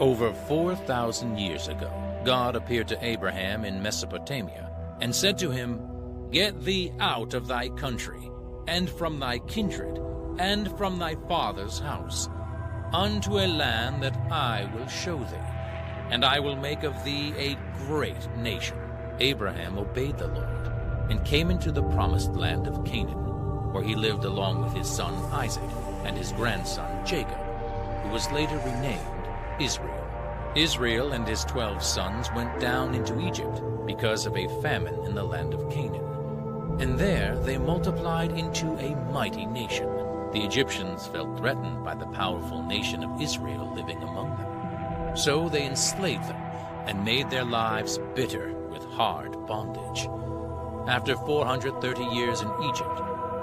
Over 0.00 0.32
4,000 0.32 1.38
years 1.38 1.66
ago, 1.66 1.90
God 2.24 2.54
appeared 2.54 2.86
to 2.88 3.04
Abraham 3.04 3.64
in 3.64 3.82
Mesopotamia 3.82 4.70
and 5.00 5.12
said 5.12 5.36
to 5.38 5.50
him, 5.50 5.80
Get 6.30 6.62
thee 6.62 6.92
out 7.00 7.34
of 7.34 7.48
thy 7.48 7.70
country, 7.70 8.30
and 8.68 8.88
from 8.88 9.18
thy 9.18 9.40
kindred, 9.40 9.98
and 10.38 10.70
from 10.78 11.00
thy 11.00 11.16
father's 11.26 11.80
house, 11.80 12.28
unto 12.92 13.40
a 13.40 13.48
land 13.48 14.00
that 14.04 14.16
I 14.30 14.70
will 14.72 14.86
show 14.86 15.18
thee, 15.18 15.50
and 16.10 16.24
I 16.24 16.38
will 16.38 16.56
make 16.56 16.84
of 16.84 17.02
thee 17.02 17.34
a 17.36 17.58
great 17.86 18.36
nation. 18.36 18.78
Abraham 19.18 19.78
obeyed 19.78 20.16
the 20.16 20.28
Lord, 20.28 21.10
and 21.10 21.24
came 21.24 21.50
into 21.50 21.72
the 21.72 21.82
promised 21.82 22.34
land 22.34 22.68
of 22.68 22.84
Canaan, 22.84 23.72
where 23.72 23.82
he 23.82 23.96
lived 23.96 24.24
along 24.24 24.62
with 24.62 24.74
his 24.74 24.88
son 24.88 25.12
Isaac 25.32 25.70
and 26.04 26.16
his 26.16 26.30
grandson 26.32 27.04
Jacob, 27.04 27.38
who 28.04 28.10
was 28.10 28.30
later 28.30 28.58
renamed 28.58 29.17
Israel. 29.60 30.04
Israel 30.54 31.12
and 31.12 31.26
his 31.26 31.44
twelve 31.44 31.82
sons 31.82 32.30
went 32.34 32.60
down 32.60 32.94
into 32.94 33.20
Egypt 33.20 33.60
because 33.86 34.24
of 34.24 34.36
a 34.36 34.48
famine 34.62 35.04
in 35.04 35.14
the 35.14 35.22
land 35.22 35.52
of 35.52 35.68
Canaan. 35.70 36.04
And 36.80 36.98
there 36.98 37.36
they 37.40 37.58
multiplied 37.58 38.32
into 38.32 38.78
a 38.78 38.94
mighty 39.12 39.46
nation. 39.46 39.88
The 40.32 40.44
Egyptians 40.44 41.06
felt 41.08 41.36
threatened 41.36 41.84
by 41.84 41.94
the 41.94 42.06
powerful 42.06 42.62
nation 42.62 43.02
of 43.02 43.20
Israel 43.20 43.72
living 43.74 44.02
among 44.02 44.36
them. 44.36 45.16
So 45.16 45.48
they 45.48 45.66
enslaved 45.66 46.28
them 46.28 46.40
and 46.86 47.04
made 47.04 47.28
their 47.28 47.44
lives 47.44 47.98
bitter 48.14 48.54
with 48.70 48.84
hard 48.92 49.32
bondage. 49.46 50.08
After 50.88 51.16
430 51.16 52.04
years 52.04 52.42
in 52.42 52.50
Egypt, 52.62 53.00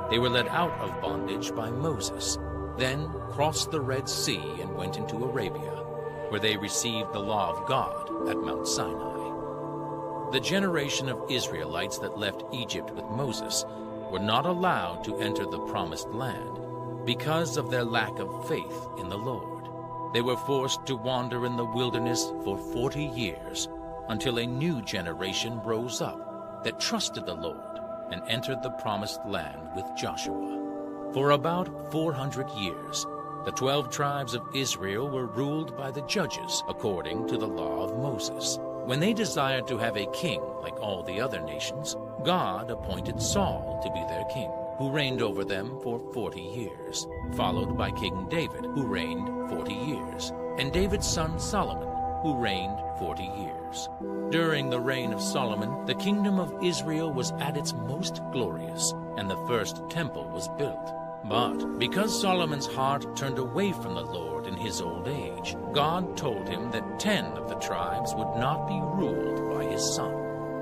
they 0.10 0.20
were 0.20 0.30
led 0.30 0.48
out 0.48 0.72
of 0.80 1.02
bondage 1.02 1.54
by 1.54 1.70
Moses, 1.70 2.38
then 2.78 3.08
crossed 3.32 3.72
the 3.72 3.82
Red 3.82 4.08
Sea 4.08 4.42
and 4.62 4.76
went 4.76 4.98
into 4.98 5.24
Arabia, 5.24 5.85
where 6.30 6.40
they 6.40 6.58
received 6.58 7.14
the 7.14 7.20
law 7.20 7.52
of 7.52 7.68
God 7.68 8.30
at 8.30 8.38
Mount 8.38 8.68
Sinai. 8.68 10.32
The 10.32 10.40
generation 10.40 11.08
of 11.08 11.30
Israelites 11.30 11.98
that 12.00 12.18
left 12.18 12.44
Egypt 12.52 12.92
with 12.92 13.06
Moses 13.06 13.64
were 14.12 14.20
not 14.20 14.46
allowed 14.46 15.04
to 15.04 15.18
enter 15.18 15.46
the 15.46 15.66
promised 15.68 16.10
land 16.10 16.60
because 17.06 17.58
of 17.58 17.70
their 17.70 17.84
lack 17.84 18.20
of 18.20 18.48
faith 18.48 18.88
in 18.98 19.10
the 19.10 19.18
Lord. 19.18 19.70
They 20.14 20.22
were 20.22 20.38
forced 20.38 20.86
to 20.88 20.96
wander 20.96 21.46
in 21.46 21.58
the 21.58 21.66
wilderness 21.66 22.32
for 22.44 22.58
40 22.58 23.04
years 23.04 23.70
until 24.10 24.40
a 24.40 24.46
new 24.46 24.82
generation 24.82 25.62
rose 25.62 26.02
up 26.02 26.64
that 26.64 26.80
trusted 26.80 27.26
the 27.26 27.34
Lord 27.36 27.80
and 28.12 28.22
entered 28.28 28.62
the 28.64 28.72
promised 28.72 29.20
land 29.26 29.70
with 29.76 29.86
Joshua. 29.96 31.12
For 31.14 31.32
about 31.32 31.92
400 31.92 32.50
years, 32.52 33.06
the 33.46 33.52
twelve 33.52 33.92
tribes 33.92 34.34
of 34.34 34.42
Israel 34.56 35.08
were 35.08 35.28
ruled 35.28 35.78
by 35.78 35.92
the 35.92 36.02
judges 36.02 36.64
according 36.68 37.28
to 37.28 37.38
the 37.38 37.48
law 37.48 37.84
of 37.84 37.98
Moses. 38.00 38.58
When 38.86 39.00
they 39.00 39.14
desired 39.14 39.68
to 39.68 39.78
have 39.78 39.98
a 39.98 40.12
king 40.12 40.42
like 40.62 40.80
all 40.80 41.04
the 41.04 41.22
other 41.22 41.40
nations, 41.42 41.96
God 42.24 42.72
appointed 42.72 43.22
Saul 43.22 43.80
to 43.84 43.92
be 43.92 44.04
their 44.08 44.26
king, 44.34 44.52
who 44.80 44.92
reigned 44.92 45.22
over 45.22 45.46
them 45.46 45.80
for 45.84 46.00
forty 46.12 46.42
years, 46.42 47.06
followed 47.36 47.78
by 47.78 47.92
King 47.92 48.28
David, 48.30 48.66
who 48.66 48.88
reigned 48.88 49.50
forty 49.50 49.76
years, 49.76 50.34
and 50.58 50.74
David's 50.74 51.08
son 51.08 51.40
Solomon, 51.40 51.88
who 52.24 52.42
reigned 52.42 52.80
forty 52.98 53.30
years. 53.38 53.90
During 54.32 54.72
the 54.72 54.80
reign 54.80 55.14
of 55.14 55.22
Solomon, 55.22 55.86
the 55.86 55.96
kingdom 55.96 56.40
of 56.40 56.64
Israel 56.64 57.14
was 57.14 57.32
at 57.34 57.58
its 57.58 57.74
most 57.74 58.22
glorious, 58.32 58.92
and 59.18 59.30
the 59.30 59.46
first 59.46 59.88
temple 59.90 60.28
was 60.30 60.48
built. 60.58 60.92
But 61.28 61.80
because 61.80 62.22
Solomon's 62.22 62.68
heart 62.68 63.16
turned 63.16 63.40
away 63.40 63.72
from 63.72 63.96
the 63.96 64.06
Lord 64.06 64.46
in 64.46 64.56
his 64.56 64.80
old 64.80 65.08
age, 65.08 65.56
God 65.74 66.16
told 66.16 66.48
him 66.48 66.70
that 66.70 67.00
ten 67.00 67.26
of 67.34 67.50
the 67.50 67.56
tribes 67.56 68.14
would 68.14 68.36
not 68.38 68.68
be 68.68 68.80
ruled 68.80 69.50
by 69.58 69.66
his 69.66 69.84
son. 69.96 70.14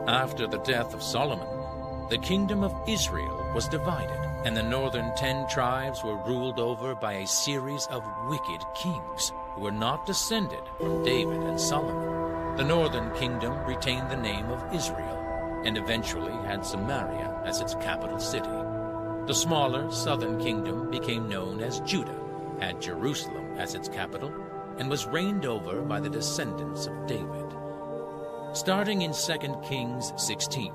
After 0.08 0.48
the 0.48 0.60
death 0.60 0.94
of 0.94 1.04
Solomon, 1.04 1.48
the 2.10 2.18
kingdom 2.18 2.64
of 2.64 2.74
Israel 2.88 3.52
was 3.54 3.68
divided, 3.68 4.18
and 4.46 4.56
the 4.56 4.64
northern 4.64 5.14
ten 5.18 5.46
tribes 5.50 6.02
were 6.02 6.24
ruled 6.26 6.60
over 6.60 6.96
by 6.96 7.14
a 7.14 7.28
series 7.28 7.86
of 7.88 8.06
wicked 8.30 8.64
kings 8.74 9.34
who 9.56 9.62
were 9.62 9.72
not 9.72 10.06
descended 10.06 10.64
from 10.78 11.04
David 11.04 11.44
and 11.44 11.60
Solomon. 11.60 12.56
The 12.56 12.64
northern 12.64 13.14
kingdom 13.16 13.54
retained 13.66 14.10
the 14.10 14.16
name 14.16 14.50
of 14.50 14.74
Israel, 14.74 15.62
and 15.66 15.78
eventually 15.78 16.34
had 16.48 16.66
Samaria 16.66 17.42
as 17.44 17.60
its 17.60 17.76
capital 17.76 18.20
city. 18.20 18.50
The 19.26 19.34
smaller 19.34 19.90
southern 19.90 20.38
kingdom 20.38 20.92
became 20.92 21.30
known 21.30 21.62
as 21.62 21.80
Judah, 21.82 22.20
had 22.60 22.82
Jerusalem 22.82 23.56
as 23.58 23.74
its 23.74 23.88
capital, 23.88 24.34
and 24.78 24.90
was 24.90 25.06
reigned 25.06 25.46
over 25.46 25.82
by 25.82 26.02
the 26.02 26.10
descendants 26.10 26.88
of 26.88 27.08
David. 27.08 27.46
Starting 28.52 29.04
in 29.04 29.14
2 29.14 29.62
Kings 29.64 30.12
16, 30.18 30.74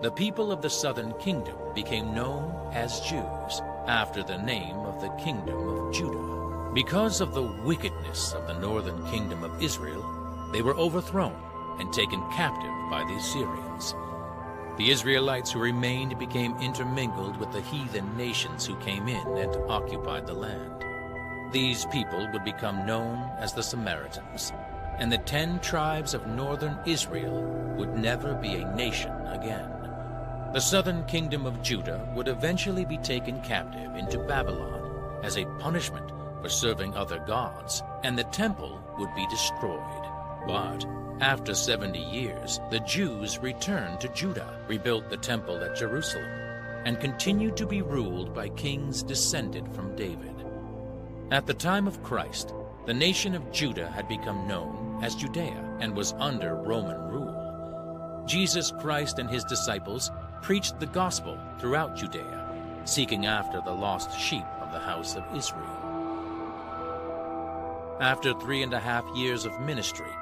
the 0.00 0.10
people 0.10 0.50
of 0.50 0.62
the 0.62 0.70
southern 0.70 1.12
kingdom 1.18 1.56
became 1.74 2.14
known 2.14 2.50
as 2.72 3.00
Jews, 3.00 3.60
after 3.86 4.22
the 4.22 4.38
name 4.38 4.76
of 4.76 5.02
the 5.02 5.10
kingdom 5.22 5.68
of 5.68 5.92
Judah. 5.92 6.70
Because 6.72 7.20
of 7.20 7.34
the 7.34 7.42
wickedness 7.42 8.32
of 8.32 8.46
the 8.46 8.58
northern 8.58 9.04
kingdom 9.10 9.44
of 9.44 9.62
Israel, 9.62 10.02
they 10.50 10.62
were 10.62 10.76
overthrown 10.76 11.36
and 11.78 11.92
taken 11.92 12.22
captive 12.30 12.72
by 12.90 13.04
the 13.04 13.16
Assyrians. 13.16 13.94
The 14.76 14.90
Israelites 14.90 15.50
who 15.50 15.58
remained 15.58 16.18
became 16.18 16.58
intermingled 16.58 17.38
with 17.38 17.50
the 17.50 17.62
heathen 17.62 18.14
nations 18.14 18.66
who 18.66 18.76
came 18.80 19.08
in 19.08 19.26
and 19.38 19.56
occupied 19.70 20.26
the 20.26 20.34
land. 20.34 20.84
These 21.50 21.86
people 21.86 22.28
would 22.30 22.44
become 22.44 22.84
known 22.84 23.16
as 23.38 23.54
the 23.54 23.62
Samaritans, 23.62 24.52
and 24.98 25.10
the 25.10 25.18
ten 25.18 25.60
tribes 25.60 26.12
of 26.12 26.26
northern 26.26 26.78
Israel 26.84 27.42
would 27.78 27.96
never 27.96 28.34
be 28.34 28.56
a 28.56 28.74
nation 28.74 29.12
again. 29.28 29.70
The 30.52 30.60
southern 30.60 31.06
kingdom 31.06 31.46
of 31.46 31.62
Judah 31.62 32.06
would 32.14 32.28
eventually 32.28 32.84
be 32.84 32.98
taken 32.98 33.40
captive 33.40 33.96
into 33.96 34.18
Babylon 34.18 35.20
as 35.22 35.38
a 35.38 35.46
punishment 35.58 36.12
for 36.42 36.50
serving 36.50 36.94
other 36.94 37.18
gods, 37.20 37.82
and 38.04 38.18
the 38.18 38.24
temple 38.24 38.78
would 38.98 39.14
be 39.14 39.26
destroyed. 39.28 40.15
But 40.46 40.86
after 41.20 41.54
70 41.54 41.98
years, 41.98 42.60
the 42.70 42.80
Jews 42.80 43.38
returned 43.38 44.00
to 44.00 44.08
Judah, 44.08 44.60
rebuilt 44.68 45.08
the 45.08 45.16
temple 45.16 45.56
at 45.64 45.76
Jerusalem, 45.76 46.30
and 46.84 47.00
continued 47.00 47.56
to 47.56 47.66
be 47.66 47.82
ruled 47.82 48.34
by 48.34 48.50
kings 48.50 49.02
descended 49.02 49.66
from 49.74 49.96
David. 49.96 50.34
At 51.30 51.46
the 51.46 51.54
time 51.54 51.88
of 51.88 52.02
Christ, 52.02 52.54
the 52.84 52.94
nation 52.94 53.34
of 53.34 53.50
Judah 53.50 53.90
had 53.90 54.06
become 54.08 54.46
known 54.46 55.00
as 55.02 55.16
Judea 55.16 55.78
and 55.80 55.96
was 55.96 56.12
under 56.12 56.54
Roman 56.54 57.00
rule. 57.08 58.24
Jesus 58.26 58.72
Christ 58.78 59.18
and 59.18 59.28
his 59.28 59.42
disciples 59.44 60.10
preached 60.42 60.78
the 60.78 60.86
gospel 60.86 61.36
throughout 61.58 61.96
Judea, 61.96 62.82
seeking 62.84 63.26
after 63.26 63.60
the 63.60 63.72
lost 63.72 64.16
sheep 64.16 64.44
of 64.60 64.70
the 64.70 64.78
house 64.78 65.16
of 65.16 65.24
Israel. 65.34 65.66
After 68.00 68.34
three 68.34 68.62
and 68.62 68.74
a 68.74 68.78
half 68.78 69.04
years 69.16 69.44
of 69.44 69.60
ministry, 69.60 70.12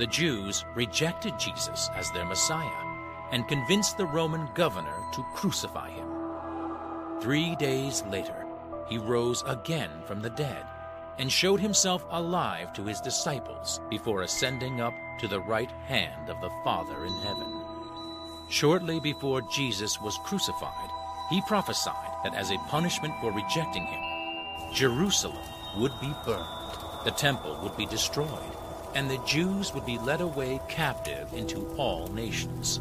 the 0.00 0.06
Jews 0.06 0.64
rejected 0.74 1.38
Jesus 1.38 1.90
as 1.94 2.10
their 2.10 2.24
Messiah 2.24 2.86
and 3.32 3.46
convinced 3.46 3.98
the 3.98 4.06
Roman 4.06 4.48
governor 4.54 4.96
to 5.12 5.26
crucify 5.34 5.90
him. 5.90 6.08
Three 7.20 7.54
days 7.56 8.02
later, 8.08 8.46
he 8.88 8.96
rose 8.96 9.44
again 9.46 9.90
from 10.06 10.22
the 10.22 10.30
dead 10.30 10.64
and 11.18 11.30
showed 11.30 11.60
himself 11.60 12.02
alive 12.12 12.72
to 12.72 12.86
his 12.86 12.98
disciples 13.02 13.82
before 13.90 14.22
ascending 14.22 14.80
up 14.80 14.94
to 15.18 15.28
the 15.28 15.40
right 15.40 15.70
hand 15.84 16.30
of 16.30 16.40
the 16.40 16.50
Father 16.64 17.04
in 17.04 17.12
heaven. 17.16 17.60
Shortly 18.48 19.00
before 19.00 19.42
Jesus 19.52 20.00
was 20.00 20.16
crucified, 20.24 20.90
he 21.28 21.42
prophesied 21.42 22.16
that 22.24 22.34
as 22.34 22.50
a 22.50 22.58
punishment 22.70 23.12
for 23.20 23.32
rejecting 23.32 23.84
him, 23.84 24.72
Jerusalem 24.72 25.44
would 25.76 25.92
be 26.00 26.14
burned, 26.24 26.78
the 27.04 27.10
temple 27.10 27.60
would 27.62 27.76
be 27.76 27.84
destroyed, 27.84 28.56
and 28.94 29.10
the 29.10 29.18
Jews 29.26 29.72
would 29.74 29.86
be 29.86 29.98
led 29.98 30.20
away 30.20 30.60
captive 30.68 31.32
into 31.32 31.66
all 31.76 32.08
nations. 32.08 32.80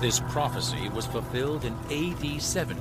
This 0.00 0.20
prophecy 0.28 0.88
was 0.88 1.06
fulfilled 1.06 1.64
in 1.64 1.74
AD 1.90 2.40
70, 2.40 2.80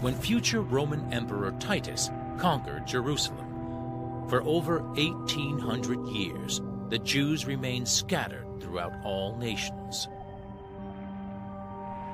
when 0.00 0.14
future 0.14 0.62
Roman 0.62 1.12
Emperor 1.12 1.52
Titus 1.58 2.10
conquered 2.38 2.86
Jerusalem. 2.86 4.26
For 4.28 4.42
over 4.42 4.80
1800 4.94 6.08
years, 6.08 6.60
the 6.88 6.98
Jews 6.98 7.46
remained 7.46 7.88
scattered 7.88 8.46
throughout 8.60 8.92
all 9.04 9.36
nations. 9.36 10.08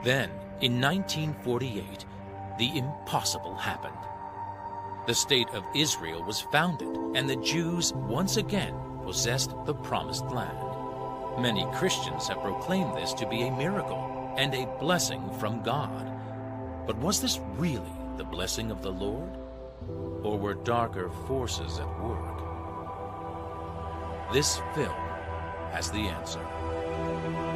Then, 0.03 0.31
in 0.61 0.81
1948, 0.81 2.05
the 2.59 2.77
impossible 2.77 3.55
happened. 3.55 3.95
The 5.07 5.15
state 5.15 5.49
of 5.51 5.65
Israel 5.75 6.25
was 6.25 6.41
founded, 6.41 6.97
and 7.15 7.29
the 7.29 7.37
Jews 7.37 7.93
once 7.95 8.37
again 8.37 8.75
possessed 9.05 9.51
the 9.67 9.75
promised 9.75 10.27
land. 10.27 10.59
Many 11.39 11.67
Christians 11.73 12.29
have 12.29 12.41
proclaimed 12.41 12.97
this 12.97 13.13
to 13.15 13.27
be 13.29 13.43
a 13.43 13.57
miracle 13.57 14.35
and 14.37 14.55
a 14.55 14.67
blessing 14.79 15.23
from 15.39 15.63
God. 15.63 16.11
But 16.87 16.99
was 16.99 17.21
this 17.21 17.41
really 17.57 17.93
the 18.17 18.25
blessing 18.25 18.71
of 18.71 18.83
the 18.83 18.93
Lord? 18.93 19.31
Or 20.23 20.39
were 20.39 20.55
darker 20.55 21.11
forces 21.27 21.79
at 21.79 22.01
work? 22.03 22.33
This 24.33 24.61
film 24.75 24.95
has 25.73 25.91
the 25.91 26.09
answer. 26.09 27.52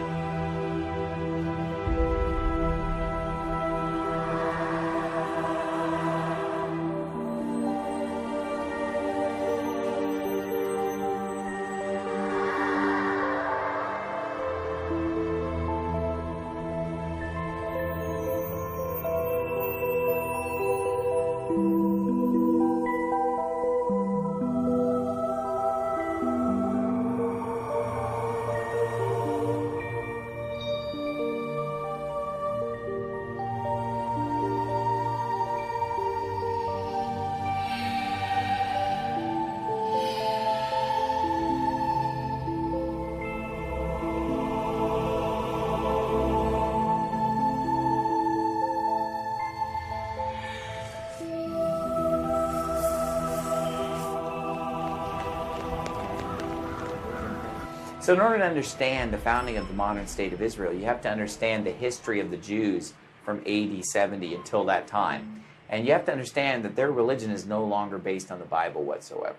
So, 58.07 58.13
in 58.13 58.21
order 58.21 58.39
to 58.39 58.45
understand 58.45 59.13
the 59.13 59.19
founding 59.19 59.57
of 59.57 59.67
the 59.67 59.75
modern 59.75 60.07
state 60.07 60.33
of 60.33 60.41
Israel, 60.41 60.73
you 60.73 60.85
have 60.85 61.01
to 61.01 61.11
understand 61.11 61.67
the 61.67 61.73
history 61.73 62.21
of 62.21 62.31
the 62.31 62.37
Jews 62.37 62.95
from 63.25 63.43
AD 63.45 63.85
70 63.85 64.33
until 64.37 64.65
that 64.67 64.87
time. 64.87 65.43
And 65.69 65.85
you 65.85 65.93
have 65.93 66.05
to 66.05 66.13
understand 66.13 66.65
that 66.65 66.77
their 66.77 66.93
religion 66.93 67.33
is 67.33 67.47
no 67.47 67.65
longer 67.65 67.99
based 67.99 68.31
on 68.31 68.39
the 68.39 68.45
Bible 68.45 68.85
whatsoever. 68.85 69.35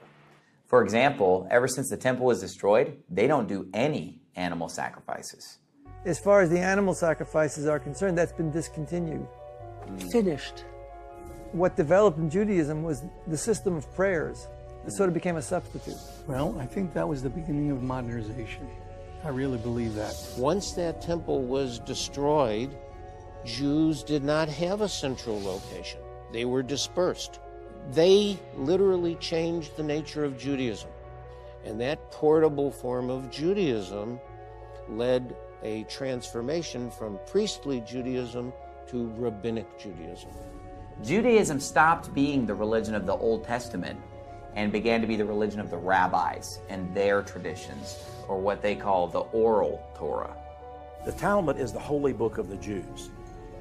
For 0.65 0.83
example, 0.83 1.47
ever 1.49 1.69
since 1.69 1.89
the 1.89 1.95
temple 1.95 2.25
was 2.25 2.41
destroyed, 2.41 3.01
they 3.09 3.25
don't 3.25 3.47
do 3.47 3.69
any 3.73 4.19
animal 4.35 4.67
sacrifices. 4.67 5.59
As 6.03 6.19
far 6.19 6.41
as 6.41 6.49
the 6.49 6.59
animal 6.59 6.93
sacrifices 6.93 7.67
are 7.67 7.79
concerned, 7.79 8.17
that's 8.17 8.33
been 8.33 8.51
discontinued. 8.51 9.25
Finished. 10.11 10.65
What 11.53 11.77
developed 11.77 12.17
in 12.17 12.29
Judaism 12.29 12.83
was 12.83 13.05
the 13.27 13.37
system 13.37 13.77
of 13.77 13.89
prayers. 13.95 14.49
It 14.87 14.93
sort 14.93 15.09
of 15.09 15.13
became 15.13 15.35
a 15.35 15.41
substitute. 15.41 15.97
Well, 16.27 16.57
I 16.57 16.65
think 16.65 16.93
that 16.93 17.05
was 17.05 17.21
the 17.21 17.29
beginning 17.29 17.71
of 17.71 17.83
modernization. 17.83 18.69
I 19.21 19.29
really 19.29 19.57
believe 19.57 19.95
that. 19.95 20.15
Once 20.37 20.71
that 20.71 21.01
temple 21.01 21.41
was 21.41 21.79
destroyed, 21.79 22.73
Jews 23.43 24.01
did 24.01 24.23
not 24.23 24.47
have 24.47 24.79
a 24.79 24.87
central 24.87 25.41
location. 25.41 25.99
They 26.31 26.45
were 26.45 26.63
dispersed. 26.63 27.41
They 27.91 28.39
literally 28.55 29.15
changed 29.15 29.75
the 29.75 29.83
nature 29.83 30.23
of 30.23 30.37
Judaism. 30.37 30.89
And 31.65 31.81
that 31.81 32.09
portable 32.09 32.71
form 32.71 33.09
of 33.09 33.29
Judaism 33.29 34.21
led 34.87 35.35
a 35.63 35.83
transformation 35.83 36.89
from 36.91 37.19
priestly 37.27 37.81
Judaism 37.81 38.53
to 38.87 39.11
rabbinic 39.17 39.77
Judaism. 39.77 40.29
Judaism 41.03 41.59
stopped 41.59 42.13
being 42.13 42.45
the 42.45 42.55
religion 42.55 42.95
of 42.95 43.05
the 43.05 43.15
Old 43.17 43.43
Testament 43.43 43.99
and 44.57 44.71
began 44.71 44.99
to 45.01 45.07
be 45.07 45.15
the 45.15 45.23
religion 45.23 45.59
of 45.59 45.69
the 45.69 45.77
rabbis 45.77 46.59
and 46.67 46.91
their 46.95 47.21
traditions, 47.21 48.03
or 48.27 48.39
what 48.41 48.63
they 48.63 48.75
call 48.75 49.07
the 49.07 49.19
oral 49.19 49.87
Torah. 49.95 50.35
The 51.05 51.11
Talmud 51.11 51.59
is 51.59 51.71
the 51.71 51.79
holy 51.79 52.11
book 52.11 52.39
of 52.39 52.49
the 52.49 52.57
Jews. 52.57 53.11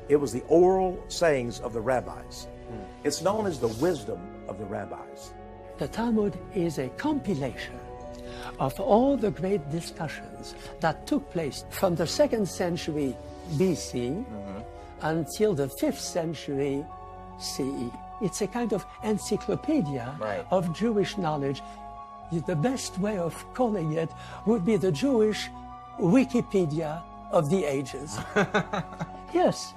It 0.08 0.16
was 0.16 0.32
the 0.32 0.42
oral 0.48 0.98
sayings 1.08 1.60
of 1.60 1.74
the 1.74 1.82
rabbis. 1.82 2.48
It's 3.04 3.20
known 3.20 3.46
as 3.46 3.60
the 3.60 3.68
wisdom 3.68 4.18
of 4.48 4.58
the 4.58 4.64
rabbis. 4.64 5.34
The 5.76 5.86
Talmud 5.86 6.38
is 6.54 6.78
a 6.78 6.88
compilation 6.96 7.78
of 8.58 8.80
all 8.80 9.18
the 9.18 9.30
great 9.30 9.68
discussions 9.70 10.54
that 10.80 11.06
took 11.06 11.30
place 11.30 11.66
from 11.68 11.94
the 11.94 12.06
second 12.06 12.48
century 12.48 13.14
BC 13.52 14.24
mm-hmm. 14.24 14.60
until 15.02 15.54
the 15.54 15.68
fifth 15.68 16.00
century 16.00 16.82
CE. 17.38 17.92
It's 18.20 18.40
a 18.40 18.46
kind 18.46 18.72
of 18.72 18.84
encyclopedia 19.02 20.16
Right. 20.18 20.46
of 20.50 20.72
Jewish 20.72 21.18
knowledge. 21.18 21.62
The 22.32 22.56
best 22.56 22.98
way 22.98 23.18
of 23.18 23.34
calling 23.54 23.92
it 23.92 24.10
would 24.46 24.64
be 24.64 24.76
the 24.76 24.90
Jewish 24.90 25.48
Wikipedia 26.00 27.02
of 27.30 27.50
the 27.50 27.64
ages. 27.64 28.18
yes, 29.34 29.74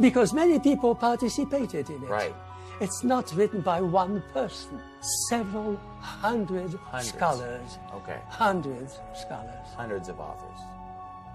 because 0.00 0.32
many 0.32 0.58
people 0.58 0.94
participated 0.94 1.90
in 1.90 2.02
it. 2.02 2.08
Right. 2.08 2.34
It's 2.80 3.04
not 3.04 3.32
written 3.34 3.60
by 3.60 3.80
one 3.80 4.22
person. 4.32 4.80
Several 5.28 5.76
hundred 6.00 6.74
Hundreds. 6.90 7.08
scholars. 7.08 7.78
Okay. 7.94 8.18
Hundreds 8.28 8.98
of 9.10 9.16
scholars. 9.18 9.66
hundreds 9.76 10.08
of 10.08 10.18
authors. 10.18 10.58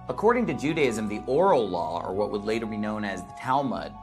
According 0.09 0.47
to 0.47 0.53
Judaism, 0.53 1.07
the 1.07 1.21
oral 1.27 1.67
law, 1.69 2.01
or 2.05 2.13
what 2.13 2.31
would 2.31 2.43
later 2.43 2.65
be 2.65 2.77
known 2.77 3.05
as 3.05 3.21
the 3.23 3.33
Talmud, 3.39 3.93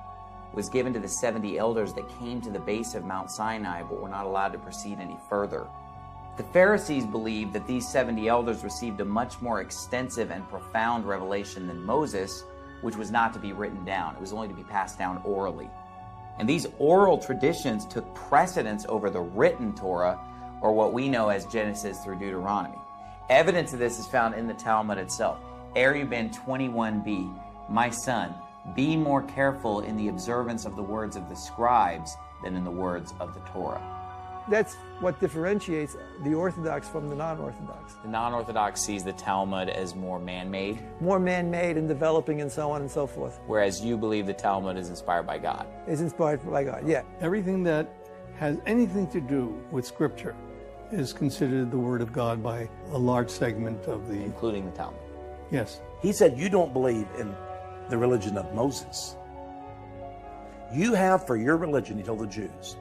was 0.56 0.70
given 0.70 0.92
to 0.94 0.98
the 0.98 1.08
70 1.08 1.58
elders 1.58 1.92
that 1.92 2.08
came 2.18 2.40
to 2.40 2.50
the 2.50 2.58
base 2.58 2.94
of 2.94 3.04
Mount 3.04 3.30
Sinai 3.30 3.82
but 3.82 4.00
were 4.00 4.08
not 4.08 4.24
allowed 4.24 4.52
to 4.54 4.58
proceed 4.58 4.98
any 4.98 5.18
further. 5.28 5.66
The 6.38 6.44
Pharisees 6.44 7.06
believed 7.06 7.52
that 7.52 7.66
these 7.66 7.88
70 7.88 8.26
elders 8.26 8.64
received 8.64 9.00
a 9.00 9.04
much 9.04 9.40
more 9.40 9.60
extensive 9.60 10.30
and 10.30 10.48
profound 10.48 11.06
revelation 11.06 11.66
than 11.66 11.84
Moses, 11.84 12.42
which 12.80 12.96
was 12.96 13.10
not 13.10 13.32
to 13.34 13.38
be 13.38 13.52
written 13.52 13.84
down. 13.84 14.14
It 14.16 14.20
was 14.20 14.32
only 14.32 14.48
to 14.48 14.54
be 14.54 14.64
passed 14.64 14.98
down 14.98 15.20
orally. 15.24 15.70
And 16.38 16.48
these 16.48 16.66
oral 16.78 17.18
traditions 17.18 17.86
took 17.86 18.14
precedence 18.14 18.84
over 18.88 19.08
the 19.08 19.20
written 19.20 19.74
Torah, 19.74 20.18
or 20.60 20.72
what 20.72 20.92
we 20.92 21.08
know 21.08 21.28
as 21.28 21.46
Genesis 21.46 22.00
through 22.00 22.18
Deuteronomy. 22.18 22.78
Evidence 23.28 23.72
of 23.72 23.78
this 23.78 23.98
is 23.98 24.06
found 24.06 24.34
in 24.34 24.46
the 24.46 24.54
Talmud 24.54 24.98
itself. 24.98 25.38
Erubin 25.74 26.30
21b, 26.30 27.38
My 27.68 27.90
son, 27.90 28.34
be 28.74 28.96
more 28.96 29.22
careful 29.22 29.80
in 29.80 29.96
the 29.96 30.08
observance 30.08 30.64
of 30.64 30.76
the 30.76 30.82
words 30.82 31.16
of 31.16 31.28
the 31.28 31.36
scribes 31.36 32.16
than 32.42 32.56
in 32.56 32.64
the 32.64 32.70
words 32.70 33.14
of 33.20 33.32
the 33.34 33.40
Torah. 33.40 33.92
That's 34.48 34.74
what 35.00 35.18
differentiates 35.20 35.96
the 36.22 36.32
Orthodox 36.34 36.88
from 36.88 37.08
the 37.08 37.16
non 37.16 37.38
Orthodox. 37.40 37.94
The 38.04 38.08
non 38.08 38.32
Orthodox 38.32 38.80
sees 38.80 39.02
the 39.02 39.12
Talmud 39.12 39.68
as 39.68 39.94
more 39.96 40.20
man 40.20 40.48
made, 40.50 40.78
More 41.00 41.18
man 41.18 41.50
made 41.50 41.76
and 41.76 41.88
developing 41.88 42.40
and 42.42 42.50
so 42.50 42.70
on 42.70 42.80
and 42.82 42.90
so 42.90 43.06
forth. 43.08 43.40
whereas 43.46 43.84
you 43.84 43.96
believe 43.96 44.26
the 44.26 44.32
Talmud 44.34 44.76
is 44.76 44.88
inspired 44.88 45.26
by 45.26 45.38
God. 45.38 45.66
Is 45.88 46.00
inspired 46.00 46.48
by 46.48 46.62
God. 46.62 46.86
Yeah. 46.86 47.02
Everything 47.20 47.64
that 47.64 47.92
has 48.36 48.58
anything 48.66 49.08
to 49.08 49.20
do 49.20 49.60
with 49.72 49.84
Scripture 49.84 50.36
is 50.92 51.12
considered 51.12 51.72
the 51.72 51.78
Word 51.78 52.00
of 52.00 52.12
God 52.12 52.40
by 52.40 52.68
a 52.92 52.98
large 52.98 53.30
segment 53.30 53.84
of 53.86 54.06
the. 54.06 54.14
including 54.14 54.64
the 54.66 54.70
Talmud. 54.76 55.00
Yes. 55.50 55.80
He 56.02 56.12
said, 56.12 56.38
You 56.38 56.48
don't 56.48 56.72
believe 56.72 57.08
in 57.18 57.34
the 57.88 57.98
religion 57.98 58.36
of 58.36 58.52
Moses. 58.54 59.16
You 60.72 60.94
have 60.94 61.26
for 61.26 61.36
your 61.36 61.56
religion, 61.56 61.96
he 61.96 62.02
told 62.02 62.20
the 62.20 62.26
Jews, 62.26 62.76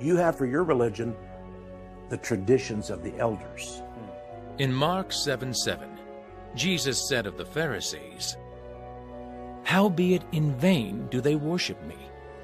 you 0.00 0.16
have 0.16 0.36
for 0.36 0.46
your 0.46 0.64
religion 0.64 1.14
the 2.08 2.16
traditions 2.16 2.90
of 2.90 3.02
the 3.02 3.16
elders. 3.18 3.82
In 4.58 4.72
Mark 4.72 5.12
7 5.12 5.54
7, 5.54 5.88
Jesus 6.54 7.08
said 7.08 7.26
of 7.26 7.38
the 7.38 7.44
Pharisees, 7.44 8.36
Howbeit 9.64 10.22
in 10.32 10.54
vain 10.56 11.06
do 11.10 11.20
they 11.20 11.36
worship 11.36 11.82
me, 11.84 11.96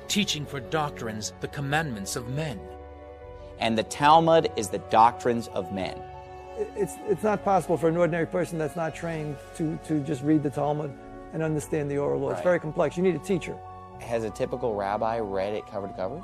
teaching 0.07 0.47
for 0.47 0.61
doctrines 0.61 1.33
the 1.41 1.49
commandments 1.49 2.17
of 2.17 2.29
men. 2.29 2.61
And 3.59 3.77
the 3.77 3.83
Talmud 3.83 4.53
is 4.57 4.69
the 4.69 4.79
doctrines 4.79 5.49
of 5.49 5.73
men. 5.73 6.01
It's, 6.77 6.95
it's 7.07 7.23
not 7.23 7.45
possible 7.45 7.77
for 7.77 7.89
an 7.89 7.97
ordinary 7.97 8.27
person 8.27 8.57
that's 8.57 8.77
not 8.77 8.95
trained 8.95 9.37
to, 9.57 9.79
to 9.89 10.01
just 10.01 10.23
read 10.23 10.43
the 10.43 10.51
Talmud 10.51 10.97
and 11.33 11.43
understand 11.43 11.91
the 11.91 11.99
oral 11.99 12.21
law. 12.21 12.31
It's 12.31 12.43
very 12.43 12.61
complex. 12.61 12.97
You 12.97 13.03
need 13.03 13.15
a 13.15 13.21
teacher. 13.21 13.57
Has 14.01 14.25
a 14.25 14.31
typical 14.31 14.75
rabbi 14.75 15.19
read 15.19 15.55
it 15.55 15.67
cover 15.67 15.89
to 15.89 15.95
cover? 15.95 16.23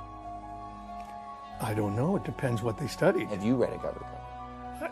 I 1.61 1.75
don't 1.75 1.97
know. 1.97 2.17
It 2.17 2.25
depends 2.25 2.63
what 2.63 2.79
they 2.79 2.87
studied. 2.87 3.29
Have 3.29 3.45
you 3.45 3.57
read 3.57 3.73
it 3.73 3.81
cover 3.83 3.99
to 3.99 4.05
cover? 4.05 4.25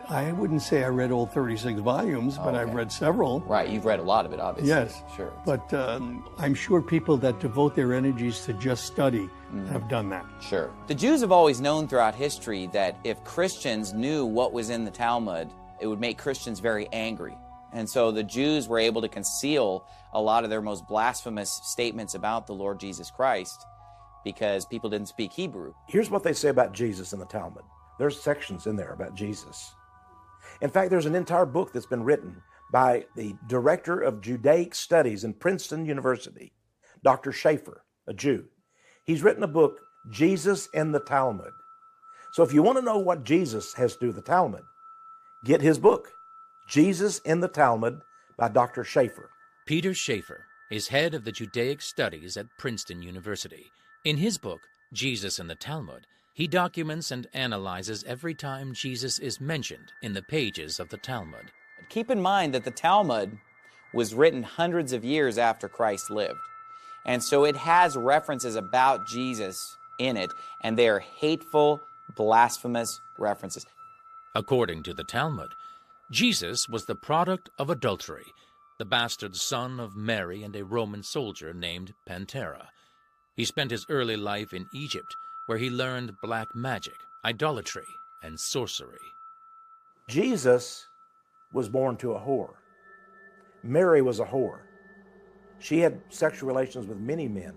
I 0.08 0.32
wouldn't 0.32 0.62
say 0.62 0.84
I 0.84 0.88
read 0.88 1.10
all 1.10 1.26
36 1.26 1.80
volumes, 1.80 2.38
but 2.38 2.54
I've 2.54 2.74
read 2.74 2.90
several. 2.90 3.40
Right, 3.40 3.68
you've 3.68 3.84
read 3.84 3.98
a 3.98 4.02
lot 4.02 4.24
of 4.24 4.32
it, 4.32 4.40
obviously. 4.40 4.68
Yes. 4.70 5.02
Sure. 5.16 5.32
But 5.44 5.72
um, 5.74 6.24
I'm 6.38 6.54
sure 6.54 6.80
people 6.80 7.16
that 7.18 7.40
devote 7.40 7.74
their 7.74 7.92
energies 7.94 8.44
to 8.46 8.52
just 8.54 8.84
study 8.84 9.28
have 9.68 9.88
done 9.88 10.08
that. 10.10 10.24
Sure. 10.40 10.70
The 10.86 10.94
Jews 10.94 11.20
have 11.20 11.32
always 11.32 11.60
known 11.60 11.88
throughout 11.88 12.14
history 12.14 12.68
that 12.68 12.96
if 13.04 13.22
Christians 13.24 13.92
knew 13.92 14.24
what 14.24 14.52
was 14.52 14.70
in 14.70 14.84
the 14.84 14.90
Talmud, 14.90 15.50
it 15.80 15.86
would 15.86 16.00
make 16.00 16.16
Christians 16.16 16.60
very 16.60 16.88
angry. 16.92 17.36
And 17.72 17.88
so 17.88 18.10
the 18.10 18.22
Jews 18.22 18.68
were 18.68 18.78
able 18.78 19.02
to 19.02 19.08
conceal 19.08 19.84
a 20.12 20.20
lot 20.20 20.44
of 20.44 20.50
their 20.50 20.62
most 20.62 20.86
blasphemous 20.88 21.60
statements 21.64 22.14
about 22.14 22.46
the 22.46 22.54
Lord 22.54 22.78
Jesus 22.80 23.10
Christ 23.10 23.64
because 24.24 24.66
people 24.66 24.90
didn't 24.90 25.08
speak 25.08 25.32
Hebrew. 25.32 25.72
Here's 25.88 26.10
what 26.10 26.22
they 26.22 26.32
say 26.32 26.48
about 26.48 26.72
Jesus 26.72 27.12
in 27.12 27.18
the 27.18 27.26
Talmud. 27.26 27.64
There's 27.98 28.20
sections 28.20 28.66
in 28.66 28.76
there 28.76 28.92
about 28.92 29.14
Jesus. 29.14 29.74
In 30.60 30.70
fact, 30.70 30.90
there's 30.90 31.06
an 31.06 31.14
entire 31.14 31.46
book 31.46 31.72
that's 31.72 31.86
been 31.86 32.04
written 32.04 32.42
by 32.72 33.04
the 33.16 33.34
director 33.48 34.00
of 34.00 34.20
Judaic 34.20 34.74
Studies 34.74 35.24
in 35.24 35.34
Princeton 35.34 35.84
University, 35.84 36.52
Dr. 37.04 37.30
Schäfer, 37.30 37.78
a 38.06 38.14
Jew. 38.14 38.46
He's 39.04 39.22
written 39.22 39.42
a 39.42 39.48
book, 39.48 39.80
Jesus 40.10 40.68
in 40.72 40.92
the 40.92 41.00
Talmud. 41.00 41.52
So 42.32 42.42
if 42.42 42.52
you 42.52 42.62
want 42.62 42.78
to 42.78 42.84
know 42.84 42.98
what 42.98 43.24
Jesus 43.24 43.74
has 43.74 43.94
to 43.94 44.00
do 44.00 44.06
with 44.06 44.16
the 44.16 44.22
Talmud, 44.22 44.62
get 45.44 45.60
his 45.60 45.78
book, 45.78 46.12
Jesus 46.68 47.18
in 47.20 47.40
the 47.40 47.48
Talmud 47.48 48.00
by 48.38 48.48
Dr. 48.48 48.84
Schäfer. 48.84 49.26
Peter 49.64 49.90
Schäfer 49.90 50.40
is 50.72 50.88
head 50.88 51.14
of 51.14 51.24
the 51.24 51.30
Judaic 51.30 51.80
Studies 51.80 52.36
at 52.36 52.48
Princeton 52.58 53.00
University. 53.00 53.70
In 54.04 54.16
his 54.16 54.36
book, 54.36 54.62
Jesus 54.92 55.38
and 55.38 55.48
the 55.48 55.54
Talmud, 55.54 56.04
he 56.34 56.48
documents 56.48 57.12
and 57.12 57.28
analyzes 57.32 58.02
every 58.04 58.34
time 58.34 58.74
Jesus 58.74 59.20
is 59.20 59.40
mentioned 59.40 59.92
in 60.02 60.14
the 60.14 60.22
pages 60.22 60.80
of 60.80 60.88
the 60.88 60.96
Talmud. 60.96 61.52
Keep 61.90 62.10
in 62.10 62.20
mind 62.20 62.52
that 62.54 62.64
the 62.64 62.72
Talmud 62.72 63.38
was 63.94 64.14
written 64.14 64.42
hundreds 64.42 64.92
of 64.92 65.04
years 65.04 65.38
after 65.38 65.68
Christ 65.68 66.10
lived. 66.10 66.40
And 67.06 67.22
so 67.22 67.44
it 67.44 67.56
has 67.56 67.96
references 67.96 68.56
about 68.56 69.06
Jesus 69.06 69.76
in 70.00 70.16
it, 70.16 70.32
and 70.62 70.76
they 70.76 70.88
are 70.88 70.98
hateful, 70.98 71.80
blasphemous 72.16 73.00
references. 73.16 73.64
According 74.34 74.82
to 74.84 74.94
the 74.94 75.04
Talmud, 75.04 75.54
Jesus 76.10 76.68
was 76.68 76.86
the 76.86 76.96
product 76.96 77.48
of 77.58 77.70
adultery, 77.70 78.24
the 78.78 78.84
bastard 78.84 79.36
son 79.36 79.78
of 79.78 79.96
Mary 79.96 80.42
and 80.42 80.56
a 80.56 80.64
Roman 80.64 81.02
soldier 81.02 81.52
named 81.52 81.94
Pantera. 82.08 82.68
He 83.36 83.44
spent 83.44 83.70
his 83.70 83.86
early 83.88 84.16
life 84.16 84.52
in 84.52 84.66
Egypt, 84.74 85.14
where 85.46 85.58
he 85.58 85.70
learned 85.70 86.16
black 86.22 86.48
magic, 86.54 86.96
idolatry, 87.24 87.86
and 88.22 88.38
sorcery. 88.38 88.98
Jesus 90.08 90.86
was 91.52 91.68
born 91.68 91.96
to 91.98 92.12
a 92.12 92.20
whore. 92.20 92.54
Mary 93.62 94.02
was 94.02 94.20
a 94.20 94.24
whore. 94.24 94.60
She 95.58 95.78
had 95.78 96.00
sexual 96.08 96.48
relations 96.48 96.86
with 96.86 96.98
many 96.98 97.28
men. 97.28 97.54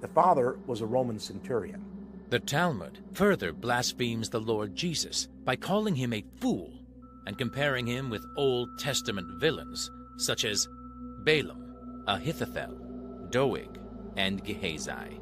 The 0.00 0.08
father 0.08 0.58
was 0.66 0.80
a 0.80 0.86
Roman 0.86 1.18
centurion. 1.18 1.84
The 2.30 2.40
Talmud 2.40 2.98
further 3.12 3.52
blasphemes 3.52 4.30
the 4.30 4.40
Lord 4.40 4.74
Jesus 4.74 5.28
by 5.44 5.56
calling 5.56 5.94
him 5.94 6.14
a 6.14 6.24
fool 6.40 6.72
and 7.26 7.36
comparing 7.36 7.86
him 7.86 8.08
with 8.08 8.24
Old 8.36 8.78
Testament 8.78 9.38
villains 9.38 9.90
such 10.22 10.44
as 10.44 10.68
Balaam, 11.24 12.04
Ahithophel, 12.06 12.78
Doeg, 13.30 13.78
and 14.16 14.42
Gehazi. 14.44 15.20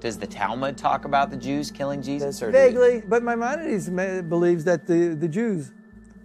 Does 0.00 0.18
the 0.18 0.26
Talmud 0.26 0.78
talk 0.78 1.04
about 1.04 1.30
the 1.30 1.36
Jews 1.36 1.70
killing 1.70 2.02
Jesus? 2.02 2.40
Or 2.42 2.50
Vaguely, 2.50 3.02
but 3.08 3.22
Maimonides 3.22 3.88
believes 4.28 4.64
that 4.64 4.86
the, 4.86 5.16
the 5.18 5.28
Jews 5.28 5.72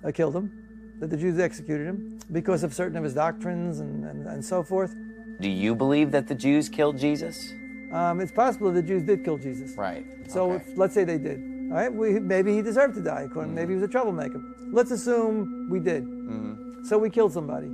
uh, 0.05 0.11
killed 0.11 0.35
him, 0.35 0.51
that 0.99 1.09
the 1.09 1.17
Jews 1.17 1.39
executed 1.39 1.87
him 1.87 2.19
because 2.31 2.63
of 2.63 2.73
certain 2.73 2.97
of 2.97 3.03
his 3.03 3.15
doctrines 3.15 3.79
and, 3.79 4.05
and, 4.05 4.27
and 4.27 4.45
so 4.45 4.61
forth. 4.63 4.95
Do 5.39 5.49
you 5.49 5.73
believe 5.73 6.11
that 6.11 6.27
the 6.27 6.35
Jews 6.35 6.69
killed 6.69 6.99
Jesus? 6.99 7.51
Um, 7.91 8.19
it's 8.19 8.31
possible 8.31 8.71
the 8.71 8.81
Jews 8.81 9.03
did 9.03 9.23
kill 9.23 9.37
Jesus. 9.37 9.75
Right. 9.75 10.05
So 10.27 10.51
okay. 10.51 10.63
if, 10.63 10.77
let's 10.77 10.93
say 10.93 11.03
they 11.03 11.17
did. 11.17 11.39
All 11.71 11.77
right, 11.77 11.93
we, 11.93 12.19
maybe 12.19 12.53
he 12.53 12.61
deserved 12.61 12.93
to 12.95 13.01
die. 13.01 13.23
According 13.23 13.55
Maybe 13.55 13.73
he 13.73 13.75
was 13.75 13.83
a 13.83 13.91
troublemaker. 13.91 14.41
Let's 14.71 14.91
assume 14.91 15.69
we 15.69 15.79
did. 15.79 16.03
Mm-hmm. 16.03 16.85
So 16.85 16.97
we 16.97 17.09
killed 17.09 17.33
somebody. 17.33 17.67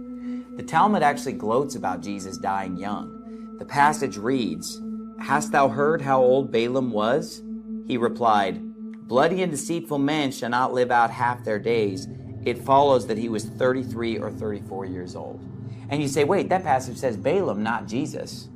The 0.60 0.66
Talmud 0.66 1.04
actually 1.04 1.36
gloats 1.36 1.76
about 1.76 2.02
Jesus 2.02 2.38
dying 2.38 2.76
young. 2.76 3.56
The 3.60 3.64
passage 3.64 4.18
reads, 4.18 4.82
Hast 5.18 5.54
thou 5.54 5.70
heard 5.70 6.02
how 6.02 6.22
old 6.22 6.52
Balaam 6.52 6.92
was? 6.92 7.42
He 7.88 7.96
replied, 7.96 8.60
Bloody 9.08 9.42
and 9.42 9.54
deceitful 9.54 10.00
men 10.00 10.34
shall 10.34 10.50
not 10.50 10.74
live 10.74 10.92
out 10.92 11.12
half 11.12 11.46
their 11.46 11.60
days. 11.60 12.10
It 12.44 12.58
follows 12.58 13.08
that 13.08 13.18
he 13.18 13.30
was 13.30 13.46
33 13.46 14.18
or 14.18 14.32
34 14.32 14.86
years 14.88 15.16
old. 15.16 15.40
And 15.88 16.02
you 16.02 16.10
say, 16.10 16.26
wait, 16.26 16.50
that 16.50 16.64
passage 16.64 16.98
says 16.98 17.16
Balaam, 17.16 17.64
not 17.64 17.88
Jesus. 17.88 18.50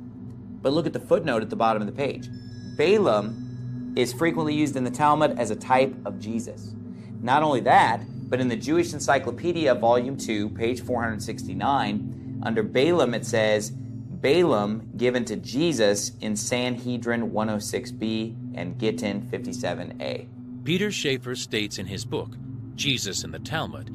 But 0.60 0.74
look 0.74 0.84
at 0.84 0.92
the 0.92 1.00
footnote 1.00 1.40
at 1.40 1.48
the 1.48 1.56
bottom 1.56 1.80
of 1.80 1.86
the 1.86 1.94
page. 1.94 2.28
Balaam 2.76 3.94
is 3.96 4.12
frequently 4.12 4.54
used 4.54 4.76
in 4.76 4.84
the 4.84 4.90
Talmud 4.90 5.38
as 5.38 5.50
a 5.50 5.56
type 5.56 5.94
of 6.04 6.20
Jesus. 6.20 6.74
Not 7.22 7.42
only 7.42 7.60
that, 7.60 8.02
but 8.28 8.40
in 8.40 8.48
the 8.48 8.56
Jewish 8.56 8.92
Encyclopedia, 8.92 9.74
Volume 9.74 10.16
2, 10.16 10.50
page 10.50 10.82
469, 10.82 12.40
under 12.42 12.62
Balaam 12.62 13.14
it 13.14 13.26
says, 13.26 13.70
Balaam 13.70 14.90
given 14.96 15.24
to 15.26 15.36
Jesus 15.36 16.12
in 16.20 16.34
Sanhedrin 16.34 17.30
106b 17.30 18.56
and 18.56 18.78
Gittin 18.78 19.22
57a. 19.22 20.26
Peter 20.64 20.88
Schäfer 20.88 21.36
states 21.36 21.78
in 21.78 21.86
his 21.86 22.06
book, 22.06 22.30
Jesus 22.74 23.22
in 23.22 23.30
the 23.30 23.38
Talmud, 23.38 23.90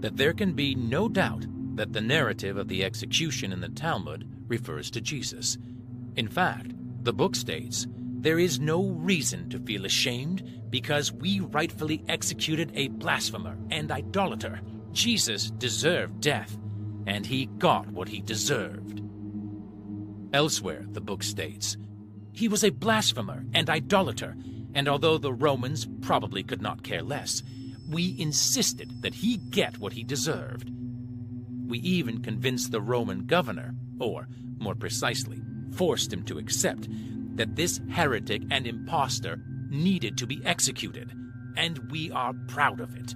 that 0.00 0.16
there 0.16 0.32
can 0.32 0.54
be 0.54 0.74
no 0.74 1.08
doubt 1.08 1.44
that 1.76 1.92
the 1.92 2.00
narrative 2.00 2.56
of 2.56 2.68
the 2.68 2.84
execution 2.84 3.52
in 3.52 3.60
the 3.60 3.68
Talmud 3.68 4.26
refers 4.48 4.90
to 4.92 5.00
Jesus. 5.00 5.58
In 6.16 6.26
fact, 6.26 6.72
the 7.02 7.12
book 7.12 7.36
states, 7.36 7.86
there 8.20 8.38
is 8.38 8.58
no 8.58 8.86
reason 8.86 9.50
to 9.50 9.58
feel 9.58 9.84
ashamed 9.84 10.55
because 10.70 11.12
we 11.12 11.40
rightfully 11.40 12.02
executed 12.08 12.72
a 12.74 12.88
blasphemer 12.88 13.56
and 13.70 13.90
idolater. 13.90 14.60
Jesus 14.92 15.50
deserved 15.50 16.20
death, 16.20 16.56
and 17.06 17.26
he 17.26 17.46
got 17.46 17.86
what 17.88 18.08
he 18.08 18.20
deserved. 18.20 19.02
Elsewhere, 20.32 20.84
the 20.90 21.00
book 21.00 21.22
states, 21.22 21.76
he 22.32 22.48
was 22.48 22.64
a 22.64 22.70
blasphemer 22.70 23.44
and 23.54 23.70
idolater, 23.70 24.36
and 24.74 24.88
although 24.88 25.16
the 25.16 25.32
Romans 25.32 25.86
probably 26.02 26.42
could 26.42 26.60
not 26.60 26.82
care 26.82 27.02
less, 27.02 27.42
we 27.88 28.14
insisted 28.18 29.02
that 29.02 29.14
he 29.14 29.36
get 29.36 29.78
what 29.78 29.92
he 29.94 30.04
deserved. 30.04 30.70
We 31.66 31.78
even 31.78 32.22
convinced 32.22 32.72
the 32.72 32.80
Roman 32.80 33.26
governor, 33.26 33.74
or 33.98 34.28
more 34.58 34.74
precisely, 34.74 35.40
forced 35.72 36.12
him 36.12 36.24
to 36.24 36.38
accept 36.38 36.88
that 37.36 37.56
this 37.56 37.80
heretic 37.90 38.42
and 38.50 38.66
impostor 38.66 39.40
needed 39.70 40.18
to 40.18 40.26
be 40.26 40.44
executed, 40.44 41.12
and 41.56 41.90
we 41.90 42.10
are 42.10 42.34
proud 42.46 42.80
of 42.80 42.94
it. 42.94 43.14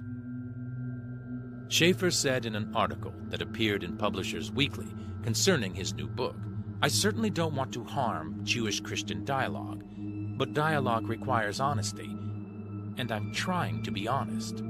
Schäfer 1.67 2.11
said 2.11 2.45
in 2.45 2.55
an 2.55 2.71
article 2.75 3.13
that 3.29 3.41
appeared 3.41 3.83
in 3.83 3.97
Publishers 3.97 4.51
Weekly 4.51 4.93
concerning 5.23 5.73
his 5.73 5.93
new 5.93 6.07
book 6.07 6.35
I 6.83 6.87
certainly 6.87 7.29
don't 7.29 7.55
want 7.55 7.71
to 7.73 7.83
harm 7.83 8.39
Jewish 8.43 8.79
Christian 8.79 9.23
dialogue, 9.23 9.83
but 10.35 10.55
dialogue 10.55 11.07
requires 11.07 11.59
honesty, 11.59 12.09
and 12.97 13.11
I'm 13.11 13.31
trying 13.31 13.83
to 13.83 13.91
be 13.91 14.07
honest. 14.07 14.63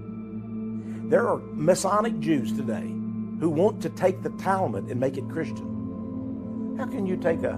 There 1.09 1.25
are 1.29 1.37
Masonic 1.53 2.19
Jews 2.19 2.51
today 2.51 2.93
who 3.39 3.49
want 3.49 3.81
to 3.83 3.89
take 3.89 4.21
the 4.23 4.29
Talmud 4.31 4.89
and 4.89 4.99
make 4.99 5.17
it 5.17 5.29
Christian. 5.29 6.75
How 6.77 6.85
can 6.85 7.05
you 7.05 7.15
take 7.15 7.43
a, 7.43 7.57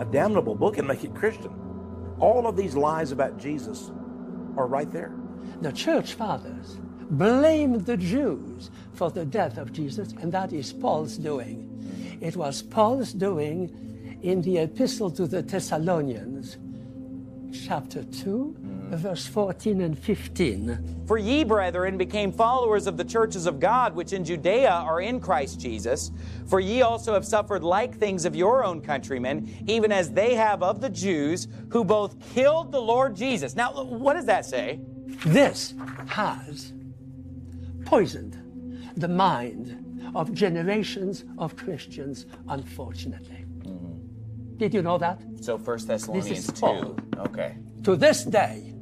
a 0.00 0.04
damnable 0.04 0.56
book 0.56 0.78
and 0.78 0.88
make 0.88 1.04
it 1.04 1.14
Christian? 1.14 1.54
All 2.18 2.46
of 2.46 2.56
these 2.56 2.74
lies 2.74 3.12
about 3.12 3.38
Jesus 3.38 3.90
are 4.56 4.66
right 4.66 4.90
there. 4.90 5.12
The 5.60 5.72
church 5.72 6.14
fathers 6.14 6.78
blame 7.10 7.84
the 7.84 7.96
Jews 7.96 8.70
for 8.94 9.10
the 9.10 9.24
death 9.24 9.58
of 9.58 9.72
Jesus, 9.72 10.12
and 10.20 10.32
that 10.32 10.52
is 10.52 10.72
Paul's 10.72 11.18
doing. 11.18 12.18
It 12.20 12.36
was 12.36 12.62
Paul's 12.62 13.12
doing 13.12 14.18
in 14.22 14.42
the 14.42 14.58
epistle 14.58 15.10
to 15.12 15.26
the 15.26 15.42
Thessalonians, 15.42 16.56
chapter 17.66 18.02
2, 18.02 18.56
verse 18.90 19.26
14 19.26 19.80
and 19.80 19.98
15. 19.98 21.04
For 21.06 21.18
ye, 21.18 21.44
brethren, 21.44 21.96
became 21.96 22.32
followers 22.32 22.86
of 22.86 22.96
the 22.96 23.04
churches 23.04 23.46
of 23.46 23.60
God, 23.60 23.94
which 23.94 24.12
in 24.12 24.24
Judea 24.24 24.70
are 24.70 25.00
in 25.00 25.20
Christ 25.20 25.60
Jesus. 25.60 26.10
For 26.46 26.60
ye 26.60 26.82
also 26.82 27.14
have 27.14 27.24
suffered 27.24 27.62
like 27.62 27.96
things 27.96 28.24
of 28.24 28.36
your 28.36 28.64
own 28.64 28.80
countrymen, 28.80 29.64
even 29.66 29.92
as 29.92 30.10
they 30.10 30.34
have 30.34 30.62
of 30.62 30.80
the 30.80 30.90
Jews, 30.90 31.48
who 31.70 31.84
both 31.84 32.16
killed 32.34 32.72
the 32.72 32.80
Lord 32.80 33.14
Jesus. 33.16 33.54
Now, 33.56 33.84
what 33.84 34.14
does 34.14 34.26
that 34.26 34.44
say? 34.44 34.80
This 35.26 35.74
has 36.06 36.72
poisoned 37.84 38.42
the 38.96 39.08
mind 39.08 40.10
of 40.14 40.32
generations 40.32 41.24
of 41.38 41.56
Christians, 41.56 42.26
unfortunately. 42.48 43.44
Mm-hmm. 43.58 44.56
Did 44.56 44.72
you 44.74 44.82
know 44.82 44.98
that? 44.98 45.20
So, 45.40 45.58
First 45.58 45.86
Thessalonians 45.88 46.46
2. 46.46 46.52
Paul. 46.60 46.98
Okay. 47.18 47.56
To 47.84 47.94
this 47.96 48.24
day, 48.24 48.72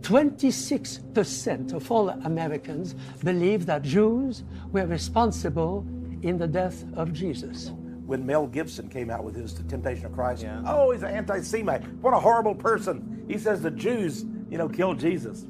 26% 0.00 1.72
of 1.72 1.90
all 1.90 2.10
Americans 2.10 2.94
believe 3.24 3.66
that 3.66 3.82
Jews 3.82 4.44
were 4.72 4.86
responsible 4.86 5.86
in 6.22 6.38
the 6.38 6.46
death 6.46 6.84
of 6.94 7.12
Jesus. 7.12 7.70
When 8.06 8.24
Mel 8.24 8.46
Gibson 8.46 8.88
came 8.88 9.10
out 9.10 9.22
with 9.22 9.36
his 9.36 9.54
The 9.54 9.64
Temptation 9.64 10.06
of 10.06 10.12
Christ, 10.12 10.46
oh, 10.66 10.92
he's 10.92 11.02
an 11.02 11.10
anti-Semite. 11.10 11.86
What 12.00 12.14
a 12.14 12.20
horrible 12.20 12.54
person. 12.54 13.24
He 13.28 13.36
says 13.38 13.60
the 13.60 13.70
Jews, 13.70 14.24
you 14.50 14.56
know, 14.56 14.68
killed 14.68 14.98
Jesus. 14.98 15.46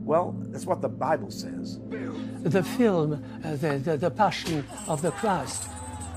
Well, 0.00 0.34
that's 0.48 0.66
what 0.66 0.80
the 0.80 0.88
Bible 0.88 1.30
says. 1.30 1.78
The 2.42 2.62
film, 2.62 3.24
uh, 3.44 3.56
the, 3.56 3.78
the, 3.78 3.96
the 3.96 4.10
Passion 4.10 4.64
of 4.88 5.02
the 5.02 5.12
Christ, 5.12 5.64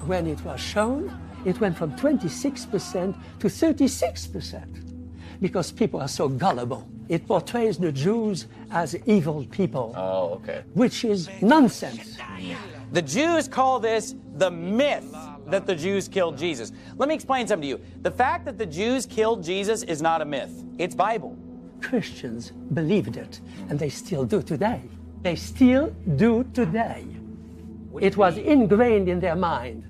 when 0.05 0.27
it 0.27 0.43
was 0.43 0.60
shown, 0.60 1.19
it 1.45 1.60
went 1.60 1.77
from 1.77 1.91
26% 1.95 3.15
to 3.39 3.48
36% 3.48 5.39
because 5.41 5.72
people 5.72 6.01
are 6.01 6.07
so 6.07 6.27
gullible. 6.27 6.89
It 7.08 7.28
portrays 7.28 7.78
the 7.78 7.92
Jews 7.92 8.48
as 8.72 8.96
evil 9.06 9.46
people, 9.52 9.94
Oh, 9.96 10.36
okay. 10.36 10.64
which 10.74 11.06
is 11.06 11.30
nonsense. 11.42 12.18
Mm. 12.18 12.56
The 12.92 13.02
Jews 13.02 13.48
call 13.48 13.80
this 13.80 14.16
the 14.38 14.50
myth 14.50 15.16
that 15.48 15.66
the 15.68 15.76
Jews 15.76 16.08
killed 16.08 16.38
Jesus. 16.38 16.72
Let 16.98 17.08
me 17.10 17.16
explain 17.16 17.48
something 17.48 17.62
to 17.70 17.78
you. 17.78 17.82
The 18.02 18.12
fact 18.12 18.46
that 18.46 18.58
the 18.58 18.66
Jews 18.66 19.06
killed 19.06 19.44
Jesus 19.44 19.84
is 19.84 20.02
not 20.02 20.22
a 20.22 20.26
myth, 20.26 20.64
it's 20.78 20.96
Bible. 20.96 21.38
Christians 21.82 22.52
believed 22.74 23.18
it, 23.18 23.42
and 23.70 23.78
they 23.78 23.90
still 23.90 24.26
do 24.26 24.42
today. 24.42 24.82
They 25.22 25.36
still 25.36 25.96
do 26.16 26.44
today. 26.54 27.06
It 28.02 28.18
was 28.18 28.38
ingrained 28.38 29.08
in 29.08 29.20
their 29.20 29.36
mind. 29.36 29.86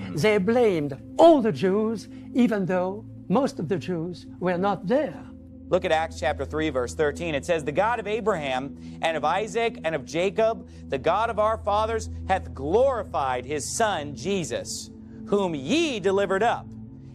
Mm. 0.00 0.20
They 0.20 0.38
blamed 0.38 0.96
all 1.18 1.42
the 1.42 1.52
Jews, 1.52 2.08
even 2.34 2.66
though 2.66 3.04
most 3.28 3.58
of 3.58 3.68
the 3.68 3.76
Jews 3.76 4.26
were 4.40 4.56
not 4.58 4.86
there. 4.86 5.22
Look 5.70 5.84
at 5.84 5.92
Acts 5.92 6.18
chapter 6.18 6.44
3, 6.44 6.70
verse 6.70 6.94
13. 6.94 7.34
It 7.34 7.44
says, 7.44 7.64
The 7.64 7.72
God 7.72 8.00
of 8.00 8.06
Abraham 8.06 8.76
and 9.02 9.16
of 9.16 9.24
Isaac 9.24 9.78
and 9.84 9.94
of 9.94 10.04
Jacob, 10.06 10.68
the 10.88 10.98
God 10.98 11.28
of 11.28 11.38
our 11.38 11.58
fathers, 11.58 12.08
hath 12.26 12.54
glorified 12.54 13.44
his 13.44 13.76
Son 13.76 14.14
Jesus, 14.14 14.90
whom 15.26 15.54
ye 15.54 16.00
delivered 16.00 16.42
up 16.42 16.66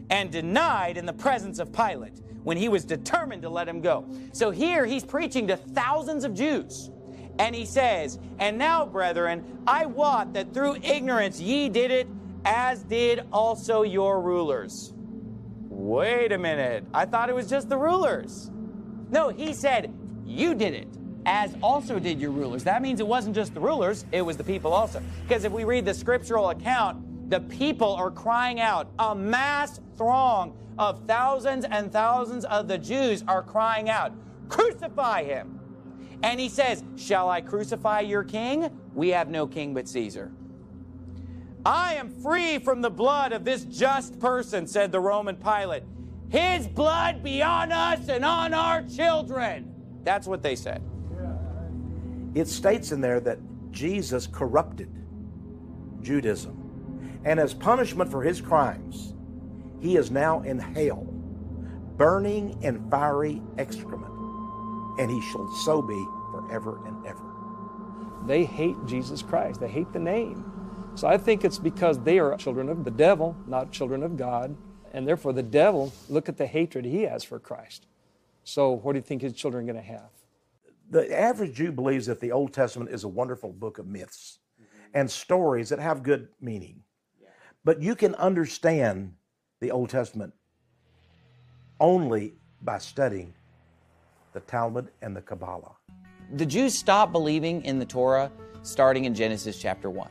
and 0.09 0.31
denied 0.31 0.97
in 0.97 1.05
the 1.05 1.13
presence 1.13 1.57
of 1.57 1.73
Pilate 1.73 2.21
when 2.43 2.57
he 2.57 2.69
was 2.69 2.85
determined 2.85 3.41
to 3.41 3.49
let 3.49 3.67
him 3.67 3.81
go. 3.81 4.05
So 4.33 4.51
here 4.51 4.85
he's 4.85 5.03
preaching 5.03 5.47
to 5.47 5.57
thousands 5.57 6.23
of 6.23 6.35
Jews. 6.35 6.91
And 7.39 7.55
he 7.55 7.65
says, 7.65 8.19
And 8.37 8.59
now, 8.59 8.85
brethren, 8.85 9.63
I 9.65 9.87
wot 9.87 10.33
that 10.33 10.53
through 10.53 10.75
ignorance 10.83 11.39
ye 11.39 11.69
did 11.69 11.89
it, 11.89 12.07
as 12.45 12.83
did 12.83 13.21
also 13.31 13.81
your 13.81 14.21
rulers. 14.21 14.92
Wait 15.73 16.31
a 16.31 16.37
minute. 16.37 16.85
I 16.93 17.05
thought 17.05 17.29
it 17.29 17.35
was 17.35 17.49
just 17.49 17.67
the 17.67 17.77
rulers. 17.77 18.51
No, 19.09 19.29
he 19.29 19.53
said, 19.53 19.91
You 20.23 20.53
did 20.53 20.73
it, 20.73 20.87
as 21.25 21.55
also 21.63 21.97
did 21.97 22.21
your 22.21 22.29
rulers. 22.29 22.63
That 22.63 22.83
means 22.83 22.99
it 22.99 23.07
wasn't 23.07 23.35
just 23.35 23.55
the 23.55 23.59
rulers, 23.59 24.05
it 24.11 24.21
was 24.21 24.37
the 24.37 24.43
people 24.43 24.71
also. 24.71 25.01
Because 25.27 25.45
if 25.45 25.51
we 25.51 25.63
read 25.63 25.83
the 25.83 25.93
scriptural 25.93 26.51
account, 26.51 27.29
the 27.29 27.39
people 27.41 27.95
are 27.95 28.11
crying 28.11 28.59
out. 28.59 28.91
A 28.99 29.15
mass 29.15 29.79
throng 29.97 30.55
of 30.77 31.05
thousands 31.07 31.65
and 31.65 31.91
thousands 31.91 32.45
of 32.45 32.67
the 32.67 32.77
Jews 32.77 33.23
are 33.27 33.41
crying 33.41 33.89
out, 33.89 34.13
Crucify 34.49 35.23
him! 35.23 35.59
And 36.21 36.39
he 36.39 36.49
says, 36.49 36.83
Shall 36.95 37.29
I 37.29 37.41
crucify 37.41 38.01
your 38.01 38.23
king? 38.23 38.69
We 38.93 39.09
have 39.09 39.27
no 39.27 39.47
king 39.47 39.73
but 39.73 39.87
Caesar. 39.87 40.31
I 41.65 41.95
am 41.95 42.09
free 42.21 42.59
from 42.59 42.81
the 42.81 42.89
blood 42.89 43.31
of 43.31 43.45
this 43.45 43.63
just 43.63 44.19
person, 44.19 44.67
said 44.67 44.91
the 44.91 44.99
Roman 44.99 45.35
Pilate. 45.37 45.83
His 46.29 46.67
blood 46.67 47.23
be 47.23 47.41
on 47.41 47.71
us 47.71 48.09
and 48.09 48.25
on 48.25 48.53
our 48.53 48.81
children. 48.83 49.73
That's 50.03 50.27
what 50.27 50.43
they 50.43 50.55
said. 50.55 50.81
It 52.35 52.47
states 52.47 52.91
in 52.91 52.99
there 52.99 53.19
that 53.21 53.39
Jesus 53.71 54.27
corrupted 54.27 54.89
Judaism. 56.01 57.21
And 57.23 57.39
as 57.39 57.53
punishment 57.53 58.11
for 58.11 58.21
his 58.21 58.41
crimes, 58.41 59.13
he 59.79 59.95
is 59.95 60.11
now 60.11 60.41
in 60.41 60.59
hell, 60.59 61.05
burning 61.97 62.61
in 62.61 62.89
fiery 62.89 63.41
excrement. 63.57 64.11
And 64.99 65.09
he 65.09 65.21
shall 65.31 65.47
so 65.63 65.81
be 65.81 66.05
forever 66.31 66.85
and 66.85 67.05
ever. 67.05 67.23
They 68.25 68.43
hate 68.43 68.75
Jesus 68.85 69.21
Christ, 69.21 69.59
they 69.59 69.69
hate 69.69 69.91
the 69.93 69.99
name. 69.99 70.49
So 70.95 71.07
I 71.07 71.17
think 71.17 71.43
it's 71.43 71.57
because 71.57 71.99
they 71.99 72.19
are 72.19 72.35
children 72.37 72.69
of 72.69 72.83
the 72.83 72.91
devil, 72.91 73.35
not 73.47 73.71
children 73.71 74.03
of 74.03 74.15
God. 74.15 74.55
And 74.93 75.07
therefore, 75.07 75.33
the 75.33 75.41
devil, 75.41 75.91
look 76.07 76.29
at 76.29 76.37
the 76.37 76.45
hatred 76.45 76.85
he 76.85 77.01
has 77.03 77.23
for 77.23 77.39
Christ. 77.39 77.87
So, 78.43 78.71
what 78.71 78.93
do 78.93 78.99
you 78.99 79.03
think 79.03 79.21
his 79.21 79.33
children 79.33 79.63
are 79.63 79.73
going 79.73 79.83
to 79.83 79.91
have? 79.91 80.09
The 80.91 81.19
average 81.19 81.55
Jew 81.55 81.71
believes 81.71 82.05
that 82.05 82.19
the 82.19 82.31
Old 82.31 82.53
Testament 82.53 82.91
is 82.91 83.03
a 83.03 83.07
wonderful 83.07 83.51
book 83.51 83.79
of 83.79 83.87
myths 83.87 84.39
and 84.93 85.09
stories 85.09 85.69
that 85.69 85.79
have 85.79 86.03
good 86.03 86.27
meaning. 86.39 86.83
But 87.63 87.81
you 87.81 87.95
can 87.95 88.13
understand 88.15 89.13
the 89.61 89.71
Old 89.71 89.89
Testament 89.89 90.33
only 91.79 92.35
by 92.61 92.77
studying 92.77 93.33
the 94.33 94.41
Talmud 94.41 94.89
and 95.01 95.15
the 95.15 95.21
Kabbalah. 95.21 95.75
The 96.33 96.45
Jews 96.45 96.77
stopped 96.77 97.11
believing 97.11 97.63
in 97.65 97.79
the 97.79 97.85
Torah 97.85 98.31
starting 98.61 99.05
in 99.05 99.15
Genesis 99.15 99.59
chapter 99.59 99.89
1. 99.89 100.09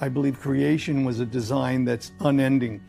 I 0.00 0.08
believe 0.08 0.38
creation 0.38 1.04
was 1.04 1.20
a 1.20 1.26
design 1.26 1.84
that's 1.84 2.12
unending. 2.20 2.82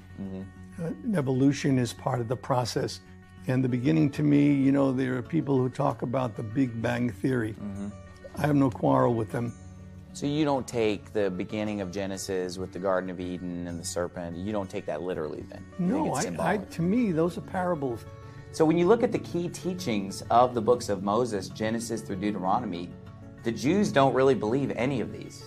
Uh, 0.80 0.92
evolution 1.16 1.80
is 1.80 1.94
part 1.94 2.20
of 2.20 2.28
the 2.28 2.36
process. 2.36 3.00
And 3.48 3.64
the 3.64 3.70
beginning 3.70 4.10
to 4.12 4.24
me, 4.24 4.54
you 4.54 4.72
know, 4.72 4.92
there 4.92 5.18
are 5.18 5.22
people 5.22 5.58
who 5.58 5.70
talk 5.70 6.02
about 6.02 6.36
the 6.36 6.44
Big 6.44 6.82
Bang 6.82 7.10
Theory. 7.10 7.56
I 8.38 8.46
have 8.46 8.56
no 8.56 8.70
quarrel 8.70 9.14
with 9.14 9.32
them. 9.32 9.54
So 10.14 10.26
you 10.26 10.46
don't 10.46 10.68
take 10.68 11.14
the 11.14 11.30
beginning 11.30 11.80
of 11.80 11.92
Genesis 11.92 12.58
with 12.58 12.74
the 12.74 12.80
Garden 12.80 13.10
of 13.10 13.20
Eden 13.20 13.68
and 13.68 13.80
the 13.80 13.86
serpent, 13.86 14.36
you 14.36 14.52
don't 14.52 14.70
take 14.70 14.86
that 14.88 15.04
literally 15.04 15.44
then? 15.48 15.64
No, 15.78 16.14
I, 16.14 16.36
I, 16.40 16.58
to 16.58 16.82
me, 16.82 17.12
those 17.12 17.38
are 17.38 17.42
parables. 17.42 18.04
So 18.52 18.66
when 18.66 18.78
you 18.80 18.88
look 18.88 19.04
at 19.04 19.12
the 19.12 19.20
key 19.20 19.48
teachings 19.50 20.24
of 20.32 20.56
the 20.56 20.62
books 20.62 20.90
of 20.90 21.04
Moses, 21.04 21.50
Genesis 21.50 22.02
through 22.02 22.16
Deuteronomy, 22.16 22.90
the 23.44 23.52
Jews 23.52 23.92
don't 23.92 24.14
really 24.16 24.34
believe 24.34 24.72
any 24.76 25.02
of 25.02 25.14
these. 25.14 25.44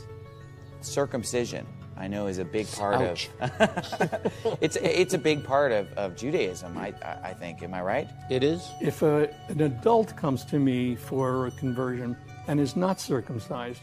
Circumcision, 0.82 1.66
I 1.96 2.08
know, 2.08 2.26
is 2.26 2.38
a 2.38 2.44
big 2.44 2.70
part 2.72 2.96
Ouch. 2.96 3.28
of. 3.40 4.32
it's 4.60 4.76
it's 4.76 5.14
a 5.14 5.18
big 5.18 5.44
part 5.44 5.72
of, 5.72 5.92
of 5.94 6.16
Judaism. 6.16 6.76
I 6.78 6.94
I 7.22 7.32
think. 7.34 7.62
Am 7.62 7.74
I 7.74 7.82
right? 7.82 8.08
It 8.30 8.42
is? 8.42 8.68
If 8.80 9.02
a, 9.02 9.28
an 9.48 9.60
adult 9.60 10.16
comes 10.16 10.44
to 10.46 10.58
me 10.58 10.96
for 10.96 11.46
a 11.46 11.50
conversion 11.52 12.16
and 12.48 12.58
is 12.58 12.76
not 12.76 13.00
circumcised, 13.00 13.82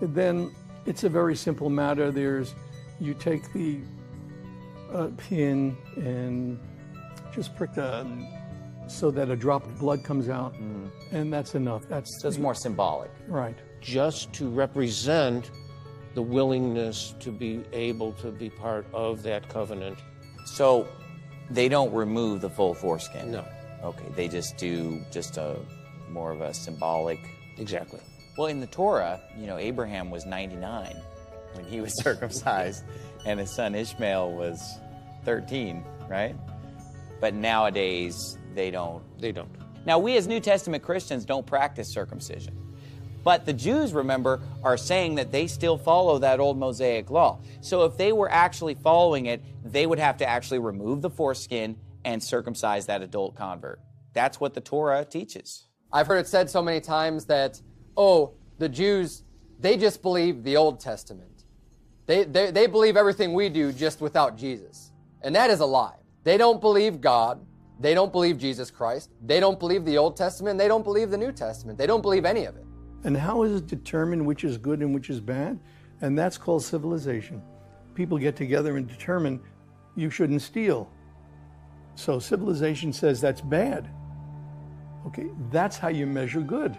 then 0.00 0.54
it's 0.86 1.04
a 1.04 1.08
very 1.08 1.36
simple 1.36 1.70
matter. 1.70 2.10
There's, 2.10 2.54
you 2.98 3.14
take 3.14 3.52
the 3.52 3.80
uh, 4.92 5.08
pin 5.16 5.76
and 5.96 6.58
just 7.32 7.54
prick 7.56 7.74
the, 7.74 8.00
um, 8.00 8.26
so 8.88 9.10
that 9.12 9.30
a 9.30 9.36
drop 9.36 9.64
of 9.64 9.78
blood 9.78 10.02
comes 10.02 10.28
out, 10.28 10.54
mm-hmm. 10.54 10.88
and 11.14 11.32
that's 11.32 11.54
enough. 11.54 11.88
That's 11.88 12.20
So 12.20 12.28
it's 12.28 12.38
more 12.38 12.54
symbolic. 12.54 13.10
right. 13.28 13.56
Just 13.80 14.32
to 14.34 14.48
represent 14.48 15.50
the 16.14 16.22
willingness 16.22 17.14
to 17.20 17.30
be 17.30 17.64
able 17.72 18.12
to 18.14 18.30
be 18.30 18.50
part 18.50 18.86
of 18.92 19.22
that 19.22 19.48
covenant. 19.48 19.98
So 20.44 20.88
they 21.50 21.68
don't 21.68 21.92
remove 21.92 22.40
the 22.40 22.50
full 22.50 22.74
foreskin. 22.74 23.30
No. 23.30 23.44
Okay, 23.82 24.06
they 24.14 24.28
just 24.28 24.56
do 24.56 25.02
just 25.10 25.36
a 25.36 25.56
more 26.10 26.32
of 26.32 26.40
a 26.40 26.52
symbolic. 26.52 27.18
Exactly. 27.58 28.00
Well, 28.36 28.48
in 28.48 28.60
the 28.60 28.66
Torah, 28.66 29.20
you 29.38 29.46
know, 29.46 29.56
Abraham 29.56 30.10
was 30.10 30.26
99 30.26 30.96
when 31.54 31.64
he 31.64 31.80
was 31.80 31.94
circumcised, 32.02 32.84
and 33.24 33.40
his 33.40 33.54
son 33.54 33.74
Ishmael 33.74 34.32
was 34.32 34.60
13, 35.24 35.84
right? 36.08 36.36
But 37.20 37.34
nowadays, 37.34 38.38
they 38.54 38.70
don't. 38.70 39.02
They 39.20 39.32
don't. 39.32 39.50
Now, 39.86 39.98
we 39.98 40.16
as 40.16 40.26
New 40.26 40.40
Testament 40.40 40.82
Christians 40.82 41.24
don't 41.24 41.46
practice 41.46 41.92
circumcision. 41.92 42.56
But 43.22 43.44
the 43.46 43.52
Jews, 43.52 43.92
remember, 43.92 44.40
are 44.62 44.76
saying 44.76 45.16
that 45.16 45.30
they 45.30 45.46
still 45.46 45.76
follow 45.76 46.18
that 46.18 46.40
old 46.40 46.58
Mosaic 46.58 47.10
law. 47.10 47.40
So 47.60 47.84
if 47.84 47.96
they 47.96 48.12
were 48.12 48.30
actually 48.30 48.74
following 48.74 49.26
it, 49.26 49.42
they 49.64 49.86
would 49.86 49.98
have 49.98 50.16
to 50.18 50.28
actually 50.28 50.58
remove 50.58 51.02
the 51.02 51.10
foreskin 51.10 51.76
and 52.04 52.22
circumcise 52.22 52.86
that 52.86 53.02
adult 53.02 53.36
convert. 53.36 53.80
That's 54.12 54.40
what 54.40 54.54
the 54.54 54.60
Torah 54.60 55.04
teaches. 55.04 55.66
I've 55.92 56.06
heard 56.06 56.18
it 56.18 56.28
said 56.28 56.48
so 56.48 56.62
many 56.62 56.80
times 56.80 57.26
that, 57.26 57.60
oh, 57.96 58.32
the 58.58 58.68
Jews, 58.68 59.24
they 59.58 59.76
just 59.76 60.02
believe 60.02 60.42
the 60.42 60.56
Old 60.56 60.80
Testament. 60.80 61.44
They, 62.06 62.24
they, 62.24 62.50
they 62.50 62.66
believe 62.66 62.96
everything 62.96 63.34
we 63.34 63.48
do 63.48 63.72
just 63.72 64.00
without 64.00 64.36
Jesus. 64.36 64.92
And 65.22 65.34
that 65.34 65.50
is 65.50 65.60
a 65.60 65.66
lie. 65.66 65.96
They 66.24 66.36
don't 66.36 66.60
believe 66.60 67.00
God. 67.00 67.44
They 67.78 67.94
don't 67.94 68.12
believe 68.12 68.38
Jesus 68.38 68.70
Christ. 68.70 69.10
They 69.24 69.40
don't 69.40 69.58
believe 69.58 69.84
the 69.84 69.98
Old 69.98 70.16
Testament. 70.16 70.58
They 70.58 70.68
don't 70.68 70.84
believe 70.84 71.10
the 71.10 71.18
New 71.18 71.32
Testament. 71.32 71.78
They 71.78 71.86
don't 71.86 72.02
believe 72.02 72.24
any 72.24 72.44
of 72.44 72.56
it. 72.56 72.64
And 73.04 73.16
how 73.16 73.42
is 73.44 73.56
it 73.56 73.66
determined 73.66 74.24
which 74.24 74.44
is 74.44 74.58
good 74.58 74.80
and 74.80 74.94
which 74.94 75.10
is 75.10 75.20
bad? 75.20 75.58
And 76.00 76.18
that's 76.18 76.36
called 76.38 76.62
civilization. 76.62 77.42
People 77.94 78.18
get 78.18 78.36
together 78.36 78.76
and 78.76 78.86
determine 78.86 79.40
you 79.96 80.10
shouldn't 80.10 80.42
steal. 80.42 80.90
So 81.94 82.18
civilization 82.18 82.92
says 82.92 83.20
that's 83.20 83.40
bad. 83.40 83.88
Okay, 85.06 85.28
that's 85.50 85.76
how 85.76 85.88
you 85.88 86.06
measure 86.06 86.40
good. 86.40 86.76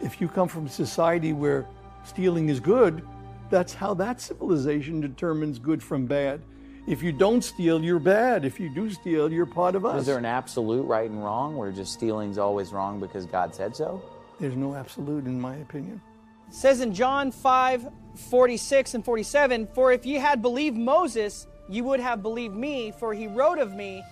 If 0.00 0.20
you 0.20 0.28
come 0.28 0.48
from 0.48 0.66
a 0.66 0.70
society 0.70 1.32
where 1.32 1.66
stealing 2.04 2.48
is 2.48 2.60
good, 2.60 3.02
that's 3.50 3.74
how 3.74 3.94
that 3.94 4.20
civilization 4.20 5.00
determines 5.00 5.58
good 5.58 5.82
from 5.82 6.06
bad. 6.06 6.42
If 6.86 7.02
you 7.02 7.12
don't 7.12 7.42
steal, 7.42 7.82
you're 7.82 7.98
bad. 7.98 8.46
If 8.46 8.58
you 8.58 8.74
do 8.74 8.90
steal, 8.90 9.30
you're 9.30 9.46
part 9.46 9.74
of 9.74 9.84
us. 9.84 10.00
Is 10.00 10.06
there 10.06 10.16
an 10.16 10.24
absolute 10.24 10.84
right 10.84 11.08
and 11.08 11.22
wrong 11.22 11.56
where 11.56 11.70
just 11.70 11.92
stealing's 11.92 12.38
always 12.38 12.72
wrong 12.72 12.98
because 12.98 13.26
God 13.26 13.54
said 13.54 13.76
so? 13.76 14.02
There's 14.40 14.56
no 14.56 14.74
absolute, 14.74 15.26
in 15.26 15.40
my 15.40 15.56
opinion. 15.56 16.00
It 16.48 16.54
says 16.54 16.80
in 16.80 16.94
John 16.94 17.30
5 17.30 17.88
46 18.30 18.94
and 18.94 19.04
47, 19.04 19.66
For 19.74 19.92
if 19.92 20.04
ye 20.04 20.14
had 20.14 20.42
believed 20.42 20.76
Moses, 20.76 21.46
ye 21.68 21.82
would 21.82 22.00
have 22.00 22.22
believed 22.22 22.54
me, 22.54 22.92
for 22.92 23.14
he 23.14 23.26
wrote 23.26 23.58
of 23.58 23.74
me. 23.74 24.02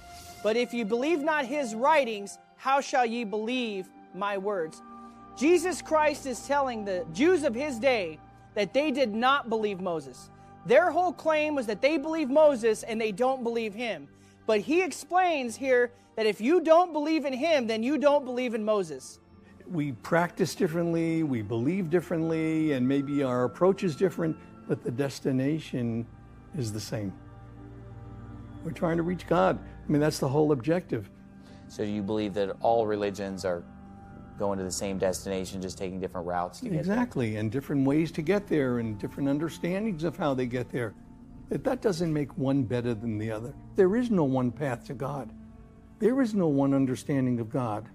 But 0.43 0.57
if 0.57 0.73
you 0.73 0.85
believe 0.85 1.21
not 1.23 1.45
his 1.45 1.75
writings, 1.75 2.39
how 2.57 2.81
shall 2.81 3.07
ye 3.07 3.25
believe 3.25 3.89
my 4.15 4.39
words? 4.39 4.83
Jesus 5.37 5.83
Christ 5.83 6.27
is 6.27 6.47
telling 6.47 6.85
the 6.85 7.05
Jews 7.13 7.43
of 7.43 7.55
his 7.55 7.79
day 7.79 8.19
that 8.55 8.73
they 8.73 8.91
did 8.91 9.15
not 9.15 9.49
believe 9.49 9.81
Moses. 9.81 10.31
Their 10.65 10.91
whole 10.91 11.13
claim 11.13 11.55
was 11.55 11.67
that 11.67 11.83
they 11.83 11.97
believe 11.97 12.31
Moses 12.31 12.83
and 12.83 13.01
they 13.01 13.13
don't 13.13 13.43
believe 13.43 13.75
him. 13.75 14.09
But 14.47 14.61
he 14.61 14.83
explains 14.83 15.57
here 15.57 15.93
that 16.17 16.27
if 16.27 16.41
you 16.41 16.61
don't 16.61 16.93
believe 16.93 17.25
in 17.25 17.33
him, 17.33 17.67
then 17.67 17.83
you 17.83 17.99
don't 17.99 18.25
believe 18.25 18.55
in 18.55 18.65
Moses. 18.65 19.21
We 19.69 19.93
practice 19.93 20.55
differently, 20.55 21.23
we 21.23 21.43
believe 21.43 21.91
differently, 21.91 22.73
and 22.73 22.87
maybe 22.87 23.23
our 23.23 23.45
approach 23.45 23.83
is 23.83 23.97
different, 23.97 24.37
but 24.69 24.85
the 24.85 24.91
destination 24.91 26.07
is 26.57 26.73
the 26.73 26.81
same. 26.81 27.13
We're 28.65 28.71
trying 28.73 28.97
to 28.97 29.03
reach 29.03 29.27
God. 29.27 29.59
I 29.59 29.93
mean, 29.93 30.01
that's 30.01 30.19
the 30.19 30.29
whole 30.29 30.53
objective. 30.53 31.11
So 31.69 31.85
do 31.85 31.91
you 31.91 32.03
believe 32.03 32.35
that 32.35 32.57
all 32.61 32.87
religions 32.87 33.45
are 33.45 33.65
going 34.39 34.59
to 34.59 34.65
the 34.65 34.71
same 34.71 34.99
destination, 34.99 35.63
just 35.63 35.79
taking 35.79 36.01
different 36.01 36.27
routes 36.27 36.61
to 36.61 36.69
get 36.69 36.79
Exactly, 36.79 37.37
and 37.37 37.51
different 37.51 37.87
ways 37.87 38.13
to 38.13 38.23
get 38.23 38.47
there, 38.47 38.79
and 38.79 38.99
different 38.99 39.29
understandings 39.29 40.05
of 40.05 40.17
how 40.17 40.35
they 40.35 40.47
get 40.47 40.71
there. 40.71 40.95
That 41.49 41.65
that 41.65 41.81
doesn't 41.81 42.13
make 42.13 42.37
one 42.37 42.65
better 42.65 42.93
than 42.95 43.19
the 43.19 43.31
other. 43.31 43.55
There 43.77 43.97
is 43.97 44.11
no 44.11 44.25
one 44.25 44.51
path 44.51 44.87
to 44.87 44.95
God. 44.95 45.33
There 45.99 46.21
is 46.21 46.35
no 46.35 46.49
one 46.49 46.75
understanding 46.75 47.41
of 47.41 47.49
God. 47.49 47.89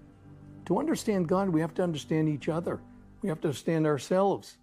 To 0.66 0.78
understand 0.78 1.28
God, 1.28 1.48
we 1.48 1.60
have 1.60 1.74
to 1.74 1.82
understand 1.82 2.28
each 2.28 2.48
other. 2.48 2.80
We 3.22 3.28
have 3.28 3.40
to 3.42 3.48
understand 3.48 3.86
ourselves. 3.86 4.58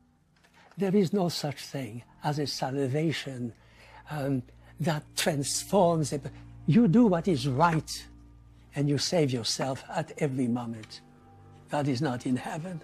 There 0.77 0.95
is 0.95 1.13
no 1.13 1.29
such 1.29 1.65
thing 1.65 2.03
as 2.23 2.39
a 2.39 2.47
salvation 2.47 3.53
um, 4.09 4.43
that 4.79 5.03
transforms 5.15 6.13
it. 6.13 6.21
You 6.65 6.87
do 6.87 7.05
what 7.05 7.27
is 7.27 7.47
right 7.47 8.05
and 8.75 8.87
you 8.87 8.97
save 8.97 9.31
yourself 9.31 9.83
at 9.89 10.11
every 10.19 10.47
moment. 10.47 11.01
That 11.69 11.87
is 11.87 12.01
not 12.01 12.25
in 12.25 12.37
heaven. 12.37 12.81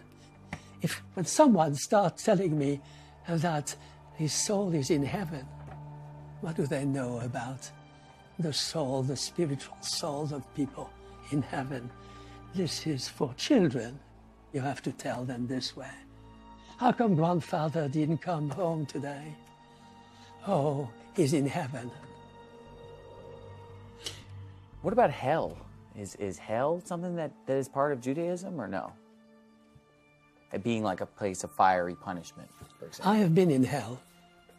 If 0.81 1.01
when 1.13 1.25
someone 1.25 1.75
starts 1.75 2.23
telling 2.23 2.57
me 2.57 2.81
that 3.27 3.75
his 4.15 4.33
soul 4.33 4.73
is 4.73 4.89
in 4.89 5.03
heaven, 5.03 5.45
what 6.41 6.55
do 6.55 6.67
they 6.67 6.85
know 6.85 7.19
about 7.19 7.69
the 8.37 8.53
soul, 8.53 9.03
the 9.03 9.15
spiritual 9.15 9.77
souls 9.81 10.31
of 10.31 10.43
people 10.53 10.89
in 11.31 11.41
heaven? 11.41 11.89
This 12.55 12.87
is 12.87 13.09
for 13.09 13.33
children. 13.33 13.99
You 14.53 14.61
have 14.61 14.81
to 14.83 14.91
tell 14.93 15.25
them 15.25 15.45
this 15.45 15.75
way. 15.75 15.91
How 16.77 16.93
come 16.93 17.13
grandfather 17.13 17.89
didn't 17.89 18.19
come 18.19 18.49
home 18.49 18.85
today? 18.85 19.35
Oh, 20.47 20.89
he's 21.17 21.33
in 21.33 21.45
heaven. 21.45 21.91
What 24.83 24.93
about 24.93 25.11
hell? 25.11 25.57
Is, 25.99 26.15
is 26.15 26.37
hell 26.37 26.81
something 26.85 27.17
that, 27.17 27.31
that 27.45 27.57
is 27.57 27.67
part 27.67 27.91
of 27.91 27.99
Judaism 27.99 28.59
or 28.59 28.69
no? 28.69 28.93
It 30.53 30.63
being 30.63 30.81
like 30.83 31.01
a 31.01 31.05
place 31.05 31.43
of 31.43 31.51
fiery 31.51 31.95
punishment, 31.95 32.49
for 32.79 32.85
example. 32.85 33.11
I 33.11 33.17
have 33.17 33.35
been 33.35 33.51
in 33.51 33.65
hell. 33.65 33.99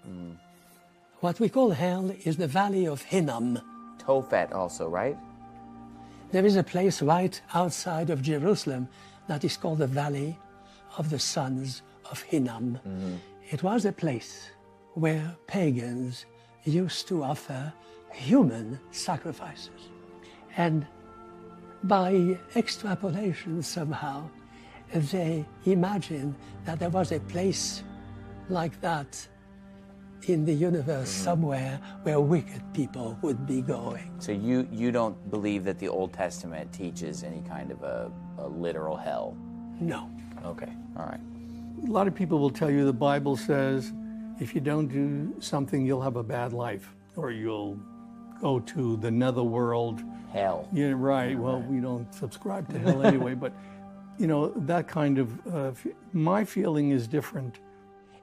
Mm. 0.07 0.37
What 1.21 1.41
we 1.41 1.49
call 1.49 1.71
hell 1.71 2.15
is 2.25 2.37
the 2.37 2.47
valley 2.47 2.87
of 2.87 3.01
Hinnom. 3.01 3.59
Tophet 3.99 4.53
also, 4.53 4.87
right? 4.87 5.17
There 6.33 6.45
is 6.45 6.57
a 6.57 6.63
place 6.63 7.03
right 7.03 7.41
outside 7.55 8.11
of 8.11 8.23
Jerusalem 8.23 8.89
that 9.29 9.45
is 9.45 9.57
called 9.57 9.79
the 9.79 9.87
Valley 9.87 10.39
of 10.99 11.11
the 11.11 11.19
Sons 11.19 11.83
of 12.11 12.21
Hinnom. 12.23 12.79
Mm-hmm. 12.87 13.15
It 13.51 13.63
was 13.63 13.85
a 13.85 13.93
place 13.93 14.51
where 14.95 15.37
pagans 15.47 16.27
used 16.65 17.07
to 17.09 17.23
offer 17.23 17.73
human 18.13 18.81
sacrifices. 18.91 19.91
And 20.57 20.87
by 21.85 22.39
extrapolation, 22.57 23.63
somehow, 23.63 24.29
they 24.93 25.45
imagined 25.65 26.35
that 26.65 26.79
there 26.79 26.91
was 26.91 27.13
a 27.13 27.21
place 27.21 27.85
like 28.49 28.81
that 28.81 29.29
in 30.29 30.45
the 30.45 30.53
universe 30.53 31.09
somewhere 31.09 31.81
where 32.03 32.21
wicked 32.21 32.63
people 32.75 33.17
would 33.23 33.47
be 33.47 33.61
going. 33.63 34.11
So 34.19 34.33
you, 34.33 34.69
you 34.73 34.91
don't 34.91 35.31
believe 35.31 35.65
that 35.65 35.79
the 35.79 35.89
Old 35.89 36.13
Testament 36.13 36.73
teaches 36.73 37.23
any 37.23 37.43
kind 37.43 37.71
of 37.71 37.83
a, 37.83 38.11
a 38.39 38.47
literal 38.47 38.97
hell? 38.97 39.37
No. 39.81 40.11
Okay, 40.45 40.73
all 40.99 41.07
right. 41.07 41.21
A 41.87 41.91
lot 41.91 42.09
of 42.09 42.15
people 42.15 42.39
will 42.39 42.51
tell 42.51 42.71
you 42.71 42.85
the 42.85 42.93
Bible 42.93 43.37
says 43.37 43.93
if 44.41 44.55
you 44.55 44.61
don't 44.61 44.89
do 44.89 45.35
something, 45.41 45.87
you'll 45.87 46.03
have 46.03 46.17
a 46.17 46.23
bad 46.23 46.53
life 46.53 46.93
or 47.17 47.31
you'll 47.31 47.79
go 48.41 48.61
to 48.61 48.97
the 48.99 49.11
netherworld. 49.11 50.03
Hell. 50.33 50.69
Yeah, 50.73 50.93
right. 50.95 51.39
Well, 51.39 51.63
we 51.63 51.81
don't 51.81 52.13
subscribe 52.13 52.69
to 52.71 52.79
hell 52.81 53.03
anyway, 53.03 53.35
but 53.35 53.53
you 54.19 54.27
know, 54.27 54.49
that 54.57 54.89
kind 54.89 55.19
of, 55.19 55.47
uh, 55.47 55.69
f- 55.69 55.87
my 56.13 56.45
feeling 56.45 56.91
is 56.91 57.07
different. 57.07 57.61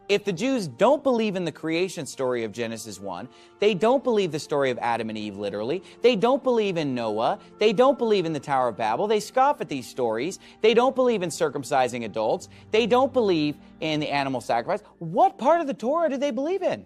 If 0.09 0.25
the 0.25 0.33
Jews 0.33 0.67
don't 0.67 1.01
believe 1.01 1.37
in 1.37 1.45
the 1.45 1.51
creation 1.51 2.05
story 2.05 2.43
of 2.43 2.51
Genesis 2.51 2.99
1, 2.99 3.29
they 3.59 3.73
don't 3.73 4.03
believe 4.03 4.33
the 4.33 4.39
story 4.39 4.69
of 4.69 4.77
Adam 4.79 5.07
and 5.09 5.17
Eve 5.17 5.37
literally, 5.37 5.81
they 6.01 6.17
don't 6.17 6.43
believe 6.43 6.75
in 6.75 6.93
Noah, 6.93 7.39
they 7.57 7.71
don't 7.71 7.97
believe 7.97 8.25
in 8.25 8.33
the 8.33 8.39
Tower 8.39 8.67
of 8.67 8.77
Babel, 8.77 9.07
they 9.07 9.21
scoff 9.21 9.61
at 9.61 9.69
these 9.69 9.87
stories, 9.87 10.39
they 10.61 10.73
don't 10.73 10.93
believe 10.93 11.23
in 11.23 11.29
circumcising 11.29 12.03
adults, 12.03 12.49
they 12.71 12.85
don't 12.85 13.13
believe 13.13 13.55
in 13.79 14.01
the 14.01 14.09
animal 14.09 14.41
sacrifice, 14.41 14.81
what 14.99 15.37
part 15.37 15.61
of 15.61 15.67
the 15.67 15.73
Torah 15.73 16.09
do 16.09 16.17
they 16.17 16.31
believe 16.31 16.63
in? 16.63 16.85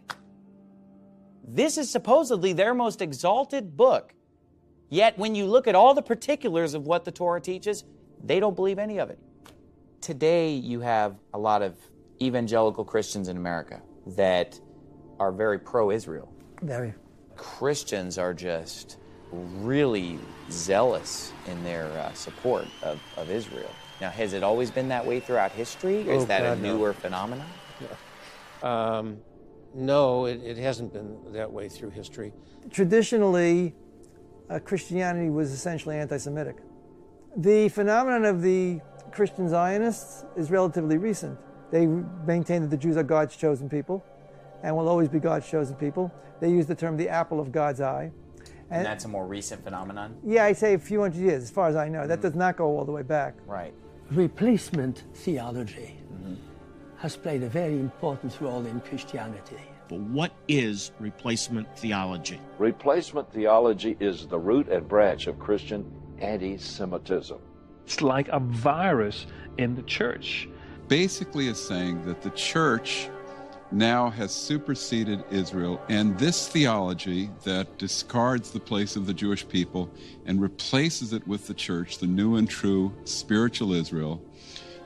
This 1.47 1.79
is 1.79 1.89
supposedly 1.89 2.53
their 2.53 2.75
most 2.75 3.01
exalted 3.01 3.75
book. 3.75 4.13
Yet 4.89 5.17
when 5.17 5.33
you 5.33 5.47
look 5.47 5.67
at 5.67 5.75
all 5.75 5.93
the 5.93 6.01
particulars 6.03 6.75
of 6.75 6.85
what 6.85 7.03
the 7.03 7.11
Torah 7.11 7.41
teaches, 7.41 7.83
they 8.23 8.39
don't 8.39 8.55
believe 8.55 8.77
any 8.77 8.99
of 8.99 9.09
it. 9.09 9.17
Today, 10.01 10.53
you 10.53 10.81
have 10.81 11.15
a 11.33 11.39
lot 11.39 11.61
of 11.61 11.75
evangelical 12.21 12.83
Christians 12.83 13.27
in 13.27 13.37
America 13.37 13.81
that 14.15 14.59
are 15.19 15.31
very 15.31 15.59
pro 15.59 15.91
Israel. 15.91 16.31
Very. 16.61 16.93
Christians 17.35 18.17
are 18.17 18.33
just 18.33 18.97
really 19.31 20.17
zealous 20.49 21.33
in 21.47 21.63
their 21.63 21.85
uh, 21.99 22.13
support 22.13 22.65
of, 22.81 22.99
of 23.17 23.29
Israel. 23.29 23.69
Now, 23.99 24.09
has 24.09 24.33
it 24.33 24.43
always 24.43 24.71
been 24.71 24.87
that 24.89 25.05
way 25.05 25.19
throughout 25.19 25.51
history, 25.51 26.07
or 26.09 26.13
is 26.13 26.23
Oh, 26.23 26.25
that 26.27 26.43
God, 26.43 26.57
a 26.57 26.61
no. 26.61 26.77
newer 26.77 26.93
phenomenon? 26.93 27.47
Um, 28.63 29.17
no, 29.75 30.25
it, 30.25 30.41
it 30.43 30.57
hasn't 30.57 30.93
been 30.93 31.17
that 31.33 31.51
way 31.51 31.69
through 31.69 31.91
history. 31.91 32.33
Traditionally, 32.71 33.75
uh, 34.49 34.59
Christianity 34.59 35.29
was 35.29 35.51
essentially 35.51 35.97
anti 35.97 36.17
Semitic. 36.17 36.57
The 37.35 37.69
phenomenon 37.69 38.25
of 38.25 38.41
the 38.41 38.79
Christian 39.11 39.47
Zionists 39.49 40.25
is 40.35 40.49
relatively 40.49 40.97
recent. 40.97 41.37
They 41.71 41.85
maintain 41.85 42.61
that 42.61 42.69
the 42.69 42.77
Jews 42.77 42.97
are 42.97 43.03
God's 43.03 43.35
chosen 43.35 43.69
people 43.69 44.03
and 44.63 44.75
will 44.75 44.89
always 44.89 45.09
be 45.09 45.19
God's 45.19 45.49
chosen 45.49 45.75
people. 45.75 46.11
They 46.39 46.49
use 46.49 46.65
the 46.65 46.75
term 46.75 46.97
the 46.97 47.09
apple 47.09 47.39
of 47.39 47.51
God's 47.51 47.81
eye. 47.81 48.11
And 48.69 48.85
that's 48.85 49.05
a 49.05 49.07
more 49.07 49.25
recent 49.25 49.63
phenomenon? 49.63 50.17
Yeah, 50.25 50.45
I 50.45 50.53
say 50.53 50.73
a 50.73 50.79
few 50.79 51.01
hundred 51.01 51.21
years, 51.21 51.43
as 51.43 51.51
far 51.51 51.69
as 51.69 51.75
I 51.75 51.87
know. 51.87 52.05
That 52.05 52.15
mm-hmm. 52.15 52.21
does 52.21 52.35
not 52.35 52.57
go 52.57 52.65
all 52.65 52.85
the 52.85 52.91
way 52.91 53.01
back. 53.01 53.35
Right. 53.45 53.73
Replacement 54.11 55.03
theology 55.13 55.97
mm-hmm. 56.13 56.35
has 56.97 57.15
played 57.15 57.43
a 57.43 57.49
very 57.49 57.79
important 57.79 58.35
role 58.41 58.65
in 58.65 58.79
Christianity. 58.81 59.59
But 59.87 59.99
what 59.99 60.33
is 60.49 60.91
replacement 60.99 61.77
theology? 61.77 62.41
Replacement 62.57 63.31
theology 63.31 63.95
is 64.01 64.27
the 64.27 64.37
root 64.37 64.67
and 64.67 64.85
branch 64.85 65.27
of 65.27 65.39
Christian 65.39 65.89
anti 66.19 66.57
Semitism. 66.57 67.39
It's 67.85 68.01
like 68.01 68.27
a 68.29 68.39
virus 68.39 69.27
in 69.57 69.75
the 69.75 69.83
church. 69.83 70.49
Basically, 70.87 71.47
is 71.47 71.61
saying 71.61 72.05
that 72.05 72.21
the 72.21 72.29
church 72.31 73.09
now 73.71 74.09
has 74.09 74.33
superseded 74.33 75.23
Israel, 75.29 75.81
and 75.89 76.17
this 76.17 76.47
theology 76.47 77.29
that 77.43 77.77
discards 77.77 78.51
the 78.51 78.59
place 78.59 78.95
of 78.95 79.05
the 79.05 79.13
Jewish 79.13 79.47
people 79.47 79.89
and 80.25 80.41
replaces 80.41 81.11
it 81.11 81.27
with 81.27 81.47
the 81.47 81.53
church, 81.53 81.97
the 81.97 82.07
new 82.07 82.37
and 82.37 82.49
true 82.49 82.93
spiritual 83.03 83.73
Israel, 83.73 84.21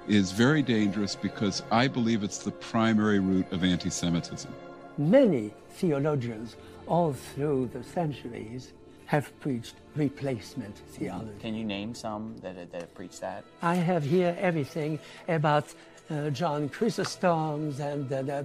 is 0.07 0.31
very 0.31 0.63
dangerous 0.63 1.15
because 1.15 1.61
I 1.71 1.87
believe 1.87 2.23
it's 2.23 2.39
the 2.39 2.51
primary 2.51 3.19
root 3.19 3.51
of 3.51 3.63
anti 3.63 3.89
Semitism. 3.89 4.51
Many 4.97 5.53
theologians 5.69 6.55
all 6.87 7.13
through 7.13 7.69
the 7.73 7.83
centuries 7.83 8.73
have 9.05 9.37
preached 9.41 9.75
replacement 9.95 10.75
theology. 10.93 11.31
Can 11.39 11.53
you 11.53 11.65
name 11.65 11.93
some 11.93 12.35
that, 12.41 12.71
that 12.71 12.81
have 12.81 12.95
preached 12.95 13.21
that? 13.21 13.43
I 13.61 13.75
have 13.75 14.03
here 14.03 14.35
everything 14.39 14.99
about 15.27 15.73
uh, 16.11 16.29
John 16.29 16.69
Chrysostom, 16.69 17.73
and 17.79 18.11
uh, 18.11 18.43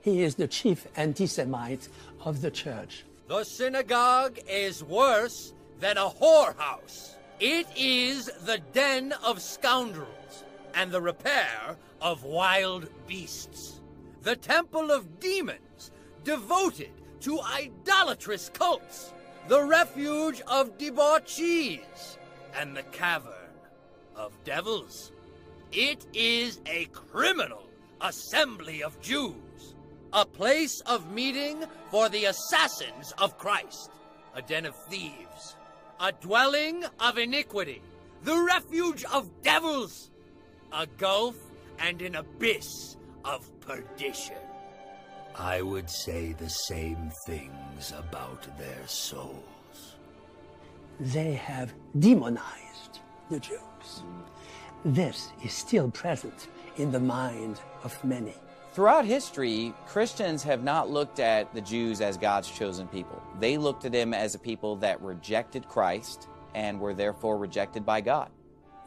he 0.00 0.22
is 0.22 0.36
the 0.36 0.46
chief 0.46 0.86
anti-Semite 0.96 1.88
of 2.24 2.40
the 2.40 2.50
church. 2.50 3.04
The 3.28 3.42
synagogue 3.44 4.38
is 4.48 4.84
worse 4.84 5.52
than 5.80 5.98
a 5.98 6.08
whorehouse. 6.08 7.14
It 7.40 7.66
is 7.76 8.30
the 8.44 8.58
den 8.72 9.12
of 9.24 9.42
scoundrels 9.42 10.44
and 10.74 10.92
the 10.92 11.02
repair 11.02 11.76
of 12.00 12.22
wild 12.22 12.88
beasts. 13.06 13.80
The 14.22 14.36
temple 14.36 14.90
of 14.90 15.20
demons 15.20 15.90
devoted 16.24 16.92
to 17.20 17.40
idolatrous 17.40 18.50
cults. 18.50 19.12
The 19.48 19.62
refuge 19.62 20.40
of 20.46 20.78
debauchees. 20.78 22.18
and 22.58 22.74
the 22.76 22.82
cavern 22.84 23.32
of 24.14 24.32
devils. 24.44 25.12
It 25.72 26.06
is 26.14 26.60
a 26.66 26.86
criminal 26.86 27.68
assembly 28.00 28.82
of 28.82 29.00
Jews, 29.00 29.74
a 30.12 30.24
place 30.24 30.80
of 30.80 31.12
meeting 31.12 31.64
for 31.90 32.08
the 32.08 32.26
assassins 32.26 33.12
of 33.18 33.38
Christ, 33.38 33.90
a 34.34 34.42
den 34.42 34.66
of 34.66 34.76
thieves, 34.86 35.56
a 36.00 36.12
dwelling 36.12 36.84
of 37.00 37.18
iniquity, 37.18 37.82
the 38.22 38.38
refuge 38.38 39.04
of 39.12 39.30
devils, 39.42 40.10
a 40.72 40.86
gulf 40.98 41.36
and 41.78 42.00
an 42.02 42.16
abyss 42.16 42.96
of 43.24 43.48
perdition. 43.60 44.36
I 45.34 45.60
would 45.60 45.90
say 45.90 46.32
the 46.32 46.48
same 46.48 47.10
things 47.26 47.92
about 47.92 48.46
their 48.58 48.86
souls. 48.86 49.96
They 50.98 51.34
have 51.34 51.74
demonized 51.98 53.00
the 53.30 53.40
Jews. 53.40 53.60
This 54.90 55.32
is 55.42 55.52
still 55.52 55.90
present 55.90 56.46
in 56.76 56.92
the 56.92 57.00
mind 57.00 57.60
of 57.82 58.04
many. 58.04 58.34
Throughout 58.72 59.04
history, 59.04 59.74
Christians 59.84 60.44
have 60.44 60.62
not 60.62 60.88
looked 60.88 61.18
at 61.18 61.52
the 61.52 61.60
Jews 61.60 62.00
as 62.00 62.16
God's 62.16 62.48
chosen 62.48 62.86
people. 62.86 63.20
They 63.40 63.58
looked 63.58 63.84
at 63.84 63.90
them 63.90 64.14
as 64.14 64.36
a 64.36 64.38
people 64.38 64.76
that 64.76 65.02
rejected 65.02 65.66
Christ 65.66 66.28
and 66.54 66.78
were 66.78 66.94
therefore 66.94 67.36
rejected 67.36 67.84
by 67.84 68.00
God. 68.00 68.30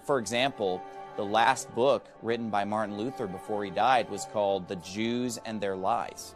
For 0.06 0.20
example, 0.20 0.82
the 1.18 1.26
last 1.26 1.70
book 1.76 2.08
written 2.22 2.50
by 2.50 2.64
Martin 2.64 2.98
Luther 2.98 3.28
before 3.28 3.66
he 3.66 3.70
died 3.70 4.10
was 4.10 4.24
called 4.32 4.70
The 4.70 4.78
Jews 4.78 5.38
and 5.44 5.60
Their 5.60 5.76
Lies. 5.76 6.34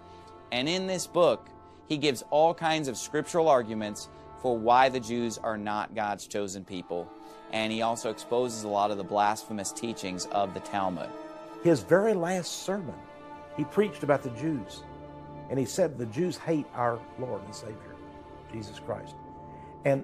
And 0.52 0.67
in 0.67 0.88
this 0.88 1.08
book, 1.08 1.47
he 1.88 1.95
gives 1.95 2.21
all 2.32 2.54
kinds 2.54 2.89
of 2.89 2.97
scriptural 2.97 3.47
arguments 3.47 4.10
for 4.41 4.58
why 4.58 4.89
the 4.89 4.99
Jews 4.99 5.38
are 5.38 5.58
not 5.58 5.95
God's 5.95 6.28
chosen 6.28 6.65
people. 6.65 7.10
And 7.53 7.71
he 7.71 7.83
also 7.83 8.09
exposes 8.09 8.63
a 8.63 8.67
lot 8.67 8.91
of 8.91 8.97
the 8.97 9.03
blasphemous 9.03 9.71
teachings 9.71 10.25
of 10.31 10.53
the 10.53 10.59
Talmud. 10.59 11.09
His 11.63 11.81
very 11.81 12.13
last 12.13 12.63
sermon, 12.63 12.95
he 13.55 13.63
preached 13.63 14.03
about 14.03 14.23
the 14.23 14.31
Jews. 14.31 14.83
And 15.49 15.59
he 15.59 15.65
said 15.65 15.97
the 15.97 16.07
Jews 16.07 16.35
hate 16.35 16.65
our 16.73 16.99
Lord 17.19 17.43
and 17.45 17.53
Savior, 17.53 17.95
Jesus 18.51 18.79
Christ. 18.79 19.15
And 19.85 20.03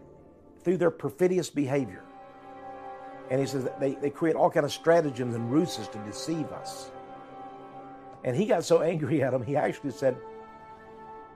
through 0.63 0.77
their 0.77 0.91
perfidious 0.91 1.49
behavior, 1.49 2.03
and 3.31 3.39
he 3.39 3.47
says 3.47 3.67
they, 3.79 3.95
they 3.95 4.11
create 4.11 4.35
all 4.35 4.49
kind 4.49 4.65
of 4.65 4.71
stratagems 4.71 5.35
and 5.35 5.51
ruses 5.51 5.87
to 5.87 5.97
deceive 5.99 6.51
us. 6.51 6.91
And 8.23 8.35
he 8.35 8.45
got 8.45 8.63
so 8.63 8.81
angry 8.81 9.23
at 9.23 9.31
them, 9.31 9.43
he 9.43 9.55
actually 9.55 9.91
said, 9.91 10.15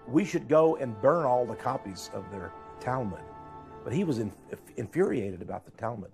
we 0.08 0.26
should 0.26 0.47
go 0.47 0.76
and 0.76 0.99
burn 1.02 1.26
all 1.26 1.45
the 1.45 1.56
copies 1.56 2.10
of 2.13 2.30
their 2.30 2.52
Talmud. 2.80 3.21
But 3.84 3.93
he 3.93 4.04
was 4.04 4.19
in, 4.19 4.32
infuriated 4.78 5.41
about 5.41 5.65
the 5.65 5.72
Talmud. 5.72 6.12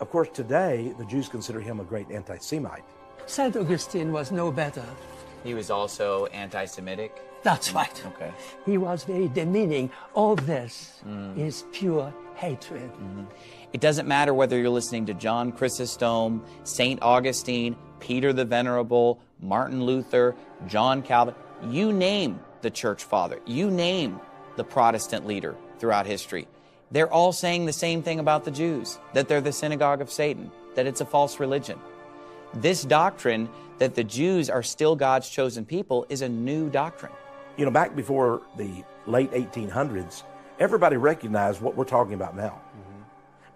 Of 0.00 0.10
course, 0.10 0.28
today, 0.32 0.94
the 0.98 1.04
Jews 1.06 1.28
consider 1.28 1.60
him 1.60 1.80
a 1.80 1.84
great 1.84 2.10
anti 2.10 2.38
Semite. 2.38 2.84
St. 3.26 3.56
Augustine 3.56 4.12
was 4.12 4.30
no 4.30 4.50
better. 4.52 4.84
He 5.44 5.54
was 5.54 5.70
also 5.70 6.26
anti 6.26 6.64
Semitic? 6.64 7.22
That's 7.42 7.72
right. 7.72 8.02
Okay. 8.06 8.32
He 8.64 8.76
was 8.78 9.04
very 9.04 9.28
demeaning. 9.28 9.90
All 10.14 10.34
this 10.36 11.02
Mm. 11.06 11.38
is 11.38 11.64
pure 11.72 12.12
hatred. 12.34 12.90
It 13.72 13.80
doesn't 13.80 14.08
matter 14.08 14.34
whether 14.34 14.58
you're 14.58 14.68
listening 14.70 15.06
to 15.06 15.14
John 15.14 15.52
Chrysostom, 15.52 16.42
St. 16.64 17.00
Augustine, 17.02 17.76
Peter 18.00 18.32
the 18.32 18.44
Venerable, 18.44 19.20
Martin 19.40 19.84
Luther, 19.84 20.34
John 20.66 21.02
Calvin, 21.02 21.34
you 21.70 21.92
name 21.92 22.40
the 22.62 22.70
church 22.70 23.04
father, 23.04 23.38
you 23.46 23.70
name 23.70 24.20
the 24.56 24.64
Protestant 24.64 25.26
leader 25.26 25.54
throughout 25.78 26.06
history. 26.06 26.48
They're 26.90 27.12
all 27.12 27.32
saying 27.32 27.66
the 27.66 27.72
same 27.72 28.02
thing 28.02 28.20
about 28.20 28.44
the 28.44 28.50
Jews 28.50 28.98
that 29.12 29.28
they're 29.28 29.40
the 29.40 29.52
synagogue 29.52 30.00
of 30.00 30.10
Satan, 30.10 30.50
that 30.74 30.86
it's 30.86 31.00
a 31.00 31.06
false 31.06 31.40
religion. 31.40 31.78
This 32.54 32.82
doctrine 32.82 33.48
that 33.78 33.94
the 33.94 34.04
Jews 34.04 34.48
are 34.48 34.62
still 34.62 34.96
God's 34.96 35.28
chosen 35.28 35.64
people 35.64 36.06
is 36.08 36.22
a 36.22 36.28
new 36.28 36.70
doctrine. 36.70 37.12
You 37.56 37.64
know, 37.64 37.70
back 37.70 37.96
before 37.96 38.42
the 38.56 38.84
late 39.06 39.32
1800s, 39.32 40.22
everybody 40.58 40.96
recognized 40.96 41.60
what 41.60 41.76
we're 41.76 41.84
talking 41.84 42.14
about 42.14 42.36
now. 42.36 42.60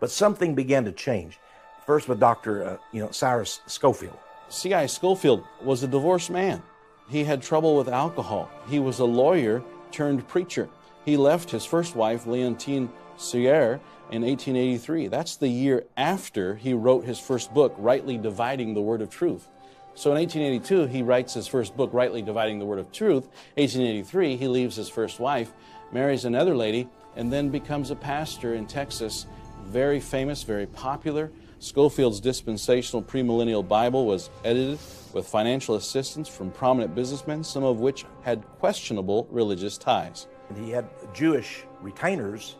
But 0.00 0.10
something 0.10 0.54
began 0.54 0.84
to 0.86 0.92
change. 0.92 1.38
First 1.86 2.08
with 2.08 2.18
Dr. 2.18 2.64
Uh, 2.64 2.76
you 2.92 3.02
know, 3.02 3.10
Cyrus 3.10 3.60
Scofield. 3.66 4.16
C.I. 4.48 4.86
Scofield 4.86 5.44
was 5.62 5.82
a 5.82 5.88
divorced 5.88 6.30
man. 6.30 6.62
He 7.08 7.22
had 7.24 7.42
trouble 7.42 7.76
with 7.76 7.88
alcohol. 7.88 8.50
He 8.68 8.78
was 8.78 8.98
a 8.98 9.04
lawyer 9.04 9.62
turned 9.92 10.26
preacher. 10.26 10.68
He 11.04 11.16
left 11.16 11.50
his 11.50 11.64
first 11.64 11.94
wife, 11.94 12.26
Leontine 12.26 12.90
Suyer, 13.20 13.80
in 14.10 14.22
1883. 14.22 15.08
That's 15.08 15.36
the 15.36 15.48
year 15.48 15.84
after 15.96 16.56
he 16.56 16.74
wrote 16.74 17.04
his 17.04 17.18
first 17.18 17.54
book, 17.54 17.74
Rightly 17.78 18.18
Dividing 18.18 18.74
the 18.74 18.80
Word 18.80 19.02
of 19.02 19.10
Truth. 19.10 19.48
So 19.94 20.10
in 20.10 20.18
1882, 20.18 20.86
he 20.86 21.02
writes 21.02 21.34
his 21.34 21.46
first 21.46 21.76
book, 21.76 21.90
Rightly 21.92 22.22
Dividing 22.22 22.58
the 22.58 22.64
Word 22.64 22.78
of 22.78 22.90
Truth. 22.92 23.24
1883, 23.54 24.36
he 24.36 24.48
leaves 24.48 24.76
his 24.76 24.88
first 24.88 25.20
wife, 25.20 25.52
marries 25.92 26.24
another 26.24 26.56
lady, 26.56 26.88
and 27.16 27.32
then 27.32 27.50
becomes 27.50 27.90
a 27.90 27.96
pastor 27.96 28.54
in 28.54 28.66
Texas. 28.66 29.26
Very 29.64 30.00
famous, 30.00 30.42
very 30.42 30.66
popular. 30.66 31.30
Scofield's 31.60 32.20
dispensational 32.20 33.02
premillennial 33.02 33.66
Bible 33.66 34.06
was 34.06 34.30
edited 34.44 34.78
with 35.12 35.26
financial 35.26 35.74
assistance 35.74 36.28
from 36.28 36.50
prominent 36.50 36.94
businessmen, 36.94 37.44
some 37.44 37.64
of 37.64 37.80
which 37.80 38.06
had 38.22 38.42
questionable 38.58 39.28
religious 39.30 39.76
ties. 39.76 40.26
And 40.48 40.64
he 40.64 40.70
had 40.70 40.88
Jewish 41.12 41.64
retainers 41.80 42.56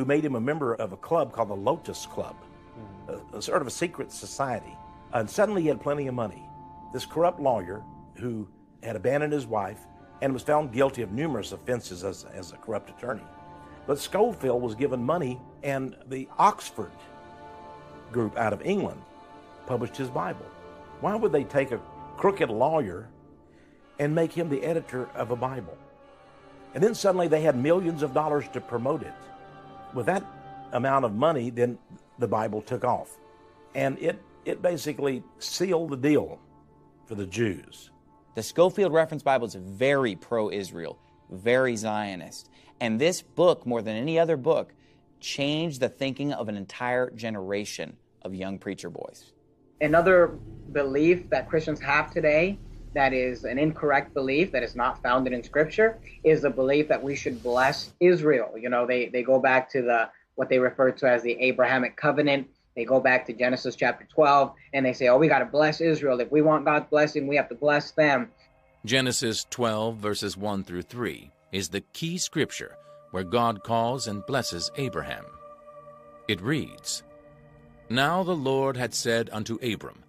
who 0.00 0.06
made 0.06 0.24
him 0.24 0.34
a 0.34 0.40
member 0.40 0.72
of 0.76 0.94
a 0.94 0.96
club 0.96 1.30
called 1.30 1.50
the 1.50 1.54
Lotus 1.54 2.06
Club, 2.06 2.34
mm-hmm. 3.04 3.34
a, 3.34 3.38
a 3.38 3.42
sort 3.42 3.60
of 3.60 3.68
a 3.68 3.70
secret 3.70 4.10
society. 4.10 4.74
And 5.12 5.28
suddenly 5.28 5.60
he 5.60 5.68
had 5.68 5.78
plenty 5.78 6.06
of 6.06 6.14
money. 6.14 6.42
This 6.94 7.04
corrupt 7.04 7.38
lawyer 7.38 7.82
who 8.14 8.48
had 8.82 8.96
abandoned 8.96 9.34
his 9.34 9.46
wife 9.46 9.80
and 10.22 10.32
was 10.32 10.42
found 10.42 10.72
guilty 10.72 11.02
of 11.02 11.12
numerous 11.12 11.52
offenses 11.52 12.02
as, 12.02 12.24
as 12.32 12.52
a 12.52 12.56
corrupt 12.56 12.88
attorney. 12.88 13.26
But 13.86 13.98
Scofield 13.98 14.62
was 14.62 14.74
given 14.74 15.04
money, 15.04 15.38
and 15.62 15.94
the 16.06 16.26
Oxford 16.38 16.92
group 18.10 18.38
out 18.38 18.54
of 18.54 18.62
England 18.62 19.02
published 19.66 19.98
his 19.98 20.08
Bible. 20.08 20.46
Why 21.02 21.14
would 21.14 21.30
they 21.30 21.44
take 21.44 21.72
a 21.72 21.80
crooked 22.16 22.48
lawyer 22.48 23.10
and 23.98 24.14
make 24.14 24.32
him 24.32 24.48
the 24.48 24.62
editor 24.62 25.10
of 25.14 25.30
a 25.30 25.36
Bible? 25.36 25.76
And 26.72 26.82
then 26.82 26.94
suddenly 26.94 27.28
they 27.28 27.42
had 27.42 27.54
millions 27.54 28.02
of 28.02 28.14
dollars 28.14 28.46
to 28.54 28.62
promote 28.62 29.02
it. 29.02 29.12
With 29.94 30.06
that 30.06 30.24
amount 30.72 31.04
of 31.04 31.14
money, 31.14 31.50
then 31.50 31.78
the 32.18 32.28
Bible 32.28 32.62
took 32.62 32.84
off. 32.84 33.16
And 33.74 33.98
it, 33.98 34.22
it 34.44 34.62
basically 34.62 35.22
sealed 35.38 35.90
the 35.90 35.96
deal 35.96 36.38
for 37.06 37.14
the 37.14 37.26
Jews. 37.26 37.90
The 38.34 38.42
Scofield 38.42 38.92
Reference 38.92 39.22
Bible 39.22 39.46
is 39.46 39.54
very 39.54 40.14
pro 40.14 40.50
Israel, 40.50 40.98
very 41.30 41.76
Zionist. 41.76 42.48
And 42.80 43.00
this 43.00 43.22
book, 43.22 43.66
more 43.66 43.82
than 43.82 43.96
any 43.96 44.18
other 44.18 44.36
book, 44.36 44.72
changed 45.18 45.80
the 45.80 45.88
thinking 45.88 46.32
of 46.32 46.48
an 46.48 46.56
entire 46.56 47.10
generation 47.10 47.96
of 48.22 48.34
young 48.34 48.58
preacher 48.58 48.88
boys. 48.88 49.32
Another 49.80 50.38
belief 50.72 51.28
that 51.30 51.48
Christians 51.48 51.80
have 51.80 52.12
today 52.12 52.58
that 52.94 53.12
is 53.12 53.44
an 53.44 53.58
incorrect 53.58 54.14
belief 54.14 54.52
that 54.52 54.62
is 54.62 54.74
not 54.74 55.02
founded 55.02 55.32
in 55.32 55.42
scripture 55.42 55.98
is 56.24 56.42
the 56.42 56.50
belief 56.50 56.88
that 56.88 57.02
we 57.02 57.14
should 57.14 57.42
bless 57.42 57.92
Israel. 58.00 58.54
You 58.58 58.68
know, 58.68 58.86
they, 58.86 59.08
they 59.08 59.22
go 59.22 59.38
back 59.38 59.70
to 59.70 59.82
the 59.82 60.08
what 60.34 60.48
they 60.48 60.58
refer 60.58 60.90
to 60.90 61.08
as 61.08 61.22
the 61.22 61.32
Abrahamic 61.40 61.96
covenant. 61.96 62.48
They 62.74 62.84
go 62.84 63.00
back 63.00 63.26
to 63.26 63.32
Genesis 63.32 63.76
chapter 63.76 64.06
12 64.06 64.52
and 64.72 64.86
they 64.86 64.92
say, 64.92 65.08
"Oh, 65.08 65.18
we 65.18 65.28
got 65.28 65.40
to 65.40 65.44
bless 65.44 65.80
Israel. 65.80 66.18
If 66.20 66.32
we 66.32 66.40
want 66.40 66.64
God's 66.64 66.88
blessing, 66.88 67.26
we 67.26 67.36
have 67.36 67.48
to 67.50 67.54
bless 67.54 67.90
them." 67.90 68.30
Genesis 68.86 69.44
12, 69.50 69.96
verses 69.96 70.36
1 70.38 70.64
through 70.64 70.82
3, 70.82 71.30
is 71.52 71.68
the 71.68 71.82
key 71.92 72.16
scripture 72.16 72.76
where 73.10 73.24
God 73.24 73.62
calls 73.62 74.06
and 74.06 74.24
blesses 74.24 74.70
Abraham. 74.76 75.26
It 76.28 76.40
reads 76.40 77.02
Now 77.90 78.22
the 78.22 78.36
Lord 78.36 78.76
had 78.76 78.94
said 78.94 79.28
unto 79.32 79.58
Abram, 79.62 80.02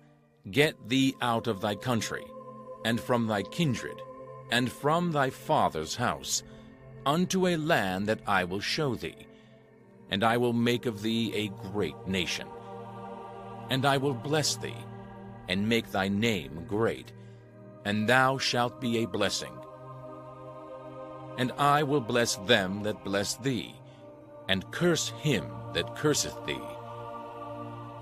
Get 0.50 0.88
thee 0.88 1.16
out 1.22 1.48
of 1.48 1.62
thy 1.62 1.76
country, 1.76 2.24
and 2.86 3.00
from 3.00 3.28
thy 3.28 3.44
kindred, 3.44 4.02
and 4.52 4.72
from 4.72 5.12
thy 5.12 5.30
father's 5.30 5.96
house, 5.96 6.44
unto 7.06 7.48
a 7.48 7.58
land 7.58 8.08
that 8.08 8.22
I 8.28 8.44
will 8.44 8.60
show 8.60 8.96
thee, 8.96 9.28
and 10.10 10.24
I 10.24 10.38
will 10.38 10.54
make 10.54 10.86
of 10.86 11.02
thee 11.02 11.32
a 11.34 11.48
great 11.72 12.08
nation. 12.08 12.48
And 13.70 13.86
I 13.86 13.98
will 13.98 14.14
bless 14.14 14.56
thee, 14.58 14.76
and 15.48 15.68
make 15.68 15.92
thy 15.92 16.08
name 16.08 16.66
great, 16.68 17.14
and 17.86 18.08
thou 18.08 18.38
shalt 18.38 18.82
be 18.82 19.04
a 19.04 19.08
blessing. 19.08 19.54
And 21.38 21.52
I 21.58 21.84
will 21.84 22.02
bless 22.02 22.36
them 22.36 22.84
that 22.84 23.04
bless 23.04 23.36
thee, 23.38 23.74
and 24.50 24.70
curse 24.72 25.10
him 25.10 25.46
that 25.74 25.96
curseth 25.96 26.46
thee. 26.46 26.68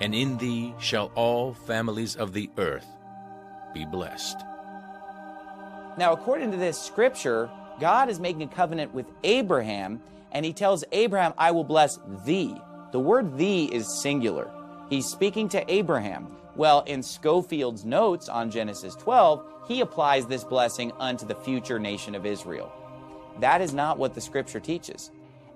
And 0.02 0.16
in 0.16 0.38
thee 0.38 0.74
shall 0.80 1.12
all 1.16 1.54
families 1.54 2.16
of 2.16 2.34
the 2.34 2.50
earth 2.58 2.88
be 3.74 3.86
blessed. 3.86 4.38
Now, 6.00 6.14
according 6.14 6.52
to 6.52 6.58
this 6.58 6.82
scripture, 6.82 7.50
God 7.82 8.08
is 8.08 8.22
making 8.22 8.44
a 8.44 8.48
covenant 8.48 8.94
with 8.94 9.06
Abraham, 9.26 10.00
and 10.32 10.46
he 10.46 10.54
tells 10.54 10.86
Abraham, 10.94 11.34
I 11.38 11.52
will 11.52 11.66
bless 11.66 12.00
thee. 12.26 12.56
The 12.94 13.02
word 13.02 13.38
thee 13.38 13.66
is 13.66 14.02
singular. 14.02 14.50
He's 14.90 15.08
speaking 15.08 15.50
to 15.50 15.70
Abraham. 15.70 16.38
Well, 16.56 16.84
in 16.88 17.04
Scofield's 17.04 17.84
notes 17.84 18.30
on 18.30 18.50
Genesis 18.50 18.96
12, 18.96 19.44
he 19.68 19.82
applies 19.82 20.26
this 20.26 20.46
blessing 20.46 20.94
unto 21.00 21.26
the 21.26 21.36
future 21.36 21.80
nation 21.80 22.16
of 22.16 22.26
Israel. 22.26 22.72
That 23.42 23.60
is 23.60 23.74
not 23.74 23.98
what 23.98 24.14
the 24.14 24.22
scripture 24.22 24.62
teaches. 24.62 25.12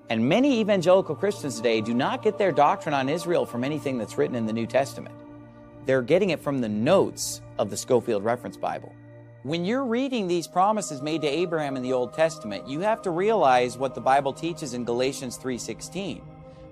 And 0.10 0.28
many 0.28 0.60
evangelical 0.60 1.16
Christians 1.16 1.56
today 1.56 1.80
do 1.80 1.94
not 1.94 2.22
get 2.22 2.38
their 2.38 2.52
doctrine 2.52 2.94
on 2.94 3.08
Israel 3.08 3.46
from 3.46 3.64
anything 3.64 3.98
that's 3.98 4.18
written 4.18 4.36
in 4.36 4.46
the 4.46 4.52
New 4.52 4.68
Testament. 4.68 5.16
They're 5.86 6.02
getting 6.02 6.32
it 6.32 6.42
from 6.42 6.60
the 6.60 6.68
notes 6.68 7.40
of 7.58 7.70
the 7.70 7.78
Scofield 7.78 8.26
Reference 8.26 8.58
Bible. 8.58 8.94
When 9.44 9.66
you're 9.66 9.84
reading 9.84 10.30
these 10.30 10.48
promises 10.48 11.02
made 11.02 11.22
to 11.24 11.28
Abraham 11.28 11.76
in 11.76 11.84
the 11.84 11.92
Old 11.92 12.14
Testament, 12.14 12.66
you 12.66 12.80
have 12.80 13.02
to 13.02 13.12
realize 13.12 13.78
what 13.78 13.94
the 13.94 14.00
Bible 14.00 14.32
teaches 14.32 14.74
in 14.74 14.86
Galatians 14.86 15.36
3:16 15.36 16.22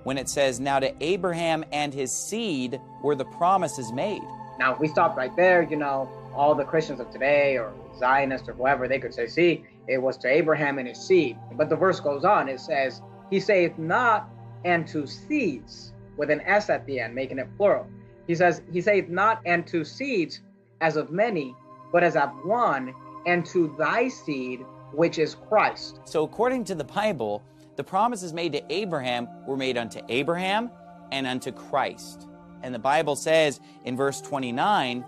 when 0.06 0.18
it 0.18 0.30
says, 0.30 0.58
"Now 0.62 0.80
to 0.80 0.94
Abraham 1.04 1.66
and 1.74 1.94
his 1.94 2.14
seed 2.14 2.80
were 3.04 3.14
the 3.14 3.26
promises 3.26 3.92
made." 3.92 4.24
Now, 4.58 4.72
if 4.72 4.80
we 4.80 4.88
stop 4.88 5.18
right 5.18 5.36
there, 5.36 5.64
you 5.64 5.76
know, 5.76 6.08
all 6.34 6.56
the 6.56 6.64
Christians 6.64 7.02
of 7.02 7.12
today 7.12 7.58
or 7.58 7.74
Zionists 7.98 8.48
or 8.48 8.54
whoever, 8.54 8.88
they 8.88 9.00
could 9.00 9.14
say, 9.14 9.28
see, 9.28 9.66
it 9.90 10.02
was 10.02 10.16
to 10.20 10.30
Abraham 10.30 10.80
and 10.80 10.88
his 10.88 10.98
seed. 10.98 11.38
But 11.58 11.68
the 11.68 11.76
verse 11.76 12.00
goes 12.00 12.24
on, 12.24 12.48
it 12.48 12.62
says, 12.62 13.02
He 13.30 13.42
saith 13.42 13.78
not 13.78 14.30
and 14.64 14.88
to 14.88 15.06
seeds 15.06 15.92
with 16.16 16.30
an 16.30 16.40
S 16.46 16.70
at 16.70 16.86
the 16.86 17.02
end, 17.02 17.16
making 17.16 17.38
it 17.38 17.50
plural. 17.58 17.86
He 18.28 18.36
says, 18.36 18.62
He 18.72 18.80
saith 18.80 19.10
not 19.10 19.42
and 19.46 19.68
to 19.68 19.84
seeds 19.84 20.40
as 20.80 20.96
of 20.96 21.12
many, 21.12 21.54
but 21.92 22.04
as 22.04 22.16
of 22.16 22.30
one, 22.46 22.94
and 23.26 23.46
to 23.48 23.74
thy 23.78 24.08
seed, 24.08 24.66
which 24.92 25.20
is 25.20 25.36
Christ. 25.36 26.00
So, 26.06 26.24
according 26.24 26.64
to 26.66 26.76
the 26.76 26.84
Bible, 26.84 27.44
the 27.76 27.84
promises 27.84 28.34
made 28.34 28.52
to 28.54 28.74
Abraham 28.74 29.28
were 29.46 29.58
made 29.58 29.78
unto 29.78 30.02
Abraham 30.10 30.70
and 31.12 31.28
unto 31.28 31.52
Christ. 31.52 32.28
And 32.64 32.74
the 32.74 32.80
Bible 32.80 33.16
says 33.16 33.60
in 33.86 33.96
verse 33.96 34.22
29 34.22 35.04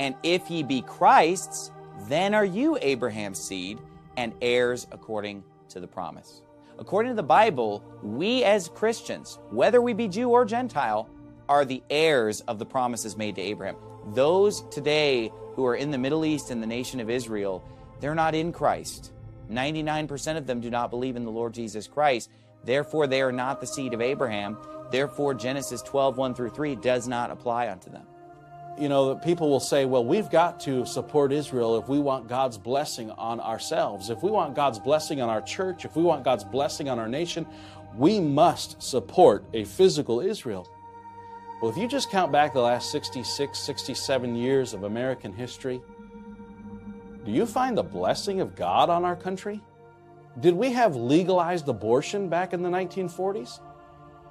And 0.00 0.14
if 0.22 0.50
ye 0.50 0.62
be 0.62 0.82
Christ's, 0.82 1.70
then 2.08 2.34
are 2.34 2.44
you 2.44 2.78
Abraham's 2.80 3.40
seed 3.40 3.78
and 4.16 4.32
heirs 4.40 4.86
according 4.92 5.42
to 5.68 5.80
the 5.80 5.86
promise. 5.86 6.42
According 6.78 7.12
to 7.12 7.16
the 7.16 7.22
Bible, 7.22 7.82
we 8.02 8.44
as 8.44 8.68
Christians, 8.68 9.38
whether 9.50 9.80
we 9.80 9.92
be 9.92 10.08
Jew 10.08 10.30
or 10.30 10.44
Gentile, 10.44 11.08
are 11.48 11.64
the 11.64 11.82
heirs 11.90 12.40
of 12.42 12.58
the 12.58 12.66
promises 12.66 13.16
made 13.16 13.36
to 13.36 13.40
Abraham. 13.40 13.76
Those 14.08 14.62
today 14.70 15.32
who 15.56 15.64
are 15.64 15.74
in 15.74 15.90
the 15.90 15.98
Middle 15.98 16.24
East 16.24 16.50
and 16.50 16.62
the 16.62 16.66
nation 16.66 17.00
of 17.00 17.10
Israel, 17.10 17.64
they're 18.00 18.14
not 18.14 18.34
in 18.34 18.52
Christ. 18.52 19.12
99% 19.50 20.36
of 20.36 20.46
them 20.46 20.60
do 20.60 20.70
not 20.70 20.90
believe 20.90 21.16
in 21.16 21.24
the 21.24 21.30
Lord 21.30 21.54
Jesus 21.54 21.88
Christ. 21.88 22.30
Therefore, 22.64 23.06
they 23.06 23.22
are 23.22 23.32
not 23.32 23.60
the 23.60 23.66
seed 23.66 23.94
of 23.94 24.02
Abraham. 24.02 24.58
Therefore, 24.90 25.34
Genesis 25.34 25.82
12, 25.82 26.18
1 26.18 26.34
through 26.34 26.50
3 26.50 26.76
does 26.76 27.08
not 27.08 27.30
apply 27.30 27.70
unto 27.70 27.90
them. 27.90 28.06
You 28.78 28.90
know, 28.90 29.16
people 29.16 29.48
will 29.48 29.60
say, 29.60 29.86
well, 29.86 30.04
we've 30.04 30.28
got 30.28 30.60
to 30.60 30.84
support 30.84 31.32
Israel 31.32 31.78
if 31.78 31.88
we 31.88 31.98
want 31.98 32.28
God's 32.28 32.58
blessing 32.58 33.10
on 33.12 33.40
ourselves. 33.40 34.10
If 34.10 34.22
we 34.22 34.30
want 34.30 34.54
God's 34.54 34.78
blessing 34.78 35.22
on 35.22 35.30
our 35.30 35.40
church, 35.40 35.86
if 35.86 35.96
we 35.96 36.02
want 36.02 36.24
God's 36.24 36.44
blessing 36.44 36.90
on 36.90 36.98
our 36.98 37.08
nation, 37.08 37.46
we 37.96 38.20
must 38.20 38.82
support 38.82 39.44
a 39.54 39.64
physical 39.64 40.20
Israel. 40.20 40.68
Well, 41.60 41.70
if 41.70 41.78
you 41.78 41.88
just 41.88 42.10
count 42.10 42.30
back 42.30 42.52
the 42.52 42.60
last 42.60 42.90
66, 42.90 43.58
67 43.58 44.36
years 44.36 44.74
of 44.74 44.82
American 44.82 45.32
history, 45.32 45.80
do 47.24 47.32
you 47.32 47.46
find 47.46 47.78
the 47.78 47.82
blessing 47.82 48.42
of 48.42 48.54
God 48.54 48.90
on 48.90 49.06
our 49.06 49.16
country? 49.16 49.62
Did 50.40 50.54
we 50.54 50.70
have 50.72 50.96
legalized 50.96 51.66
abortion 51.66 52.28
back 52.28 52.52
in 52.52 52.62
the 52.62 52.68
1940s? 52.68 53.60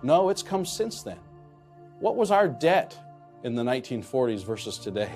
No, 0.03 0.29
it's 0.29 0.43
come 0.43 0.65
since 0.65 1.01
then. 1.01 1.17
What 1.99 2.15
was 2.15 2.29
our 2.29 2.47
debt 2.47 2.95
in 3.43 3.55
the 3.55 3.63
1940s 3.63 4.45
versus 4.45 4.77
today? 4.77 5.11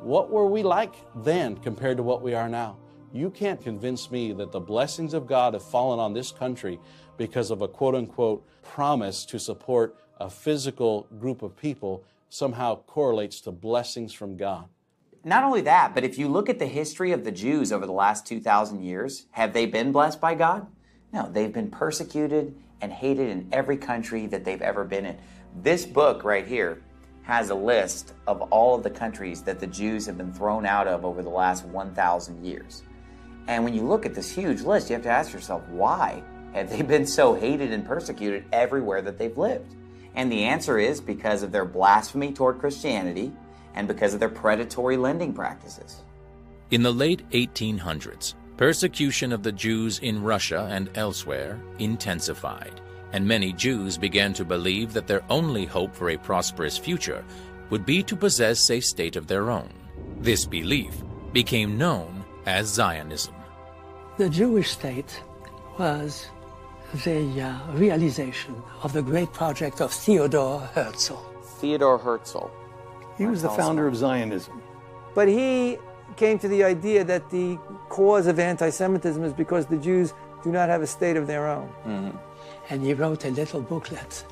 What 0.00 0.30
were 0.30 0.46
we 0.46 0.62
like 0.62 0.94
then 1.22 1.56
compared 1.56 1.98
to 1.98 2.02
what 2.02 2.22
we 2.22 2.32
are 2.32 2.48
now? 2.48 2.78
You 3.12 3.28
can't 3.28 3.60
convince 3.60 4.10
me 4.10 4.32
that 4.32 4.50
the 4.50 4.60
blessings 4.60 5.12
of 5.12 5.26
God 5.26 5.52
have 5.52 5.62
fallen 5.62 6.00
on 6.00 6.14
this 6.14 6.32
country 6.32 6.80
because 7.18 7.50
of 7.50 7.60
a 7.60 7.68
quote 7.68 7.94
unquote 7.94 8.46
promise 8.62 9.26
to 9.26 9.38
support 9.38 9.98
a 10.18 10.30
physical 10.30 11.06
group 11.18 11.42
of 11.42 11.56
people 11.56 12.04
somehow 12.28 12.76
correlates 12.86 13.40
to 13.42 13.52
blessings 13.52 14.12
from 14.12 14.36
God. 14.36 14.66
Not 15.24 15.44
only 15.44 15.62
that, 15.62 15.94
but 15.94 16.04
if 16.04 16.18
you 16.18 16.28
look 16.28 16.48
at 16.48 16.58
the 16.58 16.66
history 16.66 17.12
of 17.12 17.24
the 17.24 17.32
Jews 17.32 17.72
over 17.72 17.86
the 17.86 17.92
last 17.92 18.26
2,000 18.26 18.82
years, 18.82 19.26
have 19.30 19.52
they 19.52 19.66
been 19.66 19.92
blessed 19.92 20.20
by 20.20 20.34
God? 20.34 20.66
No, 21.12 21.30
they've 21.30 21.52
been 21.52 21.70
persecuted 21.70 22.54
and 22.80 22.92
hated 22.92 23.30
in 23.30 23.48
every 23.52 23.76
country 23.76 24.26
that 24.26 24.44
they've 24.44 24.60
ever 24.60 24.84
been 24.84 25.06
in. 25.06 25.18
This 25.62 25.86
book 25.86 26.24
right 26.24 26.46
here 26.46 26.82
has 27.22 27.48
a 27.48 27.54
list 27.54 28.12
of 28.26 28.42
all 28.42 28.74
of 28.74 28.82
the 28.82 28.90
countries 28.90 29.40
that 29.42 29.58
the 29.58 29.66
Jews 29.66 30.04
have 30.04 30.18
been 30.18 30.32
thrown 30.32 30.66
out 30.66 30.86
of 30.86 31.04
over 31.06 31.22
the 31.22 31.30
last 31.30 31.64
1,000 31.64 32.44
years. 32.44 32.82
And 33.46 33.64
when 33.64 33.72
you 33.72 33.82
look 33.82 34.04
at 34.04 34.14
this 34.14 34.30
huge 34.30 34.60
list, 34.60 34.90
you 34.90 34.94
have 34.94 35.02
to 35.04 35.10
ask 35.10 35.32
yourself, 35.32 35.66
why 35.68 36.22
have 36.52 36.68
they 36.68 36.82
been 36.82 37.06
so 37.06 37.32
hated 37.32 37.72
and 37.72 37.86
persecuted 37.86 38.44
everywhere 38.52 39.00
that 39.00 39.16
they've 39.16 39.36
lived? 39.38 39.74
And 40.14 40.30
the 40.30 40.44
answer 40.44 40.78
is 40.78 41.00
because 41.00 41.42
of 41.42 41.52
their 41.52 41.64
blasphemy 41.64 42.32
toward 42.32 42.58
Christianity 42.58 43.32
and 43.74 43.88
because 43.88 44.14
of 44.14 44.20
their 44.20 44.28
predatory 44.28 44.96
lending 44.96 45.32
practices. 45.32 46.02
In 46.70 46.82
the 46.82 46.92
late 46.92 47.28
1800s, 47.30 48.34
persecution 48.56 49.32
of 49.32 49.42
the 49.42 49.52
Jews 49.52 49.98
in 49.98 50.22
Russia 50.22 50.68
and 50.70 50.88
elsewhere 50.94 51.60
intensified, 51.78 52.80
and 53.12 53.26
many 53.26 53.52
Jews 53.52 53.98
began 53.98 54.32
to 54.34 54.44
believe 54.44 54.92
that 54.92 55.06
their 55.06 55.24
only 55.28 55.64
hope 55.64 55.94
for 55.94 56.10
a 56.10 56.16
prosperous 56.16 56.78
future 56.78 57.24
would 57.70 57.84
be 57.84 58.02
to 58.02 58.16
possess 58.16 58.70
a 58.70 58.80
state 58.80 59.16
of 59.16 59.26
their 59.26 59.50
own. 59.50 59.72
This 60.20 60.46
belief 60.46 61.02
became 61.32 61.76
known 61.76 62.24
as 62.46 62.68
Zionism. 62.68 63.34
The 64.16 64.28
Jewish 64.28 64.70
state 64.70 65.22
was 65.78 66.26
the 67.02 67.42
uh, 67.42 67.72
realization 67.72 68.62
of 68.82 68.92
the 68.92 69.02
great 69.02 69.32
project 69.32 69.80
of 69.80 69.92
Theodor 69.92 70.58
Herzl. 70.74 71.16
Theodor 71.58 71.98
Herzl. 71.98 72.50
He 73.18 73.26
was 73.26 73.42
the 73.42 73.48
founder 73.48 73.86
of 73.86 73.96
Zionism. 73.96 74.62
But 75.14 75.28
he 75.28 75.78
came 76.16 76.38
to 76.38 76.48
the 76.48 76.62
idea 76.62 77.02
that 77.04 77.30
the 77.30 77.58
cause 77.88 78.26
of 78.26 78.38
anti 78.38 78.70
Semitism 78.70 79.24
is 79.24 79.32
because 79.32 79.66
the 79.66 79.76
Jews 79.76 80.14
do 80.44 80.52
not 80.52 80.68
have 80.68 80.82
a 80.82 80.86
state 80.86 81.16
of 81.16 81.26
their 81.26 81.48
own. 81.48 81.68
Mm-hmm. 81.84 82.16
And 82.70 82.82
he 82.82 82.94
wrote 82.94 83.24
a 83.24 83.30
little 83.30 83.60
booklet, 83.60 84.24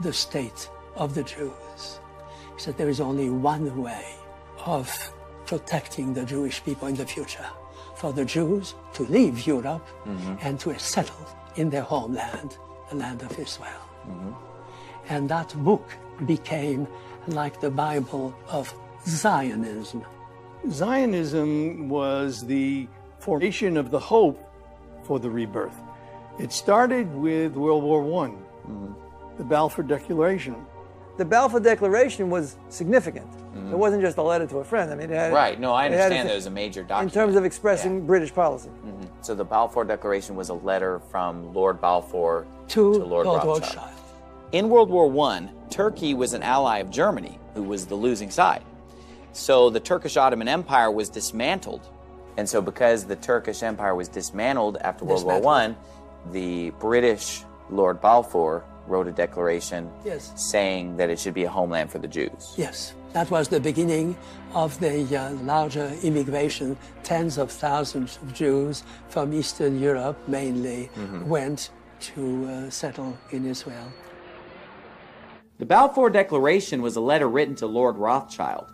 The 0.00 0.12
State 0.12 0.68
of 0.96 1.14
the 1.14 1.22
Jews. 1.22 2.00
He 2.54 2.60
said 2.60 2.76
there 2.76 2.88
is 2.88 3.00
only 3.00 3.30
one 3.30 3.80
way 3.80 4.16
of 4.66 5.12
protecting 5.46 6.12
the 6.12 6.24
Jewish 6.24 6.62
people 6.64 6.88
in 6.88 6.96
the 6.96 7.06
future 7.06 7.46
for 7.94 8.12
the 8.12 8.24
Jews 8.24 8.74
to 8.94 9.04
leave 9.04 9.46
Europe 9.46 9.86
mm-hmm. 10.06 10.36
and 10.40 10.58
to 10.60 10.76
settle 10.78 11.26
in 11.56 11.70
their 11.70 11.82
homeland, 11.82 12.56
the 12.90 12.96
land 12.96 13.22
of 13.22 13.38
Israel. 13.38 13.84
Mm-hmm. 14.08 14.32
And 15.08 15.28
that 15.28 15.52
book 15.64 15.90
became 16.26 16.86
like 17.26 17.60
the 17.60 17.70
Bible 17.70 18.34
of 18.48 18.72
Zionism. 19.06 20.04
Zionism 20.70 21.88
was 21.88 22.44
the 22.46 22.86
formation 23.18 23.76
of 23.76 23.90
the 23.90 23.98
hope 23.98 24.38
for 25.04 25.18
the 25.18 25.28
rebirth. 25.30 25.74
It 26.38 26.52
started 26.52 27.12
with 27.14 27.54
World 27.54 27.82
War 27.82 28.00
I, 28.24 28.28
mm-hmm. 28.30 28.92
the 29.36 29.44
Balfour 29.44 29.84
Declaration. 29.84 30.54
The 31.18 31.24
Balfour 31.24 31.60
Declaration 31.60 32.30
was 32.30 32.56
significant. 32.68 33.30
Mm-hmm. 33.30 33.72
It 33.72 33.78
wasn't 33.78 34.02
just 34.02 34.16
a 34.16 34.22
letter 34.22 34.46
to 34.46 34.58
a 34.58 34.64
friend. 34.64 34.90
I 34.90 34.94
mean, 34.94 35.10
it 35.10 35.16
had, 35.16 35.32
right. 35.32 35.58
No, 35.60 35.72
I 35.72 35.86
it 35.86 35.92
had 35.92 36.00
understand 36.12 36.26
a- 36.26 36.28
that 36.28 36.32
it 36.32 36.36
was 36.36 36.46
a 36.46 36.50
major 36.50 36.82
document. 36.82 37.14
in 37.14 37.20
terms 37.20 37.36
of 37.36 37.44
expressing 37.44 37.96
Yeah. 37.98 38.04
British 38.04 38.32
policy. 38.34 38.70
Mhm. 38.84 38.99
So 39.22 39.34
the 39.34 39.44
Balfour 39.44 39.84
Declaration 39.84 40.34
was 40.36 40.48
a 40.48 40.54
letter 40.54 40.98
from 41.10 41.52
Lord 41.52 41.80
Balfour 41.80 42.46
To 42.68 42.92
Lord, 42.92 43.26
Lord 43.26 43.44
Rothschild. 43.44 43.60
Rothschild. 43.62 43.90
In 44.52 44.68
World 44.68 44.90
War 44.90 45.26
I, 45.30 45.48
Turkey 45.68 46.14
was 46.14 46.32
an 46.32 46.42
ally 46.42 46.78
of 46.78 46.90
Germany, 46.90 47.38
who 47.54 47.62
was 47.62 47.86
the 47.86 47.94
losing 47.94 48.30
side. 48.30 48.62
So 49.32 49.70
the 49.70 49.78
Turkish 49.80 50.16
Ottoman 50.16 50.48
Empire 50.48 50.90
was 50.90 51.08
dismantled. 51.08 51.86
And 52.36 52.48
so, 52.48 52.60
because 52.62 53.04
the 53.04 53.16
Turkish 53.16 53.62
Empire 53.62 53.94
was 53.94 54.08
dismantled 54.08 54.78
after 54.78 55.04
World 55.04 55.24
War 55.24 55.46
I, 55.54 55.74
the 56.32 56.70
British 56.80 57.42
Lord 57.68 58.00
Balfour 58.00 58.64
wrote 58.86 59.06
a 59.06 59.12
declaration 59.12 59.90
Yes. 60.04 60.32
saying 60.34 60.96
that 60.96 61.10
it 61.10 61.18
should 61.18 61.34
be 61.34 61.44
a 61.44 61.50
homeland 61.50 61.90
for 61.90 61.98
the 61.98 62.08
Jews. 62.08 62.54
Yes, 62.56 62.94
that 63.12 63.30
was 63.30 63.48
the 63.48 63.60
beginning 63.60 64.16
of 64.54 64.78
the 64.80 65.02
uh, 65.16 65.30
larger 65.42 65.92
immigration. 66.02 66.76
Tens 67.02 67.38
of 67.38 67.50
thousands 67.50 68.18
of 68.22 68.32
Jews 68.32 68.82
from 69.08 69.32
Eastern 69.32 69.80
Europe 69.80 70.16
mainly 70.28 70.90
Mhm. 70.96 71.24
went 71.26 71.70
to 72.00 72.46
uh, 72.48 72.70
settle 72.70 73.16
in 73.30 73.46
Israel. 73.46 73.92
The 75.58 75.66
Balfour 75.66 76.08
Declaration 76.10 76.80
was 76.80 76.96
a 76.96 77.00
letter 77.00 77.28
written 77.28 77.54
to 77.56 77.66
Lord 77.66 77.96
Rothschild. 77.96 78.72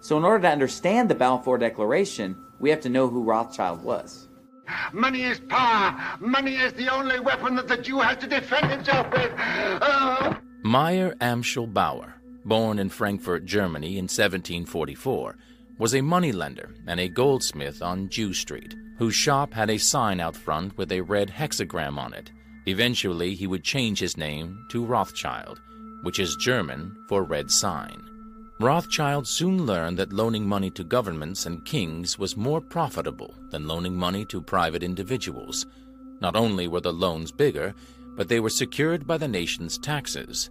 So, 0.00 0.18
in 0.18 0.24
order 0.24 0.42
to 0.42 0.48
understand 0.50 1.08
the 1.08 1.14
Balfour 1.14 1.56
Declaration, 1.58 2.36
we 2.60 2.68
have 2.70 2.80
to 2.82 2.90
know 2.90 3.08
who 3.08 3.22
Rothschild 3.22 3.82
was. 3.82 4.28
Money 4.92 5.22
is 5.22 5.40
power. 5.48 5.96
Money 6.20 6.56
is 6.56 6.72
the 6.74 6.92
only 6.92 7.20
weapon 7.20 7.54
that 7.56 7.68
the 7.68 7.78
Jew 7.78 8.00
has 8.00 8.16
to 8.18 8.26
defend 8.26 8.70
himself 8.70 9.10
with. 9.12 9.32
Oh. 9.80 10.36
Meyer 10.64 11.14
Amschel 11.20 11.72
Bauer, 11.72 12.15
born 12.46 12.78
in 12.78 12.88
Frankfurt, 12.88 13.44
Germany 13.44 13.98
in 13.98 14.04
1744, 14.04 15.36
was 15.78 15.94
a 15.94 16.00
moneylender 16.00 16.74
and 16.86 17.00
a 17.00 17.08
goldsmith 17.08 17.82
on 17.82 18.08
Jew 18.08 18.32
Street, 18.32 18.74
whose 18.98 19.14
shop 19.14 19.52
had 19.52 19.68
a 19.68 19.78
sign 19.78 20.20
out 20.20 20.36
front 20.36 20.76
with 20.78 20.90
a 20.92 21.02
red 21.02 21.28
hexagram 21.28 21.98
on 21.98 22.14
it. 22.14 22.30
Eventually, 22.66 23.34
he 23.34 23.46
would 23.46 23.62
change 23.62 23.98
his 23.98 24.16
name 24.16 24.64
to 24.70 24.84
Rothschild, 24.84 25.60
which 26.02 26.18
is 26.18 26.36
German 26.36 26.96
for 27.08 27.22
red 27.24 27.50
sign. 27.50 28.02
Rothschild 28.58 29.28
soon 29.28 29.66
learned 29.66 29.98
that 29.98 30.14
loaning 30.14 30.48
money 30.48 30.70
to 30.70 30.82
governments 30.82 31.44
and 31.44 31.64
kings 31.66 32.18
was 32.18 32.38
more 32.38 32.60
profitable 32.60 33.34
than 33.50 33.68
loaning 33.68 33.94
money 33.94 34.24
to 34.26 34.40
private 34.40 34.82
individuals. 34.82 35.66
Not 36.22 36.36
only 36.36 36.66
were 36.66 36.80
the 36.80 36.92
loans 36.92 37.30
bigger, 37.30 37.74
but 38.16 38.28
they 38.28 38.40
were 38.40 38.48
secured 38.48 39.06
by 39.06 39.18
the 39.18 39.28
nation's 39.28 39.76
taxes. 39.76 40.48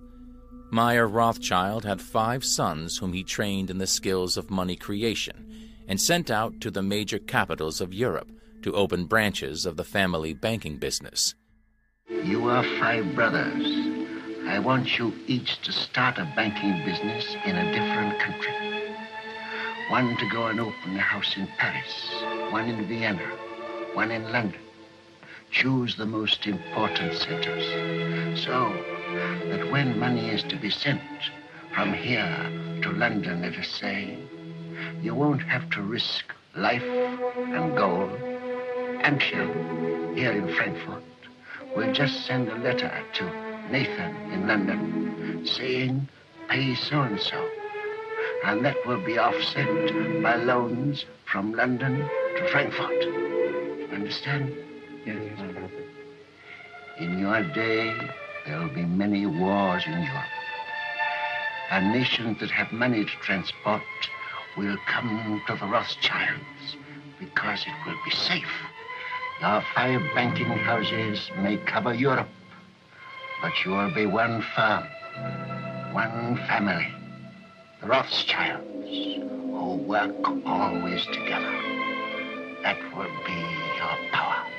Meyer 0.72 1.08
Rothschild 1.08 1.86
had 1.86 2.02
five 2.02 2.44
sons 2.44 2.98
whom 2.98 3.14
he 3.14 3.24
trained 3.24 3.70
in 3.70 3.78
the 3.78 3.88
skills 3.88 4.36
of 4.36 4.50
money 4.50 4.76
creation 4.76 5.72
and 5.88 6.02
sent 6.02 6.32
out 6.32 6.60
to 6.62 6.72
the 6.72 6.82
major 6.82 7.20
capitals 7.20 7.80
of 7.82 7.94
Europe 7.94 8.32
to 8.64 8.74
open 8.74 9.06
branches 9.06 9.66
of 9.66 9.78
the 9.78 9.84
family 9.84 10.34
banking 10.34 10.78
business. 10.78 11.36
You 12.10 12.50
are 12.50 12.64
five 12.80 13.14
brothers. 13.14 13.64
I 14.48 14.60
want 14.60 14.98
you 14.98 15.14
each 15.28 15.62
to 15.62 15.72
start 15.72 16.18
a 16.18 16.32
banking 16.36 16.84
business 16.84 17.36
in 17.46 17.56
a 17.56 17.72
different 17.72 18.20
country. 18.20 18.54
One 19.90 20.18
to 20.18 20.30
go 20.30 20.48
and 20.48 20.60
open 20.60 20.96
a 20.96 21.00
house 21.00 21.38
in 21.38 21.48
Paris, 21.60 22.12
one 22.52 22.68
in 22.68 22.88
Vienna, 22.88 23.28
one 23.94 24.10
in 24.10 24.24
London. 24.32 24.65
Choose 25.56 25.96
the 25.96 26.06
most 26.06 26.46
important 26.48 27.16
centers 27.16 28.44
so 28.44 28.74
that 29.50 29.72
when 29.72 29.98
money 29.98 30.30
is 30.30 30.44
to 30.44 30.58
be 30.58 30.70
sent 30.70 31.02
from 31.74 31.94
here 31.94 32.80
to 32.84 32.92
London, 32.92 33.42
let 33.42 33.56
us 33.56 33.70
say, 33.70 34.18
you 35.02 35.16
won't 35.16 35.42
have 35.42 35.70
to 35.72 35.82
risk 35.82 36.26
life 36.56 36.84
and 36.84 37.76
gold. 37.76 38.12
Amschel, 39.02 40.16
here 40.16 40.34
in 40.34 40.54
Frankfurt, 40.56 41.04
We'll 41.76 41.92
just 41.92 42.26
send 42.26 42.48
a 42.48 42.56
letter 42.56 42.90
to 43.16 43.24
Nathan 43.70 44.16
in 44.32 44.48
London 44.48 45.46
saying, 45.46 46.08
pay 46.48 46.74
so 46.74 47.02
and 47.02 47.20
so. 47.20 47.50
And 48.46 48.64
that 48.64 48.78
will 48.88 49.02
be 49.02 49.18
offset 49.18 49.68
by 50.24 50.36
loans 50.36 51.06
from 51.26 51.52
London 51.52 51.98
to 52.38 52.50
Frankfurt. 52.50 53.04
Understand? 53.92 54.56
In 57.00 57.20
your 57.20 57.44
day, 57.54 57.94
there 58.46 58.60
will 58.60 58.74
be 58.74 58.86
many 58.86 59.26
wars 59.26 59.84
in 59.86 59.94
Europe. 59.94 60.26
And 61.72 61.92
nations 61.92 62.40
that 62.40 62.52
have 62.52 62.72
money 62.72 63.04
to 63.04 63.12
transport 63.22 63.82
will 64.58 64.78
come 64.88 65.42
to 65.48 65.56
the 65.56 65.66
Rothschilds 65.66 66.78
because 67.20 67.62
it 67.62 67.74
will 67.86 67.98
be 68.06 68.12
safe. 68.12 68.52
Your 69.42 69.64
five 69.74 70.02
banking 70.14 70.48
houses 70.48 71.30
may 71.42 71.58
cover 71.58 71.94
Europe 71.94 72.30
but 73.42 73.54
you 73.64 73.72
will 73.72 73.94
be 73.94 74.06
one 74.06 74.44
firm, 74.56 74.84
one 75.94 76.36
family. 76.48 76.88
The 77.82 77.88
Rothschilds, 77.88 79.16
who 79.22 79.76
work 79.88 80.16
always 80.46 81.06
together. 81.06 81.54
That 82.64 82.80
will 82.96 83.12
be 83.26 83.40
your 83.78 84.12
power. 84.12 84.55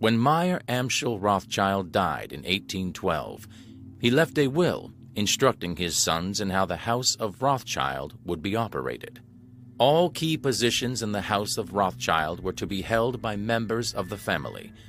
When 0.00 0.18
Meyer 0.18 0.60
Amschel 0.68 1.22
Rothschild 1.22 1.92
died 1.92 2.32
in 2.32 2.40
1812, 2.40 3.46
he 4.00 4.10
left 4.10 4.36
a 4.36 4.48
will 4.48 4.90
instructing 5.14 5.76
his 5.76 5.96
sons 5.96 6.40
in 6.40 6.50
how 6.50 6.66
the 6.66 6.76
House 6.76 7.14
of 7.14 7.40
Rothschild 7.40 8.14
would 8.24 8.42
be 8.42 8.56
operated. 8.56 9.20
All 9.78 10.10
key 10.10 10.36
positions 10.36 11.02
in 11.02 11.12
the 11.12 11.20
House 11.20 11.56
of 11.56 11.74
Rothschild 11.74 12.42
were 12.42 12.52
to 12.54 12.66
be 12.66 12.82
held 12.82 13.22
by 13.22 13.36
members 13.36 13.94
of 13.94 14.08
the 14.08 14.18
family– 14.18 14.72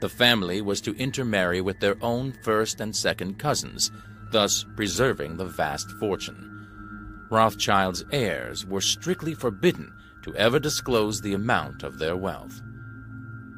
the 0.00 0.08
family 0.10 0.60
was 0.60 0.80
to 0.82 0.96
intermarry 0.96 1.60
with 1.60 1.80
their 1.80 1.96
own 2.02 2.32
first 2.42 2.80
and 2.80 2.94
second 2.94 3.38
cousins, 3.38 3.90
thus 4.30 4.64
preserving 4.76 5.36
the 5.36 5.46
vast 5.46 5.90
fortune. 5.92 7.26
Rothschild's 7.30 8.04
heirs 8.12 8.66
were 8.66 8.82
strictly 8.82 9.34
forbidden 9.34 9.92
to 10.22 10.34
ever 10.36 10.58
disclose 10.58 11.20
the 11.20 11.32
amount 11.32 11.82
of 11.82 11.98
their 11.98 12.16
wealth. 12.16 12.60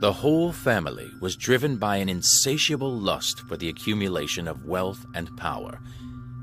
The 0.01 0.12
whole 0.12 0.53
family 0.53 1.11
was 1.20 1.34
driven 1.34 1.76
by 1.76 1.96
an 1.96 2.09
insatiable 2.09 2.96
lust 2.96 3.40
for 3.40 3.57
the 3.57 3.68
accumulation 3.68 4.46
of 4.46 4.64
wealth 4.64 5.05
and 5.12 5.36
power. 5.36 5.80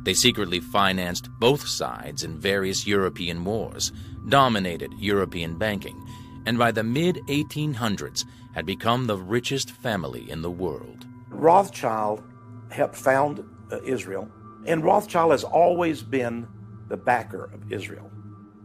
They 0.03 0.13
secretly 0.13 0.59
financed 0.59 1.29
both 1.39 1.65
sides 1.65 2.25
in 2.25 2.37
various 2.37 2.85
European 2.85 3.45
wars, 3.45 3.93
dominated 4.27 4.91
European 4.99 5.57
banking, 5.57 6.05
and 6.45 6.57
by 6.57 6.73
the 6.73 6.83
mid 6.83 7.15
1800s 7.29 8.25
had 8.53 8.65
become 8.65 9.05
the 9.05 9.17
richest 9.17 9.71
family 9.71 10.29
in 10.29 10.41
the 10.41 10.51
world. 10.51 11.05
Rothschild 11.29 12.23
helped 12.71 12.97
found 12.97 13.41
uh, 13.71 13.81
Israel, 13.83 14.29
and 14.65 14.83
Rothschild 14.83 15.31
has 15.31 15.45
always 15.45 16.03
been 16.03 16.45
the 16.89 16.97
backer 16.97 17.45
of 17.53 17.71
Israel. 17.71 18.11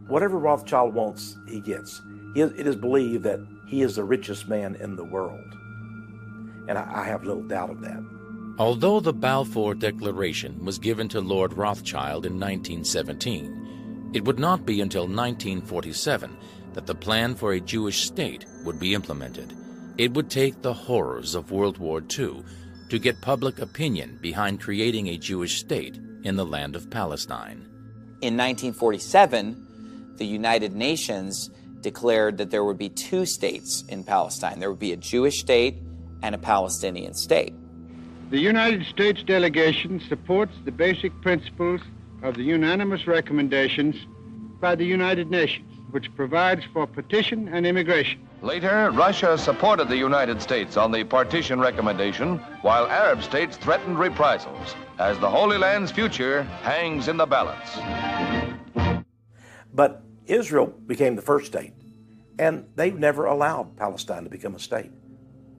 Whatever 0.07 0.37
Rothschild 0.37 0.93
wants, 0.93 1.37
he 1.47 1.61
gets. 1.61 2.01
It 2.35 2.67
is 2.67 2.75
believed 2.75 3.23
that 3.23 3.39
he 3.71 3.81
is 3.81 3.95
the 3.95 4.03
richest 4.03 4.49
man 4.49 4.75
in 4.75 4.97
the 4.97 5.03
world. 5.03 5.55
And 6.67 6.77
I 6.77 7.05
have 7.05 7.23
little 7.23 7.41
doubt 7.41 7.69
of 7.69 7.79
that. 7.81 8.03
Although 8.59 8.99
the 8.99 9.13
Balfour 9.13 9.75
Declaration 9.75 10.63
was 10.63 10.77
given 10.77 11.07
to 11.07 11.21
Lord 11.21 11.53
Rothschild 11.53 12.25
in 12.25 12.33
1917, 12.33 14.11
it 14.13 14.25
would 14.25 14.39
not 14.39 14.65
be 14.65 14.81
until 14.81 15.03
1947 15.03 16.37
that 16.73 16.85
the 16.85 16.93
plan 16.93 17.33
for 17.33 17.53
a 17.53 17.61
Jewish 17.61 18.03
state 18.03 18.45
would 18.65 18.77
be 18.77 18.93
implemented. 18.93 19.55
It 19.97 20.13
would 20.13 20.29
take 20.29 20.61
the 20.61 20.73
horrors 20.73 21.33
of 21.33 21.51
World 21.51 21.77
War 21.77 22.01
II 22.01 22.43
to 22.89 22.99
get 22.99 23.21
public 23.21 23.59
opinion 23.59 24.19
behind 24.21 24.59
creating 24.59 25.07
a 25.07 25.17
Jewish 25.17 25.61
state 25.61 25.97
in 26.23 26.35
the 26.35 26.45
land 26.45 26.75
of 26.75 26.89
Palestine. 26.89 27.69
In 28.21 28.35
1947, 28.35 30.15
the 30.17 30.25
United 30.25 30.75
Nations 30.75 31.49
declared 31.81 32.37
that 32.37 32.51
there 32.51 32.63
would 32.63 32.77
be 32.77 32.89
two 32.89 33.25
states 33.25 33.83
in 33.89 34.03
Palestine. 34.03 34.59
There 34.59 34.69
would 34.69 34.79
be 34.79 34.93
a 34.93 34.97
Jewish 34.97 35.39
state 35.39 35.75
and 36.23 36.35
a 36.35 36.37
Palestinian 36.37 37.13
state. 37.13 37.53
The 38.29 38.39
United 38.39 38.85
States 38.85 39.23
delegation 39.23 40.01
supports 40.07 40.53
the 40.63 40.71
basic 40.71 41.11
principles 41.21 41.81
of 42.23 42.35
the 42.35 42.43
unanimous 42.43 43.07
recommendations 43.07 43.95
by 44.61 44.75
the 44.75 44.85
United 44.85 45.29
Nations, 45.29 45.69
which 45.91 46.13
provides 46.15 46.63
for 46.71 46.87
partition 46.87 47.47
and 47.49 47.65
immigration. 47.65 48.25
Later, 48.41 48.91
Russia 48.91 49.37
supported 49.37 49.89
the 49.89 49.97
United 49.97 50.41
States 50.41 50.77
on 50.77 50.91
the 50.91 51.03
partition 51.03 51.59
recommendation, 51.59 52.37
while 52.61 52.87
Arab 52.87 53.21
states 53.21 53.57
threatened 53.57 53.99
reprisals, 53.99 54.75
as 54.97 55.19
the 55.19 55.29
Holy 55.29 55.57
Land's 55.57 55.91
future 55.91 56.43
hangs 56.61 57.07
in 57.07 57.17
the 57.17 57.25
balance. 57.25 57.77
But 59.73 60.03
Israel 60.27 60.67
became 60.67 61.15
the 61.15 61.21
first 61.21 61.47
state, 61.47 61.73
and 62.39 62.65
they've 62.75 62.97
never 62.97 63.25
allowed 63.25 63.75
Palestine 63.77 64.23
to 64.23 64.29
become 64.29 64.55
a 64.55 64.59
state. 64.59 64.91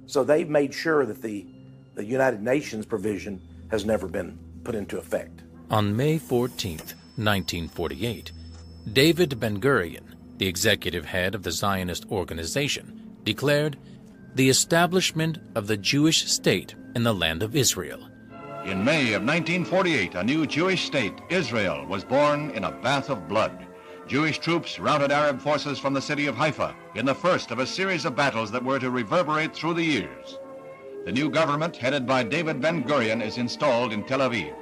So 0.07 0.25
they've 0.25 0.49
made 0.49 0.75
sure 0.75 1.07
that 1.07 1.23
the, 1.23 1.47
the 1.95 2.05
United 2.05 2.43
Nations 2.43 2.87
provision 2.87 3.41
has 3.71 3.85
never 3.85 4.09
been 4.09 4.39
put 4.65 4.75
into 4.75 4.99
effect. 4.99 5.43
On 5.71 5.97
May 5.97 6.19
14, 6.19 6.79
1948, 6.79 8.33
David 8.93 9.41
Ben 9.41 9.61
Gurion 9.61 10.13
the 10.43 10.49
executive 10.49 11.05
head 11.05 11.37
of 11.37 11.45
the 11.45 11.53
Zionist 11.53 12.05
organization, 12.11 13.17
declared 13.23 13.79
the 14.35 14.49
establishment 14.49 15.39
of 15.55 15.69
the 15.69 15.77
Jewish 15.77 16.27
state 16.27 16.75
in 16.97 17.05
the 17.05 17.15
land 17.15 17.45
of 17.45 17.55
Israel. 17.55 18.09
In 18.65 18.85
May 18.85 19.13
of 19.13 19.23
1948, 19.23 20.17
a 20.17 20.25
new 20.25 20.45
Jewish 20.47 20.85
state, 20.85 21.15
Israel, 21.31 21.87
was 21.87 22.03
born 22.03 22.51
in 22.51 22.65
a 22.65 22.73
bath 22.73 23.09
of 23.09 23.29
blood. 23.29 23.67
Jewish 24.07 24.39
troops 24.39 24.79
routed 24.79 25.13
Arab 25.13 25.41
forces 25.41 25.79
from 25.79 25.95
the 25.95 26.03
city 26.03 26.27
of 26.27 26.37
Haifa 26.37 26.75
in 26.95 27.07
the 27.07 27.15
first 27.15 27.51
of 27.51 27.61
a 27.61 27.67
series 27.67 28.05
of 28.05 28.17
battles 28.17 28.51
that 28.51 28.65
were 28.65 28.79
to 28.79 28.91
reverberate 28.91 29.55
through 29.55 29.75
the 29.75 29.85
years. 29.85 30.39
The 31.05 31.13
new 31.13 31.31
government, 31.31 31.77
headed 31.77 32.07
by 32.07 32.25
David 32.25 32.61
Ben 32.61 32.83
Gurion, 32.85 33.23
is 33.23 33.39
installed 33.39 33.93
in 33.93 34.05
Tel 34.05 34.19
Aviv. 34.19 34.55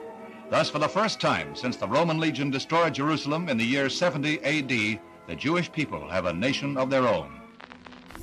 Thus, 0.51 0.69
for 0.69 0.79
the 0.79 0.89
first 0.89 1.21
time 1.21 1.55
since 1.55 1.77
the 1.77 1.89
Roman 1.89 2.19
legion 2.19 2.51
destroyed 2.51 2.95
Jerusalem 2.95 3.49
in 3.49 3.57
the 3.57 3.65
year 3.65 3.89
70 3.89 4.43
AD, 4.43 5.01
the 5.27 5.37
Jewish 5.37 5.71
people 5.73 6.09
have 6.09 6.27
a 6.27 6.33
nation 6.33 6.77
of 6.77 6.91
their 6.91 7.07
own. 7.07 7.40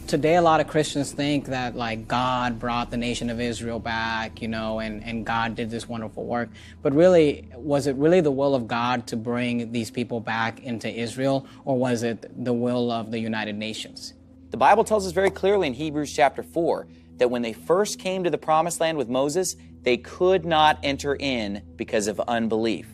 Today, 0.08 0.38
a 0.38 0.42
lot 0.42 0.62
of 0.62 0.68
Christians 0.68 1.12
think 1.12 1.48
that 1.48 1.76
like 1.76 2.08
God 2.08 2.60
brought 2.60 2.92
the 2.92 2.96
nation 2.96 3.30
of 3.30 3.42
Israel 3.42 3.78
back, 3.78 4.42
you 4.42 4.48
know, 4.48 4.80
and, 4.80 5.04
and 5.04 5.26
God 5.26 5.54
did 5.54 5.70
this 5.70 5.90
wonderful 5.90 6.24
work. 6.24 6.48
But 6.82 6.94
really, 6.94 7.50
was 7.58 7.88
it 7.88 7.96
really 7.98 8.22
the 8.22 8.32
will 8.32 8.56
of 8.56 8.70
God 8.70 9.06
to 9.08 9.18
bring 9.18 9.74
these 9.74 9.92
people 9.92 10.22
back 10.22 10.62
into 10.62 10.90
Israel, 10.90 11.46
or 11.66 11.78
was 11.78 12.04
it 12.04 12.46
the 12.46 12.54
will 12.54 12.90
of 12.90 13.12
the 13.12 13.20
United 13.20 13.58
Nations? 13.58 14.14
The 14.52 14.56
Bible 14.56 14.86
tells 14.86 15.06
us 15.06 15.12
very 15.12 15.30
clearly 15.30 15.68
in 15.68 15.74
Hebrews 15.74 16.14
chapter 16.14 16.42
4 16.42 16.88
that 17.18 17.30
when 17.30 17.42
they 17.42 17.52
first 17.52 18.00
came 18.00 18.24
to 18.24 18.30
the 18.30 18.38
promised 18.38 18.80
land 18.80 18.98
with 18.98 19.10
Moses, 19.10 19.58
they 19.82 19.98
could 19.98 20.46
not 20.46 20.80
enter 20.84 21.18
in 21.20 21.64
because 21.76 22.08
of 22.08 22.22
unbelief. 22.22 22.88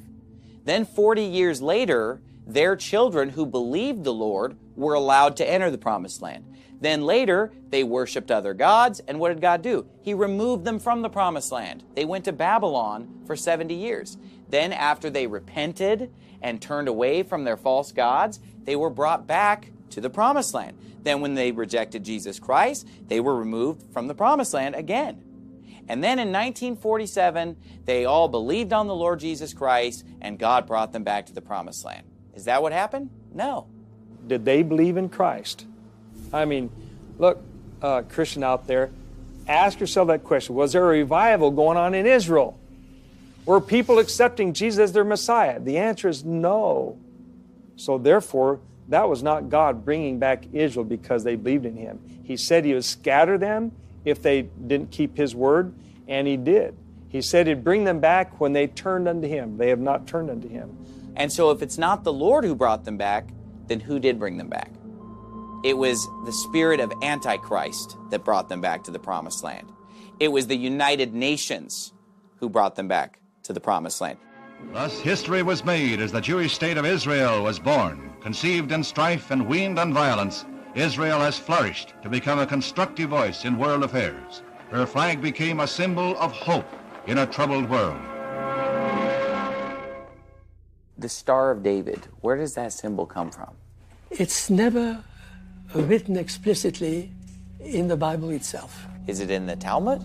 Then 0.66 0.84
40 0.84 1.22
years 1.22 1.61
later, 1.61 2.22
their 2.47 2.76
children 2.76 3.30
who 3.30 3.45
believed 3.45 4.03
the 4.03 4.14
Lord 4.14 4.57
were 4.76 4.95
allowed 4.95 5.38
to 5.38 5.47
enter 5.47 5.70
the 5.70 5.78
promised 5.78 6.20
land. 6.20 6.45
Then 6.84 7.05
later, 7.05 7.53
they 7.69 7.86
worshiped 7.86 8.29
other 8.29 8.53
gods, 8.53 8.99
and 9.07 9.17
what 9.17 9.29
did 9.29 9.39
God 9.39 9.61
do? 9.61 9.86
He 10.01 10.13
removed 10.13 10.65
them 10.65 10.79
from 10.79 11.01
the 11.01 11.09
promised 11.09 11.49
land. 11.49 11.81
They 11.95 12.03
went 12.03 12.25
to 12.25 12.34
Babylon 12.34 13.21
for 13.25 13.38
70 13.38 13.73
years. 13.73 14.17
Then, 14.49 14.73
after 14.73 15.09
they 15.09 15.25
repented 15.25 16.13
and 16.41 16.61
turned 16.61 16.89
away 16.89 17.23
from 17.23 17.45
their 17.45 17.55
false 17.55 17.93
gods, 17.93 18.41
they 18.65 18.75
were 18.75 18.89
brought 18.89 19.25
back 19.25 19.71
to 19.91 20.01
the 20.01 20.09
promised 20.09 20.53
land. 20.53 20.77
Then, 21.01 21.21
when 21.21 21.36
they 21.36 21.53
rejected 21.53 22.03
Jesus 22.03 22.38
Christ, 22.38 22.86
they 23.07 23.21
were 23.21 23.38
removed 23.38 23.93
from 23.93 24.07
the 24.07 24.13
promised 24.13 24.53
land 24.53 24.75
again. 24.75 25.23
And 25.88 26.03
then 26.03 26.19
in 26.19 26.34
1947, 26.34 27.55
they 27.86 28.03
all 28.03 28.27
believed 28.27 28.73
on 28.73 28.88
the 28.88 28.95
Lord 28.95 29.21
Jesus 29.21 29.53
Christ, 29.53 30.05
and 30.19 30.38
God 30.38 30.67
brought 30.67 30.91
them 30.91 31.05
back 31.05 31.27
to 31.27 31.34
the 31.34 31.39
promised 31.39 31.86
land. 31.86 32.05
Is 32.34 32.43
that 32.43 32.61
what 32.61 32.73
happened? 32.73 33.09
No. 33.34 33.67
Did 34.27 34.43
they 34.43 34.63
believe 34.63 34.97
in 34.97 35.07
Christ? 35.07 35.65
I 36.34 36.45
mean, 36.45 36.71
look, 37.19 37.41
uh, 37.81 38.01
Christian 38.03 38.43
out 38.43 38.65
there, 38.65 38.89
ask 39.47 39.79
yourself 39.79 40.07
that 40.07 40.23
question. 40.23 40.55
Was 40.55 40.73
there 40.73 40.84
a 40.84 40.88
revival 40.88 41.51
going 41.51 41.77
on 41.77 41.93
in 41.93 42.05
Israel? 42.05 42.59
Were 43.45 43.61
people 43.61 43.99
accepting 43.99 44.53
Jesus 44.53 44.79
as 44.79 44.91
their 44.93 45.03
Messiah? 45.03 45.59
The 45.59 45.77
answer 45.77 46.07
is 46.07 46.23
no. 46.23 46.97
So, 47.75 47.97
therefore, 47.97 48.59
that 48.89 49.07
was 49.07 49.21
not 49.21 49.49
God 49.49 49.86
bringing 49.86 50.17
back 50.17 50.45
Israel 50.53 50.86
because 50.86 51.23
they 51.23 51.36
believed 51.36 51.65
in 51.65 51.75
him. 51.75 51.99
He 52.23 52.38
said 52.38 52.65
he 52.65 52.73
would 52.73 52.86
scatter 52.86 53.38
them 53.38 53.71
if 54.05 54.21
they 54.21 54.43
didn't 54.43 54.91
keep 54.91 55.17
his 55.17 55.36
word, 55.36 55.73
and 56.07 56.27
he 56.27 56.38
did. 56.38 56.75
He 57.09 57.21
said 57.21 57.47
he'd 57.47 57.63
bring 57.63 57.84
them 57.84 57.99
back 57.99 58.39
when 58.39 58.53
they 58.53 58.67
turned 58.67 59.07
unto 59.07 59.27
him. 59.27 59.57
They 59.57 59.69
have 59.69 59.79
not 59.79 60.07
turned 60.07 60.29
unto 60.29 60.47
him. 60.47 60.77
And 61.15 61.31
so, 61.31 61.51
if 61.51 61.61
it's 61.61 61.77
not 61.77 62.03
the 62.03 62.13
Lord 62.13 62.43
who 62.43 62.55
brought 62.55 62.86
them 62.86 62.97
back, 62.97 63.29
then 63.67 63.81
who 63.81 63.99
did 63.99 64.19
bring 64.19 64.38
them 64.38 64.47
back? 64.47 64.71
It 65.64 65.78
was 65.78 66.09
the 66.26 66.34
spirit 66.34 66.82
of 66.82 66.91
Antichrist 67.01 67.95
that 68.09 68.26
brought 68.26 68.49
them 68.49 68.59
back 68.59 68.84
to 68.84 68.91
the 68.91 68.99
promised 68.99 69.45
land. 69.45 69.72
It 70.20 70.28
was 70.28 70.45
the 70.47 70.57
United 70.57 71.14
Nations 71.14 71.93
who 72.36 72.49
brought 72.49 72.76
them 72.76 72.89
back 72.89 73.22
to 73.43 73.53
the 73.53 73.61
promised 73.61 74.01
land. 74.01 74.20
Thus, 74.74 74.99
history 74.99 75.41
was 75.41 75.64
made 75.64 76.01
as 76.01 76.11
the 76.11 76.20
Jewish 76.20 76.53
state 76.53 76.76
of 76.76 76.86
Israel 76.86 77.43
was 77.43 77.59
born. 77.59 78.11
Conceived 78.20 78.74
in 78.74 78.84
strife 78.84 79.32
and 79.32 79.47
weaned 79.47 79.80
on 79.80 79.93
violence, 79.93 80.43
Israel 80.76 81.20
has 81.20 81.39
flourished 81.39 81.93
to 82.03 82.09
become 82.09 82.39
a 82.39 82.45
constructive 82.45 83.09
voice 83.09 83.45
in 83.45 83.57
world 83.57 83.84
affairs. 83.84 84.43
Her 84.70 84.86
flag 84.86 85.22
became 85.22 85.61
a 85.61 85.68
symbol 85.68 86.18
of 86.18 86.34
hope 86.34 86.68
in 87.07 87.20
a 87.20 87.26
troubled 87.26 87.70
world. 87.70 88.01
The 90.97 91.09
Star 91.09 91.51
of 91.51 91.64
David, 91.64 92.07
where 92.20 92.36
does 92.36 92.53
that 92.55 92.74
symbol 92.74 93.05
come 93.05 93.32
from? 93.32 93.55
It's 94.11 94.49
never 94.49 95.03
written 95.74 96.17
explicitly 96.17 97.11
in 97.59 97.88
the 97.88 97.97
Bible 97.97 98.30
itself. 98.30 98.88
Is 99.07 99.19
it 99.19 99.32
in 99.32 99.45
the 99.45 99.55
Talmud? 99.55 100.03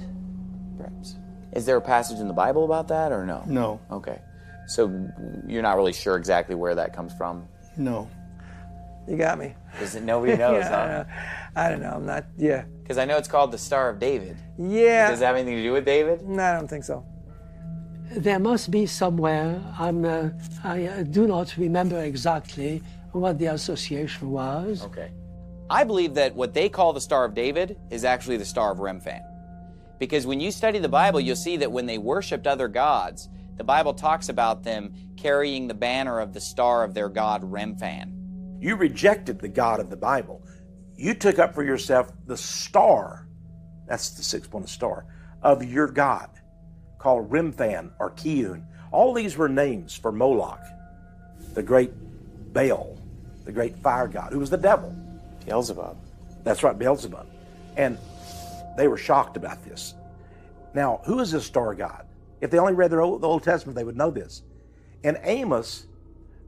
Perhaps. 0.77 1.17
Is 1.53 1.67
there 1.67 1.77
a 1.77 1.81
passage 1.81 2.19
in 2.19 2.29
the 2.29 2.35
Bible 2.35 2.65
about 2.65 2.89
that 2.89 3.13
or 3.13 3.25
no? 3.25 3.43
No. 3.47 3.81
Okay. 3.91 4.21
So 4.67 5.11
you're 5.47 5.63
not 5.63 5.77
really 5.77 5.93
sure 5.93 6.17
exactly 6.17 6.55
where 6.55 6.75
that 6.75 6.93
comes 6.95 7.15
from? 7.15 7.47
No. 7.77 8.09
You 9.09 9.17
got 9.17 9.39
me. 9.39 9.55
Is 9.81 9.95
it 9.95 10.03
nobody 10.03 10.37
knows, 10.43 10.65
yeah, 10.65 10.69
huh? 10.69 10.75
I, 10.75 10.87
don't 10.87 11.01
know. 11.01 11.09
I 11.57 11.71
don't 11.71 11.81
know. 11.81 11.91
I'm 11.91 12.07
not. 12.07 12.25
Yeah. 12.37 12.65
Because 12.83 12.99
I 12.99 13.05
know 13.07 13.17
it's 13.17 13.29
called 13.29 13.53
the 13.53 13.59
Star 13.59 13.89
of 13.89 13.99
David. 13.99 14.37
Yeah. 14.59 15.11
Does 15.11 15.21
that 15.21 15.27
have 15.27 15.37
anything 15.37 15.57
to 15.57 15.63
do 15.63 15.73
with 15.73 15.85
David? 15.85 16.23
No, 16.29 16.43
I 16.43 16.57
don't 16.57 16.69
think 16.69 16.85
so. 16.85 17.05
There 18.11 18.39
must 18.39 18.71
be 18.71 18.87
somewhere. 18.87 19.61
I'm. 19.79 20.05
Uh, 20.05 20.31
I 20.65 20.87
uh, 20.87 21.03
do 21.03 21.27
not 21.27 21.57
remember 21.59 22.03
exactly 22.03 22.83
what 23.13 23.39
the 23.39 23.47
association 23.47 24.31
was. 24.31 24.83
Okay. 24.83 25.11
I 25.71 25.85
believe 25.85 26.15
that 26.15 26.35
what 26.35 26.55
they 26.55 26.69
call 26.69 26.93
the 26.93 27.01
Star 27.01 27.25
of 27.25 27.35
David 27.35 27.79
is 27.91 28.05
actually 28.05 28.39
the 28.39 28.45
Star 28.45 28.73
of 28.73 28.79
Remphan. 28.79 29.23
Because 29.99 30.27
when 30.27 30.41
you 30.41 30.51
study 30.51 30.79
the 30.79 30.89
Bible, 30.89 31.21
you'll 31.21 31.37
see 31.37 31.57
that 31.59 31.73
when 31.73 31.87
they 31.87 31.99
worshiped 31.99 32.47
other 32.47 32.69
gods, 32.69 33.29
the 33.57 33.65
Bible 33.65 33.93
talks 33.93 34.29
about 34.29 34.63
them 34.63 34.95
carrying 35.17 35.67
the 35.67 35.75
banner 35.75 36.21
of 36.21 36.33
the 36.33 36.41
star 36.41 36.85
of 36.85 36.95
their 36.95 37.09
god 37.09 37.43
Remphan. 37.43 38.63
You 38.63 38.77
rejected 38.77 39.41
the 39.41 39.49
God 39.49 39.81
of 39.81 39.91
the 39.91 39.97
Bible. 39.97 40.43
You 40.97 41.13
took 41.15 41.39
up 41.39 41.55
for 41.55 41.65
yourself 41.65 42.13
the 42.27 42.37
star, 42.37 43.29
that's 43.87 44.11
the 44.11 44.49
one, 44.51 44.63
the 44.63 44.69
star, 44.69 45.07
of 45.43 45.65
your 45.65 45.89
God, 45.89 46.31
called 46.99 47.31
Remphan 47.31 47.91
or 47.99 48.13
Kiun. 48.13 48.65
All 48.91 49.13
these 49.13 49.37
were 49.37 49.49
names 49.49 49.95
for 49.95 50.13
Moloch, 50.13 50.65
the 51.55 51.63
great 51.63 51.93
Baal, 52.53 52.97
the 53.45 53.53
great 53.53 53.77
fire 53.77 54.09
god, 54.09 54.33
who 54.33 54.39
was 54.39 54.51
the 54.51 54.57
devil. 54.57 54.95
Beelzebub. 55.49 55.97
That's 56.45 56.63
right, 56.63 56.79
Beelzebub. 56.79 57.27
And 57.77 57.99
they 58.77 58.87
were 58.87 58.99
shocked 58.99 59.37
about 59.37 59.65
this. 59.65 59.95
Now, 60.75 61.01
who 61.05 61.21
is 61.21 61.33
this 61.33 61.47
star 61.47 61.75
god? 61.75 62.07
If 62.41 62.51
they 62.51 62.59
only 62.59 62.75
read 62.75 62.91
their 62.91 63.01
old, 63.01 63.23
the 63.23 63.27
Old 63.27 63.43
Testament, 63.43 63.75
they 63.75 63.85
would 63.85 63.97
know 63.97 64.11
this. 64.11 64.43
In 65.03 65.17
Amos, 65.23 65.87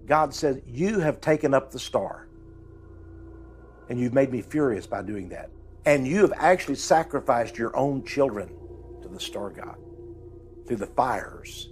God 0.06 0.34
said, 0.34 0.62
You 0.66 1.00
have 1.00 1.20
taken 1.20 1.54
up 1.54 1.70
the 1.70 1.78
star, 1.78 2.26
and 3.88 3.98
you've 3.98 4.14
made 4.14 4.30
me 4.30 4.42
furious 4.42 4.86
by 4.86 5.02
doing 5.02 5.28
that. 5.30 5.50
And 5.86 6.06
you 6.06 6.20
have 6.20 6.32
actually 6.36 6.74
sacrificed 6.74 7.56
your 7.56 7.74
own 7.76 8.04
children 8.04 8.50
to 9.02 9.08
the 9.08 9.18
star 9.18 9.50
god 9.50 9.76
through 10.66 10.76
the 10.76 10.86
fires. 10.86 11.70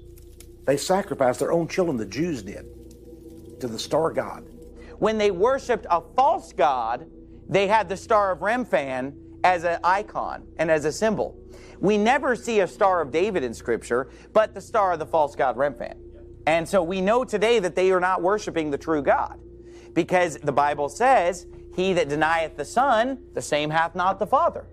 They 0.65 0.77
sacrificed 0.77 1.41
their 1.41 1.53
own 1.53 1.69
children, 1.69 1.97
the 1.97 2.07
Jews 2.07 2.43
did, 2.43 2.67
to 3.61 3.69
the 3.69 3.79
star 3.79 4.13
god. 4.13 4.45
When 4.99 5.19
they 5.19 5.31
worshiped 5.31 5.87
a 5.91 6.01
false 6.17 6.53
god, 6.53 7.09
they 7.49 7.67
had 7.67 7.89
the 7.89 7.97
Star 7.97 8.31
of 8.31 8.41
Remphan 8.41 9.15
as 9.45 9.65
an 9.65 9.79
icon 9.83 10.47
and 10.59 10.71
as 10.71 10.85
a 10.85 10.93
symbol. 10.93 11.39
We 11.81 11.97
never 11.97 12.35
see 12.35 12.61
a 12.61 12.67
Star 12.67 13.01
of 13.01 13.11
David 13.11 13.45
in 13.45 13.55
Scripture, 13.55 14.11
but 14.33 14.55
the 14.55 14.61
star 14.61 14.93
of 14.93 14.99
the 14.99 15.07
false 15.07 15.37
god 15.37 15.57
Remphan. 15.57 15.97
And 16.47 16.69
so 16.69 16.83
we 16.83 17.01
know 17.01 17.25
today 17.25 17.59
that 17.59 17.77
they 17.77 17.91
are 17.93 18.01
not 18.01 18.23
worshiping 18.23 18.71
the 18.71 18.79
true 18.79 19.03
God 19.03 19.39
because 19.95 20.39
the 20.39 20.53
Bible 20.53 20.89
says, 20.89 21.47
He 21.75 21.93
that 21.93 22.09
denieth 22.09 22.57
the 22.57 22.65
Son, 22.65 23.19
the 23.35 23.43
same 23.43 23.71
hath 23.71 23.95
not 23.95 24.19
the 24.19 24.27
Father. 24.27 24.67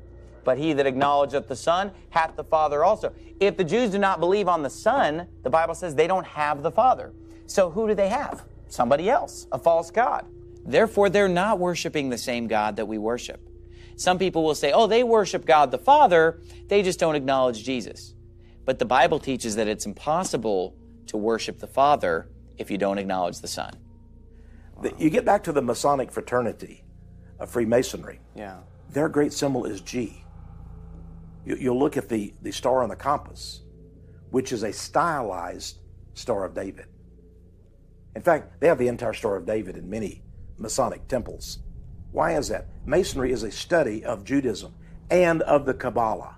But 0.43 0.57
he 0.57 0.73
that 0.73 0.86
acknowledgeth 0.86 1.47
the 1.47 1.55
Son 1.55 1.91
hath 2.11 2.36
the 2.36 2.43
Father 2.43 2.84
also. 2.84 3.13
If 3.39 3.57
the 3.57 3.63
Jews 3.63 3.89
do 3.89 3.97
not 3.97 4.19
believe 4.19 4.47
on 4.47 4.61
the 4.61 4.69
Son, 4.69 5.28
the 5.43 5.49
Bible 5.49 5.73
says 5.73 5.95
they 5.95 6.07
don't 6.07 6.26
have 6.26 6.61
the 6.61 6.71
Father. 6.71 7.13
So 7.47 7.71
who 7.71 7.88
do 7.88 7.95
they 7.95 8.09
have? 8.09 8.43
Somebody 8.67 9.09
else, 9.09 9.47
a 9.51 9.57
false 9.57 9.91
God. 9.91 10.26
Therefore, 10.66 11.09
they're 11.09 11.28
not 11.30 11.59
worshiping 11.59 12.09
the 12.09 12.18
same 12.18 12.47
God 12.47 12.76
that 12.78 12.88
we 12.88 12.97
worship. 12.97 13.39
Some 13.97 14.18
people 14.18 14.43
will 14.43 14.55
say, 14.55 14.72
oh, 14.72 14.88
they 14.88 15.03
worship 15.03 15.45
God 15.45 15.72
the 15.72 15.78
Father, 15.78 16.41
they 16.68 16.82
just 16.82 16.99
don't 16.99 17.16
acknowledge 17.16 17.63
Jesus. 17.63 18.13
But 18.66 18.80
the 18.80 18.86
Bible 18.86 19.20
teaches 19.20 19.55
that 19.55 19.68
it's 19.68 19.86
impossible 19.86 20.76
to 21.07 21.18
worship 21.18 21.59
the 21.59 21.68
Father 21.68 22.28
if 22.57 22.72
you 22.72 22.78
don't 22.78 22.97
acknowledge 22.97 23.39
the 23.41 23.47
Son. 23.47 23.72
The- 24.82 24.93
You 24.97 25.09
get 25.09 25.24
back 25.24 25.43
to 25.43 25.51
the 25.51 25.61
Masonic 25.61 26.11
fraternity 26.11 26.84
of 27.39 27.49
Freemasonry. 27.49 28.20
Yeah. 28.36 28.57
Their 28.89 29.07
great 29.07 29.34
symbol 29.34 29.66
is 29.66 29.82
G. 29.82 30.24
You, 31.45 31.55
you'll 31.57 31.80
look 31.80 31.95
at 31.95 32.09
the, 32.09 32.34
the 32.41 32.51
star 32.51 32.82
on 32.82 32.89
the 32.89 32.95
compass, 32.95 33.61
which 34.32 34.51
is 34.51 34.63
a 34.63 34.74
stylized 34.74 35.78
Star 36.16 36.43
of 36.43 36.53
David. 36.53 36.86
In 38.16 38.22
fact, 38.22 38.59
they 38.61 38.68
have 38.68 38.78
the 38.78 38.88
entire 38.88 39.13
Star 39.13 39.36
of 39.36 39.45
David 39.45 39.76
in 39.78 39.89
many 39.89 40.24
Masonic 40.57 41.07
temples. 41.07 41.59
Why 42.11 42.37
is 42.37 42.47
that? 42.47 42.67
Masonry 42.85 43.31
is 43.31 43.43
a 43.43 43.51
study 43.51 44.05
of 44.05 44.23
Judaism 44.23 44.73
and 45.09 45.41
of 45.43 45.65
the 45.65 45.73
Kabbalah. 45.73 46.37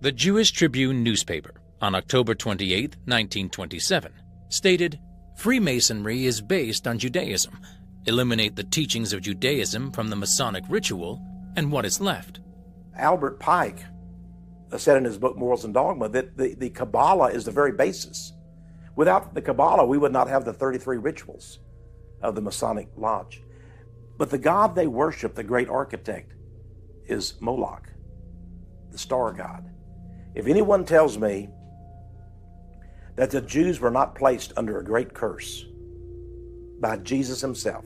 The 0.00 0.12
Jewish 0.12 0.50
Tribune 0.50 1.02
newspaper, 1.02 1.54
on 1.80 1.94
October 1.94 2.34
28, 2.34 2.96
1927, 3.04 4.12
stated 4.48 4.98
Freemasonry 5.36 6.26
is 6.26 6.40
based 6.40 6.86
on 6.86 6.98
Judaism. 6.98 7.58
Eliminate 8.06 8.56
the 8.56 8.64
teachings 8.64 9.12
of 9.12 9.22
Judaism 9.22 9.92
from 9.92 10.10
the 10.10 10.16
Masonic 10.16 10.64
ritual, 10.68 11.22
and 11.56 11.70
what 11.70 11.84
is 11.84 12.00
left? 12.00 12.40
Albert 12.96 13.38
Pike 13.38 13.84
uh, 14.72 14.78
said 14.78 14.96
in 14.96 15.04
his 15.04 15.18
book 15.18 15.36
Morals 15.36 15.64
and 15.64 15.72
Dogma 15.72 16.08
that 16.08 16.36
the, 16.36 16.54
the 16.54 16.70
Kabbalah 16.70 17.30
is 17.30 17.44
the 17.44 17.50
very 17.50 17.72
basis. 17.72 18.32
Without 18.96 19.34
the 19.34 19.42
Kabbalah, 19.42 19.86
we 19.86 19.98
would 19.98 20.12
not 20.12 20.28
have 20.28 20.44
the 20.44 20.52
33 20.52 20.98
rituals 20.98 21.60
of 22.22 22.34
the 22.34 22.40
Masonic 22.40 22.88
Lodge. 22.96 23.42
But 24.22 24.30
the 24.30 24.38
God 24.38 24.76
they 24.76 24.86
worship, 24.86 25.34
the 25.34 25.42
great 25.42 25.68
architect, 25.68 26.34
is 27.06 27.34
Moloch, 27.40 27.88
the 28.92 28.96
star 28.96 29.32
god. 29.32 29.68
If 30.36 30.46
anyone 30.46 30.84
tells 30.84 31.18
me 31.18 31.48
that 33.16 33.32
the 33.32 33.40
Jews 33.40 33.80
were 33.80 33.90
not 33.90 34.14
placed 34.14 34.52
under 34.56 34.78
a 34.78 34.84
great 34.84 35.12
curse 35.12 35.66
by 36.80 36.98
Jesus 36.98 37.40
himself, 37.40 37.84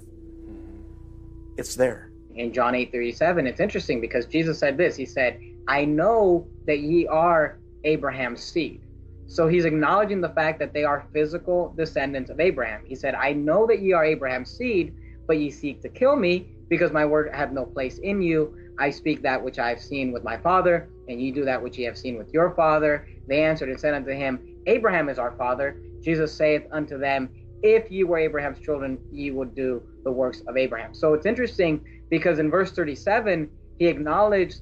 it's 1.56 1.74
there. 1.74 2.10
in 2.34 2.52
John 2.52 2.74
8 2.74 2.92
37, 2.92 3.46
it's 3.46 3.58
interesting 3.58 4.02
because 4.02 4.26
Jesus 4.26 4.58
said 4.58 4.76
this. 4.76 4.94
He 4.94 5.06
said, 5.06 5.40
I 5.66 5.86
know 5.86 6.46
that 6.66 6.80
ye 6.80 7.06
are 7.06 7.60
Abraham's 7.84 8.42
seed. 8.42 8.82
So 9.26 9.48
he's 9.48 9.64
acknowledging 9.64 10.20
the 10.20 10.28
fact 10.28 10.58
that 10.58 10.74
they 10.74 10.84
are 10.84 11.06
physical 11.14 11.72
descendants 11.78 12.28
of 12.28 12.40
Abraham. 12.40 12.82
He 12.84 12.94
said, 12.94 13.14
I 13.14 13.32
know 13.32 13.66
that 13.68 13.80
ye 13.80 13.94
are 13.94 14.04
Abraham's 14.04 14.50
seed, 14.50 14.92
but 15.26 15.38
ye 15.38 15.50
seek 15.50 15.82
to 15.82 15.88
kill 15.88 16.16
me 16.16 16.50
because 16.68 16.92
my 16.92 17.04
word 17.04 17.30
have 17.32 17.52
no 17.52 17.64
place 17.64 17.98
in 17.98 18.22
you. 18.22 18.54
I 18.78 18.90
speak 18.90 19.22
that 19.22 19.42
which 19.42 19.58
I 19.58 19.70
have 19.70 19.80
seen 19.80 20.12
with 20.12 20.24
my 20.24 20.36
father, 20.36 20.90
and 21.08 21.20
ye 21.20 21.30
do 21.30 21.44
that 21.44 21.62
which 21.62 21.78
ye 21.78 21.84
have 21.84 21.96
seen 21.96 22.18
with 22.18 22.32
your 22.32 22.50
father. 22.50 23.06
They 23.26 23.42
answered 23.42 23.70
and 23.70 23.80
said 23.80 23.94
unto 23.94 24.10
him, 24.10 24.40
Abraham 24.66 25.08
is 25.08 25.18
our 25.18 25.32
father. 25.32 25.78
Jesus 26.02 26.34
saith 26.34 26.64
unto 26.72 26.98
them, 26.98 27.30
If 27.62 27.90
ye 27.90 28.04
were 28.04 28.18
Abraham's 28.18 28.58
children, 28.58 28.98
ye 29.10 29.30
would 29.30 29.54
do 29.54 29.82
the 30.04 30.12
works 30.12 30.42
of 30.46 30.56
Abraham. 30.56 30.94
So 30.94 31.14
it's 31.14 31.26
interesting 31.26 31.80
because 32.10 32.38
in 32.38 32.50
verse 32.50 32.72
37, 32.72 33.50
he 33.78 33.86
acknowledged 33.86 34.60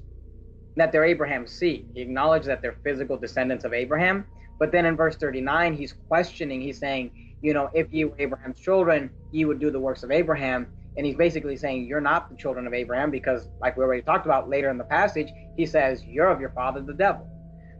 that 0.76 0.92
they're 0.92 1.04
Abraham's 1.04 1.52
seed. 1.52 1.88
He 1.94 2.00
acknowledged 2.00 2.46
that 2.46 2.62
they're 2.62 2.76
physical 2.84 3.16
descendants 3.16 3.64
of 3.64 3.72
Abraham. 3.72 4.26
But 4.58 4.72
then 4.72 4.86
in 4.86 4.96
verse 4.96 5.16
39, 5.16 5.74
he's 5.74 5.94
questioning, 6.08 6.60
he's 6.60 6.78
saying, 6.78 7.10
you 7.45 7.53
know, 7.53 7.68
if 7.74 7.92
you 7.92 8.09
were 8.09 8.14
Abraham's 8.18 8.59
children, 8.59 9.11
you 9.30 9.47
would 9.49 9.61
do 9.61 9.70
the 9.70 9.78
works 9.78 10.03
of 10.03 10.11
Abraham. 10.11 10.66
And 10.97 11.05
he's 11.05 11.16
basically 11.16 11.57
saying, 11.59 11.86
you're 11.86 12.01
not 12.01 12.30
the 12.30 12.36
children 12.36 12.66
of 12.66 12.72
Abraham 12.72 13.11
because, 13.11 13.49
like 13.61 13.76
we 13.76 13.84
already 13.84 14.01
talked 14.01 14.24
about 14.24 14.49
later 14.49 14.70
in 14.70 14.78
the 14.78 14.84
passage, 14.84 15.28
he 15.55 15.66
says, 15.66 16.03
you're 16.05 16.30
of 16.30 16.40
your 16.40 16.51
father, 16.51 16.80
the 16.80 16.95
devil. 16.95 17.28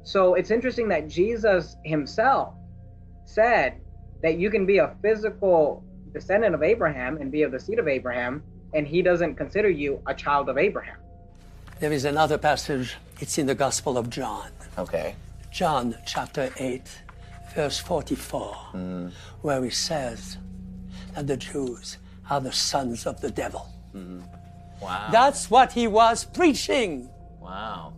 So 0.03 0.35
it's 0.35 0.51
interesting 0.51 0.87
that 0.89 1.09
Jesus 1.09 1.77
himself 1.83 2.53
said 3.25 3.81
that 4.23 4.37
you 4.37 4.51
can 4.51 4.67
be 4.67 4.79
a 4.79 4.95
physical 5.01 5.83
descendant 6.12 6.55
of 6.55 6.62
Abraham 6.62 7.17
and 7.17 7.33
be 7.33 7.43
of 7.43 7.51
the 7.51 7.59
seed 7.59 7.79
of 7.79 7.89
Abraham, 7.89 8.43
and 8.75 8.87
he 8.87 9.01
doesn't 9.01 9.37
consider 9.37 9.71
you 9.71 10.03
a 10.07 10.15
child 10.15 10.51
of 10.51 10.59
Abraham. 10.59 10.99
There 11.81 11.93
is 11.93 12.05
another 12.05 12.37
passage, 12.37 12.97
it's 13.19 13.39
in 13.39 13.47
the 13.47 13.55
Gospel 13.55 13.97
of 13.97 14.11
John. 14.11 14.51
Okay. 14.77 15.15
John 15.51 15.97
chapter 16.05 16.53
8, 16.59 16.83
verse 17.55 17.79
44, 17.79 18.57
Mm. 18.75 19.13
where 19.43 19.63
he 19.65 19.71
says 19.71 20.39
that 21.15 21.27
the 21.27 21.37
Jews 21.37 21.99
are 22.31 22.41
the 22.41 22.53
sons 22.53 23.07
of 23.07 23.21
the 23.21 23.31
devil. 23.31 23.67
Mm-hmm. 23.95 24.21
Wow. 24.83 25.09
That's 25.13 25.51
what 25.51 25.73
he 25.73 25.87
was 25.87 26.25
preaching. 26.25 27.09
wow. 27.41 27.93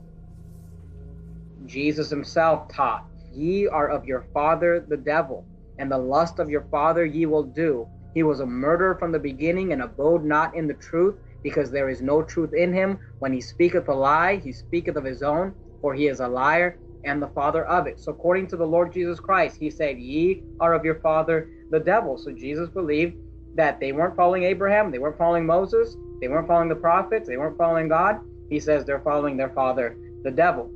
Jesus 1.66 2.10
himself 2.10 2.68
taught, 2.72 3.04
Ye 3.32 3.66
are 3.66 3.88
of 3.88 4.04
your 4.04 4.24
father 4.32 4.80
the 4.80 4.96
devil, 4.96 5.44
and 5.78 5.90
the 5.90 5.98
lust 5.98 6.38
of 6.38 6.48
your 6.48 6.62
father 6.70 7.04
ye 7.04 7.26
will 7.26 7.42
do. 7.42 7.86
He 8.14 8.22
was 8.22 8.40
a 8.40 8.46
murderer 8.46 8.94
from 8.94 9.12
the 9.12 9.18
beginning 9.18 9.72
and 9.72 9.82
abode 9.82 10.24
not 10.24 10.54
in 10.54 10.66
the 10.66 10.74
truth, 10.74 11.16
because 11.42 11.70
there 11.70 11.88
is 11.88 12.00
no 12.00 12.22
truth 12.22 12.54
in 12.54 12.72
him. 12.72 12.98
When 13.18 13.32
he 13.32 13.40
speaketh 13.40 13.88
a 13.88 13.94
lie, 13.94 14.36
he 14.36 14.52
speaketh 14.52 14.96
of 14.96 15.04
his 15.04 15.22
own, 15.22 15.54
for 15.80 15.92
he 15.94 16.06
is 16.06 16.20
a 16.20 16.28
liar 16.28 16.78
and 17.06 17.22
the 17.22 17.28
father 17.28 17.64
of 17.66 17.86
it. 17.86 17.98
So, 17.98 18.12
according 18.12 18.48
to 18.48 18.56
the 18.56 18.66
Lord 18.66 18.92
Jesus 18.92 19.18
Christ, 19.18 19.56
he 19.58 19.70
said, 19.70 19.98
Ye 19.98 20.42
are 20.60 20.74
of 20.74 20.84
your 20.84 20.96
father 20.96 21.50
the 21.70 21.80
devil. 21.80 22.18
So, 22.18 22.32
Jesus 22.32 22.68
believed 22.68 23.16
that 23.54 23.80
they 23.80 23.92
weren't 23.92 24.16
following 24.16 24.42
Abraham, 24.42 24.90
they 24.90 24.98
weren't 24.98 25.16
following 25.16 25.46
Moses, 25.46 25.96
they 26.20 26.28
weren't 26.28 26.46
following 26.46 26.68
the 26.68 26.74
prophets, 26.74 27.26
they 27.26 27.36
weren't 27.36 27.56
following 27.56 27.88
God. 27.88 28.20
He 28.50 28.60
says 28.60 28.84
they're 28.84 29.00
following 29.00 29.36
their 29.36 29.50
father, 29.50 29.96
the 30.22 30.30
devil. 30.30 30.70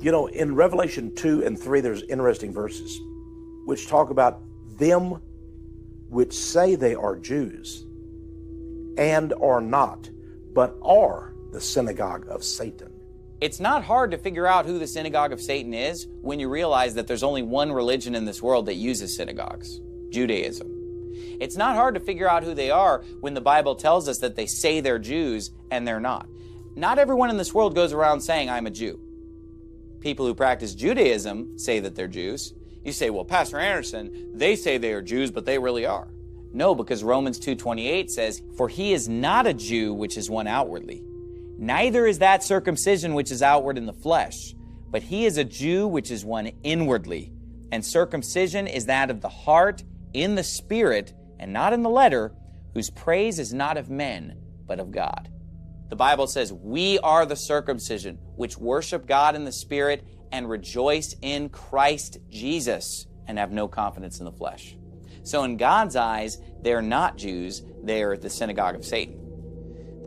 You 0.00 0.12
know, 0.12 0.26
in 0.26 0.54
Revelation 0.54 1.14
2 1.14 1.44
and 1.44 1.58
3, 1.58 1.80
there's 1.80 2.02
interesting 2.04 2.52
verses 2.52 3.00
which 3.64 3.88
talk 3.88 4.10
about 4.10 4.40
them 4.78 5.20
which 6.08 6.32
say 6.32 6.74
they 6.74 6.94
are 6.94 7.16
Jews 7.16 7.84
and 8.96 9.32
are 9.34 9.60
not, 9.60 10.08
but 10.54 10.76
are 10.82 11.34
the 11.52 11.60
synagogue 11.60 12.26
of 12.28 12.42
Satan. 12.44 12.87
It's 13.40 13.60
not 13.60 13.84
hard 13.84 14.10
to 14.10 14.18
figure 14.18 14.46
out 14.46 14.66
who 14.66 14.78
the 14.78 14.86
synagogue 14.86 15.32
of 15.32 15.40
Satan 15.40 15.72
is 15.72 16.08
when 16.22 16.40
you 16.40 16.48
realize 16.48 16.94
that 16.94 17.06
there's 17.06 17.22
only 17.22 17.42
one 17.42 17.70
religion 17.70 18.16
in 18.16 18.24
this 18.24 18.42
world 18.42 18.66
that 18.66 18.74
uses 18.74 19.14
synagogues 19.14 19.80
Judaism. 20.10 20.74
It's 21.40 21.56
not 21.56 21.76
hard 21.76 21.94
to 21.94 22.00
figure 22.00 22.28
out 22.28 22.42
who 22.42 22.54
they 22.54 22.70
are 22.70 23.04
when 23.20 23.34
the 23.34 23.40
Bible 23.40 23.76
tells 23.76 24.08
us 24.08 24.18
that 24.18 24.34
they 24.34 24.46
say 24.46 24.80
they're 24.80 24.98
Jews 24.98 25.52
and 25.70 25.86
they're 25.86 26.00
not. 26.00 26.28
Not 26.74 26.98
everyone 26.98 27.30
in 27.30 27.36
this 27.36 27.54
world 27.54 27.76
goes 27.76 27.92
around 27.92 28.20
saying, 28.22 28.50
I'm 28.50 28.66
a 28.66 28.70
Jew. 28.70 29.00
People 30.00 30.26
who 30.26 30.34
practice 30.34 30.74
Judaism 30.74 31.58
say 31.58 31.78
that 31.80 31.94
they're 31.94 32.08
Jews. 32.08 32.54
You 32.84 32.92
say, 32.92 33.10
well, 33.10 33.24
Pastor 33.24 33.58
Anderson, 33.58 34.32
they 34.34 34.56
say 34.56 34.78
they 34.78 34.92
are 34.92 35.02
Jews, 35.02 35.30
but 35.30 35.44
they 35.44 35.58
really 35.58 35.86
are. 35.86 36.08
No, 36.52 36.74
because 36.74 37.04
Romans 37.04 37.38
2:28 37.38 38.10
says, 38.10 38.42
"For 38.56 38.68
he 38.68 38.92
is 38.92 39.08
not 39.08 39.46
a 39.46 39.52
Jew 39.52 39.92
which 39.92 40.16
is 40.16 40.30
one 40.30 40.46
outwardly, 40.46 41.04
neither 41.58 42.06
is 42.06 42.20
that 42.20 42.42
circumcision 42.42 43.12
which 43.12 43.30
is 43.30 43.42
outward 43.42 43.76
in 43.76 43.86
the 43.86 43.92
flesh, 43.92 44.54
but 44.90 45.02
he 45.02 45.26
is 45.26 45.36
a 45.36 45.44
Jew 45.44 45.86
which 45.86 46.10
is 46.10 46.24
one 46.24 46.52
inwardly, 46.62 47.32
and 47.70 47.84
circumcision 47.84 48.66
is 48.66 48.86
that 48.86 49.10
of 49.10 49.20
the 49.20 49.28
heart 49.28 49.82
in 50.14 50.34
the 50.34 50.42
spirit 50.42 51.12
and 51.38 51.52
not 51.52 51.72
in 51.72 51.82
the 51.82 51.90
letter, 51.90 52.32
whose 52.74 52.90
praise 52.90 53.38
is 53.38 53.52
not 53.52 53.76
of 53.76 53.90
men, 53.90 54.36
but 54.66 54.80
of 54.80 54.90
God." 54.90 55.28
The 55.88 55.96
Bible 55.96 56.26
says, 56.26 56.52
"We 56.52 56.98
are 57.00 57.26
the 57.26 57.36
circumcision 57.36 58.18
which 58.36 58.58
worship 58.58 59.06
God 59.06 59.34
in 59.34 59.44
the 59.44 59.52
spirit 59.52 60.04
and 60.30 60.48
rejoice 60.48 61.14
in 61.22 61.48
Christ 61.48 62.18
Jesus 62.28 63.06
and 63.26 63.38
have 63.38 63.52
no 63.52 63.68
confidence 63.68 64.18
in 64.18 64.24
the 64.24 64.32
flesh." 64.32 64.76
So, 65.22 65.44
in 65.44 65.56
God's 65.56 65.96
eyes, 65.96 66.38
they're 66.62 66.82
not 66.82 67.16
Jews, 67.16 67.62
they're 67.82 68.16
the 68.16 68.30
synagogue 68.30 68.74
of 68.74 68.84
Satan. 68.84 69.17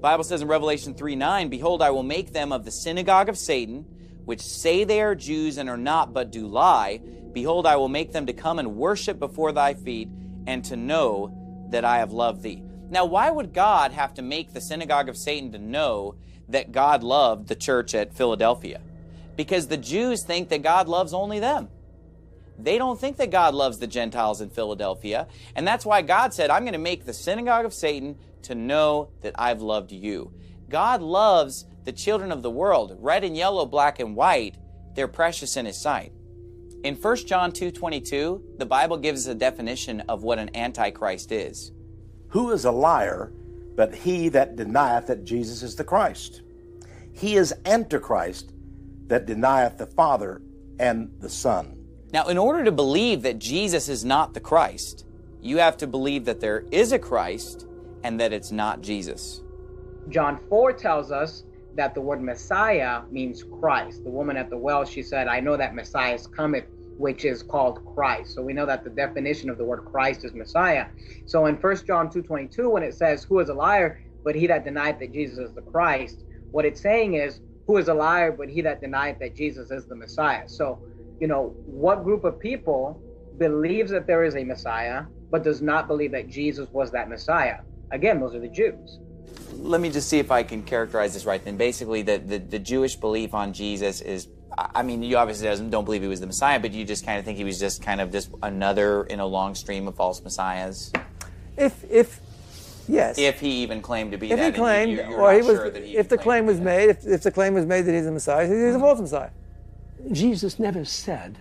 The 0.01 0.07
Bible 0.07 0.23
says 0.23 0.41
in 0.41 0.47
Revelation 0.47 0.95
3 0.95 1.15
9, 1.15 1.49
Behold, 1.49 1.83
I 1.83 1.91
will 1.91 2.01
make 2.01 2.33
them 2.33 2.51
of 2.51 2.65
the 2.65 2.71
synagogue 2.71 3.29
of 3.29 3.37
Satan, 3.37 3.85
which 4.25 4.41
say 4.41 4.83
they 4.83 4.99
are 4.99 5.13
Jews 5.13 5.59
and 5.59 5.69
are 5.69 5.77
not, 5.77 6.11
but 6.11 6.31
do 6.31 6.47
lie. 6.47 6.99
Behold, 7.33 7.67
I 7.67 7.75
will 7.75 7.87
make 7.87 8.11
them 8.11 8.25
to 8.25 8.33
come 8.33 8.57
and 8.57 8.77
worship 8.77 9.19
before 9.19 9.51
thy 9.51 9.75
feet, 9.75 10.09
and 10.47 10.65
to 10.65 10.75
know 10.75 11.67
that 11.69 11.85
I 11.85 11.99
have 11.99 12.13
loved 12.13 12.41
thee. 12.41 12.63
Now, 12.89 13.05
why 13.05 13.29
would 13.29 13.53
God 13.53 13.91
have 13.91 14.15
to 14.15 14.23
make 14.23 14.53
the 14.53 14.59
synagogue 14.59 15.07
of 15.07 15.15
Satan 15.15 15.51
to 15.51 15.59
know 15.59 16.15
that 16.49 16.71
God 16.71 17.03
loved 17.03 17.47
the 17.47 17.55
church 17.55 17.93
at 17.93 18.11
Philadelphia? 18.11 18.81
Because 19.35 19.67
the 19.67 19.77
Jews 19.77 20.23
think 20.23 20.49
that 20.49 20.63
God 20.63 20.87
loves 20.87 21.13
only 21.13 21.39
them. 21.39 21.69
They 22.57 22.79
don't 22.79 22.99
think 22.99 23.17
that 23.17 23.29
God 23.29 23.53
loves 23.53 23.77
the 23.77 23.85
Gentiles 23.85 24.41
in 24.41 24.49
Philadelphia. 24.49 25.27
And 25.55 25.67
that's 25.67 25.85
why 25.85 26.01
God 26.01 26.33
said, 26.33 26.49
I'm 26.49 26.63
going 26.63 26.73
to 26.73 26.79
make 26.79 27.05
the 27.05 27.13
synagogue 27.13 27.65
of 27.65 27.73
Satan 27.73 28.17
to 28.43 28.55
know 28.55 29.09
that 29.21 29.33
I've 29.37 29.61
loved 29.61 29.91
you. 29.91 30.33
God 30.69 31.01
loves 31.01 31.65
the 31.83 31.91
children 31.91 32.31
of 32.31 32.41
the 32.41 32.51
world, 32.51 32.95
red 32.99 33.23
and 33.23 33.35
yellow, 33.35 33.65
black 33.65 33.99
and 33.99 34.15
white. 34.15 34.55
They're 34.95 35.07
precious 35.07 35.57
in 35.57 35.65
his 35.65 35.77
sight. 35.77 36.13
In 36.83 36.95
1 36.95 37.27
John 37.27 37.51
2:22, 37.51 38.57
the 38.57 38.65
Bible 38.65 38.97
gives 38.97 39.27
a 39.27 39.35
definition 39.35 40.01
of 40.01 40.23
what 40.23 40.39
an 40.39 40.55
antichrist 40.55 41.31
is. 41.31 41.71
Who 42.29 42.51
is 42.51 42.65
a 42.65 42.71
liar 42.71 43.31
but 43.75 43.93
he 43.93 44.29
that 44.29 44.55
denieth 44.55 45.07
that 45.07 45.23
Jesus 45.23 45.63
is 45.63 45.75
the 45.75 45.83
Christ? 45.83 46.41
He 47.13 47.35
is 47.35 47.53
Antichrist 47.65 48.53
that 49.07 49.25
denieth 49.25 49.77
the 49.77 49.85
Father 49.85 50.41
and 50.79 51.11
the 51.19 51.29
Son. 51.29 51.77
Now, 52.13 52.27
in 52.27 52.37
order 52.37 52.63
to 52.63 52.71
believe 52.71 53.21
that 53.21 53.39
Jesus 53.39 53.89
is 53.89 54.03
not 54.03 54.33
the 54.33 54.39
Christ, 54.39 55.05
you 55.41 55.57
have 55.57 55.77
to 55.77 55.87
believe 55.87 56.25
that 56.25 56.39
there 56.39 56.65
is 56.71 56.91
a 56.91 56.99
Christ 56.99 57.65
and 58.03 58.19
that 58.19 58.33
it's 58.33 58.51
not 58.51 58.81
Jesus. 58.81 59.43
John 60.09 60.39
4 60.49 60.73
tells 60.73 61.11
us 61.11 61.43
that 61.75 61.93
the 61.93 62.01
word 62.01 62.21
Messiah 62.21 63.01
means 63.11 63.43
Christ. 63.43 64.03
The 64.03 64.09
woman 64.09 64.37
at 64.37 64.49
the 64.49 64.57
well, 64.57 64.83
she 64.83 65.03
said, 65.03 65.27
I 65.27 65.39
know 65.39 65.55
that 65.57 65.73
Messiah 65.73 66.15
is 66.15 66.27
coming, 66.27 66.63
which 66.97 67.23
is 67.23 67.43
called 67.43 67.85
Christ. 67.95 68.33
So 68.33 68.41
we 68.41 68.53
know 68.53 68.65
that 68.65 68.83
the 68.83 68.89
definition 68.89 69.49
of 69.49 69.57
the 69.57 69.63
word 69.63 69.85
Christ 69.85 70.25
is 70.25 70.33
Messiah. 70.33 70.87
So 71.25 71.45
in 71.45 71.55
1 71.55 71.85
John 71.85 72.09
2.22, 72.09 72.69
when 72.69 72.83
it 72.83 72.93
says, 72.93 73.23
Who 73.23 73.39
is 73.39 73.49
a 73.49 73.53
liar 73.53 74.01
but 74.23 74.35
he 74.35 74.47
that 74.47 74.63
denied 74.63 74.99
that 74.99 75.13
Jesus 75.13 75.49
is 75.49 75.55
the 75.55 75.61
Christ, 75.61 76.25
what 76.51 76.65
it's 76.65 76.81
saying 76.81 77.15
is, 77.15 77.39
Who 77.67 77.77
is 77.77 77.87
a 77.87 77.93
liar 77.93 78.31
but 78.31 78.49
he 78.49 78.61
that 78.61 78.81
denied 78.81 79.17
that 79.19 79.35
Jesus 79.35 79.71
is 79.71 79.85
the 79.85 79.95
Messiah? 79.95 80.47
So, 80.47 80.79
you 81.19 81.27
know, 81.27 81.55
what 81.65 82.03
group 82.03 82.23
of 82.23 82.39
people 82.39 83.01
believes 83.37 83.91
that 83.91 84.07
there 84.07 84.23
is 84.23 84.35
a 84.35 84.43
Messiah 84.43 85.05
but 85.29 85.43
does 85.43 85.61
not 85.61 85.87
believe 85.87 86.11
that 86.11 86.27
Jesus 86.27 86.67
was 86.71 86.91
that 86.91 87.07
Messiah? 87.07 87.59
Again, 87.91 88.19
those 88.19 88.35
are 88.35 88.39
the 88.39 88.47
Jews 88.47 88.99
let 89.61 89.81
me 89.81 89.89
just 89.89 90.09
see 90.09 90.19
if 90.19 90.31
I 90.31 90.43
can 90.43 90.63
characterize 90.63 91.13
this 91.13 91.25
right 91.25 91.43
then. 91.43 91.57
Basically, 91.57 92.01
the, 92.01 92.17
the, 92.17 92.37
the, 92.39 92.59
Jewish 92.59 92.95
belief 92.95 93.33
on 93.33 93.53
Jesus 93.53 94.01
is, 94.01 94.27
I 94.57 94.83
mean, 94.83 95.03
you 95.03 95.17
obviously 95.17 95.47
doesn't, 95.47 95.69
don't 95.69 95.85
believe 95.85 96.01
he 96.01 96.07
was 96.07 96.19
the 96.19 96.27
Messiah, 96.27 96.59
but 96.59 96.71
you 96.71 96.83
just 96.85 97.05
kind 97.05 97.19
of 97.19 97.25
think 97.25 97.37
he 97.37 97.43
was 97.43 97.59
just 97.59 97.81
kind 97.81 98.01
of 98.01 98.11
just 98.11 98.31
another 98.41 99.03
in 99.03 99.19
a 99.19 99.25
long 99.25 99.55
stream 99.55 99.87
of 99.87 99.95
false 99.95 100.21
messiahs. 100.23 100.91
If, 101.57 101.83
if, 101.89 102.19
yes. 102.87 103.17
If 103.17 103.39
he 103.39 103.61
even 103.61 103.81
claimed 103.81 104.11
to 104.11 104.17
be 104.17 104.31
if 104.31 104.37
that. 104.37 104.53
he 104.53 104.59
claimed, 104.59 104.91
you're, 104.93 105.09
you're 105.09 105.21
or 105.21 105.33
he 105.33 105.41
was, 105.41 105.57
sure 105.57 105.71
he 105.71 105.97
if 105.97 106.09
the 106.09 106.17
claim 106.17 106.45
was 106.45 106.59
made, 106.59 106.89
if, 106.89 107.05
if 107.05 107.23
the 107.23 107.31
claim 107.31 107.53
was 107.53 107.65
made 107.65 107.83
that 107.83 107.93
he's 107.93 108.07
a 108.07 108.11
Messiah, 108.11 108.47
he's 108.47 108.55
a 108.55 108.73
hmm. 108.73 108.79
false 108.79 108.99
Messiah. 108.99 109.31
Jesus 110.11 110.59
never 110.59 110.83
said, 110.83 111.37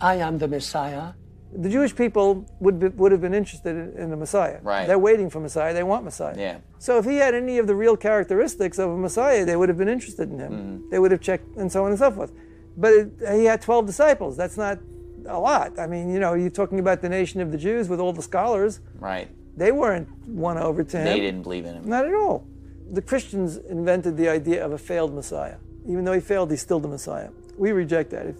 I 0.00 0.16
am 0.16 0.38
the 0.38 0.48
Messiah. 0.48 1.12
The 1.54 1.68
Jewish 1.68 1.94
people 1.94 2.46
would 2.60 2.78
be, 2.78 2.88
would 2.88 3.12
have 3.12 3.20
been 3.20 3.34
interested 3.34 3.94
in, 3.96 4.08
the 4.10 4.16
Messiah. 4.16 4.58
Right. 4.62 4.86
They're 4.86 4.98
waiting 4.98 5.28
for 5.28 5.38
Messiah. 5.38 5.74
They 5.74 5.82
want 5.82 6.04
Messiah. 6.04 6.34
Yeah. 6.36 6.58
So 6.78 6.98
if 6.98 7.04
he 7.04 7.16
had 7.16 7.34
any 7.34 7.58
of 7.58 7.66
the 7.66 7.74
real 7.74 7.96
characteristics 7.96 8.78
of 8.78 8.90
a 8.90 8.96
Messiah, 8.96 9.44
they 9.44 9.56
would 9.56 9.68
have 9.68 9.76
been 9.76 9.88
interested 9.88 10.30
in 10.30 10.38
him. 10.38 10.52
Mm-hmm. 10.52 10.90
They 10.90 10.98
would 10.98 11.10
have 11.10 11.20
checked, 11.20 11.56
and 11.56 11.70
so 11.70 11.84
on 11.84 11.90
and 11.90 11.98
so 11.98 12.10
forth. 12.10 12.32
But 12.76 12.92
it, 12.94 13.12
he 13.32 13.44
had 13.44 13.60
12 13.60 13.86
disciples. 13.86 14.36
That's 14.36 14.56
not 14.56 14.78
a 15.26 15.38
lot. 15.38 15.78
I 15.78 15.86
mean, 15.86 16.12
you 16.12 16.18
know, 16.18 16.34
you're 16.34 16.50
talking 16.50 16.78
about 16.78 17.02
the 17.02 17.08
nation 17.08 17.40
of 17.40 17.52
the 17.52 17.58
Jews 17.58 17.88
with 17.88 18.00
all 18.00 18.12
the 18.12 18.22
scholars. 18.22 18.80
Right. 18.98 19.28
They 19.56 19.72
weren't 19.72 20.08
won 20.26 20.58
over 20.58 20.82
to 20.82 20.96
him. 20.96 21.04
They 21.04 21.20
didn't 21.20 21.42
believe 21.42 21.66
in 21.66 21.74
him. 21.74 21.88
Not 21.88 22.06
at 22.06 22.14
all. 22.14 22.46
The 22.90 23.02
Christians 23.02 23.58
invented 23.58 24.16
the 24.16 24.28
idea 24.28 24.64
of 24.64 24.72
a 24.72 24.78
failed 24.78 25.14
Messiah. 25.14 25.56
Even 25.86 26.04
though 26.04 26.12
he 26.12 26.20
failed, 26.20 26.50
he's 26.50 26.62
still 26.62 26.80
the 26.80 26.88
Messiah. 26.88 27.30
We 27.56 27.72
reject 27.72 28.10
that. 28.10 28.26
If, 28.26 28.36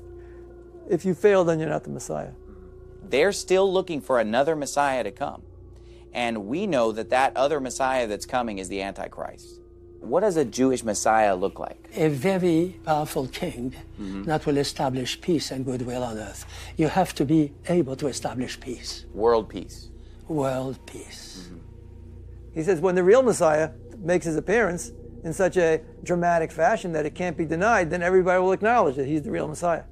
if 0.88 1.04
you 1.04 1.14
fail, 1.14 1.44
then 1.44 1.58
you're 1.58 1.68
not 1.68 1.84
the 1.84 1.90
Messiah. 1.90 2.30
They're 3.12 3.32
still 3.32 3.70
looking 3.70 4.00
for 4.00 4.18
another 4.18 4.56
Messiah 4.56 5.04
to 5.04 5.10
come. 5.10 5.42
And 6.14 6.46
we 6.46 6.66
know 6.66 6.92
that 6.92 7.10
that 7.10 7.36
other 7.36 7.60
Messiah 7.60 8.06
that's 8.06 8.24
coming 8.24 8.56
is 8.56 8.70
the 8.70 8.80
Antichrist. 8.80 9.60
What 10.00 10.20
does 10.20 10.38
a 10.38 10.46
Jewish 10.46 10.82
Messiah 10.82 11.36
look 11.36 11.58
like? 11.58 11.90
A 11.94 12.08
very 12.08 12.80
powerful 12.86 13.28
king 13.28 13.74
mm-hmm. 14.00 14.22
that 14.24 14.46
will 14.46 14.56
establish 14.56 15.20
peace 15.20 15.50
and 15.50 15.62
goodwill 15.62 16.02
on 16.02 16.16
earth. 16.16 16.46
You 16.78 16.88
have 16.88 17.14
to 17.16 17.26
be 17.26 17.52
able 17.68 17.96
to 17.96 18.06
establish 18.06 18.58
peace, 18.58 19.04
World 19.12 19.50
peace. 19.50 19.90
world 20.26 20.78
peace. 20.86 21.44
Mm-hmm. 21.44 21.58
He 22.54 22.62
says 22.62 22.80
when 22.80 22.94
the 22.94 23.04
real 23.04 23.22
Messiah 23.22 23.72
makes 23.98 24.24
his 24.24 24.36
appearance 24.36 24.90
in 25.22 25.34
such 25.34 25.58
a 25.58 25.82
dramatic 26.02 26.50
fashion 26.50 26.92
that 26.92 27.04
it 27.04 27.14
can't 27.14 27.36
be 27.36 27.44
denied, 27.44 27.90
then 27.90 28.02
everybody 28.02 28.40
will 28.40 28.52
acknowledge 28.52 28.96
that 28.96 29.06
he's 29.06 29.22
the 29.22 29.30
real 29.30 29.48
Messiah. 29.48 29.84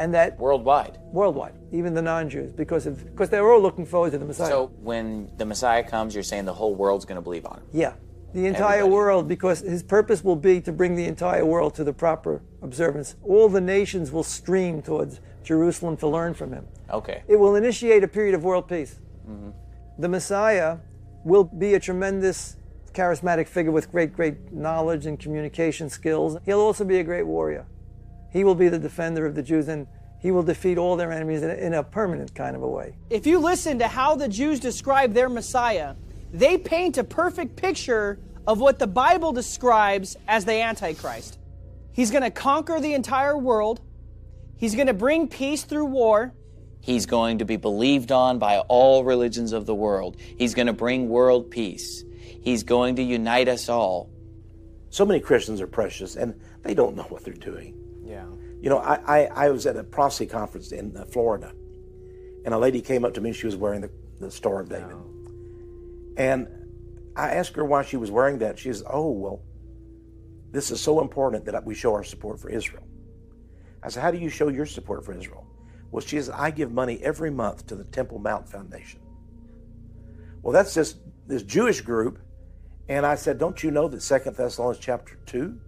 And 0.00 0.14
that 0.14 0.38
worldwide. 0.38 0.96
Worldwide, 1.12 1.52
even 1.72 1.92
the 1.92 2.00
non-Jews, 2.00 2.54
because 2.54 2.86
of 2.86 3.04
because 3.04 3.28
they're 3.28 3.52
all 3.52 3.60
looking 3.60 3.84
forward 3.84 4.12
to 4.12 4.18
the 4.18 4.24
Messiah. 4.24 4.48
So 4.48 4.72
when 4.80 5.30
the 5.36 5.44
Messiah 5.44 5.84
comes, 5.84 6.14
you're 6.14 6.24
saying 6.24 6.46
the 6.46 6.54
whole 6.54 6.74
world's 6.74 7.04
going 7.04 7.16
to 7.16 7.22
believe 7.22 7.44
on 7.44 7.58
him. 7.58 7.66
Yeah. 7.70 7.92
The 8.32 8.46
entire 8.46 8.86
world, 8.86 9.28
because 9.28 9.60
his 9.60 9.82
purpose 9.82 10.24
will 10.24 10.36
be 10.36 10.62
to 10.62 10.72
bring 10.72 10.96
the 10.96 11.04
entire 11.04 11.44
world 11.44 11.74
to 11.74 11.84
the 11.84 11.92
proper 11.92 12.40
observance. 12.62 13.16
All 13.22 13.50
the 13.50 13.60
nations 13.60 14.10
will 14.10 14.22
stream 14.22 14.80
towards 14.80 15.20
Jerusalem 15.42 15.98
to 15.98 16.08
learn 16.08 16.32
from 16.32 16.52
him. 16.52 16.66
Okay. 16.90 17.22
It 17.28 17.36
will 17.36 17.56
initiate 17.56 18.02
a 18.02 18.08
period 18.08 18.34
of 18.34 18.42
world 18.42 18.68
peace. 18.68 19.00
Mhm. 19.28 19.52
The 19.98 20.08
Messiah 20.08 20.78
will 21.24 21.44
be 21.44 21.74
a 21.74 21.80
tremendous 21.80 22.56
charismatic 22.94 23.48
figure 23.48 23.72
with 23.72 23.92
great, 23.92 24.14
great 24.14 24.50
knowledge 24.50 25.04
and 25.04 25.18
communication 25.18 25.90
skills. 25.90 26.38
He'll 26.46 26.60
also 26.60 26.84
be 26.84 27.00
a 27.00 27.04
great 27.04 27.26
warrior. 27.26 27.66
He 28.30 28.44
will 28.44 28.54
be 28.54 28.68
the 28.68 28.78
defender 28.78 29.26
of 29.26 29.34
the 29.34 29.42
Jews 29.42 29.68
and 29.68 29.86
he 30.20 30.30
will 30.30 30.42
defeat 30.42 30.78
all 30.78 30.96
their 30.96 31.12
enemies 31.12 31.42
in 31.42 31.50
a, 31.50 31.54
in 31.54 31.74
a 31.74 31.82
permanent 31.82 32.34
kind 32.34 32.54
of 32.54 32.62
a 32.62 32.68
way. 32.68 32.94
If 33.08 33.26
you 33.26 33.38
listen 33.38 33.78
to 33.78 33.88
how 33.88 34.16
the 34.16 34.28
Jews 34.28 34.60
describe 34.60 35.14
their 35.14 35.28
Messiah, 35.28 35.94
they 36.32 36.58
paint 36.58 36.98
a 36.98 37.04
perfect 37.04 37.56
picture 37.56 38.18
of 38.46 38.60
what 38.60 38.78
the 38.78 38.86
Bible 38.86 39.32
describes 39.32 40.16
as 40.28 40.44
the 40.44 40.52
Antichrist. 40.52 41.38
He's 41.92 42.10
going 42.10 42.22
to 42.22 42.30
conquer 42.30 42.80
the 42.80 42.94
entire 42.94 43.36
world, 43.36 43.80
he's 44.56 44.74
going 44.74 44.86
to 44.86 44.94
bring 44.94 45.28
peace 45.28 45.64
through 45.64 45.86
war. 45.86 46.34
He's 46.82 47.04
going 47.04 47.38
to 47.38 47.44
be 47.44 47.56
believed 47.56 48.10
on 48.10 48.38
by 48.38 48.58
all 48.60 49.04
religions 49.04 49.52
of 49.52 49.66
the 49.66 49.74
world. 49.74 50.16
He's 50.18 50.54
going 50.54 50.66
to 50.66 50.72
bring 50.72 51.10
world 51.10 51.50
peace. 51.50 52.04
He's 52.42 52.62
going 52.62 52.96
to 52.96 53.02
unite 53.02 53.48
us 53.48 53.68
all. 53.68 54.08
So 54.88 55.04
many 55.04 55.20
Christians 55.20 55.60
are 55.60 55.66
precious 55.66 56.16
and 56.16 56.40
they 56.62 56.72
don't 56.72 56.96
know 56.96 57.02
what 57.02 57.22
they're 57.22 57.34
doing. 57.34 57.79
You 58.60 58.68
know, 58.68 58.78
I, 58.78 59.20
I, 59.20 59.46
I 59.46 59.50
was 59.50 59.66
at 59.66 59.76
a 59.76 59.84
prophecy 59.84 60.26
conference 60.26 60.72
in 60.72 60.96
uh, 60.96 61.06
Florida, 61.06 61.52
and 62.44 62.52
a 62.52 62.58
lady 62.58 62.82
came 62.82 63.04
up 63.04 63.14
to 63.14 63.20
me. 63.20 63.32
She 63.32 63.46
was 63.46 63.56
wearing 63.56 63.80
the, 63.80 63.90
the 64.20 64.30
Star 64.30 64.60
of 64.60 64.68
David. 64.68 64.96
And 66.16 66.46
I 67.16 67.30
asked 67.30 67.56
her 67.56 67.64
why 67.64 67.82
she 67.82 67.96
was 67.96 68.10
wearing 68.10 68.38
that. 68.38 68.58
She 68.58 68.68
says, 68.68 68.82
Oh, 68.88 69.10
well, 69.10 69.42
this 70.50 70.70
is 70.70 70.80
so 70.80 71.00
important 71.00 71.46
that 71.46 71.64
we 71.64 71.74
show 71.74 71.94
our 71.94 72.04
support 72.04 72.38
for 72.38 72.50
Israel. 72.50 72.82
I 73.82 73.88
said, 73.88 74.02
How 74.02 74.10
do 74.10 74.18
you 74.18 74.28
show 74.28 74.48
your 74.48 74.66
support 74.66 75.04
for 75.06 75.16
Israel? 75.16 75.46
Well, 75.90 76.02
she 76.02 76.16
says, 76.16 76.30
I 76.30 76.50
give 76.50 76.70
money 76.70 77.00
every 77.02 77.30
month 77.30 77.66
to 77.68 77.74
the 77.74 77.84
Temple 77.84 78.18
Mount 78.18 78.48
Foundation. 78.48 79.00
Well, 80.42 80.52
that's 80.52 80.74
this, 80.74 80.96
this 81.26 81.42
Jewish 81.42 81.80
group. 81.80 82.18
And 82.88 83.06
I 83.06 83.14
said, 83.14 83.38
Don't 83.38 83.62
you 83.62 83.70
know 83.70 83.88
that 83.88 84.02
Second 84.02 84.36
Thessalonians 84.36 84.84
chapter 84.84 85.18
2 85.24 85.58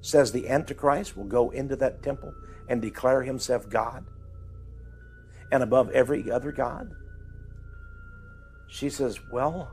says 0.00 0.32
the 0.32 0.48
Antichrist 0.48 1.16
will 1.16 1.24
go 1.24 1.50
into 1.50 1.76
that 1.76 2.02
temple 2.02 2.32
and 2.68 2.80
declare 2.80 3.22
himself 3.22 3.68
God 3.68 4.06
and 5.50 5.62
above 5.62 5.90
every 5.90 6.30
other 6.30 6.52
God? 6.52 6.92
She 8.68 8.90
says, 8.90 9.18
Well, 9.32 9.70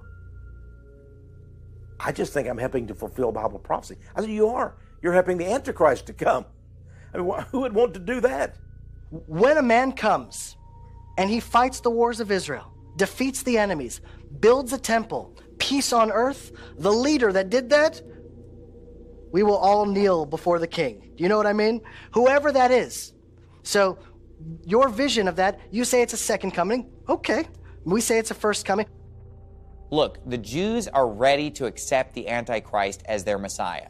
I 2.00 2.12
just 2.12 2.34
think 2.34 2.48
I'm 2.48 2.58
helping 2.58 2.88
to 2.88 2.96
fulfill 2.96 3.32
Bible 3.32 3.60
prophecy. 3.60 3.98
I 4.16 4.22
said, 4.22 4.30
You 4.30 4.48
are. 4.48 4.76
You're 5.02 5.14
helping 5.14 5.38
the 5.38 5.52
Antichrist 5.52 6.08
to 6.08 6.14
come. 6.14 6.46
I 7.14 7.18
mean, 7.18 7.46
who 7.52 7.62
would 7.62 7.74
want 7.74 7.94
to 7.94 8.00
do 8.00 8.22
that? 8.22 8.58
When 9.10 9.58
a 9.58 9.62
man 9.62 9.92
comes 9.92 10.58
and 11.18 11.30
he 11.30 11.40
fights 11.40 11.80
the 11.80 11.90
wars 11.90 12.20
of 12.20 12.32
Israel, 12.32 12.74
defeats 12.98 13.44
the 13.44 13.58
enemies, 13.58 14.02
builds 14.40 14.74
a 14.74 14.78
temple, 14.78 15.36
peace 15.60 15.94
on 15.94 16.12
earth, 16.12 16.52
the 16.78 16.92
leader 16.92 17.32
that 17.32 17.50
did 17.50 17.70
that, 17.70 18.02
we 19.32 19.44
will 19.44 19.58
all 19.58 19.86
kneel 19.86 20.26
before 20.26 20.60
the 20.60 20.68
king. 20.68 21.12
Do 21.16 21.24
you 21.24 21.30
know 21.30 21.38
what 21.38 21.48
I 21.48 21.54
mean? 21.54 21.82
Whoever 22.14 22.52
that 22.52 22.72
is. 22.72 23.14
So, 23.64 23.98
your 24.66 24.90
vision 24.90 25.28
of 25.28 25.36
that, 25.38 25.60
you 25.72 25.86
say 25.86 26.02
it's 26.02 26.14
a 26.14 26.18
second 26.18 26.52
coming. 26.52 26.90
Okay. 27.08 27.48
We 27.84 28.02
say 28.02 28.18
it's 28.18 28.32
a 28.32 28.36
first 28.36 28.66
coming. 28.66 28.86
Look, 29.92 30.20
the 30.30 30.38
Jews 30.38 30.88
are 30.88 31.08
ready 31.08 31.50
to 31.52 31.66
accept 31.66 32.14
the 32.14 32.28
Antichrist 32.28 33.04
as 33.06 33.24
their 33.24 33.38
Messiah. 33.38 33.90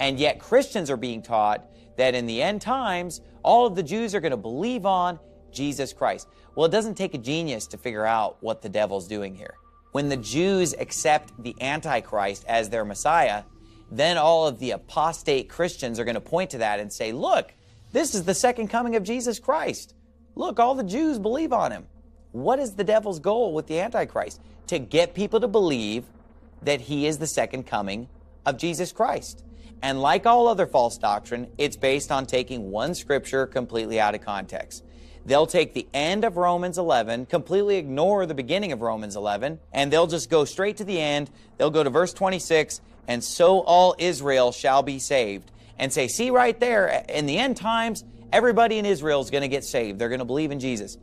And 0.00 0.18
yet 0.18 0.38
Christians 0.38 0.90
are 0.90 0.96
being 0.96 1.22
taught 1.22 1.66
that 1.96 2.14
in 2.14 2.26
the 2.26 2.42
end 2.42 2.60
times, 2.60 3.20
all 3.42 3.66
of 3.66 3.74
the 3.74 3.82
Jews 3.82 4.14
are 4.14 4.20
going 4.20 4.30
to 4.30 4.36
believe 4.36 4.86
on 4.86 5.18
Jesus 5.52 5.92
Christ. 5.92 6.28
Well, 6.54 6.66
it 6.66 6.72
doesn't 6.72 6.94
take 6.94 7.14
a 7.14 7.18
genius 7.18 7.66
to 7.68 7.78
figure 7.78 8.06
out 8.06 8.36
what 8.40 8.62
the 8.62 8.68
devil's 8.68 9.06
doing 9.06 9.34
here. 9.34 9.54
When 9.92 10.08
the 10.08 10.16
Jews 10.16 10.74
accept 10.78 11.32
the 11.42 11.54
Antichrist 11.60 12.44
as 12.48 12.68
their 12.68 12.84
Messiah, 12.84 13.44
then 13.90 14.16
all 14.16 14.46
of 14.46 14.58
the 14.58 14.72
apostate 14.72 15.48
Christians 15.48 15.98
are 15.98 16.04
going 16.04 16.14
to 16.14 16.20
point 16.20 16.50
to 16.50 16.58
that 16.58 16.80
and 16.80 16.92
say, 16.92 17.12
look, 17.12 17.52
this 17.92 18.14
is 18.14 18.24
the 18.24 18.34
second 18.34 18.68
coming 18.68 18.96
of 18.96 19.02
Jesus 19.02 19.38
Christ. 19.38 19.94
Look, 20.34 20.58
all 20.58 20.74
the 20.74 20.82
Jews 20.82 21.18
believe 21.18 21.52
on 21.52 21.70
him. 21.70 21.86
What 22.32 22.58
is 22.58 22.74
the 22.74 22.84
devil's 22.84 23.20
goal 23.20 23.54
with 23.54 23.68
the 23.68 23.78
Antichrist? 23.78 24.40
To 24.68 24.78
get 24.78 25.14
people 25.14 25.40
to 25.40 25.48
believe 25.48 26.04
that 26.62 26.80
he 26.80 27.06
is 27.06 27.18
the 27.18 27.26
second 27.26 27.64
coming 27.66 28.08
of 28.44 28.58
Jesus 28.58 28.90
Christ. 28.90 29.44
And 29.82 30.00
like 30.00 30.26
all 30.26 30.48
other 30.48 30.66
false 30.66 30.98
doctrine, 30.98 31.48
it's 31.58 31.76
based 31.76 32.10
on 32.10 32.26
taking 32.26 32.70
one 32.70 32.94
scripture 32.94 33.46
completely 33.46 34.00
out 34.00 34.14
of 34.14 34.22
context. 34.22 34.82
They'll 35.26 35.46
take 35.46 35.72
the 35.72 35.86
end 35.94 36.24
of 36.24 36.36
Romans 36.36 36.76
11, 36.76 37.26
completely 37.26 37.76
ignore 37.76 38.26
the 38.26 38.34
beginning 38.34 38.72
of 38.72 38.82
Romans 38.82 39.16
11, 39.16 39.58
and 39.72 39.92
they'll 39.92 40.06
just 40.06 40.28
go 40.28 40.44
straight 40.44 40.76
to 40.78 40.84
the 40.84 41.00
end. 41.00 41.30
They'll 41.56 41.70
go 41.70 41.82
to 41.82 41.90
verse 41.90 42.12
26, 42.12 42.80
and 43.08 43.22
so 43.22 43.60
all 43.60 43.94
Israel 43.98 44.52
shall 44.52 44.82
be 44.82 44.98
saved. 44.98 45.50
And 45.78 45.92
say, 45.92 46.06
see 46.06 46.30
right 46.30 46.58
there, 46.60 47.04
in 47.08 47.26
the 47.26 47.36
end 47.36 47.56
times, 47.56 48.04
everybody 48.32 48.78
in 48.78 48.86
Israel 48.86 49.20
is 49.20 49.30
going 49.30 49.42
to 49.42 49.48
get 49.48 49.64
saved. 49.64 49.98
They're 49.98 50.08
going 50.08 50.20
to 50.20 50.24
believe 50.24 50.52
in 50.52 50.60
Jesus. 50.60 50.96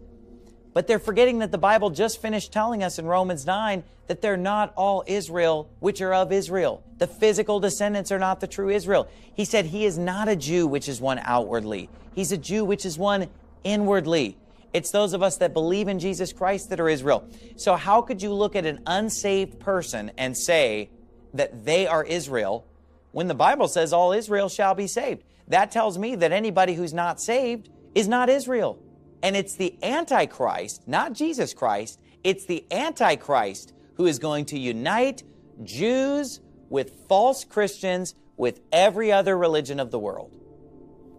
But 0.73 0.87
they're 0.87 0.99
forgetting 0.99 1.39
that 1.39 1.51
the 1.51 1.57
Bible 1.57 1.89
just 1.89 2.21
finished 2.21 2.53
telling 2.53 2.81
us 2.81 2.97
in 2.97 3.05
Romans 3.05 3.45
9 3.45 3.83
that 4.07 4.21
they're 4.21 4.37
not 4.37 4.73
all 4.75 5.03
Israel, 5.07 5.69
which 5.79 6.01
are 6.01 6.13
of 6.13 6.31
Israel. 6.31 6.83
The 6.97 7.07
physical 7.07 7.59
descendants 7.59 8.11
are 8.11 8.19
not 8.19 8.39
the 8.39 8.47
true 8.47 8.69
Israel. 8.69 9.09
He 9.33 9.45
said 9.45 9.65
he 9.65 9.85
is 9.85 9.97
not 9.97 10.29
a 10.29 10.35
Jew, 10.35 10.67
which 10.67 10.87
is 10.87 11.01
one 11.01 11.19
outwardly. 11.23 11.89
He's 12.15 12.31
a 12.31 12.37
Jew, 12.37 12.63
which 12.63 12.85
is 12.85 12.97
one 12.97 13.27
inwardly. 13.63 14.37
It's 14.73 14.91
those 14.91 15.13
of 15.13 15.21
us 15.21 15.37
that 15.37 15.53
believe 15.53 15.89
in 15.89 15.99
Jesus 15.99 16.31
Christ 16.31 16.69
that 16.69 16.79
are 16.79 16.87
Israel. 16.87 17.27
So, 17.57 17.75
how 17.75 18.01
could 18.01 18.21
you 18.21 18.33
look 18.33 18.55
at 18.55 18.65
an 18.65 18.81
unsaved 18.85 19.59
person 19.59 20.11
and 20.17 20.37
say 20.37 20.89
that 21.33 21.65
they 21.65 21.87
are 21.87 22.03
Israel 22.03 22.65
when 23.11 23.27
the 23.27 23.35
Bible 23.35 23.67
says 23.67 23.93
all 23.93 24.13
Israel 24.13 24.49
shall 24.49 24.75
be 24.75 24.87
saved? 24.87 25.23
That 25.47 25.71
tells 25.71 25.97
me 25.97 26.15
that 26.15 26.31
anybody 26.31 26.75
who's 26.75 26.93
not 26.93 27.21
saved 27.21 27.69
is 27.93 28.07
not 28.07 28.29
Israel. 28.29 28.79
And 29.23 29.35
it's 29.35 29.55
the 29.55 29.75
Antichrist, 29.83 30.87
not 30.87 31.13
Jesus 31.13 31.53
Christ, 31.53 31.99
it's 32.23 32.45
the 32.45 32.65
Antichrist 32.71 33.73
who 33.95 34.05
is 34.07 34.19
going 34.19 34.45
to 34.45 34.59
unite 34.59 35.23
Jews 35.63 36.39
with 36.69 37.05
false 37.07 37.43
Christians 37.43 38.15
with 38.37 38.61
every 38.71 39.11
other 39.11 39.37
religion 39.37 39.79
of 39.79 39.91
the 39.91 39.99
world. 39.99 40.31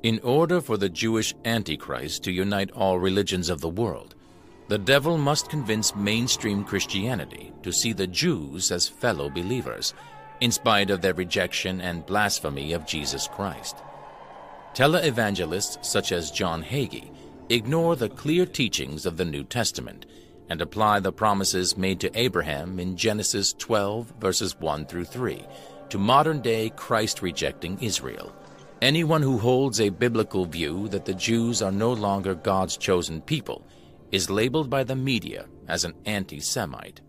In 0.03 0.19
order 0.21 0.61
for 0.61 0.77
the 0.77 0.89
Jewish 0.89 1.35
Antichrist 1.45 2.25
to 2.25 2.33
unite 2.33 2.73
all 2.73 2.99
religions 2.99 3.49
of 3.49 3.61
the 3.61 3.69
world, 3.69 4.17
the 4.69 4.79
devil 4.79 5.19
must 5.19 5.51
convince 5.51 5.95
mainstream 5.95 6.65
Christianity 6.65 7.53
to 7.63 7.73
see 7.73 7.93
the 7.93 8.07
Jews 8.07 8.71
as 8.71 8.89
fellow 8.89 9.29
believers, 9.29 9.95
in 10.41 10.51
spite 10.51 10.91
of 10.91 11.01
their 11.01 11.15
rejection 11.15 11.81
and 11.81 12.07
blasphemy 12.07 12.73
of 12.73 12.87
Jesus 12.87 13.29
Christ. 13.29 13.77
Televangelists 14.75 15.85
such 15.85 16.13
as 16.13 16.31
John 16.31 16.63
Hagee 16.63 17.11
ignore 17.49 17.97
the 17.97 18.09
clear 18.09 18.47
teachings 18.47 19.05
of 19.05 19.17
the 19.17 19.25
New 19.25 19.45
Testament 19.45 20.07
and 20.49 20.61
apply 20.61 21.01
the 21.01 21.13
promises 21.13 21.77
made 21.77 22.01
to 22.01 22.19
Abraham 22.19 22.81
in 22.81 22.97
Genesis 22.97 23.53
12, 23.59 24.15
verses 24.21 24.59
1 24.59 24.87
through 24.87 25.05
3, 25.05 25.45
to 25.91 25.99
modern 25.99 26.41
day 26.41 26.71
Christ 26.71 27.23
rejecting 27.23 27.79
Israel. 27.81 28.35
Anyone 28.81 29.23
who 29.23 29.39
holds 29.39 29.81
a 29.81 29.91
biblical 29.91 30.45
view 30.47 30.89
that 30.89 31.05
the 31.05 31.15
Jews 31.15 31.63
are 31.63 31.71
no 31.71 31.93
longer 31.93 32.35
God's 32.35 32.77
chosen 32.77 33.21
people 33.21 33.65
is 34.13 34.29
labeled 34.31 34.69
by 34.71 34.85
the 34.85 34.95
media 34.95 35.47
as 35.67 35.85
an 35.85 35.95
anti 36.05 36.39
Semite. 36.39 37.01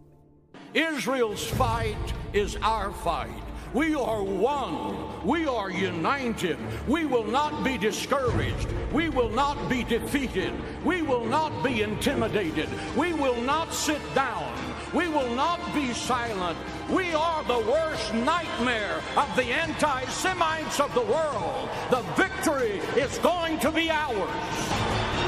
Israel's 0.73 1.45
fight 1.45 2.13
is 2.33 2.55
our 2.63 2.91
fight. 2.91 3.43
We 3.73 3.95
are 3.95 4.23
one. 4.23 5.25
We 5.25 5.47
are 5.47 5.69
united. 5.69 6.57
We 6.87 7.05
will 7.05 7.25
not 7.25 7.63
be 7.63 7.77
discouraged. 7.77 8.67
We 8.91 9.09
will 9.09 9.29
not 9.29 9.67
be 9.67 9.83
defeated. 9.83 10.53
We 10.85 11.01
will 11.01 11.25
not 11.25 11.63
be 11.63 11.81
intimidated. 11.81 12.69
We 12.95 13.13
will 13.13 13.41
not 13.41 13.73
sit 13.73 14.01
down. 14.13 14.53
We 14.93 15.07
will 15.07 15.33
not 15.33 15.59
be 15.73 15.91
silent. 15.91 16.57
We 16.89 17.13
are 17.13 17.43
the 17.45 17.65
worst 17.67 18.13
nightmare 18.13 19.01
of 19.17 19.35
the 19.35 19.45
anti 19.45 20.05
Semites 20.05 20.79
of 20.79 20.93
the 20.93 21.01
world. 21.01 21.69
The 21.89 22.03
victory 22.15 22.77
is 22.95 23.17
going 23.19 23.59
to 23.59 23.71
be 23.71 23.89
ours. 23.89 25.22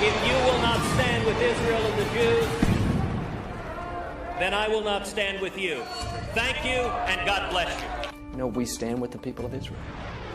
If 0.00 0.14
you 0.28 0.34
will 0.34 0.60
not 0.60 0.80
stand 0.94 1.26
with 1.26 1.40
Israel 1.42 1.84
and 1.84 1.98
the 1.98 2.04
Jews, 2.14 2.46
then 4.38 4.54
I 4.54 4.68
will 4.68 4.82
not 4.82 5.08
stand 5.08 5.40
with 5.40 5.58
you. 5.58 5.82
Thank 6.34 6.64
you, 6.64 6.82
and 7.08 7.26
God 7.26 7.50
bless 7.50 7.68
you. 7.80 8.10
No, 8.36 8.46
we 8.46 8.64
stand 8.64 9.00
with 9.00 9.10
the 9.10 9.18
people 9.18 9.44
of 9.44 9.52
Israel. 9.52 9.80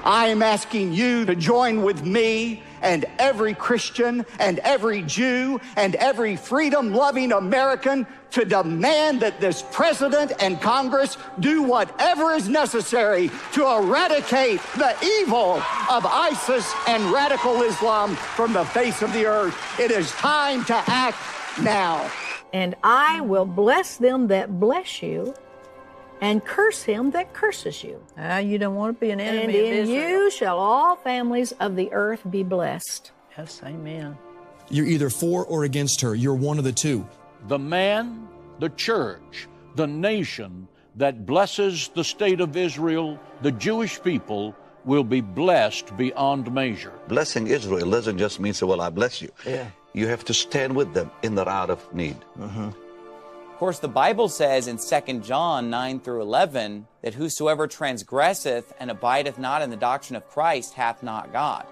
I 0.03 0.28
am 0.28 0.43
asking 0.43 0.91
you 0.91 1.24
to 1.24 1.34
join 1.34 1.82
with 1.82 2.05
me 2.05 2.61
and 2.84 3.05
every 3.17 3.55
Christian 3.55 4.25
and 4.39 4.59
every 4.59 5.01
Jew 5.01 5.59
and 5.75 5.95
every 5.95 6.36
freedom 6.36 6.93
loving 6.93 7.31
American 7.31 8.05
to 8.31 8.45
demand 8.45 9.21
that 9.21 9.39
this 9.39 9.63
president 9.71 10.34
and 10.39 10.61
Congress 10.61 11.17
do 11.39 11.63
whatever 11.63 12.31
is 12.31 12.49
necessary 12.49 13.31
to 13.53 13.67
eradicate 13.67 14.59
the 14.75 14.95
evil 15.21 15.61
of 15.89 16.05
ISIS 16.05 16.71
and 16.88 17.03
radical 17.11 17.61
Islam 17.61 18.15
from 18.15 18.53
the 18.53 18.65
face 18.65 19.01
of 19.01 19.13
the 19.13 19.25
earth. 19.25 19.55
It 19.79 19.91
is 19.91 20.11
time 20.11 20.65
to 20.65 20.75
act 20.88 21.17
now. 21.61 22.11
And 22.53 22.75
I 22.84 23.21
will 23.21 23.45
bless 23.45 23.97
them 23.97 24.27
that 24.27 24.59
bless 24.59 25.01
you 25.01 25.34
and 26.24 26.43
curse 26.45 26.82
him 26.84 27.11
that 27.11 27.34
curses 27.34 27.84
you. 27.84 28.01
Ah, 28.17 28.38
you 28.38 28.57
don't 28.57 28.76
want 28.76 28.95
to 28.95 28.99
be 28.99 29.11
an 29.11 29.19
enemy 29.19 29.43
and 29.43 29.67
in 29.67 29.74
Israel. 29.84 30.09
you 30.09 30.32
shall 30.32 30.57
all 30.57 30.95
families 30.95 31.51
of 31.59 31.76
the 31.76 31.91
earth 31.91 32.21
be 32.30 32.43
blessed. 32.43 33.11
Yes, 33.38 33.61
amen. 33.63 34.17
You're 34.69 34.86
either 34.86 35.09
for 35.09 35.45
or 35.45 35.65
against 35.65 35.99
her. 35.99 36.15
You're 36.15 36.34
one 36.34 36.57
of 36.57 36.63
the 36.63 36.71
two. 36.71 37.05
The 37.49 37.59
man, 37.59 38.30
the 38.59 38.69
church, 38.69 39.49
the 39.76 39.86
nation 39.86 40.69
that 40.95 41.26
blesses 41.26 41.89
the 41.89 42.05
state 42.05 42.39
of 42.39 42.55
Israel, 42.55 43.19
the 43.41 43.51
Jewish 43.51 44.01
people, 44.01 44.55
will 44.86 45.03
be 45.03 45.19
blessed 45.19 45.95
beyond 45.97 46.53
measure. 46.53 46.93
Blessing 47.09 47.47
Israel 47.47 47.89
doesn't 47.89 48.17
just 48.17 48.39
mean 48.39 48.53
say, 48.53 48.65
well, 48.65 48.80
I 48.80 48.89
bless 48.89 49.21
you. 49.21 49.30
Yeah. 49.45 49.67
You 49.93 50.07
have 50.07 50.24
to 50.26 50.34
stand 50.34 50.74
with 50.74 50.93
them 50.93 51.11
in 51.21 51.36
their 51.36 51.49
hour 51.49 51.71
of 51.71 51.93
need. 51.93 52.17
Of 52.39 52.76
course, 53.64 53.80
the 53.80 53.88
Bible 53.88 54.28
says 54.28 54.68
in 54.68 54.78
2 54.78 55.20
John 55.20 55.70
9 55.70 56.01
through 56.01 56.22
11 56.22 56.86
that 57.01 57.14
whosoever 57.14 57.66
transgresseth 57.66 58.74
and 58.78 58.91
abideth 58.91 59.39
not 59.39 59.61
in 59.61 59.70
the 59.70 59.78
doctrine 59.78 60.18
of 60.18 60.28
Christ 60.28 60.74
hath 60.74 61.01
not 61.01 61.32
God. 61.32 61.66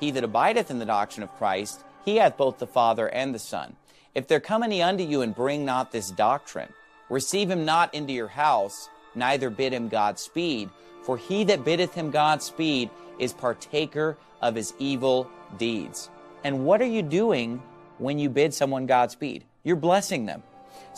He 0.00 0.10
that 0.10 0.24
abideth 0.24 0.68
in 0.68 0.80
the 0.80 0.84
doctrine 0.84 1.22
of 1.22 1.32
Christ, 1.36 1.84
he 2.04 2.16
hath 2.16 2.36
both 2.36 2.58
the 2.58 2.66
Father 2.66 3.08
and 3.08 3.32
the 3.32 3.38
Son. 3.38 3.76
If 4.16 4.26
there 4.26 4.40
come 4.40 4.64
any 4.64 4.82
unto 4.82 5.04
you 5.04 5.22
and 5.22 5.32
bring 5.32 5.64
not 5.64 5.92
this 5.92 6.10
doctrine, 6.10 6.72
receive 7.08 7.48
him 7.48 7.64
not 7.64 7.94
into 7.94 8.12
your 8.12 8.26
house, 8.26 8.88
neither 9.14 9.48
bid 9.48 9.72
him 9.72 9.88
Godspeed, 9.88 10.68
for 11.04 11.16
he 11.16 11.44
that 11.44 11.64
biddeth 11.64 11.94
him 11.94 12.10
Godspeed 12.10 12.90
is 13.20 13.32
partaker 13.32 14.18
of 14.42 14.56
his 14.56 14.74
evil 14.80 15.30
deeds. 15.56 16.10
And 16.42 16.66
what 16.66 16.82
are 16.82 16.86
you 16.86 17.02
doing 17.02 17.62
when 17.98 18.18
you 18.18 18.28
bid 18.28 18.52
someone 18.52 18.86
Godspeed? 18.86 19.44
You're 19.62 19.76
blessing 19.76 20.26
them. 20.26 20.42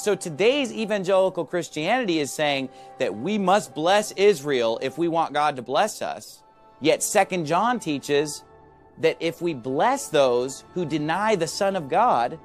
So 0.01 0.15
today's 0.15 0.73
evangelical 0.73 1.45
Christianity 1.45 2.21
is 2.21 2.33
saying 2.33 2.71
that 2.99 3.15
we 3.15 3.37
must 3.37 3.75
bless 3.75 4.13
Israel 4.13 4.79
if 4.81 4.97
we 4.97 5.09
want 5.09 5.35
God 5.35 5.57
to 5.57 5.63
bless 5.63 6.01
us. 6.01 6.43
Yet 6.81 7.03
2 7.03 7.45
John 7.45 7.79
teaches 7.79 8.43
that 8.97 9.19
if 9.21 9.43
we 9.43 9.53
bless 9.53 10.09
those 10.09 10.65
who 10.73 10.87
deny 10.87 11.37
the 11.37 11.47
Son 11.47 11.77
of 11.77 11.91
God, 11.91 12.39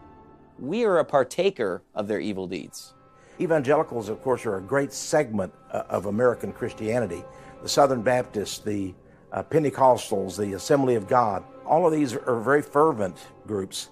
we 0.59 0.83
are 0.83 0.97
a 0.97 1.05
partaker 1.05 1.81
of 1.93 2.09
their 2.09 2.19
evil 2.19 2.45
deeds. 2.45 2.93
Evangelicals, 3.39 4.09
of 4.09 4.21
course, 4.21 4.45
are 4.45 4.57
a 4.57 4.61
great 4.61 4.91
segment 4.91 5.53
uh, 5.71 5.83
of 5.87 6.07
American 6.07 6.51
Christianity. 6.51 7.23
The 7.63 7.69
Southern 7.69 8.01
Baptists, 8.01 8.59
the 8.59 8.93
uh, 9.31 9.43
Pentecostals, 9.43 10.37
the 10.37 10.53
Assembly 10.55 10.95
of 10.95 11.07
God, 11.07 11.41
all 11.65 11.87
of 11.87 11.93
these 11.93 12.15
are 12.15 12.41
very 12.41 12.61
fervent 12.61 13.15
groups. 13.47 13.91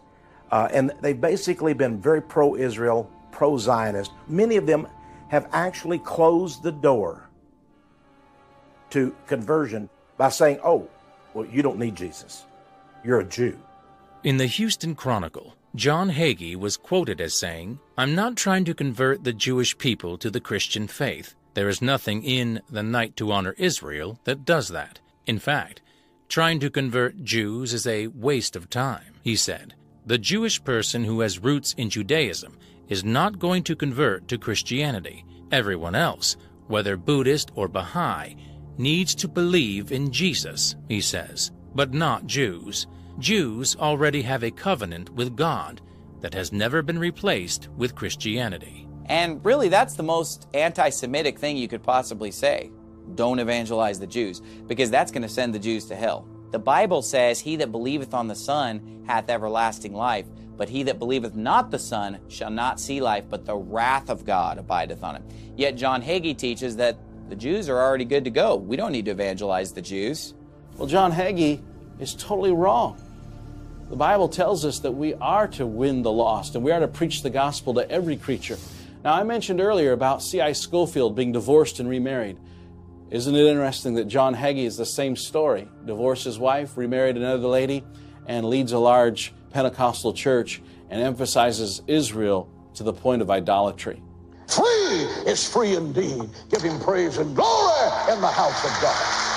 Uh, 0.51 0.67
and 0.73 0.91
they've 0.99 1.19
basically 1.19 1.73
been 1.73 2.01
very 2.01 2.21
pro 2.21 2.57
Israel, 2.57 3.09
pro 3.33 3.57
Zionist. 3.57 4.11
Many 4.29 4.55
of 4.55 4.65
them 4.65 4.87
have 5.27 5.49
actually 5.51 5.99
closed 5.99 6.63
the 6.63 6.71
door 6.71 7.27
to 8.91 9.13
conversion 9.27 9.89
by 10.17 10.29
saying, 10.29 10.59
oh, 10.63 10.87
well, 11.33 11.45
you 11.47 11.61
don't 11.61 11.79
need 11.79 11.95
Jesus. 11.95 12.45
You're 13.03 13.19
a 13.19 13.25
Jew. 13.25 13.59
In 14.23 14.37
the 14.37 14.45
Houston 14.45 14.95
Chronicle, 14.95 15.55
John 15.75 16.11
Hagee 16.11 16.55
was 16.55 16.77
quoted 16.77 17.19
as 17.19 17.37
saying, 17.37 17.79
I'm 17.97 18.13
not 18.13 18.35
trying 18.35 18.63
to 18.65 18.75
convert 18.75 19.23
the 19.23 19.33
Jewish 19.33 19.75
people 19.77 20.17
to 20.19 20.29
the 20.29 20.39
Christian 20.39 20.87
faith. 20.87 21.33
There 21.55 21.67
is 21.67 21.81
nothing 21.81 22.23
in 22.23 22.61
the 22.69 22.83
Night 22.83 23.15
to 23.17 23.31
Honor 23.31 23.55
Israel 23.57 24.19
that 24.23 24.45
does 24.45 24.69
that. 24.69 24.99
In 25.25 25.39
fact, 25.39 25.81
trying 26.29 26.59
to 26.59 26.69
convert 26.69 27.23
Jews 27.23 27.73
is 27.73 27.87
a 27.87 28.07
waste 28.07 28.55
of 28.55 28.69
time, 28.69 29.15
he 29.23 29.35
said. 29.35 29.73
The 30.05 30.17
Jewish 30.17 30.63
person 30.63 31.03
who 31.03 31.21
has 31.21 31.39
roots 31.39 31.73
in 31.73 31.89
Judaism 31.89 32.57
is 32.89 33.03
not 33.03 33.39
going 33.39 33.63
to 33.63 33.75
convert 33.75 34.27
to 34.27 34.37
Christianity. 34.37 35.25
Everyone 35.51 35.95
else, 35.95 36.37
whether 36.67 36.97
Buddhist 36.97 37.51
or 37.55 37.67
Baha'i, 37.67 38.35
needs 38.77 39.13
to 39.15 39.27
believe 39.27 39.91
in 39.91 40.11
Jesus, 40.11 40.75
he 40.87 41.01
says, 41.01 41.51
but 41.75 41.93
not 41.93 42.25
Jews. 42.25 42.87
Jews 43.19 43.75
already 43.75 44.21
have 44.23 44.43
a 44.43 44.51
covenant 44.51 45.09
with 45.11 45.35
God 45.35 45.81
that 46.21 46.33
has 46.33 46.51
never 46.51 46.81
been 46.81 46.97
replaced 46.97 47.67
with 47.77 47.95
Christianity. 47.95 48.87
And 49.07 49.43
really, 49.45 49.69
that's 49.69 49.95
the 49.95 50.03
most 50.03 50.47
anti 50.53 50.89
Semitic 50.89 51.37
thing 51.37 51.57
you 51.57 51.67
could 51.67 51.83
possibly 51.83 52.31
say. 52.31 52.71
Don't 53.15 53.39
evangelize 53.39 53.99
the 53.99 54.07
Jews, 54.07 54.41
because 54.67 54.89
that's 54.89 55.11
going 55.11 55.23
to 55.23 55.29
send 55.29 55.53
the 55.53 55.59
Jews 55.59 55.85
to 55.85 55.95
hell. 55.95 56.25
The 56.51 56.59
Bible 56.59 57.01
says, 57.01 57.39
He 57.39 57.57
that 57.57 57.71
believeth 57.71 58.13
on 58.13 58.27
the 58.27 58.35
Son 58.35 59.03
hath 59.05 59.29
everlasting 59.29 59.93
life, 59.93 60.25
but 60.57 60.69
he 60.69 60.83
that 60.83 60.99
believeth 60.99 61.35
not 61.35 61.71
the 61.71 61.79
Son 61.79 62.19
shall 62.27 62.49
not 62.49 62.79
see 62.79 63.01
life, 63.01 63.25
but 63.29 63.45
the 63.45 63.55
wrath 63.55 64.09
of 64.09 64.25
God 64.25 64.57
abideth 64.57 65.03
on 65.03 65.15
him. 65.15 65.23
Yet 65.55 65.75
John 65.75 66.01
Hagee 66.01 66.37
teaches 66.37 66.75
that 66.77 66.97
the 67.29 67.35
Jews 67.35 67.69
are 67.69 67.79
already 67.79 68.05
good 68.05 68.23
to 68.25 68.29
go. 68.29 68.55
We 68.55 68.75
don't 68.75 68.91
need 68.91 69.05
to 69.05 69.11
evangelize 69.11 69.71
the 69.71 69.81
Jews. 69.81 70.33
Well, 70.77 70.87
John 70.87 71.11
Hagee 71.11 71.61
is 71.99 72.13
totally 72.15 72.51
wrong. 72.51 72.99
The 73.89 73.95
Bible 73.95 74.27
tells 74.27 74.65
us 74.65 74.79
that 74.79 74.91
we 74.91 75.13
are 75.15 75.47
to 75.49 75.65
win 75.65 76.01
the 76.01 76.11
lost 76.11 76.55
and 76.55 76.63
we 76.63 76.71
are 76.71 76.79
to 76.79 76.87
preach 76.87 77.21
the 77.21 77.29
gospel 77.29 77.73
to 77.75 77.89
every 77.89 78.17
creature. 78.17 78.57
Now, 79.03 79.13
I 79.13 79.23
mentioned 79.23 79.59
earlier 79.59 79.91
about 79.91 80.23
C.I. 80.23 80.53
Scofield 80.53 81.15
being 81.15 81.31
divorced 81.31 81.79
and 81.79 81.89
remarried. 81.89 82.37
Isn't 83.11 83.35
it 83.35 83.45
interesting 83.45 83.93
that 83.95 84.07
John 84.07 84.33
Hagee 84.33 84.65
is 84.65 84.77
the 84.77 84.85
same 84.85 85.15
story? 85.15 85.67
Divorced 85.85 86.23
his 86.23 86.39
wife, 86.39 86.77
remarried 86.77 87.17
another 87.17 87.47
lady, 87.47 87.83
and 88.25 88.49
leads 88.49 88.71
a 88.71 88.79
large 88.79 89.33
Pentecostal 89.53 90.13
church 90.13 90.61
and 90.89 91.01
emphasizes 91.01 91.81
Israel 91.87 92.49
to 92.73 92.83
the 92.83 92.93
point 92.93 93.21
of 93.21 93.29
idolatry. 93.29 94.01
Free 94.47 95.05
is 95.25 95.47
free 95.47 95.75
indeed. 95.75 96.29
Give 96.49 96.61
him 96.61 96.79
praise 96.79 97.17
and 97.17 97.35
glory 97.35 97.89
in 98.11 98.19
the 98.19 98.27
house 98.27 98.63
of 98.65 98.81
God. 98.81 99.29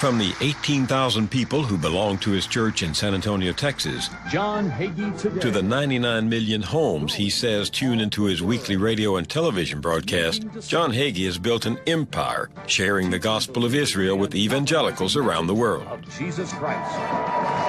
From 0.00 0.16
the 0.16 0.32
18,000 0.40 1.28
people 1.28 1.64
who 1.64 1.76
belong 1.76 2.18
to 2.18 2.30
his 2.30 2.46
church 2.46 2.84
in 2.84 2.94
San 2.94 3.14
Antonio, 3.14 3.52
Texas, 3.52 4.08
John 4.30 4.70
Hagee 4.70 5.18
today. 5.18 5.40
to 5.40 5.50
the 5.50 5.62
99 5.62 6.28
million 6.28 6.62
homes 6.62 7.14
he 7.14 7.28
says 7.28 7.68
tune 7.68 7.98
into 7.98 8.22
his 8.24 8.40
weekly 8.40 8.76
radio 8.76 9.16
and 9.16 9.28
television 9.28 9.80
broadcast, 9.80 10.46
John 10.68 10.92
Hagee 10.92 11.26
has 11.26 11.36
built 11.36 11.66
an 11.66 11.78
empire 11.88 12.48
sharing 12.68 13.10
the 13.10 13.18
gospel 13.18 13.64
of 13.64 13.74
Israel 13.74 14.16
with 14.16 14.36
evangelicals 14.36 15.16
around 15.16 15.48
the 15.48 15.54
world. 15.54 15.88
Of 15.88 16.16
Jesus 16.16 16.52
Christ. 16.52 17.67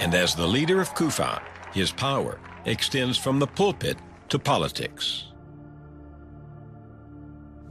And 0.00 0.14
as 0.14 0.34
the 0.34 0.46
leader 0.46 0.80
of 0.80 0.94
CUFI, 0.94 1.42
his 1.72 1.90
power 1.90 2.38
extends 2.64 3.18
from 3.18 3.38
the 3.38 3.46
pulpit 3.46 3.98
to 4.28 4.38
politics. 4.38 5.24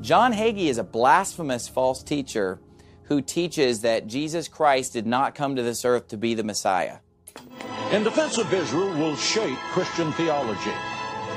John 0.01 0.33
Hagee 0.33 0.67
is 0.67 0.77
a 0.77 0.83
blasphemous 0.83 1.67
false 1.67 2.03
teacher 2.03 2.59
who 3.03 3.21
teaches 3.21 3.81
that 3.81 4.07
Jesus 4.07 4.47
Christ 4.47 4.93
did 4.93 5.07
not 5.07 5.35
come 5.35 5.55
to 5.55 5.63
this 5.63 5.85
earth 5.85 6.09
to 6.09 6.17
be 6.17 6.33
the 6.33 6.43
Messiah. 6.43 6.97
In 7.91 8.03
Defense 8.03 8.37
of 8.37 8.53
Israel 8.53 8.89
will 8.97 9.15
shape 9.15 9.57
Christian 9.71 10.11
theology. 10.13 10.73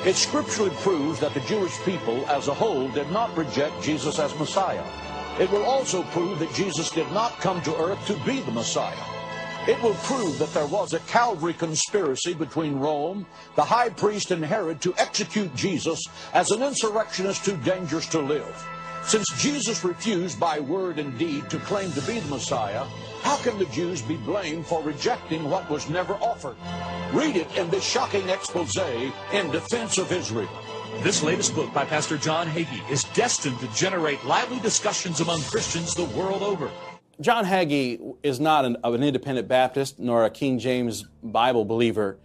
It 0.05 0.17
scripturally 0.17 0.73
proves 0.79 1.21
that 1.21 1.35
the 1.35 1.41
Jewish 1.41 1.79
people 1.85 2.27
as 2.27 2.49
a 2.49 2.55
whole 2.55 2.89
did 2.89 3.11
not 3.13 3.37
reject 3.37 3.81
Jesus 3.83 4.19
as 4.19 4.37
Messiah. 4.39 4.85
It 5.39 5.51
will 5.51 5.63
also 5.63 6.03
prove 6.05 6.41
that 6.41 6.53
Jesus 6.53 6.91
did 6.91 7.11
not 7.13 7.39
come 7.39 7.63
to 7.63 7.77
earth 7.77 8.05
to 8.09 8.15
be 8.25 8.41
the 8.41 8.51
Messiah. 8.51 9.20
It 9.71 9.81
will 9.83 9.95
prove 10.03 10.37
that 10.41 10.53
there 10.53 10.67
was 10.67 10.95
a 10.95 10.99
Calvary 11.07 11.53
conspiracy 11.53 12.35
between 12.35 12.81
Rome, 12.81 13.25
the 13.55 13.63
high 13.63 13.91
priest, 13.91 14.33
and 14.33 14.45
Herod 14.45 14.81
to 14.81 14.93
execute 14.99 15.55
Jesus 15.55 16.03
as 16.35 16.51
an 16.51 16.61
insurrectionist 16.61 17.45
too 17.45 17.57
dangerous 17.59 18.09
to 18.09 18.19
live. 18.19 18.67
Since 19.05 19.29
Jesus 19.39 19.85
refused 19.85 20.41
by 20.41 20.59
word 20.59 20.99
and 20.99 21.17
deed 21.17 21.49
to 21.51 21.61
claim 21.61 21.93
to 21.93 22.01
be 22.01 22.19
the 22.19 22.29
Messiah, 22.31 22.85
how 23.23 23.37
can 23.37 23.61
the 23.61 23.67
Jews 23.67 24.03
be 24.03 24.17
blamed 24.17 24.67
for 24.67 24.83
rejecting 24.83 25.49
what 25.49 25.71
was 25.71 25.89
never 25.89 26.15
offered? 26.15 26.57
Read 27.13 27.37
it 27.37 27.57
in 27.57 27.71
this 27.71 27.85
shocking 27.85 28.29
expose 28.29 28.77
in 28.77 29.53
defense 29.53 29.99
of 29.99 30.11
Israel. 30.11 30.51
This 31.05 31.23
latest 31.23 31.55
book 31.55 31.73
by 31.73 31.85
Pastor 31.85 32.19
John 32.19 32.49
Hagee 32.49 32.83
is 32.91 33.05
destined 33.15 33.61
to 33.61 33.69
generate 33.69 34.25
lively 34.25 34.59
discussions 34.59 35.21
among 35.21 35.43
Christians 35.43 35.95
the 35.95 36.07
world 36.07 36.43
over. 36.43 36.69
John 37.21 37.45
Hagee 37.45 38.17
is 38.23 38.41
not 38.41 38.65
an, 38.65 38.79
an, 38.83 39.03
independent 39.03 39.47
Baptist 39.47 39.99
nor 39.99 40.25
a 40.25 40.31
King 40.31 40.59
James 40.59 41.05
Bible 41.23 41.67
believer. 41.67 42.19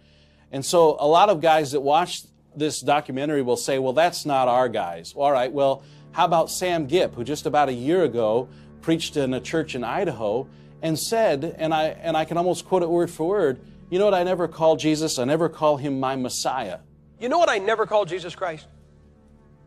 And 0.50 0.64
so 0.64 0.96
a 0.98 1.06
lot 1.06 1.28
of 1.28 1.42
guys 1.42 1.72
that 1.72 1.80
watch 1.80 2.22
this 2.54 2.80
documentary 2.80 3.42
will 3.42 3.58
say, 3.58 3.78
well, 3.78 3.92
that's 3.92 4.24
not 4.24 4.48
our 4.48 4.70
guys. 4.70 5.12
All 5.14 5.30
right, 5.30 5.52
well, 5.52 5.82
how 6.12 6.24
about 6.24 6.50
Sam 6.50 6.86
Gipp, 6.86 7.14
who 7.14 7.24
just 7.24 7.44
about 7.44 7.68
a 7.68 7.74
year 7.74 8.04
ago 8.04 8.48
preached 8.80 9.18
in 9.18 9.34
a 9.34 9.40
church 9.40 9.74
in 9.74 9.84
Idaho 9.84 10.48
and 10.80 10.98
said, 10.98 11.56
and 11.58 11.74
I, 11.74 11.88
and 11.88 12.16
I 12.16 12.24
can 12.24 12.38
almost 12.38 12.64
quote 12.64 12.82
it 12.82 12.88
word 12.88 13.10
for 13.10 13.28
word, 13.28 13.60
you 13.90 13.98
know 13.98 14.06
what 14.06 14.14
I 14.14 14.22
never 14.22 14.48
call 14.48 14.76
Jesus? 14.76 15.18
I 15.18 15.24
never 15.24 15.50
call 15.50 15.76
him 15.76 16.00
my 16.00 16.16
Messiah. 16.16 16.78
You 17.20 17.28
know 17.28 17.38
what 17.38 17.50
I 17.50 17.58
never 17.58 17.86
call 17.86 18.06
Jesus 18.06 18.34
Christ? 18.34 18.66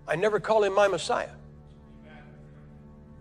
I 0.08 0.16
never 0.16 0.40
call 0.40 0.64
him 0.64 0.74
my 0.74 0.88
Messiah. 0.88 1.30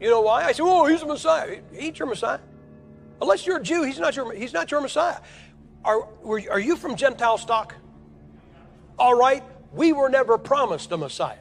You 0.01 0.11
know 0.11 0.20
why? 0.20 0.44
I 0.44 0.53
say, 0.53 0.62
oh, 0.62 0.86
he's 0.86 1.03
a 1.03 1.07
Messiah. 1.07 1.59
He 1.72 1.86
ain't 1.86 1.99
your 1.99 2.09
Messiah. 2.09 2.38
Unless 3.20 3.46
you're 3.46 3.57
a 3.57 3.62
Jew, 3.62 3.82
he's 3.82 3.99
not 3.99 4.14
your, 4.14 4.32
he's 4.32 4.53
not 4.53 4.70
your 4.70 4.80
Messiah. 4.80 5.18
Are, 5.84 6.09
are 6.24 6.61
you 6.61 6.76
from 6.76 6.94
Gentile 6.94 7.38
stock? 7.38 7.74
All 8.99 9.14
right, 9.14 9.42
we 9.72 9.92
were 9.92 10.09
never 10.09 10.38
promised 10.38 10.92
a 10.92 10.96
Messiah. 10.96 11.36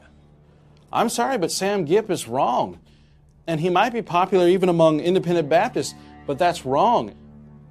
I'm 0.92 1.08
sorry, 1.08 1.38
but 1.38 1.52
Sam 1.52 1.84
Gipp 1.84 2.10
is 2.10 2.26
wrong. 2.26 2.80
And 3.46 3.60
he 3.60 3.70
might 3.70 3.92
be 3.92 4.02
popular 4.02 4.48
even 4.48 4.68
among 4.68 5.00
independent 5.00 5.48
Baptists, 5.48 5.94
but 6.26 6.38
that's 6.38 6.66
wrong. 6.66 7.14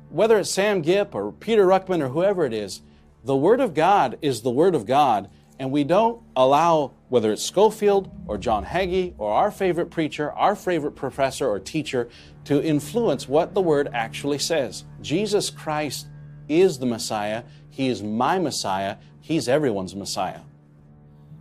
Whether 0.10 0.40
it's 0.40 0.50
Sam 0.50 0.82
Gipp 0.82 1.14
or 1.14 1.32
Peter 1.32 1.66
Ruckman 1.66 2.02
or 2.02 2.10
whoever 2.10 2.46
it 2.46 2.54
is, 2.54 2.82
the 3.24 3.36
Word 3.36 3.60
of 3.60 3.74
God 3.74 4.18
is 4.22 4.42
the 4.42 4.50
Word 4.50 4.74
of 4.74 4.86
God, 4.86 5.30
and 5.60 5.72
we 5.72 5.84
don't 5.84 6.22
allow 6.36 6.94
whether 7.10 7.32
it's 7.32 7.44
Scofield 7.44 8.12
or 8.28 8.38
John 8.38 8.66
Hagee 8.66 9.14
or 9.18 9.32
our 9.34 9.52
favorite 9.52 9.90
preacher, 9.90 10.32
our 10.34 10.56
favorite 10.56 10.92
professor 10.92 11.48
or 11.48 11.60
teacher, 11.60 12.10
to 12.46 12.64
influence 12.64 13.28
what 13.28 13.54
the 13.54 13.62
Word 13.62 13.90
actually 13.94 14.40
says. 14.40 14.86
Jesus 15.02 15.50
Christ 15.50 16.08
is 16.48 16.80
the 16.80 16.86
Messiah. 16.86 17.44
He 17.70 17.88
is 17.88 18.04
my 18.04 18.40
Messiah. 18.40 18.98
He's 19.22 19.48
everyone's 19.48 19.96
Messiah. 19.96 20.42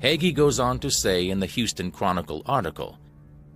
Hagee 0.00 0.34
goes 0.34 0.60
on 0.60 0.78
to 0.80 0.90
say 0.90 1.28
in 1.28 1.40
the 1.40 1.46
Houston 1.46 1.90
Chronicle 1.90 2.42
article 2.46 2.98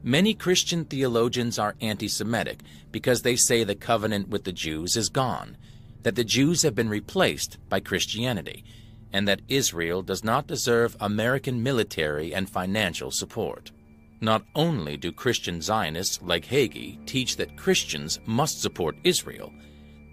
Many 0.03 0.33
Christian 0.33 0.87
theologians 0.87 1.59
are 1.59 1.77
anti 1.83 2.09
Semitic 2.09 2.61
because 2.91 3.21
they 3.21 3.37
say 3.37 3.65
the 3.65 3.75
covenant 3.75 4.29
with 4.29 4.45
the 4.45 4.53
Jews 4.53 4.97
is 4.97 5.11
gone, 5.11 5.59
that 6.03 6.15
the 6.15 6.25
Jews 6.25 6.63
have 6.63 6.75
been 6.75 6.89
replaced 6.89 7.59
by 7.69 7.81
Christianity, 7.81 8.65
and 9.13 9.27
that 9.27 9.43
Israel 9.49 10.03
does 10.03 10.25
not 10.25 10.47
deserve 10.47 10.97
American 11.01 11.63
military 11.63 12.35
and 12.35 12.49
financial 12.49 13.11
support. 13.11 13.73
Not 14.21 14.45
only 14.55 14.97
do 14.97 15.13
Christian 15.13 15.63
Zionists 15.63 16.21
like 16.23 16.45
Hagee 16.45 17.05
teach 17.07 17.37
that 17.37 17.57
Christians 17.57 18.21
must 18.27 18.61
support 18.61 18.97
Israel, 19.03 19.53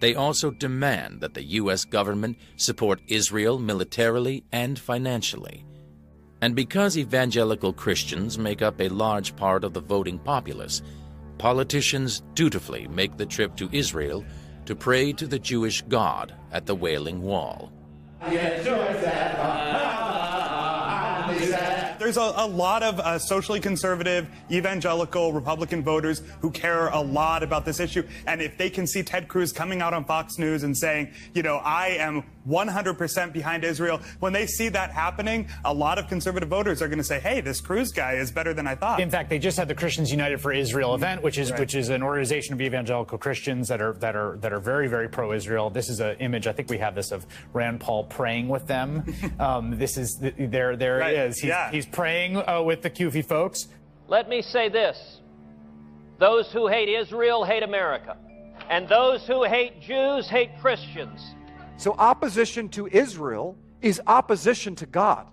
they 0.00 0.14
also 0.14 0.50
demand 0.50 1.20
that 1.20 1.34
the 1.34 1.42
U.S. 1.42 1.84
government 1.84 2.38
support 2.56 3.00
Israel 3.08 3.58
militarily 3.58 4.44
and 4.52 4.78
financially. 4.78 5.64
And 6.40 6.54
because 6.54 6.96
evangelical 6.96 7.72
Christians 7.72 8.38
make 8.38 8.62
up 8.62 8.80
a 8.80 8.88
large 8.88 9.34
part 9.34 9.64
of 9.64 9.74
the 9.74 9.80
voting 9.80 10.18
populace, 10.20 10.82
politicians 11.36 12.22
dutifully 12.34 12.86
make 12.88 13.16
the 13.16 13.26
trip 13.26 13.56
to 13.56 13.68
Israel 13.72 14.24
to 14.66 14.76
pray 14.76 15.12
to 15.14 15.26
the 15.26 15.38
Jewish 15.38 15.82
God 15.82 16.34
at 16.52 16.64
the 16.64 16.74
Wailing 16.74 17.22
Wall. 17.22 17.72
Yeah, 18.26 18.58
enjoy 18.58 18.92
that. 19.00 19.38
Uh, 19.38 19.42
uh, 19.42 19.78
uh, 19.78 21.30
uh, 21.30 21.54
uh, 21.54 21.77
there's 21.98 22.16
a, 22.16 22.32
a 22.36 22.46
lot 22.46 22.82
of 22.82 23.00
uh, 23.00 23.18
socially 23.18 23.60
conservative, 23.60 24.28
evangelical, 24.50 25.32
Republican 25.32 25.82
voters 25.82 26.22
who 26.40 26.50
care 26.50 26.88
a 26.88 27.00
lot 27.00 27.42
about 27.42 27.64
this 27.64 27.80
issue. 27.80 28.02
And 28.26 28.40
if 28.40 28.56
they 28.56 28.70
can 28.70 28.86
see 28.86 29.02
Ted 29.02 29.28
Cruz 29.28 29.52
coming 29.52 29.82
out 29.82 29.94
on 29.94 30.04
Fox 30.04 30.38
News 30.38 30.62
and 30.62 30.76
saying, 30.76 31.12
you 31.34 31.42
know, 31.42 31.56
I 31.56 31.88
am 31.88 32.24
100% 32.48 33.32
behind 33.32 33.64
Israel, 33.64 34.00
when 34.20 34.32
they 34.32 34.46
see 34.46 34.68
that 34.70 34.90
happening, 34.90 35.48
a 35.64 35.72
lot 35.72 35.98
of 35.98 36.08
conservative 36.08 36.48
voters 36.48 36.80
are 36.80 36.88
going 36.88 36.98
to 36.98 37.04
say, 37.04 37.20
hey, 37.20 37.40
this 37.40 37.60
Cruz 37.60 37.92
guy 37.92 38.14
is 38.14 38.30
better 38.30 38.54
than 38.54 38.66
I 38.66 38.74
thought. 38.74 39.00
In 39.00 39.10
fact, 39.10 39.28
they 39.28 39.38
just 39.38 39.58
had 39.58 39.68
the 39.68 39.74
Christians 39.74 40.10
United 40.10 40.40
for 40.40 40.52
Israel 40.52 40.94
event, 40.94 41.22
which 41.22 41.38
is 41.38 41.50
right. 41.50 41.60
which 41.60 41.74
is 41.74 41.88
an 41.90 42.02
organization 42.02 42.54
of 42.54 42.60
evangelical 42.60 43.18
Christians 43.18 43.68
that 43.68 43.80
are 43.80 43.92
that 43.94 44.16
are 44.16 44.38
that 44.38 44.52
are 44.52 44.60
very 44.60 44.88
very 44.88 45.08
pro-Israel. 45.08 45.70
This 45.70 45.88
is 45.88 46.00
an 46.00 46.16
image. 46.20 46.46
I 46.46 46.52
think 46.52 46.70
we 46.70 46.78
have 46.78 46.94
this 46.94 47.12
of 47.12 47.26
Rand 47.52 47.80
Paul 47.80 48.04
praying 48.04 48.48
with 48.48 48.66
them. 48.66 49.04
um, 49.38 49.78
this 49.78 49.96
is 49.96 50.18
there. 50.18 50.76
There 50.76 50.98
right. 50.98 51.14
is. 51.14 51.38
He's, 51.38 51.48
yeah. 51.48 51.70
he's 51.70 51.86
praying 51.92 52.36
uh, 52.36 52.62
with 52.62 52.82
the 52.82 52.90
CUFI 52.90 53.24
folks. 53.24 53.68
Let 54.06 54.28
me 54.28 54.42
say 54.42 54.68
this: 54.68 55.20
those 56.18 56.50
who 56.52 56.68
hate 56.68 56.88
Israel 56.88 57.44
hate 57.44 57.62
America, 57.62 58.16
and 58.70 58.88
those 58.88 59.26
who 59.26 59.44
hate 59.44 59.80
Jews 59.80 60.28
hate 60.28 60.50
Christians. 60.60 61.34
So 61.76 61.92
opposition 61.92 62.68
to 62.70 62.88
Israel 62.88 63.56
is 63.80 64.00
opposition 64.06 64.74
to 64.76 64.86
God. 64.86 65.28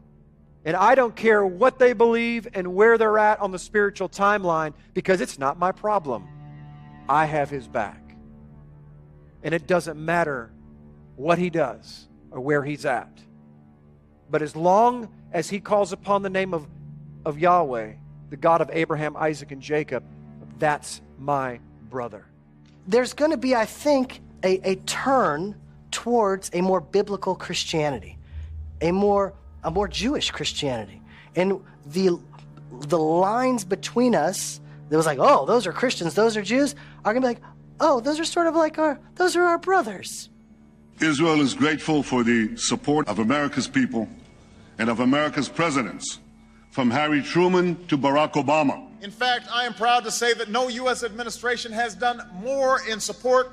And 0.66 0.76
I 0.76 0.96
don't 0.96 1.16
care 1.16 1.46
what 1.46 1.78
they 1.78 1.94
believe 1.94 2.48
and 2.54 2.74
where 2.74 2.98
they're 2.98 3.20
at 3.20 3.40
on 3.40 3.52
the 3.52 3.60
spiritual 3.60 4.10
timeline 4.10 4.74
because 4.94 5.22
it's 5.22 5.38
not 5.38 5.60
my 5.60 5.72
problem. 5.72 6.28
I 7.08 7.26
have 7.26 7.52
his 7.52 7.68
back. 7.68 8.02
And 9.44 9.54
it 9.54 9.68
doesn't 9.68 10.04
matter 10.04 10.52
what 11.16 11.38
he 11.38 11.52
does 11.52 12.08
or 12.32 12.42
where 12.42 12.64
he's 12.64 12.86
at. 12.86 13.22
But 14.30 14.42
as 14.42 14.56
long 14.56 15.10
as 15.36 15.50
he 15.50 15.60
calls 15.60 15.92
upon 15.92 16.22
the 16.22 16.30
name 16.30 16.54
of, 16.54 16.66
of 17.26 17.38
Yahweh, 17.38 17.92
the 18.30 18.38
God 18.38 18.62
of 18.62 18.70
Abraham, 18.72 19.18
Isaac, 19.18 19.52
and 19.52 19.62
Jacob, 19.62 20.02
that's 20.58 21.02
my 21.20 21.60
brother. 21.90 22.26
There's 22.88 23.14
going 23.14 23.32
to 23.32 23.38
be, 23.38 23.54
I 23.54 23.66
think, 23.66 24.22
a, 24.44 24.62
a 24.64 24.76
turn 24.86 25.54
towards 25.92 26.50
a 26.54 26.62
more 26.62 26.80
biblical 26.80 27.36
Christianity, 27.36 28.18
a 28.80 28.92
more, 28.92 29.34
a 29.62 29.70
more 29.70 29.90
Jewish 29.90 30.32
Christianity. 30.32 31.02
And 31.36 31.60
the, 31.86 32.18
the 32.72 32.98
lines 33.00 33.66
between 33.66 34.16
us, 34.16 34.62
that 34.88 34.96
was 34.96 35.06
like, 35.06 35.20
oh, 35.20 35.46
those 35.46 35.68
are 35.68 35.74
Christians, 35.74 36.14
those 36.14 36.38
are 36.38 36.44
Jews, 36.44 36.76
are 37.04 37.12
going 37.12 37.22
to 37.22 37.28
be 37.28 37.34
like, 37.34 37.44
oh, 37.82 38.00
those 38.00 38.22
are 38.22 38.26
sort 38.26 38.48
of 38.48 38.56
like 38.56 38.80
our, 38.80 38.98
those 39.16 39.36
are 39.36 39.44
our 39.44 39.58
brothers. 39.58 40.30
Israel 41.02 41.42
is 41.42 41.54
grateful 41.54 42.04
for 42.04 42.24
the 42.24 42.56
support 42.56 43.10
of 43.10 43.20
America's 43.20 43.68
people 43.68 44.08
and 44.78 44.90
of 44.90 45.00
America's 45.00 45.50
presidents, 45.50 46.20
from 46.72 46.92
Harry 46.92 47.22
Truman 47.22 47.88
to 47.88 47.98
Barack 47.98 48.34
Obama. 48.34 48.86
In 49.02 49.12
fact, 49.12 49.48
I 49.52 49.66
am 49.66 49.74
proud 49.74 50.04
to 50.04 50.12
say 50.12 50.34
that 50.34 50.50
no 50.50 50.68
U.S. 50.68 51.04
administration 51.04 51.72
has 51.72 51.96
done 51.96 52.22
more 52.34 52.82
in 52.90 53.00
support 53.00 53.52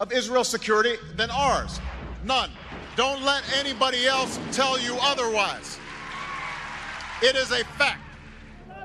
of 0.00 0.12
Israel's 0.12 0.48
security 0.48 0.96
than 1.14 1.30
ours. 1.30 1.78
None. 2.24 2.50
Don't 2.96 3.22
let 3.22 3.44
anybody 3.58 4.06
else 4.06 4.40
tell 4.50 4.78
you 4.80 4.96
otherwise. 5.00 5.78
It 7.22 7.36
is 7.36 7.52
a 7.52 7.64
fact. 7.64 8.00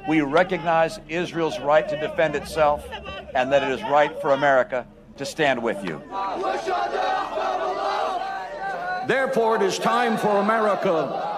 We 0.08 0.22
recognize 0.22 1.00
Israel's 1.10 1.60
right 1.60 1.88
to 1.90 2.00
defend 2.00 2.36
itself 2.36 2.88
and 3.34 3.52
that 3.52 3.64
it 3.64 3.72
is 3.72 3.82
right 3.90 4.22
for 4.22 4.32
America 4.32 4.88
to 5.18 5.26
stand 5.26 5.62
with 5.62 5.84
you. 5.84 6.02
Therefore, 9.08 9.56
it 9.56 9.62
is 9.62 9.80
time 9.80 10.18
for 10.18 10.38
America 10.38 11.37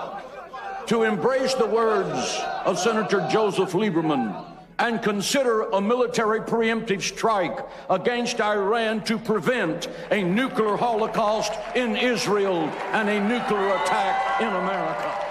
to 0.90 1.04
embrace 1.04 1.54
the 1.54 1.68
words 1.68 2.42
of 2.66 2.80
Senator 2.80 3.24
Joseph 3.30 3.74
Lieberman 3.74 4.44
and 4.80 5.00
consider 5.04 5.70
a 5.70 5.80
military 5.80 6.40
preemptive 6.40 7.04
strike 7.04 7.60
against 7.92 8.42
Iran 8.42 9.04
to 9.04 9.20
prevent 9.20 9.88
a 10.10 10.24
nuclear 10.24 10.76
holocaust 10.76 11.54
in 11.76 11.96
Israel 11.96 12.64
and 12.92 13.08
a 13.08 13.20
nuclear 13.20 13.68
attack 13.76 14.42
in 14.42 14.48
America. 14.48 15.26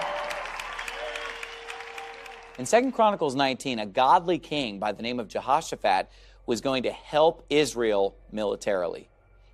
In 2.57 2.65
2 2.65 2.93
Chronicles 2.93 3.35
19, 3.35 3.79
a 3.79 3.85
godly 3.85 4.39
king 4.39 4.79
by 4.79 4.93
the 4.93 5.03
name 5.03 5.19
of 5.19 5.27
Jehoshaphat 5.27 6.09
was 6.45 6.61
going 6.61 6.83
to 6.83 6.91
help 6.91 7.45
Israel 7.49 8.15
militarily. 8.31 9.09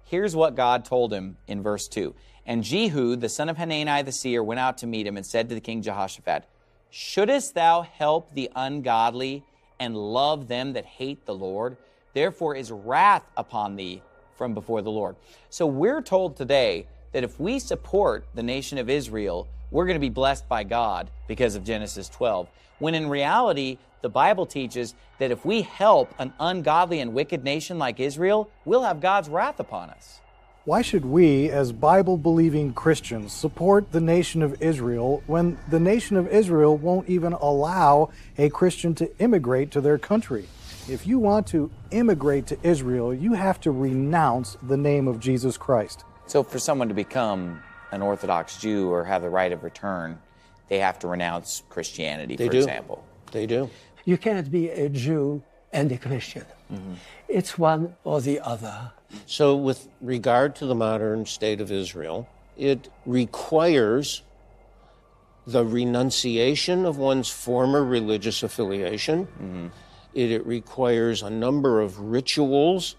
Here's 0.05 0.35
what 0.35 0.53
God 0.53 0.85
told 0.85 1.11
him 1.11 1.37
in 1.47 1.63
verse 1.63 1.87
2 1.87 2.13
And 2.45 2.63
Jehu, 2.63 3.15
the 3.15 3.29
son 3.29 3.49
of 3.49 3.57
Hanani 3.57 4.03
the 4.03 4.11
seer, 4.11 4.43
went 4.43 4.59
out 4.59 4.77
to 4.79 4.87
meet 4.87 5.07
him 5.07 5.17
and 5.17 5.25
said 5.25 5.49
to 5.49 5.55
the 5.55 5.61
king 5.61 5.81
Jehoshaphat, 5.81 6.43
Shouldest 6.91 7.55
thou 7.55 7.81
help 7.81 8.33
the 8.33 8.51
ungodly 8.55 9.43
and 9.79 9.95
love 9.95 10.47
them 10.47 10.73
that 10.73 10.85
hate 10.85 11.25
the 11.25 11.33
Lord? 11.33 11.77
Therefore 12.13 12.55
is 12.55 12.71
wrath 12.71 13.25
upon 13.35 13.75
thee 13.75 14.01
from 14.35 14.53
before 14.53 14.81
the 14.81 14.91
Lord. 14.91 15.15
So 15.49 15.65
we're 15.65 16.01
told 16.01 16.37
today 16.37 16.87
that 17.11 17.23
if 17.23 17.39
we 17.39 17.59
support 17.59 18.25
the 18.35 18.43
nation 18.43 18.77
of 18.77 18.89
Israel, 18.89 19.47
we're 19.71 19.85
going 19.85 19.95
to 19.95 19.99
be 19.99 20.09
blessed 20.09 20.47
by 20.47 20.63
God 20.63 21.09
because 21.27 21.55
of 21.55 21.63
Genesis 21.63 22.07
12. 22.09 22.47
When 22.79 22.93
in 22.93 23.09
reality, 23.09 23.77
the 24.01 24.09
Bible 24.09 24.45
teaches 24.45 24.93
that 25.19 25.31
if 25.31 25.45
we 25.45 25.63
help 25.63 26.13
an 26.19 26.33
ungodly 26.39 26.99
and 26.99 27.13
wicked 27.13 27.43
nation 27.43 27.79
like 27.79 27.99
Israel, 27.99 28.49
we'll 28.65 28.83
have 28.83 29.01
God's 29.01 29.29
wrath 29.29 29.59
upon 29.59 29.89
us. 29.89 30.19
Why 30.65 30.81
should 30.81 31.05
we, 31.05 31.51
as 31.51 31.71
Bible 31.71 32.17
believing 32.17 32.73
Christians, 32.73 33.31
support 33.31 33.91
the 33.91 34.01
nation 34.01 34.41
of 34.41 34.59
Israel 34.63 35.21
when 35.27 35.59
the 35.69 35.79
nation 35.79 36.17
of 36.17 36.27
Israel 36.27 36.75
won't 36.75 37.07
even 37.07 37.33
allow 37.33 38.09
a 38.35 38.49
Christian 38.49 38.95
to 38.95 39.15
immigrate 39.19 39.69
to 39.71 39.81
their 39.81 39.99
country? 39.99 40.47
If 40.89 41.05
you 41.05 41.19
want 41.19 41.45
to 41.47 41.69
immigrate 41.91 42.47
to 42.47 42.57
Israel, 42.63 43.13
you 43.13 43.33
have 43.33 43.59
to 43.61 43.69
renounce 43.69 44.57
the 44.63 44.75
name 44.75 45.07
of 45.07 45.19
Jesus 45.19 45.55
Christ. 45.55 46.03
So, 46.25 46.41
for 46.41 46.57
someone 46.57 46.87
to 46.87 46.95
become 46.95 47.61
an 47.91 48.01
Orthodox 48.01 48.57
Jew 48.57 48.89
or 48.89 49.03
have 49.03 49.21
the 49.21 49.29
right 49.29 49.51
of 49.51 49.63
return, 49.63 50.17
they 50.67 50.79
have 50.79 50.97
to 50.99 51.07
renounce 51.07 51.61
Christianity, 51.69 52.37
They 52.37 52.47
for 52.47 52.53
do. 52.53 52.57
example. 52.57 53.05
They 53.31 53.45
do. 53.45 53.69
You 54.03 54.17
cannot 54.17 54.49
be 54.49 54.69
a 54.69 54.89
Jew 54.89 55.43
and 55.71 55.91
a 55.91 55.99
Christian. 55.99 56.45
Mm-hmm. 56.73 56.93
It's 57.27 57.55
one 57.55 57.97
or 58.03 58.19
the 58.19 58.39
other. 58.39 58.93
So, 59.25 59.55
with 59.55 59.87
regard 60.01 60.55
to 60.57 60.65
the 60.65 60.75
modern 60.75 61.25
state 61.25 61.61
of 61.61 61.71
Israel, 61.71 62.27
it 62.57 62.89
requires 63.05 64.23
the 65.47 65.63
renunciation 65.63 66.85
of 66.85 66.97
one's 66.97 67.29
former 67.29 67.83
religious 67.83 68.43
affiliation. 68.43 69.25
Mm-hmm. 69.25 69.67
It, 70.13 70.31
it 70.31 70.45
requires 70.45 71.21
a 71.21 71.29
number 71.29 71.81
of 71.81 71.99
rituals 71.99 72.95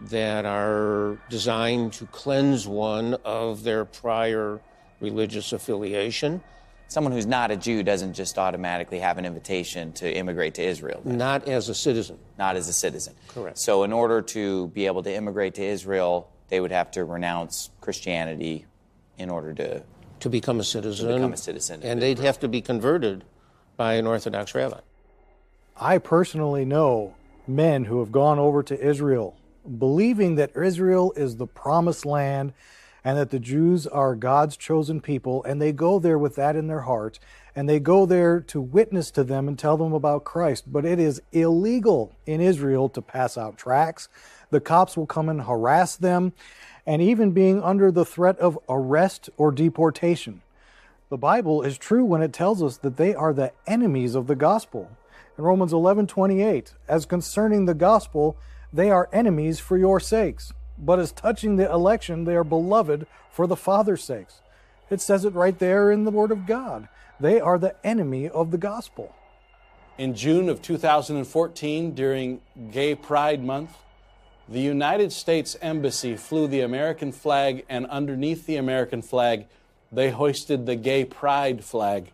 that 0.00 0.46
are 0.46 1.18
designed 1.28 1.92
to 1.94 2.06
cleanse 2.06 2.68
one 2.68 3.14
of 3.24 3.64
their 3.64 3.84
prior 3.84 4.60
religious 5.00 5.52
affiliation. 5.52 6.42
Someone 6.88 7.12
who's 7.12 7.26
not 7.26 7.50
a 7.50 7.56
Jew 7.56 7.82
doesn't 7.82 8.14
just 8.14 8.38
automatically 8.38 8.98
have 8.98 9.18
an 9.18 9.26
invitation 9.26 9.92
to 9.94 10.10
immigrate 10.10 10.54
to 10.54 10.62
Israel. 10.62 11.02
then. 11.04 11.18
Not 11.18 11.46
as 11.46 11.68
a 11.68 11.74
citizen. 11.74 12.18
Not 12.38 12.56
as 12.56 12.68
a 12.68 12.72
citizen. 12.72 13.14
Correct. 13.28 13.58
So, 13.58 13.84
in 13.84 13.92
order 13.92 14.22
to 14.22 14.68
be 14.68 14.86
able 14.86 15.02
to 15.02 15.14
immigrate 15.14 15.54
to 15.56 15.62
Israel, 15.62 16.30
they 16.48 16.60
would 16.60 16.72
have 16.72 16.90
to 16.92 17.04
renounce 17.04 17.70
Christianity 17.80 18.64
in 19.18 19.30
order 19.30 19.52
to 19.54 19.82
to 20.20 20.28
become 20.28 20.58
a 20.58 20.64
citizen. 20.64 21.14
become 21.14 21.32
a 21.32 21.36
citizen. 21.36 21.80
And 21.82 22.02
they'd 22.02 22.18
have 22.18 22.40
to 22.40 22.48
be 22.48 22.60
converted 22.60 23.24
by 23.76 23.94
an 23.94 24.06
Orthodox 24.06 24.54
rabbi. 24.54 24.80
I 25.76 25.98
personally 25.98 26.64
know 26.64 27.14
men 27.46 27.84
who 27.84 28.00
have 28.00 28.10
gone 28.10 28.38
over 28.38 28.62
to 28.64 28.80
Israel 28.80 29.36
believing 29.78 30.36
that 30.36 30.56
Israel 30.56 31.12
is 31.16 31.36
the 31.36 31.46
promised 31.46 32.06
land 32.06 32.52
and 33.04 33.16
that 33.18 33.30
the 33.30 33.38
Jews 33.38 33.86
are 33.86 34.14
God's 34.14 34.56
chosen 34.56 35.00
people, 35.00 35.44
and 35.44 35.60
they 35.60 35.72
go 35.72 35.98
there 35.98 36.18
with 36.18 36.34
that 36.36 36.56
in 36.56 36.66
their 36.66 36.82
heart, 36.82 37.18
and 37.54 37.68
they 37.68 37.80
go 37.80 38.06
there 38.06 38.40
to 38.40 38.60
witness 38.60 39.10
to 39.12 39.24
them 39.24 39.48
and 39.48 39.58
tell 39.58 39.76
them 39.76 39.92
about 39.92 40.24
Christ. 40.24 40.72
But 40.72 40.84
it 40.84 40.98
is 40.98 41.22
illegal 41.32 42.16
in 42.26 42.40
Israel 42.40 42.88
to 42.90 43.02
pass 43.02 43.38
out 43.38 43.56
tracts. 43.56 44.08
The 44.50 44.60
cops 44.60 44.96
will 44.96 45.06
come 45.06 45.28
and 45.28 45.42
harass 45.42 45.96
them, 45.96 46.32
and 46.86 47.02
even 47.02 47.32
being 47.32 47.62
under 47.62 47.90
the 47.90 48.04
threat 48.04 48.38
of 48.38 48.58
arrest 48.68 49.30
or 49.36 49.52
deportation. 49.52 50.42
The 51.10 51.18
Bible 51.18 51.62
is 51.62 51.78
true 51.78 52.04
when 52.04 52.22
it 52.22 52.32
tells 52.32 52.62
us 52.62 52.76
that 52.78 52.96
they 52.96 53.14
are 53.14 53.32
the 53.32 53.52
enemies 53.66 54.14
of 54.14 54.26
the 54.26 54.36
gospel. 54.36 54.90
In 55.38 55.44
Romans 55.44 55.72
11:28, 55.72 56.74
as 56.88 57.06
concerning 57.06 57.64
the 57.64 57.74
gospel, 57.74 58.36
they 58.72 58.90
are 58.90 59.08
enemies 59.12 59.58
for 59.58 59.78
your 59.78 60.00
sakes, 60.00 60.52
but 60.78 60.98
as 60.98 61.12
touching 61.12 61.56
the 61.56 61.70
election, 61.70 62.24
they 62.24 62.36
are 62.36 62.44
beloved 62.44 63.06
for 63.30 63.46
the 63.46 63.56
Father's 63.56 64.04
sakes. 64.04 64.40
It 64.90 65.00
says 65.00 65.24
it 65.24 65.34
right 65.34 65.58
there 65.58 65.90
in 65.90 66.04
the 66.04 66.10
word 66.10 66.30
of 66.30 66.46
God. 66.46 66.88
They 67.20 67.40
are 67.40 67.58
the 67.58 67.74
enemy 67.84 68.28
of 68.28 68.50
the 68.50 68.58
gospel. 68.58 69.14
In 69.98 70.14
June 70.14 70.48
of 70.48 70.62
2014, 70.62 71.94
during 71.94 72.40
Gay 72.70 72.94
Pride 72.94 73.42
Month, 73.42 73.76
the 74.48 74.60
United 74.60 75.12
States 75.12 75.56
Embassy 75.60 76.16
flew 76.16 76.46
the 76.46 76.60
American 76.60 77.12
flag, 77.12 77.66
and 77.68 77.86
underneath 77.88 78.46
the 78.46 78.56
American 78.56 79.02
flag, 79.02 79.46
they 79.92 80.10
hoisted 80.10 80.64
the 80.64 80.76
Gay 80.76 81.04
Pride 81.04 81.64
flag. 81.64 82.12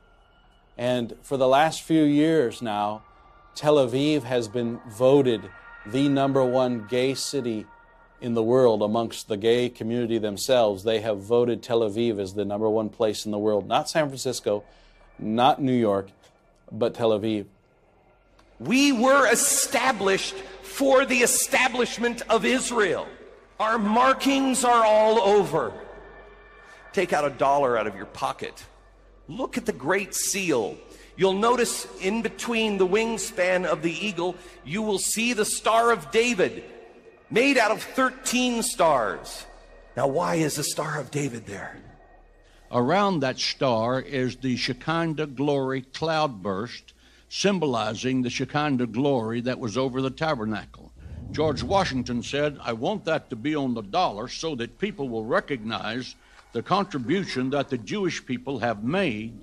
And 0.76 1.14
for 1.22 1.36
the 1.36 1.46
last 1.46 1.82
few 1.82 2.02
years 2.02 2.60
now, 2.60 3.02
Tel 3.54 3.76
Aviv 3.76 4.24
has 4.24 4.48
been 4.48 4.80
voted 4.88 5.48
the 5.86 6.08
number 6.08 6.44
one 6.44 6.86
gay 6.88 7.14
city 7.14 7.66
in 8.24 8.32
the 8.32 8.42
world 8.42 8.80
amongst 8.80 9.28
the 9.28 9.36
gay 9.36 9.68
community 9.68 10.16
themselves. 10.16 10.82
They 10.82 11.00
have 11.00 11.20
voted 11.20 11.62
Tel 11.62 11.80
Aviv 11.80 12.18
as 12.18 12.32
the 12.32 12.46
number 12.46 12.70
one 12.70 12.88
place 12.88 13.26
in 13.26 13.32
the 13.32 13.38
world, 13.38 13.68
not 13.68 13.90
San 13.90 14.06
Francisco, 14.08 14.64
not 15.18 15.60
New 15.60 15.74
York, 15.76 16.08
but 16.72 16.94
Tel 16.94 17.10
Aviv. 17.10 17.44
We 18.58 18.92
were 18.92 19.30
established 19.30 20.36
for 20.62 21.04
the 21.04 21.18
establishment 21.18 22.22
of 22.30 22.46
Israel. 22.46 23.06
Our 23.60 23.78
markings 23.78 24.64
are 24.64 24.84
all 24.86 25.20
over. 25.20 25.74
Take 26.94 27.12
out 27.12 27.26
a 27.26 27.30
dollar 27.30 27.76
out 27.76 27.86
of 27.86 27.94
your 27.94 28.06
pocket. 28.06 28.64
Look 29.28 29.58
at 29.58 29.66
the 29.66 29.72
Great 29.72 30.14
Seal. 30.14 30.78
You'll 31.16 31.34
notice 31.34 31.86
in 32.00 32.22
between 32.22 32.78
the 32.78 32.86
wingspan 32.86 33.66
of 33.66 33.82
the 33.82 33.92
eagle, 33.92 34.34
you 34.64 34.80
will 34.80 34.98
see 34.98 35.34
the 35.34 35.44
Star 35.44 35.92
of 35.92 36.10
David, 36.10 36.64
made 37.34 37.58
out 37.58 37.72
of 37.72 37.82
13 37.82 38.62
stars. 38.62 39.44
Now, 39.96 40.06
why 40.06 40.36
is 40.36 40.54
the 40.54 40.62
Star 40.62 41.00
of 41.00 41.10
David 41.10 41.46
there? 41.46 41.76
Around 42.70 43.20
that 43.20 43.40
star 43.40 44.00
is 44.00 44.36
the 44.36 44.56
Shekinah 44.56 45.26
glory 45.26 45.82
cloudburst, 45.82 46.94
symbolizing 47.28 48.22
the 48.22 48.30
Shekinah 48.30 48.86
glory 48.86 49.40
that 49.40 49.58
was 49.58 49.76
over 49.76 50.00
the 50.00 50.10
tabernacle. 50.10 50.92
George 51.32 51.64
Washington 51.64 52.22
said, 52.22 52.56
I 52.62 52.72
want 52.72 53.04
that 53.06 53.30
to 53.30 53.36
be 53.36 53.56
on 53.56 53.74
the 53.74 53.82
dollar 53.82 54.28
so 54.28 54.54
that 54.54 54.78
people 54.78 55.08
will 55.08 55.24
recognize 55.24 56.14
the 56.52 56.62
contribution 56.62 57.50
that 57.50 57.68
the 57.68 57.78
Jewish 57.78 58.24
people 58.24 58.60
have 58.60 58.84
made 58.84 59.40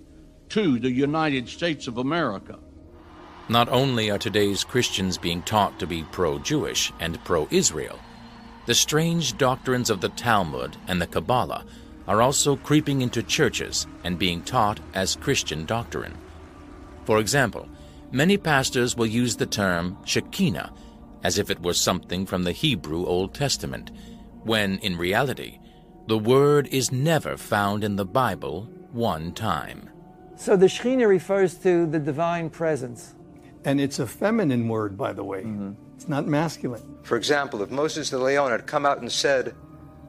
to 0.49 0.80
the 0.80 0.91
United 0.91 1.49
States 1.49 1.88
of 1.88 1.97
America. 1.97 2.57
Not 3.49 3.69
only 3.69 4.09
are 4.09 4.18
today's 4.18 4.63
Christians 4.63 5.18
being 5.18 5.41
taught 5.41 5.80
to 5.80 5.88
be 5.88 6.03
pro 6.11 6.39
Jewish 6.39 6.93
and 6.99 7.23
pro 7.23 7.47
Israel, 7.51 7.99
the 8.65 8.76
strange 8.76 9.38
doctrines 9.38 9.89
of 9.89 10.01
the 10.01 10.09
Talmud 10.09 10.77
and 10.88 11.01
the 11.01 11.07
Kabbalah 11.07 11.65
are 12.07 12.22
also 12.22 12.55
creeping 12.55 13.01
into 13.01 13.23
churches 13.23 13.88
and 14.03 14.18
being 14.19 14.41
taught 14.41 14.80
as 14.93 15.15
Christian 15.15 15.65
doctrine. 15.65 16.18
For 17.05 17.19
example, 17.19 17.68
many 18.11 18.38
pastors 18.38 18.95
will 18.95 19.07
use 19.07 19.35
the 19.35 19.45
term 19.45 19.97
Shekinah 20.05 20.72
as 21.23 21.38
if 21.38 21.49
it 21.49 21.61
were 21.61 21.73
something 21.73 22.26
from 22.26 22.43
the 22.43 22.51
Hebrew 22.51 23.05
Old 23.05 23.34
Testament, 23.34 23.91
when 24.43 24.77
in 24.80 24.97
reality, 24.97 25.59
the 26.07 26.18
word 26.18 26.68
is 26.72 26.91
never 26.91 27.38
found 27.38 27.84
in 27.84 27.95
the 27.95 28.05
Bible 28.05 28.69
one 28.91 29.34
time. 29.34 29.89
So 30.35 30.55
the 30.55 30.65
Shekhinah 30.65 31.07
refers 31.07 31.55
to 31.59 31.85
the 31.85 31.99
divine 31.99 32.49
presence. 32.49 33.13
And 33.63 33.79
it's 33.79 33.99
a 33.99 34.07
feminine 34.07 34.67
word, 34.67 34.97
by 34.97 35.13
the 35.13 35.23
way. 35.23 35.43
Mm-hmm. 35.43 35.73
It's 35.95 36.07
not 36.07 36.27
masculine. 36.27 36.97
For 37.03 37.15
example, 37.15 37.61
if 37.61 37.69
Moses 37.69 38.09
de 38.09 38.17
Leon 38.17 38.51
had 38.51 38.65
come 38.65 38.85
out 38.85 38.99
and 38.99 39.11
said, 39.11 39.55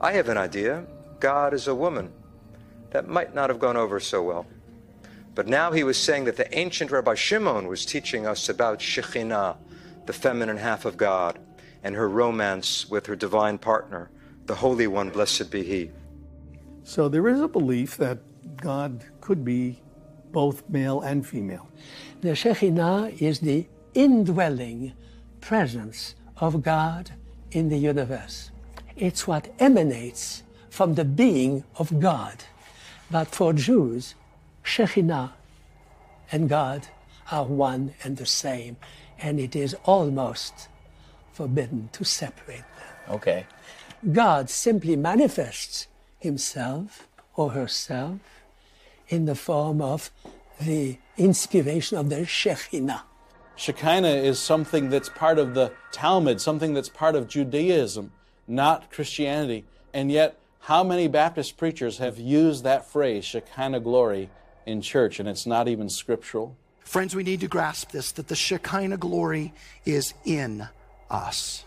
I 0.00 0.12
have 0.12 0.28
an 0.28 0.38
idea, 0.38 0.86
God 1.20 1.52
is 1.54 1.68
a 1.68 1.74
woman, 1.74 2.12
that 2.90 3.08
might 3.08 3.34
not 3.34 3.50
have 3.50 3.58
gone 3.58 3.76
over 3.76 4.00
so 4.00 4.22
well. 4.22 4.46
But 5.34 5.48
now 5.48 5.72
he 5.72 5.84
was 5.84 5.96
saying 5.96 6.24
that 6.24 6.36
the 6.36 6.58
ancient 6.58 6.90
Rabbi 6.90 7.14
Shimon 7.14 7.66
was 7.66 7.86
teaching 7.86 8.26
us 8.26 8.48
about 8.48 8.80
Shekhinah, 8.80 9.56
the 10.06 10.12
feminine 10.12 10.58
half 10.58 10.84
of 10.84 10.96
God, 10.96 11.38
and 11.82 11.94
her 11.94 12.08
romance 12.08 12.88
with 12.88 13.06
her 13.06 13.16
divine 13.16 13.58
partner, 13.58 14.10
the 14.46 14.54
Holy 14.56 14.86
One, 14.86 15.10
blessed 15.10 15.50
be 15.50 15.62
He. 15.62 15.90
So 16.84 17.08
there 17.08 17.28
is 17.28 17.40
a 17.40 17.48
belief 17.48 17.96
that 17.98 18.18
God 18.56 19.04
could 19.20 19.44
be 19.44 19.80
both 20.32 20.68
male 20.68 21.00
and 21.00 21.26
female. 21.26 21.68
The 22.22 22.36
Shekhinah 22.36 23.20
is 23.20 23.40
the 23.40 23.66
indwelling 23.94 24.92
presence 25.40 26.14
of 26.36 26.62
God 26.62 27.10
in 27.50 27.68
the 27.68 27.76
universe. 27.76 28.52
It's 28.94 29.26
what 29.26 29.52
emanates 29.58 30.44
from 30.70 30.94
the 30.94 31.04
being 31.04 31.64
of 31.78 31.98
God. 31.98 32.44
But 33.10 33.34
for 33.34 33.52
Jews, 33.52 34.14
Shekhinah 34.64 35.32
and 36.30 36.48
God 36.48 36.86
are 37.32 37.44
one 37.44 37.92
and 38.04 38.16
the 38.16 38.26
same, 38.26 38.76
and 39.18 39.40
it 39.40 39.56
is 39.56 39.74
almost 39.82 40.68
forbidden 41.32 41.88
to 41.94 42.04
separate 42.04 42.58
them. 42.76 43.16
Okay. 43.16 43.46
God 44.12 44.48
simply 44.48 44.94
manifests 44.94 45.88
himself 46.20 47.08
or 47.34 47.50
herself 47.50 48.20
in 49.08 49.24
the 49.24 49.34
form 49.34 49.82
of 49.82 50.12
the 50.60 50.98
inspiration 51.16 51.98
of 51.98 52.08
the 52.08 52.16
Shekhinah. 52.16 53.02
Shekinah 53.56 54.08
is 54.08 54.38
something 54.38 54.90
that's 54.90 55.08
part 55.08 55.38
of 55.38 55.54
the 55.54 55.72
Talmud, 55.92 56.40
something 56.40 56.74
that's 56.74 56.88
part 56.88 57.14
of 57.14 57.28
Judaism, 57.28 58.12
not 58.48 58.90
Christianity. 58.90 59.64
And 59.92 60.10
yet, 60.10 60.38
how 60.60 60.82
many 60.82 61.08
Baptist 61.08 61.56
preachers 61.56 61.98
have 61.98 62.18
used 62.18 62.64
that 62.64 62.86
phrase, 62.86 63.24
Shekinah 63.24 63.80
glory, 63.80 64.30
in 64.64 64.80
church, 64.80 65.20
and 65.20 65.28
it's 65.28 65.46
not 65.46 65.68
even 65.68 65.88
scriptural? 65.88 66.56
Friends, 66.80 67.14
we 67.14 67.22
need 67.22 67.40
to 67.40 67.48
grasp 67.48 67.90
this 67.90 68.12
that 68.12 68.28
the 68.28 68.36
Shekinah 68.36 68.96
glory 68.96 69.52
is 69.84 70.14
in 70.24 70.68
us. 71.10 71.64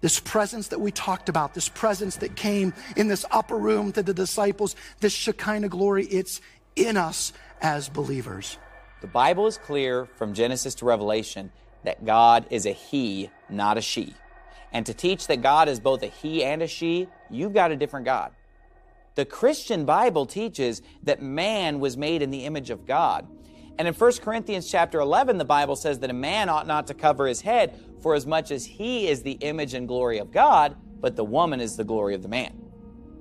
This 0.00 0.18
presence 0.18 0.68
that 0.68 0.80
we 0.80 0.90
talked 0.90 1.28
about, 1.28 1.52
this 1.52 1.68
presence 1.68 2.16
that 2.16 2.34
came 2.34 2.72
in 2.96 3.08
this 3.08 3.26
upper 3.30 3.56
room 3.56 3.92
to 3.92 4.02
the 4.02 4.14
disciples, 4.14 4.74
this 5.00 5.12
Shekinah 5.12 5.68
glory, 5.68 6.06
it's 6.06 6.40
in 6.76 6.96
us 6.96 7.32
as 7.60 7.88
believers. 7.88 8.58
The 9.00 9.06
Bible 9.06 9.46
is 9.46 9.58
clear 9.58 10.06
from 10.16 10.34
Genesis 10.34 10.74
to 10.76 10.84
Revelation 10.84 11.52
that 11.84 12.04
God 12.04 12.46
is 12.50 12.66
a 12.66 12.72
he, 12.72 13.30
not 13.48 13.78
a 13.78 13.80
she. 13.80 14.14
And 14.72 14.86
to 14.86 14.94
teach 14.94 15.26
that 15.26 15.42
God 15.42 15.68
is 15.68 15.80
both 15.80 16.02
a 16.02 16.06
he 16.06 16.44
and 16.44 16.62
a 16.62 16.66
she, 16.66 17.08
you've 17.30 17.54
got 17.54 17.72
a 17.72 17.76
different 17.76 18.04
God. 18.04 18.32
The 19.14 19.24
Christian 19.24 19.84
Bible 19.84 20.26
teaches 20.26 20.82
that 21.02 21.20
man 21.20 21.80
was 21.80 21.96
made 21.96 22.22
in 22.22 22.30
the 22.30 22.44
image 22.44 22.70
of 22.70 22.86
God. 22.86 23.26
And 23.78 23.88
in 23.88 23.94
1 23.94 24.12
Corinthians 24.18 24.70
chapter 24.70 25.00
11, 25.00 25.38
the 25.38 25.44
Bible 25.44 25.76
says 25.76 26.00
that 26.00 26.10
a 26.10 26.14
man 26.14 26.48
ought 26.48 26.66
not 26.66 26.86
to 26.88 26.94
cover 26.94 27.26
his 27.26 27.40
head 27.40 27.78
for 28.02 28.14
as 28.14 28.26
much 28.26 28.50
as 28.50 28.64
he 28.64 29.08
is 29.08 29.22
the 29.22 29.32
image 29.32 29.74
and 29.74 29.88
glory 29.88 30.18
of 30.18 30.30
God, 30.30 30.76
but 31.00 31.16
the 31.16 31.24
woman 31.24 31.60
is 31.60 31.76
the 31.76 31.84
glory 31.84 32.14
of 32.14 32.22
the 32.22 32.28
man. 32.28 32.69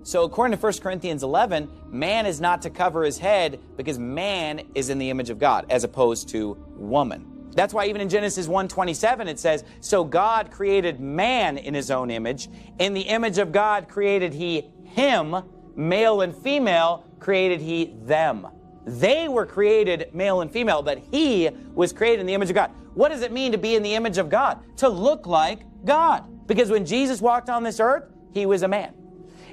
So 0.04 0.24
according 0.24 0.58
to 0.58 0.62
1 0.62 0.74
Corinthians 0.82 1.24
11, 1.24 1.70
man 1.90 2.26
is 2.26 2.40
not 2.40 2.62
to 2.64 2.70
cover 2.70 3.04
his 3.04 3.18
head 3.18 3.60
because 3.78 4.00
man 4.00 4.62
is 4.74 4.90
in 4.90 4.98
the 4.98 5.10
image 5.10 5.30
of 5.30 5.40
God 5.40 5.66
as 5.70 5.84
opposed 5.84 6.30
to 6.30 6.58
woman. 6.76 7.26
That's 7.54 7.74
why 7.74 7.86
even 7.88 8.00
in 8.00 8.10
Genesis 8.10 8.48
1:27 8.48 9.28
it 9.28 9.40
says, 9.40 9.64
"So 9.82 10.04
God 10.04 10.52
created 10.52 11.00
man 11.00 11.58
in 11.58 11.74
his 11.74 11.92
own 11.92 12.12
image, 12.12 12.50
in 12.78 12.94
the 12.94 13.02
image 13.02 13.38
of 13.38 13.52
God 13.52 13.88
created 13.88 14.34
he 14.34 14.70
him, 14.84 15.36
male 15.76 16.22
and 16.22 16.36
female 16.36 17.04
created 17.20 17.60
he 17.60 17.96
them." 18.06 18.48
They 18.86 19.28
were 19.28 19.46
created 19.46 20.10
male 20.14 20.42
and 20.42 20.50
female, 20.50 20.82
but 20.82 21.00
he 21.12 21.50
was 21.76 21.92
created 21.92 22.22
in 22.22 22.26
the 22.26 22.34
image 22.34 22.50
of 22.50 22.56
God. 22.56 22.72
What 22.94 23.10
does 23.10 23.22
it 23.22 23.32
mean 23.32 23.52
to 23.52 23.58
be 23.58 23.76
in 23.76 23.84
the 23.84 23.96
image 23.96 24.18
of 24.18 24.30
God? 24.30 24.60
To 24.78 24.90
look 24.90 25.28
like 25.28 25.60
God. 25.86 26.24
Because 26.48 26.72
when 26.72 26.86
Jesus 26.86 27.22
walked 27.22 27.50
on 27.50 27.64
this 27.64 27.80
earth, 27.80 28.06
he 28.32 28.46
was 28.46 28.64
a 28.64 28.68
man. 28.68 28.94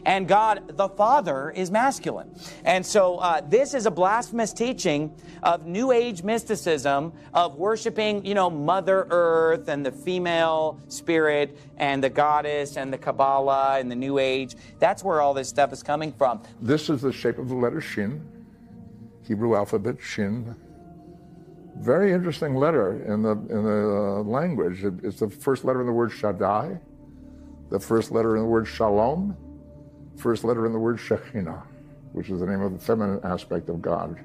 And 0.07 0.29
God 0.29 0.77
the 0.77 0.89
Father 0.89 1.51
is 1.51 1.73
masculine. 1.73 2.31
And 2.65 2.87
so 2.87 3.17
uh, 3.17 3.41
this 3.41 3.75
is 3.75 3.87
a 3.87 3.91
blasphemous 3.91 4.53
teaching 4.53 5.13
of 5.43 5.67
New 5.67 5.91
Age 5.91 6.23
mysticism, 6.23 7.13
of 7.35 7.57
worshiping, 7.57 8.25
you 8.25 8.35
know, 8.35 8.49
Mother 8.49 9.09
Earth 9.11 9.67
and 9.67 9.85
the 9.85 9.91
female 9.91 10.81
spirit 10.87 11.59
and 11.77 12.03
the 12.03 12.09
goddess 12.09 12.77
and 12.77 12.93
the 12.93 12.99
Kabbalah 12.99 13.81
and 13.81 13.91
the 13.91 13.97
New 13.97 14.19
Age. 14.19 14.55
That's 14.79 15.03
where 15.03 15.21
all 15.21 15.35
this 15.35 15.49
stuff 15.49 15.73
is 15.73 15.83
coming 15.83 16.13
from. 16.13 16.41
This 16.61 16.89
is 16.89 17.03
the 17.03 17.13
shape 17.13 17.39
of 17.39 17.49
the 17.49 17.57
letter 17.57 17.81
Shin, 17.81 18.25
Hebrew 19.27 19.57
alphabet 19.57 19.97
Shin. 20.01 20.55
Very 21.79 22.13
interesting 22.13 22.55
letter 22.55 23.03
in 23.13 23.23
the 23.23 23.33
in 23.33 23.65
the 23.65 24.21
uh, 24.21 24.23
language. 24.23 24.85
It, 24.85 24.95
it's 25.03 25.19
the 25.19 25.29
first 25.29 25.65
letter 25.65 25.81
in 25.81 25.87
the 25.87 25.93
word 25.93 26.13
Shaddai, 26.13 26.79
the 27.71 27.81
first 27.81 28.13
letter 28.13 28.37
in 28.37 28.43
the 28.45 28.49
word 28.49 28.69
Shalom, 28.69 29.37
first 30.17 30.45
letter 30.45 30.67
in 30.67 30.73
the 30.73 30.79
word 30.79 30.99
Shekhinah, 30.99 31.63
which 32.13 32.31
is 32.31 32.41
the 32.41 32.47
name 32.47 32.63
of 32.63 32.73
the 32.73 32.79
feminine 32.79 33.21
aspect 33.25 33.69
of 33.69 33.83
God. 33.83 34.19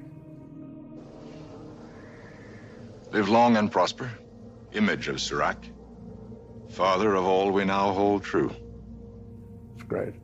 Live 3.12 3.28
long 3.28 3.56
and 3.56 3.70
prosper, 3.70 4.10
image 4.72 5.08
of 5.08 5.20
Sirach, 5.20 5.58
father 6.70 7.14
of 7.14 7.24
all 7.24 7.50
we 7.50 7.64
now 7.64 7.92
hold 7.92 8.24
true. 8.24 8.50
It's 9.74 9.84
great. 9.84 10.14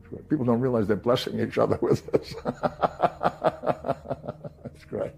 It's 0.00 0.08
great. 0.10 0.28
People 0.28 0.44
don't 0.44 0.60
realize 0.60 0.88
they're 0.88 0.96
blessing 0.96 1.38
each 1.40 1.58
other 1.58 1.78
with 1.82 2.10
this. 2.10 2.34
it's 4.74 4.84
great. 4.86 5.12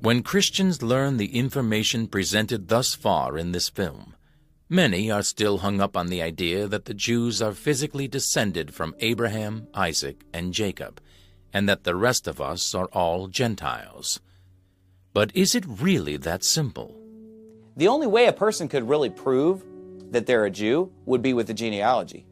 When 0.00 0.22
Christians 0.22 0.80
learn 0.82 1.16
the 1.16 1.36
information 1.36 2.06
presented 2.06 2.68
thus 2.68 2.94
far 2.94 3.36
in 3.36 3.52
this 3.52 3.68
film, 3.68 4.14
many 4.68 5.10
are 5.10 5.22
still 5.22 5.58
hung 5.58 5.80
up 5.80 5.96
on 5.96 6.08
the 6.08 6.22
idea 6.22 6.66
that 6.66 6.84
the 6.84 6.94
Jews 6.94 7.40
are 7.40 7.52
physically 7.52 8.08
descended 8.08 8.74
from 8.74 8.94
Abraham, 9.00 9.68
Isaac, 9.74 10.24
and 10.32 10.52
Jacob, 10.52 11.00
and 11.52 11.68
that 11.68 11.84
the 11.84 11.96
rest 11.96 12.26
of 12.26 12.40
us 12.40 12.74
are 12.74 12.86
all 12.86 13.28
Gentiles. 13.28 14.20
But 15.14 15.34
is 15.34 15.54
it 15.54 15.64
really 15.66 16.16
that 16.18 16.44
simple? 16.44 16.94
The 17.76 17.88
only 17.88 18.06
way 18.06 18.26
a 18.26 18.32
person 18.32 18.68
could 18.68 18.88
really 18.88 19.10
prove 19.10 19.64
that 20.10 20.26
they're 20.26 20.44
a 20.44 20.50
Jew 20.50 20.92
would 21.06 21.22
be 21.22 21.34
with 21.34 21.46
the 21.46 21.54
genealogy. 21.54 22.26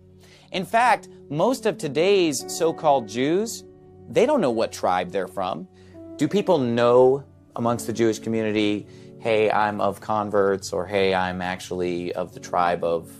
In 0.53 0.65
fact, 0.65 1.09
most 1.29 1.67
of 1.67 1.79
today's 1.79 2.45
so 2.53 2.73
called 2.73 3.09
Jews, 3.09 3.65
they 4.09 4.27
don't 4.27 4.41
know 4.41 4.51
what 4.51 4.73
tribe 4.73 5.11
they're 5.11 5.29
from. 5.29 5.69
Do 6.17 6.29
people 6.29 6.59
know 6.59 7.25
amongst 7.57 7.87
the 7.87 7.93
Jewish 7.93 8.19
community, 8.19 8.87
hey, 9.19 9.51
I'm 9.51 9.81
of 9.81 10.01
converts, 10.01 10.73
or 10.73 10.87
hey, 10.87 11.15
I'm 11.15 11.43
actually 11.43 12.13
of 12.13 12.35
the 12.35 12.41
tribe 12.41 12.85
of 12.85 13.11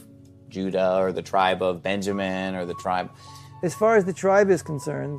Judah, 0.49 0.99
or 0.99 1.13
the 1.13 1.23
tribe 1.23 1.63
of 1.63 1.83
Benjamin, 1.83 2.55
or 2.55 2.65
the 2.65 2.75
tribe? 2.75 3.11
As 3.63 3.75
far 3.75 3.97
as 3.97 4.05
the 4.05 4.13
tribe 4.13 4.51
is 4.51 4.63
concerned, 4.63 5.19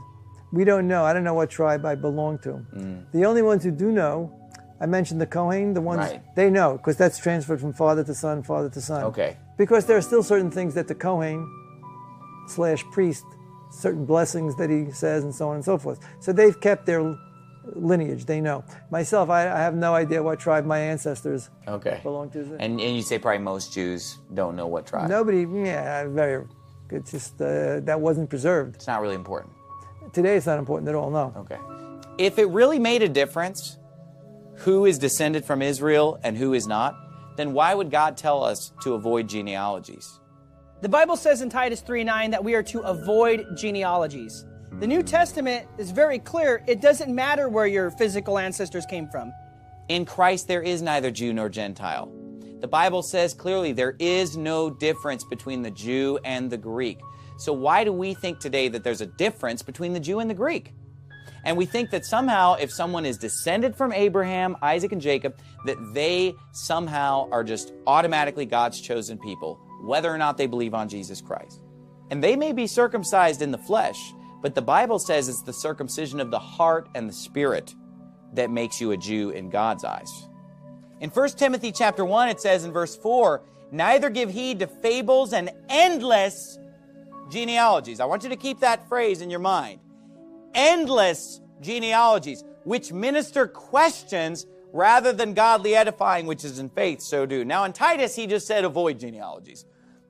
we 0.52 0.64
don't 0.64 0.88
know. 0.88 1.04
I 1.04 1.14
don't 1.14 1.24
know 1.24 1.34
what 1.34 1.50
tribe 1.50 1.86
I 1.86 1.96
belong 1.96 2.40
to. 2.40 2.66
Mm. 2.76 3.12
The 3.12 3.26
only 3.26 3.42
ones 3.42 3.64
who 3.64 3.72
do 3.72 3.92
know, 3.92 4.32
I 4.80 4.86
mentioned 4.86 5.20
the 5.20 5.26
Kohen, 5.26 5.74
the 5.74 5.82
ones 5.82 6.00
Right. 6.00 6.22
they 6.36 6.50
know, 6.50 6.74
because 6.78 6.96
that's 6.96 7.18
transferred 7.18 7.60
from 7.60 7.74
father 7.74 8.04
to 8.04 8.14
son, 8.14 8.44
father 8.44 8.70
to 8.70 8.80
son. 8.82 9.04
Okay. 9.06 9.38
Because 9.58 9.86
there 9.86 9.98
are 9.98 10.02
still 10.02 10.24
certain 10.24 10.52
things 10.52 10.76
that 10.76 10.88
the 10.88 10.96
Kohen 10.96 11.46
slash 12.48 12.84
priest, 12.92 13.26
certain 13.72 14.06
blessings 14.06 14.56
that 14.56 14.70
he 14.70 14.92
says, 14.92 15.24
and 15.24 15.34
so 15.36 15.50
on 15.50 15.56
and 15.56 15.66
so 15.66 15.78
forth. 15.78 16.00
So 16.20 16.32
they've 16.32 16.60
kept 16.62 16.86
their 16.86 17.18
lineage. 17.76 18.26
They 18.26 18.42
know. 18.42 18.64
Myself, 18.92 19.30
I, 19.30 19.44
I 19.52 19.60
have 19.60 19.76
no 19.76 19.94
idea 19.94 20.22
what 20.24 20.40
tribe 20.40 20.66
my 20.66 20.80
ancestors 20.80 21.50
Okay. 21.68 22.00
belong 22.04 22.30
to. 22.32 22.40
And, 22.60 22.80
and 22.80 22.96
you 22.96 23.02
say 23.02 23.20
probably 23.20 23.40
most 23.44 23.74
Jews 23.74 24.18
don't 24.34 24.56
know 24.56 24.68
what 24.68 24.86
tribe. 24.88 25.10
Nobody, 25.10 25.42
yeah, 25.42 26.06
very. 26.08 26.46
It's 26.90 27.12
just 27.12 27.42
uh, 27.42 27.82
that 27.82 28.00
wasn't 28.00 28.30
preserved. 28.30 28.76
It's 28.76 28.88
not 28.88 29.02
really 29.02 29.16
important. 29.16 29.54
Today, 30.14 30.38
it's 30.38 30.46
not 30.46 30.58
important 30.60 30.88
at 30.90 30.96
all. 30.96 31.10
No. 31.12 31.34
Okay. 31.38 31.58
If 32.18 32.40
it 32.40 32.46
really 32.46 32.80
made 32.80 33.04
a 33.04 33.10
difference 33.10 33.78
who 34.60 34.86
is 34.86 34.98
descended 34.98 35.46
from 35.46 35.62
Israel 35.62 36.20
and 36.24 36.38
who 36.38 36.54
is 36.54 36.66
not, 36.66 36.96
then 37.36 37.54
why 37.54 37.74
would 37.76 37.92
God 37.92 38.18
tell 38.18 38.44
us 38.44 38.72
to 38.82 38.94
avoid 38.94 39.28
genealogies? 39.28 40.20
The 40.82 40.90
Bible 40.90 41.16
says 41.18 41.42
in 41.42 41.50
Titus 41.50 41.82
3 41.82 42.04
9 42.04 42.32
that 42.32 42.44
we 42.44 42.56
are 42.56 42.64
to 42.64 42.80
avoid 42.82 43.46
genealogies. 43.56 44.46
The 44.80 44.86
New 44.86 45.02
Testament 45.02 45.68
is 45.80 45.90
very 45.90 46.20
clear. 46.20 46.64
It 46.68 46.82
doesn't 46.82 47.14
matter 47.14 47.50
where 47.50 47.66
your 47.66 47.90
physical 47.90 48.38
ancestors 48.38 48.86
came 48.86 49.08
from. 49.08 49.34
In 49.90 50.06
Christ, 50.06 50.48
there 50.48 50.62
is 50.62 50.84
neither 50.84 51.10
Jew 51.10 51.34
nor 51.34 51.50
Gentile. 51.50 52.12
The 52.60 52.68
Bible 52.68 53.02
says 53.02 53.34
clearly 53.34 53.72
there 53.72 53.96
is 53.98 54.38
no 54.38 54.70
difference 54.70 55.24
between 55.24 55.64
the 55.64 55.72
Jew 55.72 56.20
and 56.24 56.52
the 56.52 56.60
Greek. 56.60 57.00
So, 57.40 57.54
why 57.54 57.86
do 57.86 57.92
we 57.92 58.14
think 58.14 58.38
today 58.38 58.68
that 58.68 58.84
there's 58.84 59.02
a 59.02 59.08
difference 59.08 59.64
between 59.64 59.94
the 59.94 60.00
Jew 60.00 60.20
and 60.20 60.30
the 60.30 60.36
Greek? 60.36 60.76
And 61.44 61.58
we 61.58 61.66
think 61.66 61.90
that 61.90 62.06
somehow, 62.06 62.54
if 62.54 62.72
someone 62.72 63.04
is 63.04 63.18
descended 63.18 63.76
from 63.76 63.92
Abraham, 63.92 64.56
Isaac, 64.62 64.92
and 64.92 65.02
Jacob, 65.02 65.40
that 65.66 65.78
they 65.96 66.36
somehow 66.52 67.28
are 67.32 67.44
just 67.44 67.74
automatically 67.88 68.46
God's 68.46 68.80
chosen 68.80 69.18
people, 69.18 69.60
whether 69.82 70.14
or 70.14 70.20
not 70.20 70.38
they 70.38 70.46
believe 70.46 70.76
on 70.76 70.88
Jesus 70.88 71.20
Christ. 71.20 71.64
And 72.12 72.24
they 72.24 72.36
may 72.36 72.52
be 72.52 72.68
circumcised 72.68 73.42
in 73.42 73.52
the 73.52 73.58
flesh, 73.58 74.14
but 74.42 74.56
the 74.56 74.62
Bible 74.62 75.00
says 75.00 75.30
it's 75.30 75.42
the 75.42 75.54
circumcision 75.54 76.20
of 76.20 76.32
the 76.32 76.40
heart 76.40 76.90
and 76.96 77.10
the 77.10 77.14
spirit 77.14 77.74
that 78.34 78.50
makes 78.52 78.80
you 78.80 78.92
a 78.92 78.98
Jew 78.98 79.32
in 79.32 79.50
God's 79.50 79.84
eyes. 79.84 80.28
In 81.00 81.10
1 81.10 81.30
Timothy 81.30 81.72
chapter 81.72 82.04
1 82.06 82.30
it 82.30 82.42
says 82.42 82.64
in 82.64 82.72
verse 82.72 82.96
4, 82.96 83.44
"Neither 83.72 84.10
give 84.10 84.30
heed 84.30 84.60
to 84.60 84.68
fables 84.68 85.34
and 85.34 85.52
endless 85.70 86.58
genealogies." 87.30 88.00
I 88.00 88.06
want 88.06 88.24
you 88.24 88.30
to 88.30 88.36
keep 88.36 88.60
that 88.60 88.88
phrase 88.88 89.22
in 89.22 89.30
your 89.30 89.40
mind. 89.40 89.80
Endless 90.54 91.42
genealogies 91.62 92.44
which 92.64 92.92
minister 92.92 93.48
questions 93.48 94.46
rather 94.74 95.14
than 95.14 95.34
godly 95.34 95.76
edifying 95.76 96.26
which 96.26 96.44
is 96.44 96.60
in 96.60 96.70
faith 96.70 97.02
so 97.02 97.26
do. 97.26 97.46
Now 97.46 97.64
in 97.64 97.74
Titus 97.74 98.16
he 98.16 98.28
just 98.28 98.46
said 98.48 98.66
avoid 98.66 99.00
genealogies. 99.00 99.66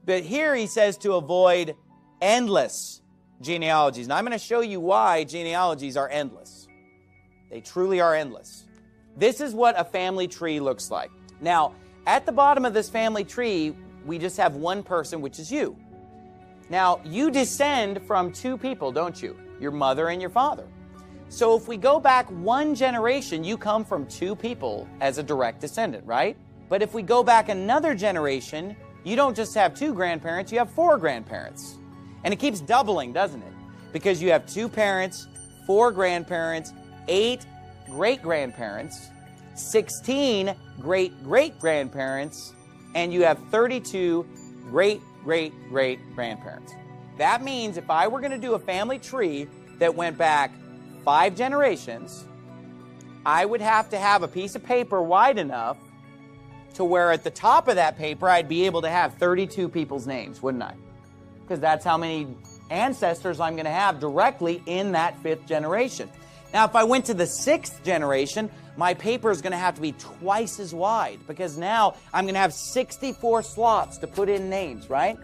But 0.06 0.24
here 0.24 0.56
he 0.56 0.68
says 0.68 0.98
to 1.00 1.14
avoid 1.14 1.76
endless 2.22 3.02
genealogies. 3.42 4.08
Now 4.08 4.18
I'm 4.18 4.26
going 4.26 4.38
to 4.38 4.44
show 4.44 4.62
you 4.62 4.80
why 4.80 5.24
genealogies 5.24 5.98
are 5.98 6.10
endless. 6.10 6.68
They 7.50 7.62
truly 7.62 8.02
are 8.02 8.16
endless. 8.16 8.66
This 9.16 9.42
is 9.42 9.54
what 9.54 9.80
a 9.80 9.84
family 9.84 10.28
tree 10.28 10.60
looks 10.60 10.92
like. 10.92 11.10
Now, 11.42 11.74
at 12.06 12.26
the 12.26 12.32
bottom 12.32 12.66
of 12.66 12.74
this 12.74 12.90
family 12.90 13.24
tree, 13.24 13.76
we 14.06 14.18
just 14.18 14.38
have 14.38 14.56
one 14.56 14.84
person, 14.84 15.22
which 15.22 15.40
is 15.40 15.52
you. 15.52 15.76
Now, 16.70 17.00
you 17.04 17.32
descend 17.32 18.02
from 18.04 18.32
two 18.32 18.58
people, 18.58 18.92
don't 18.92 19.22
you? 19.22 19.38
Your 19.60 19.72
mother 19.72 20.10
and 20.10 20.22
your 20.22 20.30
father. 20.30 20.68
So 21.30 21.58
if 21.58 21.68
we 21.68 21.78
go 21.78 22.00
back 22.00 22.30
one 22.30 22.74
generation, 22.76 23.44
you 23.44 23.58
come 23.58 23.84
from 23.84 24.06
two 24.08 24.36
people 24.36 24.88
as 25.02 25.18
a 25.18 25.24
direct 25.24 25.60
descendant, 25.60 26.06
right? 26.06 26.38
But 26.70 26.82
if 26.82 26.94
we 26.94 27.02
go 27.02 27.24
back 27.24 27.50
another 27.50 27.96
generation, 27.96 28.76
you 29.04 29.16
don't 29.16 29.36
just 29.36 29.54
have 29.56 29.74
two 29.74 29.94
grandparents, 29.94 30.52
you 30.52 30.58
have 30.60 30.70
four 30.70 30.98
grandparents. 30.98 31.80
And 32.28 32.34
it 32.34 32.42
keeps 32.42 32.60
doubling, 32.60 33.14
doesn't 33.14 33.42
it? 33.42 33.54
Because 33.94 34.22
you 34.22 34.32
have 34.32 34.46
two 34.46 34.68
parents, 34.68 35.30
four 35.66 35.94
grandparents, 35.94 36.74
eight 37.08 37.46
great 37.90 38.22
grandparents, 38.22 39.12
16 39.56 40.54
great 40.82 41.24
great 41.24 41.58
grandparents, 41.58 42.52
and 42.96 43.14
you 43.14 43.24
have 43.24 43.40
32 43.50 44.28
great 44.64 45.00
great 45.24 45.54
great 45.70 46.02
grandparents. 46.16 46.74
That 47.18 47.44
means 47.44 47.78
if 47.78 47.90
I 47.90 48.10
were 48.10 48.20
going 48.20 48.34
to 48.34 48.38
do 48.38 48.56
a 48.56 48.60
family 48.60 49.00
tree 49.00 49.48
that 49.80 49.96
went 49.96 50.18
back 50.18 50.52
five 51.06 51.34
generations, 51.34 52.26
I 53.26 53.46
would 53.46 53.62
have 53.62 53.90
to 53.92 53.98
have 53.98 54.24
a 54.24 54.28
piece 54.28 54.54
of 54.54 54.66
paper 54.66 55.02
wide 55.02 55.38
enough 55.38 55.78
to 56.74 56.84
where 56.84 57.14
at 57.14 57.24
the 57.24 57.32
top 57.32 57.70
of 57.70 57.76
that 57.76 57.98
paper 57.98 58.28
I'd 58.28 58.50
be 58.50 58.66
able 58.66 58.82
to 58.82 58.90
have 58.90 59.14
32 59.14 59.70
people's 59.70 60.06
names, 60.06 60.42
wouldn't 60.42 60.64
I? 60.64 60.74
Because 61.48 61.62
that's 61.62 61.86
how 61.86 61.98
many 61.98 62.28
ancestors 62.70 63.40
I'm 63.40 63.54
going 63.54 63.66
to 63.66 63.72
have 63.72 64.02
directly 64.02 64.62
in 64.66 64.92
that 64.92 65.18
fifth 65.20 65.46
generation. 65.46 66.10
Now, 66.54 66.66
if 66.66 66.76
I 66.76 66.84
went 66.84 67.06
to 67.06 67.14
the 67.14 67.26
sixth 67.26 67.82
generation, 67.84 68.50
my 68.76 68.94
paper 68.94 69.32
is 69.32 69.42
going 69.42 69.52
to 69.52 69.58
have 69.58 69.76
to 69.76 69.82
be 69.82 69.94
twice 69.94 70.60
as 70.60 70.74
wide 70.74 71.20
because 71.26 71.58
now 71.58 71.96
I'm 72.14 72.26
going 72.26 72.36
to 72.36 72.40
have 72.40 72.54
64 72.54 73.44
slots 73.44 73.98
to 74.00 74.08
put 74.08 74.28
in 74.28 74.50
names, 74.50 74.90
right? 74.90 75.18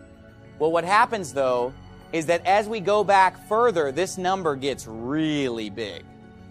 Well, 0.60 0.72
what 0.72 0.86
happens 0.86 1.34
though 1.34 1.74
is 2.14 2.28
that 2.28 2.46
as 2.46 2.70
we 2.70 2.80
go 2.80 3.04
back 3.04 3.48
further, 3.48 3.92
this 3.92 4.18
number 4.18 4.56
gets 4.56 4.88
really 4.88 5.70
big. 5.70 6.04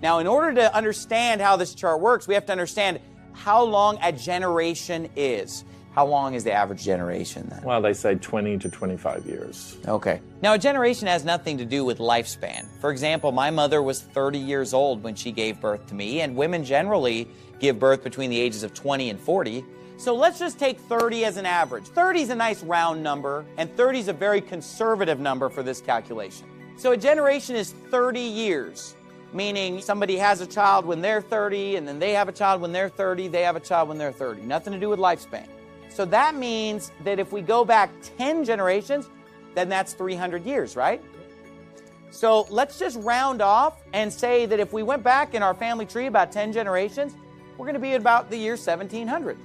Now, 0.03 0.19
in 0.19 0.27
order 0.27 0.53
to 0.55 0.75
understand 0.75 1.41
how 1.41 1.57
this 1.57 1.75
chart 1.75 2.01
works, 2.01 2.27
we 2.27 2.35
have 2.35 2.47
to 2.47 2.53
understand 2.53 3.01
how 3.33 3.63
long 3.63 3.99
a 4.03 4.13
generation 4.13 5.09
is. 5.17 5.65
How 5.95 6.07
long 6.07 6.33
is 6.33 6.43
the 6.43 6.53
average 6.53 6.83
generation 6.83 7.47
then? 7.51 7.63
Well, 7.63 7.83
they 7.83 7.93
say 7.93 8.15
20 8.15 8.59
to 8.59 8.71
25 8.71 9.27
years. 9.27 9.77
Okay. 9.87 10.23
Now, 10.41 10.55
a 10.55 10.59
generation 10.59 11.07
has 11.07 11.23
nothing 11.23 11.59
to 11.59 11.67
do 11.67 11.85
with 11.85 11.99
lifespan. 11.99 12.67
For 12.81 12.91
example, 12.91 13.31
my 13.31 13.51
mother 13.51 13.83
was 13.83 14.01
30 14.01 14.39
years 14.39 14.73
old 14.73 15.03
when 15.03 15.15
she 15.15 15.31
gave 15.31 15.61
birth 15.61 15.87
to 15.89 15.95
me, 15.95 16.23
and 16.23 16.35
women 16.35 16.65
generally 16.65 17.29
give 17.61 17.79
birth 17.79 18.03
between 18.03 18.31
the 18.31 18.41
ages 18.41 18.63
of 18.63 18.73
20 18.73 19.11
and 19.11 19.21
40. 19.21 19.63
So 19.99 20.15
let's 20.15 20.39
just 20.39 20.59
take 20.59 20.81
30 20.81 21.27
as 21.27 21.37
an 21.37 21.45
average. 21.45 21.85
30 21.85 22.23
is 22.23 22.31
a 22.31 22.35
nice 22.35 22.63
round 22.63 23.03
number, 23.03 23.45
and 23.59 23.71
30 23.77 23.99
is 23.99 24.09
a 24.09 24.15
very 24.15 24.41
conservative 24.41 25.21
number 25.21 25.51
for 25.51 25.63
this 25.63 25.83
calculation. 25.83 26.47
So 26.79 26.93
a 26.93 26.97
generation 26.97 27.55
is 27.55 27.73
30 27.91 28.19
years, 28.19 28.97
meaning 29.35 29.83
somebody 29.83 30.17
has 30.17 30.41
a 30.41 30.47
child 30.47 30.87
when 30.87 31.03
they're 31.03 31.21
30, 31.21 31.77
and 31.77 31.87
then 31.87 31.99
they 31.99 32.15
have 32.15 32.29
a 32.29 32.33
child 32.33 32.63
when 32.63 32.73
they're 32.73 32.89
30, 32.89 33.29
they 33.29 33.43
have 33.43 33.57
a 33.57 33.61
child 33.61 33.91
when 33.91 33.99
they're 33.99 34.11
30. 34.11 34.43
Nothing 34.43 34.73
to 34.73 34.81
do 34.81 34.89
with 34.89 34.99
lifespan. 34.99 35.47
So 35.93 36.05
that 36.07 36.35
means 36.35 36.91
that 37.05 37.19
if 37.19 37.33
we 37.33 37.43
go 37.43 37.65
back 37.65 37.91
10 38.17 38.45
generations, 38.45 39.09
then 39.55 39.69
that's 39.69 39.93
300 39.93 40.45
years, 40.45 40.75
right? 40.75 41.03
So 42.11 42.47
let's 42.51 42.79
just 42.79 42.99
round 43.01 43.43
off 43.43 43.83
and 43.93 44.13
say 44.13 44.47
that 44.47 44.59
if 44.59 44.73
we 44.73 44.83
went 44.83 45.03
back 45.03 45.35
in 45.35 45.43
our 45.43 45.55
family 45.55 45.87
tree 45.87 46.07
about 46.07 46.33
10 46.33 46.53
generations, 46.53 47.15
we're 47.57 47.67
going 47.67 47.75
to 47.75 47.81
be 47.81 47.95
about 47.95 48.31
the 48.31 48.37
year 48.37 48.53
1700. 48.53 49.37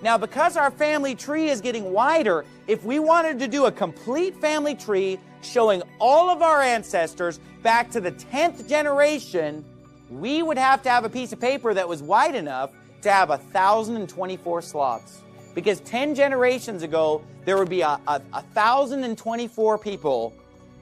Now, 0.00 0.16
because 0.16 0.56
our 0.56 0.70
family 0.70 1.16
tree 1.16 1.48
is 1.48 1.60
getting 1.60 1.92
wider, 1.92 2.44
if 2.68 2.84
we 2.84 3.00
wanted 3.00 3.40
to 3.40 3.48
do 3.48 3.66
a 3.66 3.72
complete 3.72 4.36
family 4.40 4.76
tree 4.76 5.18
showing 5.42 5.82
all 5.98 6.30
of 6.30 6.42
our 6.42 6.62
ancestors 6.62 7.40
back 7.62 7.90
to 7.90 8.00
the 8.00 8.12
10th 8.12 8.68
generation, 8.68 9.64
we 10.08 10.42
would 10.42 10.58
have 10.58 10.82
to 10.84 10.90
have 10.90 11.04
a 11.04 11.08
piece 11.08 11.32
of 11.32 11.40
paper 11.40 11.74
that 11.74 11.88
was 11.88 12.02
wide 12.02 12.36
enough 12.36 12.70
to 13.02 13.10
have 13.10 13.28
1,024 13.30 14.62
slots. 14.62 15.22
Because 15.58 15.80
10 15.80 16.14
generations 16.14 16.84
ago, 16.84 17.20
there 17.44 17.58
would 17.58 17.68
be 17.68 17.80
a, 17.80 17.98
a, 18.06 18.22
a 18.32 18.42
1,024 18.54 19.76
people 19.78 20.32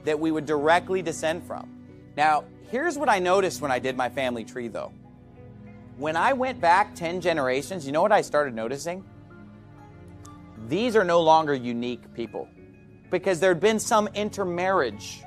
that 0.03 0.19
we 0.19 0.29
would 0.29 0.45
directly 0.45 1.01
descend 1.01 1.41
from. 1.41 1.67
Now, 2.15 2.43
here's 2.69 2.95
what 2.95 3.09
I 3.09 3.17
noticed 3.17 3.59
when 3.59 3.71
I 3.71 3.79
did 3.79 3.97
my 3.97 4.07
family 4.07 4.43
tree, 4.43 4.67
though. 4.67 4.93
When 5.97 6.15
I 6.15 6.33
went 6.33 6.61
back 6.61 6.93
10 6.93 7.21
generations, 7.21 7.87
you 7.87 7.91
know 7.91 8.03
what 8.03 8.11
I 8.11 8.21
started 8.21 8.53
noticing? 8.53 9.03
These 10.67 10.95
are 10.95 11.03
no 11.03 11.21
longer 11.21 11.55
unique 11.55 12.13
people 12.13 12.47
because 13.09 13.39
there 13.39 13.49
had 13.49 13.59
been 13.59 13.79
some 13.79 14.07
intermarriage 14.09 15.23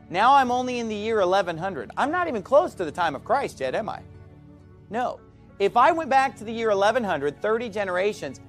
now 0.10 0.36
I'm 0.36 0.52
only 0.52 0.80
in 0.80 0.88
the 0.88 0.96
year 0.96 1.20
1100. 1.20 1.92
I'm 1.98 2.12
not 2.12 2.28
even 2.28 2.44
close 2.44 2.74
to 2.76 2.86
the 2.86 2.92
time 2.92 3.16
of 3.16 3.24
Christ 3.24 3.60
yet, 3.60 3.76
am 3.76 3.90
I? 3.90 4.02
No. 4.90 5.20
If 5.60 5.78
I 5.78 5.92
went 5.92 6.10
back 6.10 6.36
to 6.38 6.44
the 6.44 6.52
year 6.52 6.70
1100, 6.70 7.42
30 7.42 7.70
generations, 7.70 8.40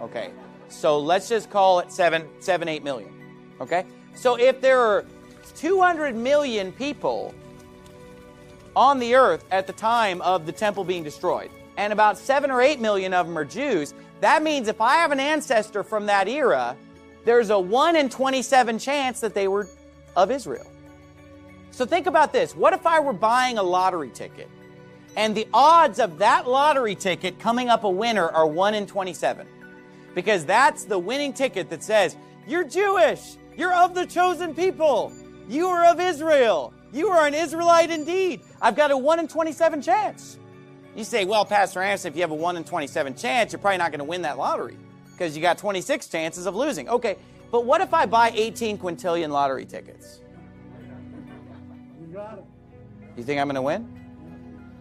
Okay, 0.00 0.30
so 0.68 0.98
let's 0.98 1.28
just 1.28 1.50
call 1.50 1.80
it 1.80 1.92
7, 1.92 2.26
7, 2.40 2.68
8 2.68 2.82
million. 2.82 3.12
Okay? 3.60 3.84
So 4.14 4.38
if 4.38 4.60
there 4.60 4.80
are 4.80 5.04
200 5.56 6.16
million 6.16 6.72
people 6.72 7.34
on 8.74 8.98
the 8.98 9.14
earth 9.14 9.44
at 9.50 9.66
the 9.66 9.72
time 9.74 10.22
of 10.22 10.46
the 10.46 10.52
temple 10.52 10.84
being 10.84 11.02
destroyed, 11.02 11.50
and 11.76 11.92
about 11.92 12.16
7 12.16 12.50
or 12.50 12.62
8 12.62 12.80
million 12.80 13.12
of 13.12 13.26
them 13.26 13.36
are 13.36 13.44
Jews, 13.44 13.94
that 14.20 14.42
means 14.42 14.68
if 14.68 14.80
I 14.80 14.94
have 14.94 15.12
an 15.12 15.20
ancestor 15.20 15.82
from 15.82 16.06
that 16.06 16.28
era, 16.28 16.76
there's 17.24 17.50
a 17.50 17.58
1 17.58 17.96
in 17.96 18.08
27 18.08 18.78
chance 18.78 19.20
that 19.20 19.34
they 19.34 19.48
were 19.48 19.68
of 20.16 20.30
Israel. 20.30 20.66
So 21.70 21.86
think 21.86 22.06
about 22.06 22.32
this. 22.32 22.54
What 22.54 22.72
if 22.72 22.86
I 22.86 23.00
were 23.00 23.12
buying 23.12 23.58
a 23.58 23.62
lottery 23.62 24.10
ticket 24.10 24.48
and 25.16 25.34
the 25.34 25.46
odds 25.52 25.98
of 25.98 26.18
that 26.18 26.48
lottery 26.48 26.94
ticket 26.94 27.38
coming 27.38 27.68
up 27.68 27.84
a 27.84 27.90
winner 27.90 28.28
are 28.28 28.46
1 28.46 28.74
in 28.74 28.86
27? 28.86 29.46
Because 30.14 30.44
that's 30.44 30.84
the 30.84 30.98
winning 30.98 31.32
ticket 31.32 31.70
that 31.70 31.82
says, 31.82 32.16
You're 32.46 32.64
Jewish, 32.64 33.36
you're 33.56 33.74
of 33.74 33.94
the 33.94 34.06
chosen 34.06 34.54
people, 34.54 35.12
you 35.48 35.68
are 35.68 35.86
of 35.86 36.00
Israel, 36.00 36.74
you 36.92 37.08
are 37.08 37.26
an 37.26 37.34
Israelite 37.34 37.90
indeed. 37.90 38.40
I've 38.60 38.76
got 38.76 38.90
a 38.90 38.96
1 38.96 39.20
in 39.20 39.28
27 39.28 39.82
chance. 39.82 40.38
You 40.96 41.04
say, 41.04 41.24
Well, 41.24 41.44
Pastor 41.44 41.80
Anderson, 41.80 42.12
if 42.12 42.16
you 42.16 42.22
have 42.22 42.32
a 42.32 42.34
1 42.34 42.56
in 42.56 42.64
27 42.64 43.14
chance, 43.14 43.52
you're 43.52 43.60
probably 43.60 43.78
not 43.78 43.92
going 43.92 44.00
to 44.00 44.04
win 44.04 44.22
that 44.22 44.38
lottery 44.38 44.76
because 45.12 45.36
you 45.36 45.42
got 45.42 45.58
26 45.58 46.08
chances 46.08 46.46
of 46.46 46.56
losing. 46.56 46.88
Okay, 46.88 47.16
but 47.50 47.64
what 47.64 47.80
if 47.80 47.92
I 47.92 48.06
buy 48.06 48.30
18 48.34 48.78
quintillion 48.78 49.30
lottery 49.30 49.64
tickets? 49.64 50.20
You 53.16 53.24
think 53.24 53.40
I'm 53.40 53.46
going 53.46 53.56
to 53.56 53.62
win? 53.62 54.00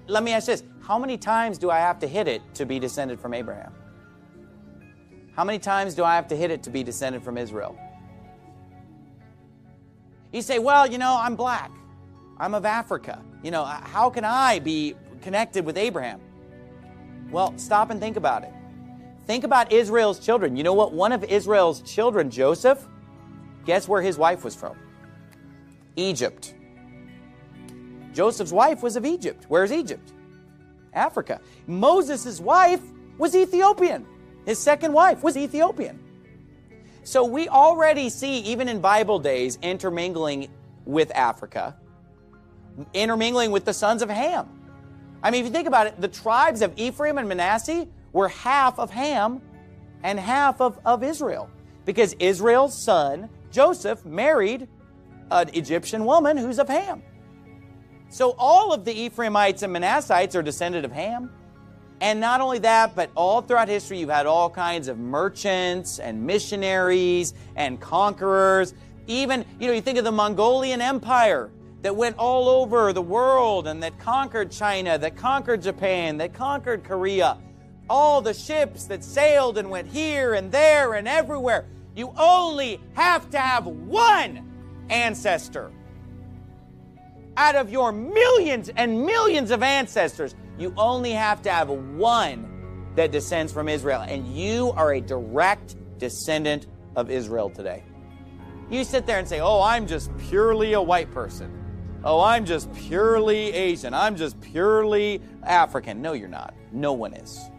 Let 0.08 0.24
me 0.24 0.32
ask 0.32 0.48
this 0.48 0.64
How 0.82 0.98
many 0.98 1.18
times 1.18 1.58
do 1.58 1.70
I 1.70 1.80
have 1.80 2.00
to 2.00 2.08
hit 2.08 2.28
it 2.28 2.42
to 2.56 2.66
be 2.66 2.80
descended 2.80 3.20
from 3.20 3.34
Abraham? 3.34 3.74
How 5.36 5.44
many 5.44 5.60
times 5.60 5.94
do 5.94 6.04
I 6.04 6.16
have 6.16 6.28
to 6.30 6.36
hit 6.36 6.52
it 6.52 6.64
to 6.64 6.70
be 6.70 6.84
descended 6.84 7.24
from 7.24 7.38
Israel? 7.38 7.78
You 10.32 10.42
say, 10.42 10.60
Well, 10.60 10.88
you 10.88 10.98
know, 10.98 11.18
I'm 11.20 11.36
black. 11.36 11.72
I'm 12.40 12.54
of 12.54 12.66
Africa. 12.66 13.22
You 13.44 13.52
know, 13.52 13.64
how 13.64 14.10
can 14.10 14.26
I 14.26 14.60
be 14.60 14.96
connected 15.22 15.66
with 15.66 15.78
Abraham? 15.78 16.22
Well, 17.32 17.54
stop 17.58 17.90
and 17.90 18.00
think 18.00 18.18
about 18.18 18.44
it. 18.44 18.54
Think 19.30 19.44
about 19.44 19.72
Israel's 19.72 20.18
children. 20.18 20.58
You 20.58 20.64
know 20.64 20.74
what? 20.74 20.92
One 20.92 21.12
of 21.12 21.24
Israel's 21.24 21.84
children, 21.84 22.32
Joseph, 22.32 22.84
guess 23.64 23.88
where 23.88 24.02
his 24.02 24.18
wife 24.18 24.44
was 24.44 24.56
from? 24.56 24.76
Egypt. 25.96 26.56
Joseph's 28.12 28.52
wife 28.52 28.82
was 28.82 28.96
of 28.96 29.06
Egypt. 29.06 29.46
Where's 29.48 29.72
Egypt? 29.72 30.14
Africa. 30.94 31.42
Moses' 31.68 32.40
wife 32.40 32.82
was 33.20 33.36
Ethiopian. 33.36 34.04
His 34.48 34.58
second 34.58 34.94
wife 34.94 35.22
was 35.22 35.38
Ethiopian. 35.38 36.00
So 37.04 37.24
we 37.24 37.50
already 37.50 38.10
see, 38.10 38.40
even 38.40 38.68
in 38.68 38.82
Bible 38.82 39.20
days, 39.20 39.60
intermingling 39.62 40.50
with 40.86 41.12
Africa, 41.12 41.76
intermingling 42.96 43.52
with 43.52 43.64
the 43.64 43.76
sons 43.76 44.02
of 44.02 44.10
Ham. 44.10 44.50
I 45.22 45.30
mean, 45.30 45.42
if 45.42 45.46
you 45.46 45.54
think 45.54 45.68
about 45.68 45.86
it, 45.86 46.02
the 46.02 46.08
tribes 46.08 46.64
of 46.64 46.74
Ephraim 46.80 47.20
and 47.20 47.30
Manasseh 47.30 47.88
were 48.14 48.28
half 48.28 48.80
of 48.80 48.90
Ham 48.90 49.42
and 50.04 50.20
half 50.20 50.62
of, 50.62 50.80
of 50.86 51.04
Israel. 51.04 51.50
Because 51.86 52.14
Israel's 52.20 52.78
son, 52.78 53.30
Joseph, 53.52 54.06
married 54.06 54.68
an 55.32 55.50
Egyptian 55.54 56.06
woman 56.06 56.38
who's 56.38 56.60
of 56.60 56.68
Ham. 56.70 57.04
So 58.10 58.36
all 58.38 58.74
of 58.74 58.86
the 58.86 58.98
Ephraimites 59.06 59.62
and 59.62 59.76
Manassites 59.76 60.36
are 60.36 60.42
descended 60.42 60.86
of 60.86 60.92
Ham. 60.92 61.32
And 62.02 62.20
not 62.20 62.42
only 62.42 62.60
that, 62.60 62.96
but 62.96 63.12
all 63.14 63.42
throughout 63.42 63.68
history, 63.68 64.00
you've 64.00 64.10
had 64.10 64.26
all 64.26 64.50
kinds 64.50 64.88
of 64.88 64.98
merchants 64.98 66.00
and 66.00 66.26
missionaries 66.26 67.34
and 67.56 67.80
conquerors. 67.80 68.74
Even, 69.06 69.46
you 69.60 69.68
know, 69.68 69.74
you 69.74 69.82
think 69.82 69.98
of 69.98 70.06
the 70.06 70.12
Mongolian 70.12 70.82
Empire 70.82 71.52
that 71.82 71.96
went 71.96 72.18
all 72.18 72.48
over 72.48 72.94
the 72.94 73.02
world 73.02 73.68
and 73.68 73.84
that 73.84 74.00
conquered 74.00 74.50
China, 74.50 74.98
that 74.98 75.16
conquered 75.18 75.62
Japan, 75.62 76.18
that 76.18 76.34
conquered 76.34 76.84
Korea 76.84 77.38
all 77.90 78.22
the 78.22 78.34
ships 78.34 78.86
that 78.86 79.04
sailed 79.04 79.58
and 79.58 79.70
went 79.70 79.88
here 79.88 80.34
and 80.34 80.52
there 80.52 80.94
and 80.94 81.08
everywhere. 81.08 81.66
You 81.96 82.14
only 82.18 82.80
have 82.94 83.30
to 83.32 83.40
have 83.40 83.66
one 83.66 84.50
ancestor. 84.90 85.72
Out 87.36 87.56
of 87.56 87.72
your 87.72 87.92
millions 87.92 88.70
and 88.70 89.06
millions 89.06 89.52
of 89.52 89.64
ancestors, 89.64 90.36
you 90.58 90.74
only 90.78 91.12
have 91.12 91.42
to 91.44 91.52
have 91.52 91.70
one 91.70 92.46
that 92.96 93.12
descends 93.12 93.52
from 93.52 93.70
Israel. 93.70 94.02
And 94.02 94.28
you 94.28 94.72
are 94.76 94.94
a 94.94 95.02
direct 95.02 95.76
descendant 95.98 96.68
of 96.96 97.10
Israel 97.10 97.50
today. 97.50 97.84
You 98.70 98.84
sit 98.84 99.06
there 99.06 99.20
and 99.20 99.28
say, 99.28 99.40
Oh, 99.40 99.62
I'm 99.62 99.88
just 99.88 100.16
purely 100.18 100.74
a 100.74 100.82
white 100.82 101.12
person. 101.12 101.56
Oh, 102.04 102.22
I'm 102.22 102.46
just 102.46 102.72
purely 102.74 103.52
Asian. 103.54 103.94
I'm 103.94 104.16
just 104.16 104.40
purely 104.40 105.22
African. 105.44 106.02
No, 106.02 106.14
you're 106.14 106.30
not. 106.30 106.54
No 106.72 106.94
one 106.94 107.14
is 107.14 107.50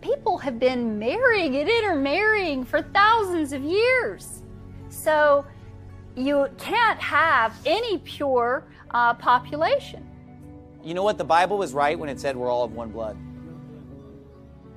people 0.00 0.38
have 0.38 0.58
been 0.58 0.98
marrying 0.98 1.56
and 1.56 1.68
intermarrying 1.68 2.64
for 2.64 2.82
thousands 2.82 3.52
of 3.52 3.62
years. 3.62 4.42
So 4.88 5.44
you 6.16 6.48
can't 6.58 7.00
have 7.00 7.54
any 7.66 7.98
pure 7.98 8.64
uh, 8.90 9.14
population. 9.14 10.06
You 10.82 10.94
know 10.94 11.02
what? 11.02 11.18
The 11.18 11.24
Bible 11.24 11.58
was 11.58 11.72
right 11.72 11.98
when 11.98 12.08
it 12.08 12.20
said 12.20 12.36
we're 12.36 12.50
all 12.50 12.64
of 12.64 12.72
one 12.72 12.90
blood. 12.90 13.16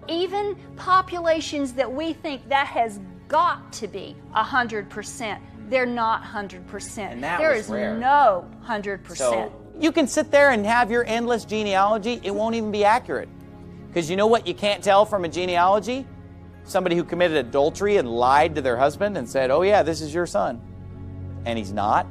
Even 0.07 0.55
populations 0.75 1.73
that 1.73 1.91
we 1.91 2.13
think 2.13 2.47
that 2.49 2.67
has 2.67 2.99
got 3.27 3.71
to 3.73 3.87
be 3.87 4.15
100%, 4.35 5.39
they're 5.69 5.85
not 5.85 6.23
100%. 6.23 7.21
There 7.21 7.53
is 7.53 7.69
rare. 7.69 7.97
no 7.97 8.49
100%. 8.65 9.15
So 9.15 9.53
you 9.79 9.91
can 9.91 10.07
sit 10.07 10.31
there 10.31 10.51
and 10.51 10.65
have 10.65 10.91
your 10.91 11.05
endless 11.05 11.45
genealogy, 11.45 12.19
it 12.23 12.31
won't 12.31 12.55
even 12.55 12.71
be 12.71 12.83
accurate. 12.83 13.29
Because 13.91 14.09
you 14.09 14.15
know 14.15 14.27
what 14.27 14.47
you 14.47 14.53
can't 14.53 14.81
tell 14.81 15.05
from 15.05 15.25
a 15.25 15.27
genealogy? 15.27 16.07
Somebody 16.63 16.95
who 16.95 17.03
committed 17.03 17.35
adultery 17.37 17.97
and 17.97 18.07
lied 18.07 18.55
to 18.55 18.61
their 18.61 18.77
husband 18.77 19.17
and 19.17 19.27
said, 19.27 19.51
Oh, 19.51 19.63
yeah, 19.63 19.83
this 19.83 19.99
is 19.99 20.13
your 20.13 20.25
son. 20.25 20.61
And 21.45 21.57
he's 21.59 21.73
not. 21.73 22.07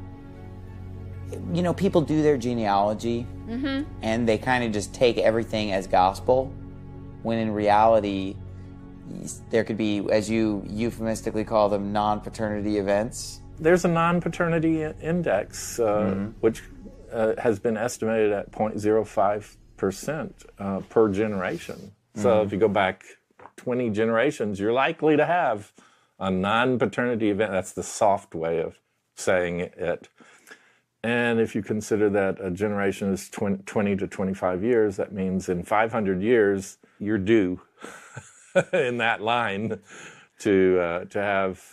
You 1.55 1.63
know, 1.63 1.73
people 1.73 2.01
do 2.03 2.23
their 2.23 2.37
genealogy 2.37 3.27
Mm-hmm. 3.49 3.83
and 4.03 4.29
they 4.29 4.39
kind 4.39 4.63
of 4.63 4.71
just 4.71 4.95
take 4.95 5.19
everything 5.19 5.73
as 5.73 5.89
gospel, 5.89 6.53
when 7.25 7.39
in 7.41 7.51
reality, 7.51 8.37
there 9.51 9.65
could 9.65 9.77
be, 9.77 10.07
as 10.13 10.31
you 10.31 10.63
euphemistically 10.69 11.43
call 11.43 11.69
them, 11.69 11.93
non 11.93 12.21
paternity 12.21 12.79
events. 12.79 13.41
There's 13.59 13.85
a 13.85 13.89
non 13.89 14.21
paternity 14.21 14.83
index, 15.03 15.81
uh, 15.81 15.85
Mm-hmm. 15.85 16.25
which 16.41 16.63
uh, 17.13 17.35
has 17.39 17.59
been 17.59 17.77
estimated 17.77 18.31
at 18.33 18.53
0.05 18.53 19.57
percent 19.81 20.45
uh, 20.59 20.81
per 20.91 21.09
generation. 21.11 21.93
So 22.15 22.29
Mhm. 22.29 22.45
if 22.47 22.53
you 22.53 22.59
go 22.59 22.69
back 22.69 23.03
20 23.57 23.89
generations, 23.91 24.61
you're 24.61 24.75
likely 24.75 25.17
to 25.17 25.25
have 25.25 25.73
a 26.19 26.31
non-paternity 26.31 27.31
event. 27.31 27.51
That's 27.51 27.73
the 27.73 27.83
soft 27.83 28.35
way 28.35 28.61
of 28.61 28.79
saying 29.17 29.61
it. 29.61 30.09
And 31.03 31.41
if 31.41 31.55
you 31.55 31.63
consider 31.63 32.11
that 32.11 32.37
a 32.45 32.51
generation 32.51 33.11
is 33.11 33.31
20, 33.31 33.63
20 33.65 33.97
to 33.97 34.07
25 34.07 34.63
years, 34.63 34.97
that 34.97 35.13
means 35.13 35.49
in 35.49 35.63
500 35.63 36.21
years 36.23 36.77
you're 36.99 37.17
due 37.37 37.63
in 38.75 38.99
that 38.99 39.23
line 39.23 39.81
to 40.41 40.79
uh, 40.81 41.05
to 41.07 41.23
have 41.23 41.65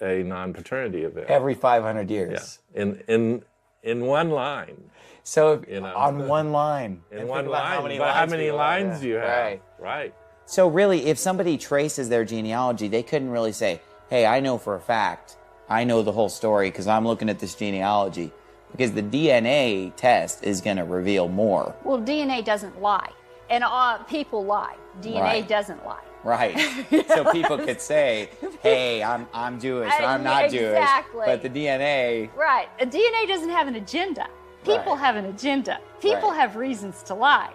a 0.00 0.22
non-paternity 0.22 1.02
event 1.02 1.26
Every 1.28 1.54
500 1.54 2.10
years. 2.10 2.60
Yeah, 2.74 2.82
in 2.82 3.02
in 3.08 3.42
in 3.82 4.06
one 4.06 4.30
line. 4.30 4.90
So 5.26 5.60
you 5.68 5.80
know, 5.80 5.92
on 5.96 6.28
one 6.28 6.52
line. 6.52 7.02
In 7.10 7.26
one 7.26 7.48
line. 7.48 7.66
how 7.66 7.82
many 7.82 7.98
but 7.98 8.14
how 8.14 8.20
lines 8.20 8.30
many 8.30 8.50
lines 8.52 9.00
do 9.00 9.08
you 9.08 9.14
have? 9.16 9.24
Right. 9.28 9.62
Right. 9.80 10.14
So 10.44 10.68
really, 10.68 11.06
if 11.06 11.18
somebody 11.18 11.58
traces 11.58 12.08
their 12.08 12.24
genealogy, 12.24 12.86
they 12.86 13.02
couldn't 13.02 13.30
really 13.30 13.50
say, 13.50 13.80
"Hey, 14.08 14.24
I 14.24 14.38
know 14.38 14.56
for 14.56 14.76
a 14.76 14.80
fact, 14.80 15.36
I 15.68 15.82
know 15.82 16.02
the 16.02 16.12
whole 16.12 16.28
story 16.28 16.70
because 16.70 16.86
I'm 16.86 17.04
looking 17.04 17.28
at 17.28 17.40
this 17.40 17.56
genealogy." 17.56 18.30
Because 18.70 18.92
the 18.92 19.02
DNA 19.02 19.92
test 19.96 20.44
is 20.44 20.60
going 20.60 20.76
to 20.76 20.84
reveal 20.84 21.28
more. 21.28 21.74
Well, 21.82 21.98
DNA 21.98 22.44
doesn't 22.44 22.80
lie. 22.80 23.10
And 23.50 23.64
uh, 23.64 23.98
people 24.04 24.44
lie. 24.44 24.76
DNA 25.00 25.20
Right. 25.22 25.48
doesn't 25.48 25.84
lie. 25.84 26.02
Right. 26.22 26.56
so 27.08 27.32
people 27.32 27.58
could 27.58 27.80
say, 27.80 28.30
"Hey, 28.62 29.02
I'm 29.02 29.26
I'm 29.34 29.58
Jewish 29.58 29.92
or 29.98 30.04
I'm 30.04 30.22
not 30.22 30.50
Jewish," 30.50 30.78
Exactly. 30.78 31.24
but 31.26 31.42
the 31.42 31.50
DNA. 31.50 32.30
Right. 32.36 32.68
A 32.80 32.86
DNA 32.86 33.26
doesn't 33.26 33.50
have 33.50 33.66
an 33.66 33.74
agenda. 33.74 34.28
People 34.66 34.92
Right. 34.94 35.00
have 35.06 35.16
an 35.16 35.24
agenda. 35.26 35.78
People 36.00 36.30
Right. 36.30 36.40
have 36.40 36.56
reasons 36.56 37.02
to 37.04 37.14
lie. 37.14 37.50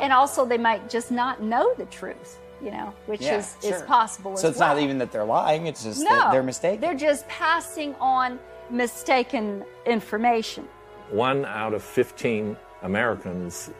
And 0.00 0.12
also, 0.12 0.44
they 0.44 0.58
might 0.58 0.88
just 0.88 1.10
not 1.10 1.40
know 1.40 1.72
the 1.74 1.86
truth. 1.86 2.38
you 2.62 2.70
know, 2.70 2.90
which 3.04 3.20
Yeah, 3.20 3.36
is, 3.36 3.54
is 3.62 3.82
possible 3.82 4.34
So 4.34 4.48
as 4.48 4.52
it's 4.52 4.60
well. 4.60 4.74
not 4.74 4.78
even 4.82 4.96
that 4.98 5.12
they're 5.12 5.26
lying, 5.26 5.66
it's 5.66 5.84
just 5.84 6.00
no, 6.02 6.08
that 6.08 6.32
they're 6.32 6.42
mistaken. 6.42 6.80
They're 6.80 6.94
just 6.94 7.28
passing 7.28 7.94
on 8.00 8.38
mistaken 8.70 9.62
information. 9.84 10.66
One 11.10 11.44
out 11.44 11.74
of 11.74 11.82
15 11.82 12.56
Americans 12.82 13.70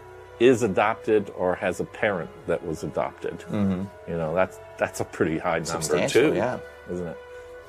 is 0.41 0.63
adopted 0.63 1.33
or 1.39 1.55
has 1.55 1.81
a 1.81 1.85
parent 1.85 2.29
that 2.47 2.63
was 2.67 2.83
adopted. 2.85 3.39
Mhm. 3.51 3.87
You 4.07 4.17
know, 4.19 4.35
that's 4.35 4.61
that's 4.77 5.01
a 5.01 5.05
pretty 5.07 5.39
high 5.39 5.61
number 5.61 6.07
too, 6.07 6.35
yeah. 6.35 6.59
isn't 6.91 7.07
it? 7.09 7.17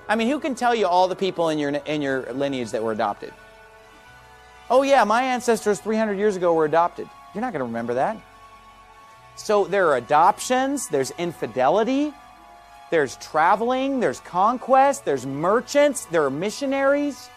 I 0.09 0.15
mean, 0.17 0.27
who 0.27 0.39
can 0.41 0.55
tell 0.55 0.75
you 0.75 0.87
all 0.87 1.07
the 1.07 1.15
people 1.15 1.47
in 1.47 1.57
your 1.57 1.69
in 1.85 2.01
your 2.01 2.23
lineage 2.33 2.71
that 2.71 2.83
were 2.83 2.91
adopted? 2.91 3.31
Oh 4.69 4.83
yeah, 4.83 5.03
my 5.03 5.23
ancestors 5.23 5.79
300 5.79 6.17
years 6.17 6.35
ago 6.35 6.53
were 6.53 6.65
adopted. 6.65 7.09
You're 7.33 7.41
not 7.41 7.53
going 7.53 7.59
to 7.59 7.65
remember 7.65 7.93
that. 7.95 8.17
So 9.35 9.65
there 9.65 9.87
are 9.87 9.97
adoptions, 9.97 10.87
there's 10.87 11.11
infidelity, 11.11 12.13
there's 12.89 13.15
traveling, 13.17 13.99
there's 13.99 14.19
conquest, 14.21 15.05
there's 15.05 15.25
merchants, 15.25 16.05
there 16.05 16.23
are 16.23 16.29
missionaries. 16.29 17.29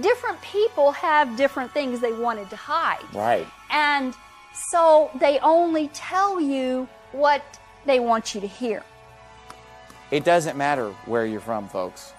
Different 0.00 0.40
people 0.40 0.92
have 0.92 1.36
different 1.36 1.72
things 1.72 2.00
they 2.00 2.12
wanted 2.12 2.48
to 2.50 2.56
hide. 2.56 3.02
Right. 3.12 3.46
And 3.70 4.14
so 4.70 5.10
they 5.18 5.38
only 5.40 5.88
tell 5.88 6.40
you 6.40 6.88
what 7.12 7.42
they 7.84 7.98
want 7.98 8.34
you 8.34 8.40
to 8.40 8.46
hear. 8.46 8.84
It 10.10 10.24
doesn't 10.24 10.56
matter 10.56 10.90
where 11.06 11.26
you're 11.26 11.40
from, 11.40 11.68
folks. 11.68 12.12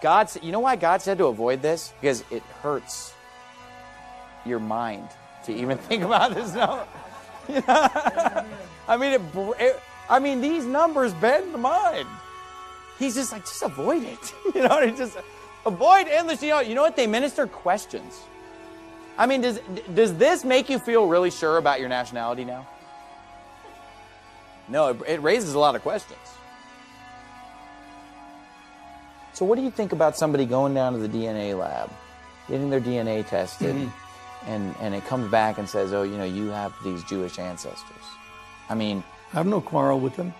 God, 0.00 0.30
sa- 0.30 0.40
you 0.42 0.52
know 0.52 0.60
why 0.60 0.76
God 0.76 1.02
said 1.02 1.18
to 1.18 1.26
avoid 1.26 1.62
this? 1.62 1.92
Because 2.00 2.24
it 2.30 2.42
hurts 2.62 3.11
your 4.44 4.58
mind 4.58 5.08
to 5.44 5.52
even 5.52 5.78
think 5.88 6.02
about 6.02 6.34
this. 6.34 6.54
No, 6.54 6.84
I 7.48 8.96
mean, 8.98 9.12
it, 9.12 9.20
it. 9.60 9.82
I 10.08 10.18
mean, 10.18 10.40
these 10.40 10.64
numbers 10.64 11.14
bend 11.14 11.54
the 11.54 11.58
mind. 11.58 12.08
He's 12.98 13.14
just 13.14 13.32
like, 13.32 13.42
just 13.42 13.62
avoid 13.62 14.04
it. 14.04 14.34
You 14.54 14.68
know, 14.68 14.86
just 14.90 15.16
avoid 15.64 16.08
endless. 16.08 16.42
You 16.42 16.50
know, 16.50 16.60
you 16.60 16.74
know 16.74 16.82
what? 16.82 16.96
They 16.96 17.06
minister 17.06 17.46
questions. 17.46 18.20
I 19.18 19.26
mean, 19.26 19.40
does 19.40 19.60
does 19.94 20.14
this 20.16 20.44
make 20.44 20.68
you 20.68 20.78
feel 20.78 21.06
really 21.06 21.30
sure 21.30 21.58
about 21.58 21.80
your 21.80 21.88
nationality 21.88 22.44
now? 22.44 22.66
No, 24.68 24.88
it, 24.88 24.96
it 25.06 25.22
raises 25.22 25.54
a 25.54 25.58
lot 25.58 25.74
of 25.74 25.82
questions. 25.82 26.18
So, 29.32 29.44
what 29.44 29.56
do 29.56 29.62
you 29.62 29.70
think 29.70 29.92
about 29.92 30.16
somebody 30.16 30.44
going 30.46 30.74
down 30.74 30.92
to 30.92 30.98
the 30.98 31.08
DNA 31.08 31.58
lab, 31.58 31.90
getting 32.48 32.70
their 32.70 32.80
DNA 32.80 33.26
tested, 33.26 33.74
mm-hmm. 33.74 34.11
And, 34.46 34.74
and 34.80 34.94
it 34.94 35.04
comes 35.06 35.30
back 35.30 35.58
and 35.58 35.68
says, 35.68 35.92
oh, 35.92 36.02
you 36.02 36.16
know, 36.16 36.24
you 36.24 36.48
have 36.48 36.72
these 36.84 37.02
Jewish 37.04 37.38
ancestors? 37.38 38.04
I 38.68 38.74
mean, 38.74 39.04
I 39.32 39.36
have 39.36 39.46
no 39.46 39.60
quarrel 39.60 40.00
with 40.00 40.16
them. 40.16 40.34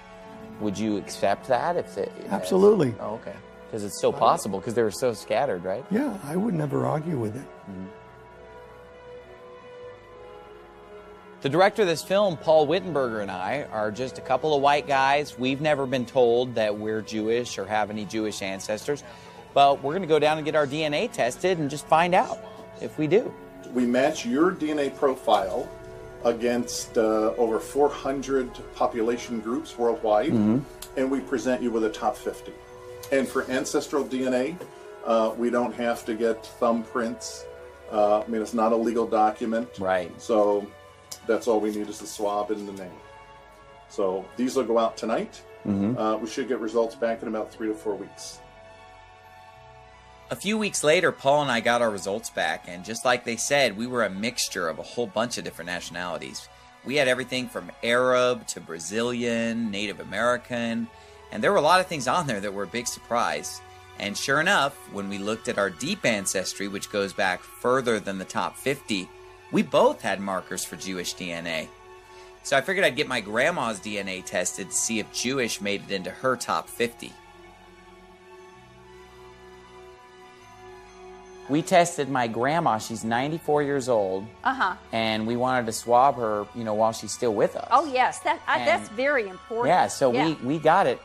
would 0.60 0.78
you 0.78 0.96
accept 0.96 1.48
that 1.48 1.76
if 1.76 1.96
it? 1.98 2.12
Absolutely. 2.28 2.94
Oh, 3.00 3.14
okay. 3.14 3.34
Because 3.66 3.84
it's 3.84 4.00
so 4.00 4.12
possible, 4.12 4.58
because 4.58 4.74
they 4.74 4.82
were 4.82 4.90
so 4.90 5.14
scattered, 5.14 5.64
right? 5.64 5.84
Yeah, 5.90 6.16
I 6.24 6.36
would 6.36 6.54
never 6.54 6.86
argue 6.86 7.18
with 7.18 7.34
it. 7.36 7.46
Mm-hmm. 7.70 7.86
The 11.42 11.48
director 11.48 11.82
of 11.82 11.88
this 11.88 12.04
film, 12.04 12.36
Paul 12.36 12.68
Wittenberger, 12.68 13.20
and 13.20 13.30
I 13.30 13.66
are 13.72 13.90
just 13.90 14.16
a 14.16 14.20
couple 14.20 14.54
of 14.54 14.62
white 14.62 14.86
guys. 14.86 15.36
We've 15.36 15.60
never 15.60 15.86
been 15.86 16.06
told 16.06 16.54
that 16.54 16.78
we're 16.78 17.02
Jewish 17.02 17.58
or 17.58 17.66
have 17.66 17.90
any 17.90 18.04
Jewish 18.04 18.42
ancestors, 18.42 19.02
but 19.52 19.82
we're 19.82 19.90
going 19.92 20.02
to 20.02 20.08
go 20.08 20.20
down 20.20 20.38
and 20.38 20.44
get 20.44 20.54
our 20.54 20.68
DNA 20.68 21.10
tested 21.10 21.58
and 21.58 21.68
just 21.68 21.84
find 21.88 22.14
out 22.14 22.38
if 22.80 22.96
we 22.96 23.08
do. 23.08 23.34
We 23.72 23.86
match 23.86 24.26
your 24.26 24.50
DNA 24.52 24.94
profile 24.96 25.68
against 26.24 26.96
uh, 26.98 27.34
over 27.36 27.58
400 27.58 28.50
population 28.74 29.40
groups 29.40 29.76
worldwide, 29.78 30.32
Mhm. 30.32 30.62
and 30.96 31.10
we 31.10 31.20
present 31.20 31.62
you 31.62 31.70
with 31.70 31.84
a 31.84 31.90
top 31.90 32.16
50. 32.16 32.52
And 33.10 33.26
for 33.26 33.44
ancestral 33.50 34.04
DNA, 34.04 34.56
uh, 35.04 35.32
we 35.36 35.50
don't 35.50 35.74
have 35.74 36.04
to 36.06 36.14
get 36.14 36.48
thumbprints. 36.60 37.44
Uh, 37.90 38.20
I 38.20 38.26
mean, 38.28 38.40
it's 38.40 38.54
not 38.54 38.72
a 38.72 38.76
legal 38.76 39.06
document. 39.06 39.68
Right. 39.78 40.12
So 40.20 40.64
that's 41.26 41.48
all 41.48 41.60
we 41.60 41.70
need 41.70 41.88
is 41.88 41.98
the 41.98 42.06
swab 42.06 42.50
and 42.50 42.66
the 42.68 42.72
name. 42.72 42.92
So 43.88 44.24
these 44.36 44.54
will 44.56 44.64
go 44.64 44.78
out 44.78 44.96
tonight. 44.96 45.42
Mhm. 45.66 45.98
Uh, 45.98 46.16
we 46.18 46.26
should 46.28 46.48
get 46.48 46.60
results 46.60 46.94
back 46.94 47.22
in 47.22 47.28
about 47.28 47.52
three 47.52 47.68
to 47.68 47.74
four 47.74 47.94
weeks. 47.94 48.38
A 50.32 50.34
few 50.34 50.56
weeks 50.56 50.82
later, 50.82 51.12
Paul 51.12 51.42
and 51.42 51.50
I 51.50 51.60
got 51.60 51.82
our 51.82 51.90
results 51.90 52.30
back, 52.30 52.64
and 52.66 52.86
just 52.86 53.04
like 53.04 53.22
they 53.22 53.36
said, 53.36 53.76
we 53.76 53.86
were 53.86 54.04
a 54.04 54.08
mixture 54.08 54.66
of 54.66 54.78
a 54.78 54.82
whole 54.82 55.06
bunch 55.06 55.36
of 55.36 55.44
different 55.44 55.66
nationalities. 55.66 56.48
We 56.86 56.96
had 56.96 57.06
everything 57.06 57.50
from 57.50 57.70
Arab 57.82 58.46
to 58.46 58.60
Brazilian, 58.60 59.70
Native 59.70 60.00
American, 60.00 60.88
and 61.30 61.44
there 61.44 61.52
were 61.52 61.58
a 61.58 61.60
lot 61.60 61.80
of 61.80 61.86
things 61.86 62.08
on 62.08 62.26
there 62.26 62.40
that 62.40 62.54
were 62.54 62.62
a 62.62 62.66
big 62.66 62.86
surprise. 62.86 63.60
And 63.98 64.16
sure 64.16 64.40
enough, 64.40 64.72
when 64.90 65.10
we 65.10 65.18
looked 65.18 65.48
at 65.48 65.58
our 65.58 65.68
deep 65.68 66.06
ancestry, 66.06 66.66
which 66.66 66.90
goes 66.90 67.12
back 67.12 67.42
further 67.42 68.00
than 68.00 68.16
the 68.16 68.24
top 68.24 68.56
50, 68.56 69.10
we 69.50 69.60
both 69.60 70.00
had 70.00 70.18
markers 70.18 70.64
for 70.64 70.76
Jewish 70.76 71.14
DNA. 71.14 71.68
So 72.42 72.56
I 72.56 72.62
figured 72.62 72.86
I'd 72.86 72.96
get 72.96 73.06
my 73.06 73.20
grandma's 73.20 73.80
DNA 73.80 74.24
tested 74.24 74.70
to 74.70 74.74
see 74.74 74.98
if 74.98 75.12
Jewish 75.12 75.60
made 75.60 75.82
it 75.82 75.94
into 75.94 76.10
her 76.10 76.36
top 76.36 76.70
50. 76.70 77.12
We 81.48 81.60
tested 81.60 82.08
my 82.08 82.28
grandma. 82.28 82.78
She's 82.78 83.04
94 83.04 83.62
years 83.64 83.88
old, 83.88 84.26
Uh 84.44 84.54
huh. 84.54 84.74
and 84.92 85.26
we 85.26 85.36
wanted 85.36 85.66
to 85.66 85.72
swab 85.72 86.16
her, 86.16 86.46
you 86.54 86.62
know, 86.64 86.74
while 86.74 86.92
she's 86.92 87.12
still 87.12 87.34
with 87.34 87.56
us. 87.56 87.68
Oh 87.70 87.84
yes, 87.92 88.20
that 88.20 88.40
I, 88.46 88.64
that's 88.64 88.88
very 88.90 89.28
important. 89.28 89.68
Yeah, 89.68 89.88
so 89.88 90.08
we 90.10 90.34
we 90.44 90.58
got 90.58 90.86
it. 90.86 91.00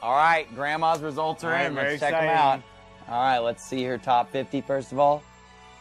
All 0.00 0.16
right, 0.16 0.52
grandma's 0.54 1.00
results 1.00 1.44
are 1.44 1.48
All 1.48 1.52
right, 1.54 1.66
in. 1.66 1.74
Let's 1.74 2.00
check 2.00 2.12
them 2.12 2.28
out. 2.28 2.62
All 3.08 3.22
right, 3.22 3.38
let's 3.38 3.64
see 3.64 3.82
her 3.84 3.98
top 3.98 4.30
50 4.30 4.60
first 4.62 4.92
of 4.92 4.98
all. 4.98 5.22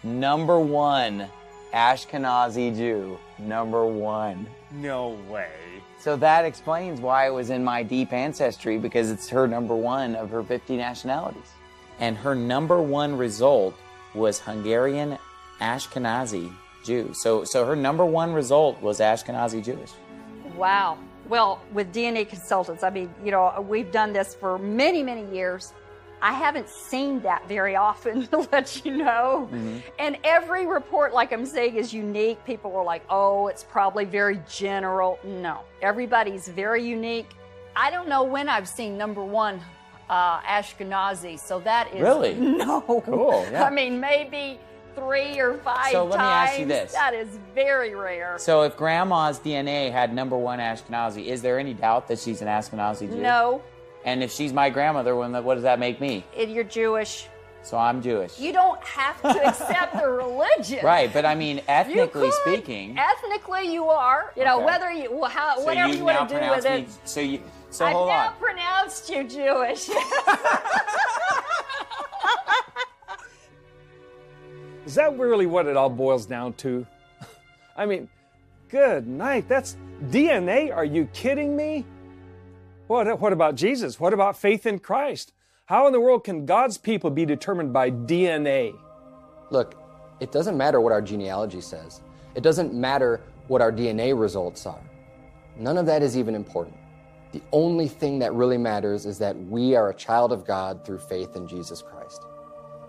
Number 0.03 0.59
one, 0.59 1.27
Ashkenazi 1.73 2.75
Jew. 2.75 3.17
Number 3.39 3.85
one. 3.85 4.47
No 4.71 5.09
way. 5.29 5.49
So 5.99 6.15
that 6.17 6.45
explains 6.45 6.99
why 6.99 7.27
it 7.27 7.31
was 7.31 7.49
in 7.51 7.63
my 7.63 7.83
deep 7.83 8.11
ancestry 8.13 8.77
because 8.79 9.11
it's 9.11 9.29
her 9.29 9.47
number 9.47 9.75
one 9.75 10.15
of 10.15 10.29
her 10.31 10.41
50 10.43 10.75
nationalities. 10.77 11.49
And 11.99 12.17
her 12.17 12.33
number 12.33 12.81
one 12.81 13.15
result 13.15 13.75
was 14.13 14.39
Hungarian 14.39 15.17
Ashkenazi 15.59 16.51
Jew. 16.83 17.11
So, 17.13 17.43
so 17.43 17.65
her 17.65 17.75
number 17.75 18.05
one 18.05 18.33
result 18.33 18.81
was 18.81 18.99
Ashkenazi 18.99 19.63
Jewish. 19.63 19.91
Wow. 20.55 20.97
Well, 21.27 21.61
with 21.71 21.93
DNA 21.93 22.27
consultants, 22.27 22.83
I 22.83 22.89
mean, 22.89 23.13
you 23.23 23.31
know, 23.31 23.65
we've 23.67 23.91
done 23.91 24.11
this 24.11 24.35
for 24.35 24.57
many, 24.57 25.03
many 25.03 25.33
years. 25.33 25.73
I 26.21 26.33
haven't 26.33 26.69
seen 26.69 27.21
that 27.21 27.47
very 27.47 27.75
often, 27.75 28.27
to 28.27 28.47
let 28.51 28.85
you 28.85 28.97
know. 28.97 29.49
Mm-hmm. 29.51 29.77
And 29.97 30.17
every 30.23 30.65
report, 30.65 31.13
like 31.13 31.31
I'm 31.31 31.45
saying, 31.45 31.75
is 31.75 31.93
unique. 31.93 32.43
People 32.45 32.75
are 32.75 32.83
like, 32.83 33.03
oh, 33.09 33.47
it's 33.47 33.63
probably 33.63 34.05
very 34.05 34.41
general. 34.49 35.19
No, 35.23 35.61
everybody's 35.81 36.47
very 36.47 36.83
unique. 36.83 37.29
I 37.75 37.89
don't 37.89 38.09
know 38.09 38.23
when 38.23 38.49
I've 38.49 38.67
seen 38.67 38.97
number 38.97 39.23
one 39.23 39.61
uh, 40.11 40.41
Ashkenazi, 40.41 41.39
so 41.39 41.59
that 41.61 41.87
is 41.93 42.01
Really? 42.01 42.33
no. 42.35 42.81
Cool, 43.05 43.47
yeah. 43.51 43.63
I 43.63 43.69
mean, 43.69 43.99
maybe 43.99 44.59
three 44.93 45.39
or 45.39 45.53
five 45.59 45.91
So 45.91 46.03
let 46.03 46.11
me 46.11 46.17
times. 46.17 46.49
ask 46.51 46.59
you 46.59 46.65
this. 46.65 46.91
That 46.91 47.13
is 47.13 47.39
very 47.55 47.95
rare. 47.95 48.35
So 48.37 48.63
if 48.63 48.75
grandma's 48.75 49.39
DNA 49.39 49.89
had 49.91 50.13
number 50.13 50.37
one 50.37 50.59
Ashkenazi, 50.59 51.25
is 51.27 51.41
there 51.41 51.57
any 51.57 51.73
doubt 51.73 52.09
that 52.09 52.19
she's 52.19 52.41
an 52.41 52.47
Ashkenazi 52.49 53.09
Jew? 53.09 53.21
no, 53.21 53.61
And 54.03 54.21
if 54.21 54.31
she's 54.33 54.51
my 54.51 54.69
grandmother, 54.69 55.15
what 55.15 55.53
does 55.55 55.63
that 55.63 55.79
make 55.79 56.01
me? 56.01 56.25
it, 56.35 56.49
you're 56.49 56.65
Jewish. 56.65 57.27
So 57.63 57.77
I'm 57.77 58.01
Jewish. 58.01 58.39
You 58.39 58.51
don't 58.53 58.81
have 58.83 59.21
to 59.21 59.47
accept 59.47 59.93
the 59.95 60.09
religion. 60.09 60.83
Right, 60.83 61.13
but 61.13 61.25
I 61.25 61.35
mean, 61.35 61.61
ethnically 61.67 62.31
could. 62.31 62.33
speaking. 62.41 62.97
Ethnically, 62.97 63.71
you 63.71 63.85
are. 63.85 64.33
You 64.35 64.43
know, 64.45 64.55
Okay. 64.57 64.65
whether 64.65 64.91
you, 64.91 65.11
well, 65.15 65.29
how, 65.29 65.57
so 65.57 65.63
whatever 65.65 65.89
you, 65.93 65.99
you, 65.99 66.03
want 66.05 66.27
to 66.27 66.39
do 66.39 66.49
with 66.49 66.65
me. 66.65 66.71
it. 66.71 66.89
So 67.05 67.19
you. 67.21 67.39
So 67.71 67.85
I've 67.85 67.93
hold 67.93 68.09
now 68.09 68.27
on. 68.27 68.33
pronounced 68.35 69.09
you 69.09 69.23
Jewish. 69.23 69.89
Is 74.85 74.95
that 74.95 75.17
really 75.17 75.45
what 75.45 75.67
it 75.67 75.77
all 75.77 75.89
boils 75.89 76.25
down 76.25 76.51
to? 76.55 76.85
I 77.77 77.85
mean, 77.85 78.09
good 78.67 79.07
night. 79.07 79.47
That's 79.47 79.77
DNA. 80.09 80.75
Are 80.75 80.83
you 80.83 81.05
kidding 81.13 81.55
me? 81.55 81.85
What, 82.87 83.21
what 83.21 83.31
about 83.31 83.55
Jesus? 83.55 84.01
What 84.01 84.11
about 84.11 84.37
faith 84.37 84.65
in 84.65 84.79
Christ? 84.79 85.31
How 85.65 85.87
in 85.87 85.93
the 85.93 86.01
world 86.01 86.25
can 86.25 86.45
God's 86.45 86.77
people 86.77 87.09
be 87.09 87.25
determined 87.25 87.71
by 87.71 87.89
DNA? 87.89 88.77
Look, 89.49 89.75
it 90.19 90.33
doesn't 90.33 90.57
matter 90.57 90.81
what 90.81 90.91
our 90.91 91.01
genealogy 91.01 91.61
says. 91.61 92.01
It 92.35 92.43
doesn't 92.43 92.73
matter 92.73 93.21
what 93.47 93.61
our 93.61 93.71
DNA 93.71 94.19
results 94.19 94.65
are. 94.65 94.81
None 95.55 95.77
of 95.77 95.85
that 95.85 96.03
is 96.03 96.17
even 96.17 96.35
important. 96.35 96.75
The 97.31 97.41
only 97.51 97.87
thing 97.87 98.19
that 98.19 98.33
really 98.33 98.57
matters 98.57 99.05
is 99.05 99.17
that 99.19 99.37
we 99.37 99.75
are 99.75 99.89
a 99.89 99.93
child 99.93 100.31
of 100.31 100.45
God 100.45 100.85
through 100.85 100.99
faith 100.99 101.35
in 101.35 101.47
Jesus 101.47 101.81
Christ. 101.81 102.21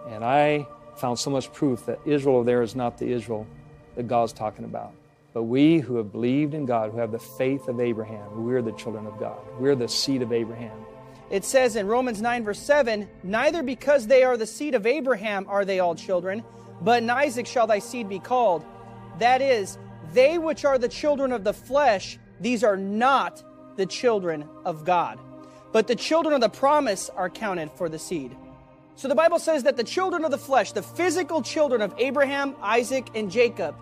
And 0.09 0.24
I 0.24 0.66
found 0.97 1.19
so 1.19 1.31
much 1.31 1.52
proof 1.52 1.86
that 1.86 2.01
Israel 2.05 2.43
there 2.43 2.62
is 2.62 2.74
not 2.74 2.98
the 2.98 3.12
Israel 3.12 3.47
that 3.94 4.09
God's 4.09 4.32
talking 4.32 4.64
about. 4.64 4.93
But 5.32 5.44
we 5.44 5.78
who 5.78 5.97
have 5.97 6.12
believed 6.12 6.55
in 6.55 6.66
God, 6.66 6.90
who 6.90 6.98
have 6.98 7.12
the 7.12 7.19
faith 7.19 7.69
of 7.69 7.81
Abraham, 7.81 8.44
we're 8.44 8.62
the 8.62 8.73
children 8.73 9.06
of 9.06 9.19
God. 9.19 9.39
We're 9.59 9.77
the 9.77 9.89
seed 9.89 10.23
of 10.23 10.32
Abraham. 10.32 10.77
It 11.31 11.44
says 11.44 11.77
in 11.77 11.86
Romans 11.86 12.20
9, 12.20 12.44
verse 12.44 12.59
7 12.59 13.09
Neither 13.23 13.62
because 13.62 14.06
they 14.06 14.23
are 14.24 14.36
the 14.36 14.47
seed 14.47 14.74
of 14.74 14.86
Abraham 14.86 15.47
are 15.48 15.64
they 15.64 15.81
all 15.81 15.94
children, 15.94 16.44
but 16.82 17.02
in 17.02 17.09
Isaac 17.09 17.47
shall 17.47 17.66
thy 17.66 17.78
seed 17.78 18.09
be 18.09 18.19
called. 18.19 18.64
That 19.19 19.40
is, 19.40 19.78
they 20.12 20.36
which 20.36 20.64
are 20.64 20.77
the 20.77 20.89
children 20.89 21.32
of 21.32 21.44
the 21.44 21.55
flesh, 21.55 22.19
these 22.40 22.62
are 22.62 22.77
not 22.77 23.43
the 23.77 23.86
children 23.86 24.49
of 24.65 24.85
God. 24.85 25.19
But 25.73 25.86
the 25.86 25.97
children 25.97 26.35
of 26.35 26.40
the 26.40 26.49
promise 26.49 27.11
are 27.11 27.31
counted 27.31 27.70
for 27.73 27.89
the 27.89 27.99
seed. 27.99 28.36
So 28.97 29.09
the 29.09 29.15
Bible 29.15 29.39
says 29.39 29.62
that 29.62 29.77
the 29.77 29.85
children 29.85 30.24
of 30.24 30.31
the 30.31 30.39
flesh, 30.39 30.73
the 30.73 30.82
physical 30.82 31.43
children 31.43 31.81
of 31.81 31.94
Abraham, 31.99 32.55
Isaac, 32.61 33.09
and 33.15 33.31
Jacob, 33.31 33.74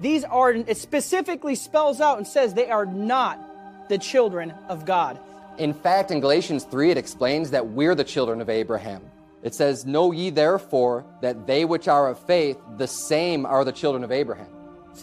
these 0.00 0.24
are, 0.24 0.52
it 0.52 0.76
specifically 0.76 1.54
spells 1.54 2.00
out 2.00 2.18
and 2.18 2.26
says 2.26 2.54
they 2.54 2.70
are 2.70 2.86
not 2.86 3.88
the 3.88 3.98
children 3.98 4.52
of 4.68 4.84
God. 4.84 5.18
In 5.58 5.72
fact, 5.72 6.10
in 6.10 6.20
Galatians 6.20 6.64
3, 6.64 6.90
it 6.90 6.98
explains 6.98 7.50
that 7.50 7.68
we're 7.68 7.94
the 7.94 8.04
children 8.04 8.40
of 8.40 8.48
Abraham. 8.48 9.02
It 9.42 9.54
says, 9.54 9.86
Know 9.86 10.12
ye 10.12 10.30
therefore 10.30 11.04
that 11.20 11.46
they 11.46 11.64
which 11.64 11.88
are 11.88 12.08
of 12.08 12.18
faith, 12.18 12.58
the 12.76 12.86
same 12.86 13.44
are 13.44 13.64
the 13.64 13.72
children 13.72 14.04
of 14.04 14.12
Abraham. 14.12 14.48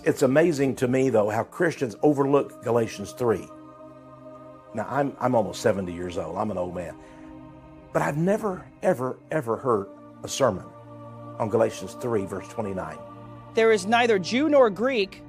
It's 0.06 0.22
amazing 0.22 0.76
to 0.78 0.88
me, 0.88 1.10
though, 1.10 1.30
how 1.30 1.44
Christians 1.44 1.96
overlook 2.02 2.64
Galatians 2.64 3.12
3. 3.14 3.48
Now, 4.74 4.86
I'm, 4.90 5.16
I'm 5.20 5.36
almost 5.36 5.62
70 5.62 5.92
years 5.94 6.18
old, 6.18 6.38
I'm 6.38 6.52
an 6.52 6.58
old 6.58 6.76
man. 6.76 6.96
But 7.92 8.02
I've 8.02 8.18
never, 8.18 8.66
ever, 8.84 9.18
ever 9.32 9.58
heard 9.58 9.88
a 10.24 10.28
sermon 10.28 10.66
on 11.40 11.50
Galatians 11.50 11.96
3, 12.00 12.26
verse 12.26 12.48
29. 12.50 12.98
There 13.56 13.72
is 13.72 13.86
neither 13.86 14.20
Jew 14.20 14.50
nor 14.50 14.70
Greek, 14.70 15.24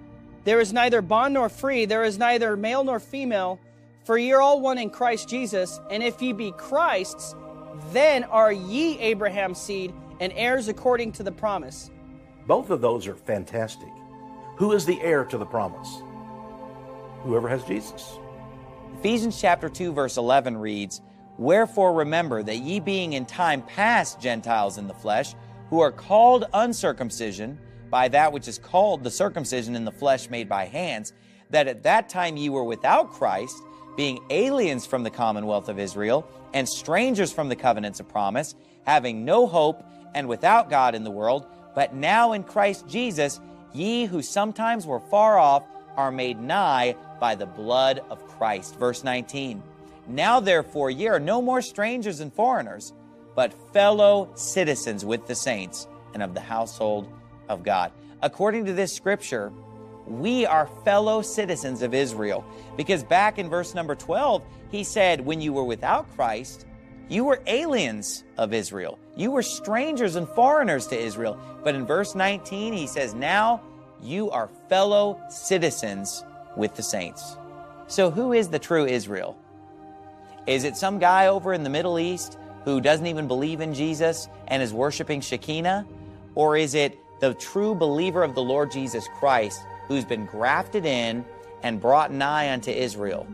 there 0.45 0.61
is 0.61 0.73
neither 0.73 1.03
bond 1.03 1.35
nor 1.35 1.49
free, 1.49 1.85
there 1.85 2.05
is 2.05 2.19
neither 2.19 2.57
male 2.57 2.85
nor 2.85 3.01
female, 3.01 3.59
for 4.05 4.19
ye 4.19 4.33
are 4.33 4.41
all 4.41 4.61
one 4.61 4.79
in 4.79 4.91
Christ 4.91 5.29
Jesus. 5.29 5.81
And 5.91 6.03
if 6.03 6.21
ye 6.21 6.33
be 6.33 6.53
Christ's, 6.53 7.35
then 7.93 8.25
are 8.25 8.53
ye 8.53 8.99
Abraham's 8.99 9.61
seed 9.61 9.93
and 10.21 10.33
heirs 10.35 10.69
according 10.69 11.13
to 11.13 11.23
the 11.23 11.33
promise. 11.33 11.91
Both 12.47 12.71
of 12.71 12.81
those 12.81 13.07
are 13.07 13.15
fantastic. 13.15 13.89
Who 14.57 14.73
is 14.73 14.85
the 14.85 15.01
heir 15.01 15.25
to 15.27 15.39
the 15.39 15.47
promise? 15.47 16.03
Whoever 17.23 17.49
has 17.49 17.65
Jesus. 17.65 18.19
Ephesians 19.01 19.41
chapter 19.41 19.71
2 19.71 19.95
verse 19.95 20.19
11 20.19 20.59
reads, 20.59 21.01
Wherefore 21.39 21.95
remember 21.95 22.43
that 22.43 22.59
ye 22.59 22.81
being 22.81 23.15
in 23.15 23.25
time 23.25 23.63
past 23.63 24.21
Gentiles 24.21 24.77
in 24.77 24.89
the 24.89 24.93
flesh, 24.93 25.35
who 25.71 25.81
are 25.81 25.91
called 25.91 26.45
uncircumcision 26.53 27.59
by 27.89 28.09
that 28.09 28.31
which 28.31 28.47
is 28.47 28.59
called 28.59 29.03
the 29.03 29.11
circumcision 29.11 29.75
in 29.75 29.87
the 29.87 29.91
flesh 29.91 30.29
made 30.29 30.51
by 30.51 30.67
hands, 30.67 31.15
that 31.49 31.67
at 31.67 31.83
that 31.85 32.11
time 32.11 32.37
ye 32.37 32.51
were 32.51 32.63
without 32.63 33.11
Christ, 33.11 33.57
being 33.97 34.23
aliens 34.29 34.85
from 34.85 35.03
the 35.03 35.11
commonwealth 35.11 35.71
of 35.71 35.79
Israel, 35.79 36.29
and 36.53 36.69
strangers 36.69 37.33
from 37.33 37.49
the 37.49 37.57
covenants 37.57 38.01
of 38.01 38.09
promise, 38.11 38.55
having 38.85 39.25
no 39.25 39.47
hope 39.47 39.83
and 40.15 40.29
without 40.29 40.69
God 40.69 40.95
in 40.95 41.05
the 41.05 41.11
world, 41.11 41.47
but 41.75 41.95
now 41.95 42.35
in 42.35 42.45
Christ 42.45 42.87
Jesus, 42.87 43.41
ye 43.73 44.05
who 44.05 44.21
sometimes 44.21 44.87
were 44.87 45.01
far 45.01 45.39
off 45.39 45.63
are 45.97 46.11
made 46.11 46.41
nigh 46.41 46.97
by 47.19 47.35
the 47.35 47.47
blood 47.47 48.03
of 48.11 48.27
Christ. 48.27 48.77
Verse 48.77 49.05
19. 49.05 49.63
Now 50.09 50.41
therefore 50.41 50.91
ye 50.91 51.09
are 51.09 51.21
no 51.21 51.41
more 51.41 51.63
strangers 51.63 52.21
and 52.21 52.33
foreigners, 52.33 52.93
but 53.35 53.53
fellow 53.73 54.31
citizens 54.35 55.05
with 55.05 55.27
the 55.27 55.35
saints 55.35 55.87
and 56.15 56.23
of 56.23 56.35
the 56.35 56.41
household 56.41 57.13
of 57.49 57.63
God. 57.63 57.93
According 58.23 58.65
to 58.67 58.73
this 58.73 58.93
scripture, 58.93 59.53
we 60.07 60.45
are 60.45 60.69
fellow 60.85 61.23
citizens 61.23 61.83
of 61.83 61.95
Israel. 61.95 62.45
Because 62.77 63.05
back 63.05 63.39
in 63.39 63.49
verse 63.49 63.75
number 63.75 63.95
12, 63.95 64.43
he 64.71 64.83
said, 64.83 65.21
When 65.21 65.41
you 65.41 65.53
were 65.53 65.65
without 65.65 66.11
Christ, 66.17 66.67
you 67.09 67.25
were 67.25 67.43
aliens 67.47 68.25
of 68.37 68.53
Israel. 68.53 68.99
You 69.17 69.31
were 69.31 69.43
strangers 69.43 70.17
and 70.17 70.29
foreigners 70.29 70.87
to 70.89 70.99
Israel. 70.99 71.39
But 71.63 71.75
in 71.75 71.87
verse 71.87 72.15
19, 72.15 72.73
he 72.73 72.87
says, 72.87 73.15
Now 73.15 73.63
you 74.03 74.31
are 74.31 74.49
fellow 74.69 75.21
citizens 75.29 76.25
with 76.57 76.75
the 76.75 76.83
saints. 76.83 77.37
So, 77.87 78.11
who 78.11 78.33
is 78.33 78.49
the 78.49 78.59
true 78.59 78.87
Israel? 78.87 79.37
Is 80.47 80.65
it 80.65 80.77
some 80.77 80.99
guy 80.99 81.27
over 81.27 81.53
in 81.53 81.63
the 81.63 81.71
Middle 81.71 81.99
East 81.99 82.39
who 82.65 82.81
doesn't 82.81 83.07
even 83.07 83.27
believe 83.27 83.61
in 83.61 83.75
Jesus 83.75 84.29
and 84.49 84.63
is 84.63 84.73
worshiping 84.73 85.21
Shekinah? 85.21 85.87
Or 86.35 86.57
is 86.57 86.75
it 86.75 86.99
the 87.21 87.35
true 87.35 87.75
believer 87.75 88.23
of 88.23 88.35
the 88.35 88.43
Lord 88.43 88.71
Jesus 88.71 89.07
Christ 89.19 89.61
who's 89.89 90.05
been 90.05 90.27
grafted 90.27 90.87
in 90.87 91.25
and 91.63 91.81
brought 91.81 92.13
nigh 92.13 92.53
unto 92.53 92.71
Israel? 92.71 93.27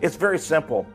It's 0.00 0.16
very 0.16 0.38
simple. 0.38 0.86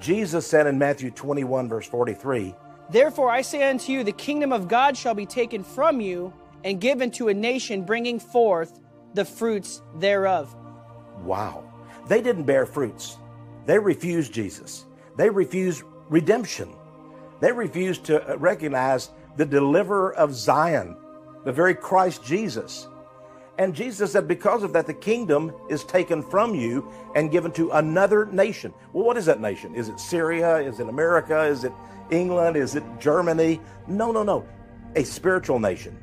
Jesus 0.00 0.46
said 0.46 0.66
in 0.66 0.78
Matthew 0.78 1.10
21, 1.10 1.68
verse 1.68 1.86
43, 1.86 2.54
Therefore 2.90 3.30
I 3.30 3.42
say 3.42 3.68
unto 3.68 3.92
you, 3.92 4.02
the 4.02 4.12
kingdom 4.12 4.52
of 4.52 4.66
God 4.66 4.96
shall 4.96 5.14
be 5.14 5.26
taken 5.26 5.62
from 5.62 6.00
you 6.00 6.32
and 6.64 6.80
given 6.80 7.10
to 7.12 7.28
a 7.28 7.34
nation 7.34 7.84
bringing 7.84 8.18
forth 8.18 8.80
the 9.14 9.24
fruits 9.24 9.82
thereof. 9.98 10.54
Wow. 11.22 11.64
They 12.08 12.20
didn't 12.20 12.44
bear 12.44 12.66
fruits. 12.66 13.16
They 13.66 13.78
refused 13.78 14.32
Jesus. 14.32 14.86
They 15.16 15.30
refused 15.30 15.82
redemption. 16.08 16.70
They 17.40 17.52
refused 17.52 18.04
to 18.04 18.32
uh, 18.32 18.36
recognize 18.36 19.10
the 19.36 19.46
deliverer 19.46 20.14
of 20.14 20.34
Zion, 20.34 20.96
the 21.44 21.52
very 21.52 21.74
Christ 21.74 22.24
Jesus. 22.24 22.88
And 23.58 23.74
Jesus 23.74 24.12
said, 24.12 24.26
because 24.26 24.62
of 24.62 24.72
that, 24.72 24.86
the 24.86 24.94
kingdom 24.94 25.52
is 25.68 25.84
taken 25.84 26.22
from 26.22 26.54
you 26.54 26.90
and 27.14 27.30
given 27.30 27.52
to 27.52 27.70
another 27.72 28.26
nation. 28.26 28.72
Well, 28.92 29.04
what 29.04 29.16
is 29.16 29.26
that 29.26 29.40
nation? 29.40 29.74
Is 29.74 29.88
it 29.88 30.00
Syria? 30.00 30.56
Is 30.56 30.80
it 30.80 30.88
America? 30.88 31.42
Is 31.42 31.64
it 31.64 31.72
England? 32.10 32.56
Is 32.56 32.74
it 32.74 32.84
Germany? 32.98 33.60
No, 33.86 34.12
no, 34.12 34.22
no. 34.22 34.46
A 34.96 35.04
spiritual 35.04 35.58
nation. 35.58 36.02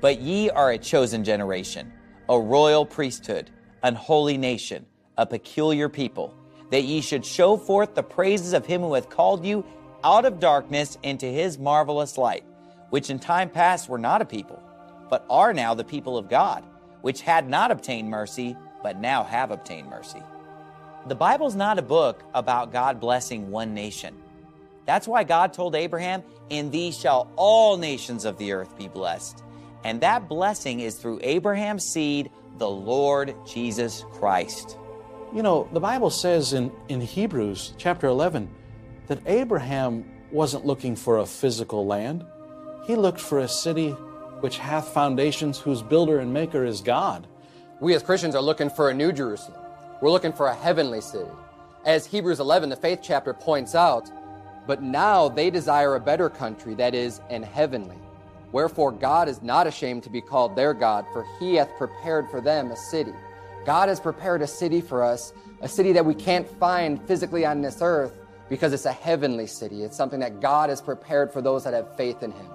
But 0.00 0.20
ye 0.20 0.50
are 0.50 0.70
a 0.70 0.78
chosen 0.78 1.24
generation, 1.24 1.92
a 2.28 2.38
royal 2.38 2.84
priesthood, 2.84 3.50
an 3.82 3.94
holy 3.94 4.36
nation, 4.36 4.86
a 5.16 5.26
peculiar 5.26 5.88
people, 5.88 6.34
that 6.70 6.84
ye 6.84 7.00
should 7.00 7.24
show 7.24 7.56
forth 7.56 7.94
the 7.94 8.02
praises 8.02 8.52
of 8.52 8.66
him 8.66 8.82
who 8.82 8.94
hath 8.94 9.08
called 9.08 9.44
you 9.44 9.64
out 10.04 10.24
of 10.24 10.40
darkness 10.40 10.98
into 11.02 11.26
his 11.26 11.58
marvelous 11.58 12.18
light, 12.18 12.44
which 12.90 13.10
in 13.10 13.18
time 13.18 13.48
past 13.48 13.88
were 13.88 13.98
not 13.98 14.22
a 14.22 14.24
people, 14.24 14.62
but 15.08 15.24
are 15.30 15.52
now 15.52 15.74
the 15.74 15.84
people 15.84 16.18
of 16.18 16.28
God, 16.28 16.64
which 17.02 17.22
had 17.22 17.48
not 17.48 17.70
obtained 17.70 18.10
mercy, 18.10 18.56
but 18.82 19.00
now 19.00 19.24
have 19.24 19.50
obtained 19.50 19.88
mercy. 19.88 20.22
The 21.06 21.14
Bible's 21.14 21.54
not 21.54 21.78
a 21.78 21.82
book 21.82 22.22
about 22.34 22.72
God 22.72 23.00
blessing 23.00 23.50
one 23.50 23.74
nation. 23.74 24.14
That's 24.86 25.08
why 25.08 25.24
God 25.24 25.52
told 25.52 25.74
Abraham, 25.74 26.22
In 26.50 26.70
thee 26.70 26.92
shall 26.92 27.30
all 27.36 27.76
nations 27.76 28.24
of 28.24 28.38
the 28.38 28.52
earth 28.52 28.76
be 28.76 28.88
blessed. 28.88 29.42
And 29.86 30.00
that 30.00 30.28
blessing 30.28 30.80
is 30.80 30.96
through 30.96 31.20
Abraham's 31.22 31.84
seed, 31.84 32.32
the 32.58 32.68
Lord 32.68 33.36
Jesus 33.46 34.04
Christ. 34.14 34.76
You 35.32 35.44
know, 35.44 35.68
the 35.72 35.78
Bible 35.78 36.10
says 36.10 36.54
in, 36.54 36.72
in 36.88 37.00
Hebrews 37.00 37.72
chapter 37.78 38.08
11 38.08 38.50
that 39.06 39.20
Abraham 39.26 40.04
wasn't 40.32 40.66
looking 40.66 40.96
for 40.96 41.18
a 41.18 41.24
physical 41.24 41.86
land. 41.86 42.26
He 42.88 42.96
looked 42.96 43.20
for 43.20 43.38
a 43.38 43.46
city 43.46 43.90
which 44.40 44.58
hath 44.58 44.88
foundations, 44.88 45.60
whose 45.60 45.82
builder 45.82 46.18
and 46.18 46.34
maker 46.34 46.64
is 46.64 46.80
God. 46.80 47.28
We 47.78 47.94
as 47.94 48.02
Christians 48.02 48.34
are 48.34 48.42
looking 48.42 48.70
for 48.70 48.90
a 48.90 48.94
new 48.94 49.12
Jerusalem. 49.12 49.60
We're 50.02 50.10
looking 50.10 50.32
for 50.32 50.48
a 50.48 50.54
heavenly 50.54 51.00
city. 51.00 51.30
As 51.84 52.06
Hebrews 52.06 52.40
11, 52.40 52.70
the 52.70 52.76
faith 52.76 52.98
chapter, 53.04 53.32
points 53.32 53.76
out, 53.76 54.10
but 54.66 54.82
now 54.82 55.28
they 55.28 55.48
desire 55.48 55.94
a 55.94 56.00
better 56.00 56.28
country, 56.28 56.74
that 56.74 56.92
is, 56.92 57.20
an 57.30 57.44
heavenly. 57.44 57.98
Wherefore 58.52 58.92
God 58.92 59.28
is 59.28 59.42
not 59.42 59.66
ashamed 59.66 60.02
to 60.04 60.10
be 60.10 60.20
called 60.20 60.56
their 60.56 60.72
God, 60.72 61.04
for 61.12 61.26
he 61.38 61.56
hath 61.56 61.76
prepared 61.76 62.30
for 62.30 62.40
them 62.40 62.70
a 62.70 62.76
city. 62.76 63.12
God 63.64 63.88
has 63.88 63.98
prepared 63.98 64.42
a 64.42 64.46
city 64.46 64.80
for 64.80 65.02
us, 65.02 65.32
a 65.60 65.68
city 65.68 65.92
that 65.92 66.06
we 66.06 66.14
can't 66.14 66.48
find 66.58 67.02
physically 67.06 67.44
on 67.44 67.62
this 67.62 67.78
earth 67.82 68.18
because 68.48 68.72
it's 68.72 68.84
a 68.84 68.92
heavenly 68.92 69.46
city. 69.46 69.82
It's 69.82 69.96
something 69.96 70.20
that 70.20 70.40
God 70.40 70.70
has 70.70 70.80
prepared 70.80 71.32
for 71.32 71.42
those 71.42 71.64
that 71.64 71.74
have 71.74 71.96
faith 71.96 72.22
in 72.22 72.30
him. 72.30 72.46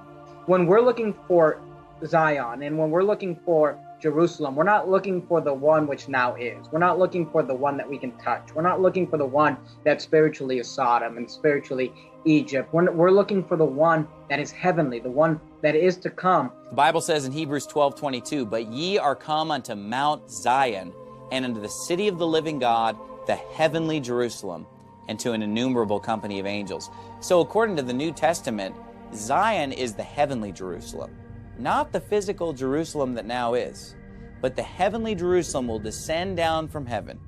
When 0.46 0.66
we're 0.66 0.82
looking 0.82 1.14
for 1.28 1.60
Zion 2.06 2.64
and 2.64 2.78
when 2.78 2.90
we're 2.90 3.04
looking 3.04 3.36
for 3.46 3.78
Jerusalem, 4.00 4.56
we're 4.56 4.64
not 4.64 4.90
looking 4.90 5.22
for 5.28 5.42
the 5.42 5.54
one 5.54 5.86
which 5.86 6.08
now 6.08 6.36
is. 6.36 6.68
We're 6.72 6.80
not 6.80 6.98
looking 6.98 7.30
for 7.30 7.44
the 7.44 7.54
one 7.54 7.78
that 7.78 7.88
we 7.88 7.98
can 7.98 8.18
touch. 8.18 8.50
We're 8.56 8.64
not 8.64 8.82
looking 8.82 9.08
for 9.08 9.18
the 9.18 9.26
one 9.26 9.58
that 9.84 10.02
spiritually 10.02 10.60
is 10.60 10.68
Sodom 10.68 11.18
and 11.18 11.30
spiritually 11.30 11.94
Egypt. 12.26 12.73
We're, 12.73 12.91
we're 12.91 13.11
looking 13.11 13.43
for 13.43 13.57
the 13.57 13.65
one 13.65 14.07
that 14.30 14.39
is 14.39 14.52
heavenly, 14.52 14.99
the 14.99 15.10
one 15.11 15.39
that 15.61 15.76
is 15.76 15.98
to 15.98 16.10
come. 16.10 16.52
The 16.69 16.76
Bible 16.76 17.02
says 17.02 17.26
in 17.26 17.31
Hebrews 17.31 17.65
12 17.68 17.95
22, 17.95 18.45
But 18.45 18.68
ye 18.68 18.98
are 18.98 19.15
come 19.15 19.52
unto 19.52 19.76
Mount 19.76 20.30
Zion, 20.30 20.93
and 21.31 21.45
unto 21.45 21.61
the 21.61 21.69
city 21.69 22.07
of 22.07 22.18
the 22.18 22.27
living 22.27 22.60
God, 22.60 22.98
the 23.27 23.35
heavenly 23.35 23.99
Jerusalem, 23.99 24.65
and 25.07 25.19
to 25.19 25.31
an 25.34 25.41
innumerable 25.43 25.99
company 25.99 26.39
of 26.39 26.45
angels. 26.45 26.89
So, 27.22 27.41
according 27.41 27.76
to 27.77 27.81
the 27.84 27.93
New 27.93 28.11
Testament, 28.11 28.76
Zion 29.14 29.72
is 29.72 29.93
the 29.93 30.03
heavenly 30.03 30.52
Jerusalem, 30.52 31.15
not 31.60 31.91
the 31.91 32.02
physical 32.02 32.53
Jerusalem 32.53 33.14
that 33.15 33.26
now 33.26 33.53
is. 33.56 33.95
but 34.41 34.56
the 34.56 34.64
heavenly 34.64 35.15
Jerusalem 35.15 35.68
will 35.68 35.80
descend 35.80 36.35
down 36.35 36.68
from 36.68 36.85
heaven. 36.85 37.19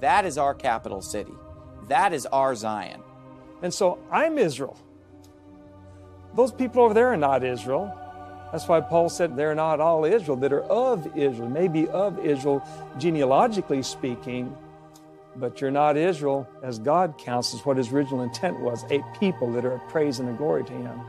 That 0.00 0.24
is 0.24 0.38
our 0.38 0.54
capital 0.54 1.02
city. 1.02 1.34
That 1.88 2.12
is 2.12 2.26
our 2.26 2.54
Zion. 2.54 3.02
And 3.62 3.72
so 3.72 3.98
I'm 4.10 4.38
Israel. 4.38 4.78
Those 6.34 6.52
people 6.52 6.84
over 6.84 6.94
there 6.94 7.08
are 7.08 7.16
not 7.16 7.42
Israel. 7.42 7.92
That's 8.52 8.66
why 8.66 8.80
Paul 8.80 9.08
said 9.08 9.36
they're 9.36 9.54
not 9.54 9.80
all 9.80 10.04
Israel 10.04 10.36
that 10.38 10.52
are 10.52 10.62
of 10.62 11.16
Israel, 11.16 11.50
maybe 11.50 11.86
of 11.88 12.24
Israel 12.24 12.66
genealogically 12.98 13.82
speaking, 13.82 14.56
but 15.36 15.60
you're 15.60 15.70
not 15.70 15.96
Israel 15.96 16.48
as 16.62 16.78
God 16.78 17.18
counts 17.18 17.52
as 17.52 17.64
what 17.66 17.76
his 17.76 17.92
original 17.92 18.22
intent 18.22 18.58
was 18.60 18.84
a 18.90 19.02
people 19.18 19.52
that 19.52 19.64
are 19.64 19.74
a 19.74 19.90
praise 19.90 20.18
and 20.18 20.28
a 20.28 20.32
glory 20.32 20.64
to 20.64 20.72
him. 20.72 21.00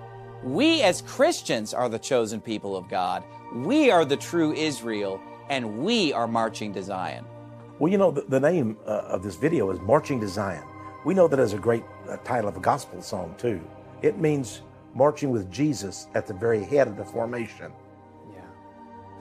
We 0.44 0.82
as 0.82 1.02
Christians 1.02 1.74
are 1.74 1.90
the 1.90 2.00
chosen 2.00 2.42
people 2.42 2.76
of 2.76 2.90
God. 2.90 3.24
We 3.54 3.90
are 3.90 4.06
the 4.06 4.18
true 4.18 4.54
Israel, 4.54 5.22
and 5.50 5.80
we 5.80 6.14
are 6.14 6.28
marching 6.28 6.74
to 6.74 6.84
Zion. 6.84 7.26
Well, 7.80 7.92
you 7.92 7.98
know, 7.98 8.12
the, 8.12 8.22
the 8.22 8.40
name 8.40 8.78
uh, 8.86 9.02
of 9.08 9.24
this 9.24 9.36
video 9.36 9.70
is 9.72 9.80
Marching 9.80 10.20
to 10.22 10.28
Zion. 10.28 10.64
We 11.06 11.14
know 11.14 11.28
that 11.28 11.40
as 11.40 11.54
a 11.54 11.58
great 11.58 11.84
uh, 12.10 12.18
title 12.18 12.50
of 12.50 12.58
a 12.58 12.60
gospel 12.60 13.02
song, 13.02 13.36
too. 13.38 13.62
It 14.02 14.18
means 14.18 14.62
marching 14.96 15.30
with 15.30 15.52
Jesus 15.52 16.08
at 16.16 16.28
the 16.28 16.34
very 16.34 16.64
head 16.64 16.88
of 16.88 16.98
the 16.98 17.06
formation. 17.06 17.72
Yeah. 18.34 18.42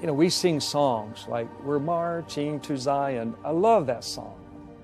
You 0.01 0.07
know, 0.07 0.15
we 0.15 0.31
sing 0.31 0.61
songs 0.61 1.27
like 1.29 1.49
We're 1.63 1.79
Marching 1.79 2.61
to 2.61 2.77
Zion. 2.77 3.35
I 3.45 3.51
love 3.51 3.87
that 3.87 4.05
song. 4.05 4.35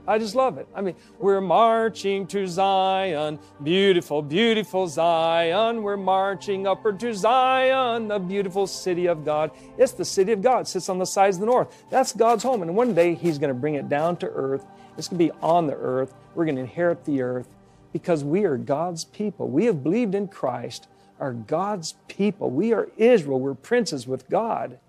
I 0.07 0.19
just 0.19 0.35
love 0.35 0.59
it. 0.59 0.69
I 0.75 0.83
mean, 0.83 0.95
we're 1.19 1.41
marching 1.41 2.27
to 2.27 2.47
Zion, 2.47 3.39
beautiful, 3.63 4.21
beautiful 4.21 4.87
Zion. 4.87 5.83
We're 5.83 5.97
marching 5.97 6.67
upward 6.67 7.01
to 7.01 7.15
Zion, 7.15 8.09
the 8.09 8.19
beautiful 8.19 8.67
city 8.67 9.07
of 9.07 9.25
God. 9.25 9.51
It's 9.79 9.93
the 9.93 10.05
city 10.05 10.33
of 10.33 10.43
God, 10.43 10.61
it 10.61 10.69
sits 10.69 10.91
on 10.91 10.99
the 10.99 11.07
sides 11.07 11.37
of 11.37 11.41
the 11.41 11.47
north. 11.47 11.85
That's 11.89 12.13
God's 12.13 12.43
home. 12.43 12.61
And 12.61 12.77
one 12.77 12.95
day 12.95 13.15
He's 13.15 13.39
going 13.39 13.49
to 13.49 13.59
bring 13.59 13.77
it 13.77 13.89
down 13.89 14.19
to 14.19 14.29
earth. 14.29 14.67
It's 14.99 15.09
going 15.09 15.19
to 15.19 15.33
be 15.33 15.41
on 15.41 15.67
the 15.67 15.75
earth. 15.75 16.15
We're 16.35 16.45
going 16.45 16.57
to 16.57 16.63
inherit 16.63 17.05
the 17.07 17.23
earth 17.23 17.49
because 17.95 18.25
we 18.25 18.45
are 18.45 18.57
God's 18.57 19.05
people. 19.05 19.49
We 19.49 19.67
have 19.67 19.85
believed 19.85 20.17
in 20.17 20.27
Christ, 20.27 20.89
are 21.21 21.33
God's 21.33 21.95
people. 22.09 22.51
We 22.51 22.73
are 22.73 22.89
Israel. 22.97 23.39
We're 23.39 23.55
princes 23.55 24.05
with 24.05 24.29
God. 24.29 24.81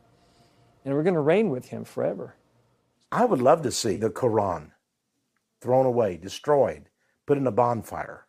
And 0.83 0.95
we're 0.95 1.03
going 1.03 1.13
to 1.13 1.19
reign 1.19 1.51
with 1.51 1.67
Him 1.67 1.85
forever. 1.85 2.33
I 3.11 3.25
would 3.25 3.43
love 3.43 3.61
to 3.61 3.71
see 3.71 3.95
the 3.95 4.09
Quran 4.09 4.71
thrown 5.61 5.85
away, 5.85 6.17
destroyed, 6.17 6.89
put 7.27 7.37
in 7.37 7.45
a 7.45 7.51
bonfire. 7.51 8.25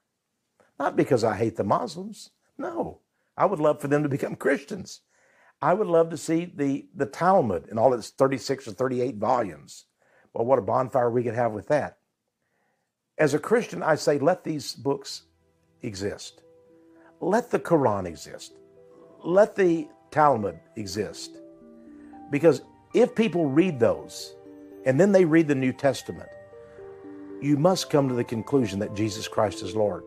Not 0.79 0.95
because 0.95 1.25
I 1.25 1.37
hate 1.37 1.57
the 1.57 1.65
Muslims. 1.65 2.29
No. 2.59 3.01
I 3.35 3.47
would 3.47 3.61
love 3.61 3.81
for 3.81 3.89
them 3.89 4.03
to 4.03 4.11
become 4.11 4.37
Christians. 4.37 5.01
I 5.63 5.73
would 5.73 5.87
love 5.87 6.11
to 6.11 6.19
see 6.19 6.53
the, 6.55 6.87
the 6.95 7.07
Talmud 7.07 7.69
in 7.71 7.79
all 7.79 7.95
its 7.95 8.11
36 8.11 8.69
or 8.69 8.73
38 8.73 9.17
volumes. 9.17 9.87
Well, 10.35 10.45
what 10.45 10.59
a 10.59 10.63
bonfire 10.63 11.09
we 11.11 11.23
could 11.23 11.35
have 11.35 11.53
with 11.53 11.69
that. 11.69 11.97
As 13.19 13.33
a 13.33 13.39
Christian, 13.39 13.83
I 13.83 13.95
say 13.95 14.19
let 14.19 14.45
these 14.45 14.75
books 14.75 15.23
exist. 15.83 16.43
Let 17.21 17.51
the 17.51 17.59
Quran 17.59 18.07
exist. 18.07 18.53
Let 19.25 19.57
the 19.57 19.89
Talmud 20.11 20.59
exist. 20.77 21.39
Because 22.31 22.61
if 22.93 23.15
people 23.15 23.47
read 23.47 23.81
those 23.81 24.35
and 24.85 25.01
then 25.01 25.13
they 25.13 25.25
read 25.25 25.49
the 25.49 25.55
New 25.55 25.73
Testament, 25.73 26.29
you 27.41 27.57
must 27.57 27.91
come 27.91 28.09
to 28.09 28.15
the 28.15 28.25
conclusion 28.25 28.79
that 28.81 28.95
Jesus 28.95 29.29
Christ 29.29 29.63
is 29.63 29.75
Lord. 29.75 30.05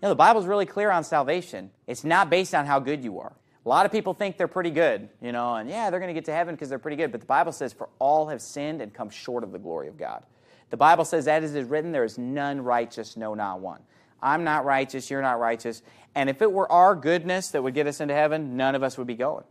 You 0.00 0.06
know, 0.06 0.10
the 0.10 0.16
Bible's 0.16 0.46
really 0.46 0.66
clear 0.66 0.92
on 0.92 1.02
salvation. 1.02 1.70
It's 1.88 2.04
not 2.04 2.30
based 2.30 2.54
on 2.54 2.66
how 2.66 2.78
good 2.78 3.02
you 3.02 3.18
are. 3.18 3.32
A 3.66 3.68
lot 3.68 3.84
of 3.84 3.90
people 3.90 4.14
think 4.14 4.36
they're 4.36 4.46
pretty 4.46 4.70
good, 4.70 5.08
you 5.20 5.32
know, 5.32 5.56
and 5.56 5.68
yeah, 5.68 5.90
they're 5.90 5.98
going 5.98 6.08
to 6.08 6.14
get 6.14 6.24
to 6.26 6.32
heaven 6.32 6.54
because 6.54 6.68
they're 6.68 6.78
pretty 6.78 6.96
good. 6.96 7.10
But 7.10 7.20
the 7.20 7.26
Bible 7.26 7.50
says, 7.50 7.72
For 7.72 7.88
all 7.98 8.28
have 8.28 8.40
sinned 8.40 8.80
and 8.80 8.94
come 8.94 9.10
short 9.10 9.42
of 9.42 9.50
the 9.50 9.58
glory 9.58 9.88
of 9.88 9.98
God. 9.98 10.22
The 10.70 10.76
Bible 10.76 11.04
says, 11.04 11.24
That 11.24 11.42
is 11.42 11.52
written, 11.64 11.90
there 11.90 12.04
is 12.04 12.16
none 12.16 12.62
righteous, 12.62 13.16
no, 13.16 13.34
not 13.34 13.60
one. 13.60 13.80
I'm 14.22 14.44
not 14.44 14.64
righteous, 14.64 15.10
you're 15.10 15.20
not 15.20 15.40
righteous. 15.40 15.82
And 16.14 16.30
if 16.30 16.42
it 16.42 16.50
were 16.50 16.70
our 16.70 16.94
goodness 16.94 17.48
that 17.48 17.62
would 17.62 17.74
get 17.74 17.86
us 17.86 18.00
into 18.00 18.14
heaven, 18.14 18.56
none 18.56 18.74
of 18.74 18.82
us 18.82 18.96
would 18.98 19.06
be 19.06 19.16
going. 19.16 19.44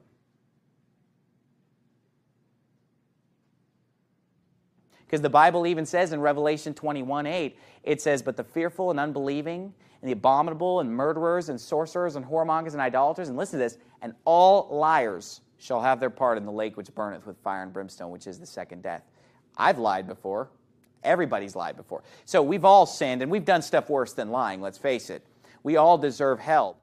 Because 5.08 5.22
the 5.22 5.30
Bible 5.30 5.66
even 5.66 5.86
says 5.86 6.12
in 6.12 6.20
Revelation 6.20 6.74
21 6.74 7.26
8, 7.26 7.58
it 7.84 8.02
says, 8.02 8.22
But 8.22 8.36
the 8.36 8.44
fearful 8.44 8.92
and 8.92 9.00
unbelieving, 9.00 9.74
and 10.02 10.10
the 10.10 10.12
abominable, 10.12 10.82
and 10.82 10.92
murderers, 10.92 11.48
and 11.48 11.60
sorcerers, 11.60 12.18
and 12.18 12.26
whoremongers, 12.26 12.74
and 12.74 12.82
idolaters, 12.82 13.30
and 13.30 13.38
listen 13.38 13.58
to 13.58 13.64
this, 13.64 13.78
and 14.02 14.14
all 14.26 14.68
liars 14.70 15.42
shall 15.60 15.82
have 15.82 16.02
their 16.02 16.10
part 16.10 16.38
in 16.38 16.46
the 16.46 16.52
lake 16.52 16.76
which 16.76 16.94
burneth 16.94 17.26
with 17.26 17.38
fire 17.38 17.64
and 17.64 17.72
brimstone, 17.72 18.12
which 18.12 18.28
is 18.28 18.38
the 18.38 18.46
second 18.46 18.84
death. 18.84 19.04
I've 19.56 19.80
lied 19.80 20.08
before. 20.08 20.50
Everybody's 21.04 21.56
lied 21.56 21.78
before. 21.78 22.04
So 22.26 22.44
we've 22.44 22.66
all 22.66 22.86
sinned, 22.86 23.22
and 23.22 23.32
we've 23.32 23.46
done 23.46 23.62
stuff 23.62 23.90
worse 23.90 24.12
than 24.12 24.30
lying, 24.30 24.60
let's 24.60 24.78
face 24.78 25.10
it. 25.10 25.26
We 25.64 25.78
all 25.78 25.98
deserve 25.98 26.40
hell. 26.40 26.78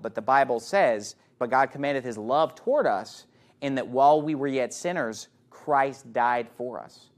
But 0.00 0.14
the 0.14 0.22
Bible 0.22 0.58
says, 0.58 1.16
But 1.38 1.50
God 1.50 1.70
commanded 1.70 2.02
his 2.02 2.16
love 2.16 2.54
toward 2.54 2.86
us 2.86 3.26
in 3.60 3.74
that 3.76 3.88
while 3.88 4.20
we 4.22 4.34
were 4.34 4.46
yet 4.46 4.72
sinners, 4.72 5.28
Christ 5.50 6.12
died 6.12 6.48
for 6.56 6.80
us. 6.80 7.10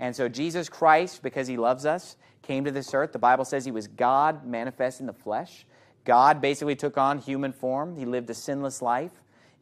And 0.00 0.14
so 0.14 0.28
Jesus 0.28 0.68
Christ, 0.68 1.22
because 1.22 1.46
he 1.46 1.56
loves 1.56 1.86
us, 1.86 2.16
came 2.42 2.64
to 2.64 2.70
this 2.70 2.92
earth. 2.92 3.12
The 3.12 3.18
Bible 3.18 3.44
says 3.44 3.64
he 3.64 3.70
was 3.70 3.86
God 3.86 4.44
manifest 4.44 5.00
in 5.00 5.06
the 5.06 5.12
flesh. 5.12 5.64
God 6.04 6.40
basically 6.40 6.74
took 6.74 6.98
on 6.98 7.18
human 7.18 7.52
form. 7.52 7.96
He 7.96 8.04
lived 8.04 8.28
a 8.30 8.34
sinless 8.34 8.82
life. 8.82 9.12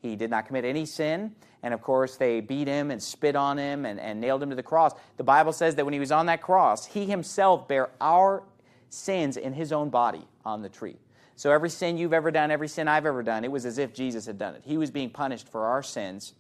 He 0.00 0.16
did 0.16 0.30
not 0.30 0.46
commit 0.46 0.64
any 0.64 0.86
sin. 0.86 1.34
And 1.62 1.74
of 1.74 1.82
course, 1.82 2.16
they 2.16 2.40
beat 2.40 2.66
him 2.66 2.90
and 2.90 3.02
spit 3.02 3.36
on 3.36 3.58
him 3.58 3.84
and, 3.84 4.00
and 4.00 4.18
nailed 4.18 4.42
him 4.42 4.48
to 4.48 4.56
the 4.56 4.62
cross. 4.62 4.92
The 5.18 5.24
Bible 5.24 5.52
says 5.52 5.74
that 5.74 5.84
when 5.84 5.92
he 5.92 6.00
was 6.00 6.10
on 6.10 6.26
that 6.26 6.40
cross, 6.40 6.86
he 6.86 7.04
himself 7.04 7.68
bare 7.68 7.90
our 8.00 8.42
sins 8.88 9.36
in 9.36 9.52
his 9.52 9.72
own 9.72 9.90
body 9.90 10.26
on 10.44 10.62
the 10.62 10.70
tree. 10.70 10.96
So 11.40 11.50
every 11.50 11.70
sin 11.70 11.96
you've 11.96 12.12
ever 12.12 12.30
done, 12.30 12.50
every 12.50 12.68
sin 12.68 12.86
I've 12.86 13.06
ever 13.06 13.22
done, 13.22 13.44
it 13.44 13.50
was 13.50 13.64
as 13.64 13.78
if 13.78 13.94
Jesus 13.94 14.26
had 14.26 14.36
done 14.36 14.56
it. 14.56 14.62
He 14.62 14.76
was 14.76 14.90
being 14.90 15.08
punished 15.08 15.48
for 15.48 15.64
our 15.64 15.82
sins. 15.82 16.34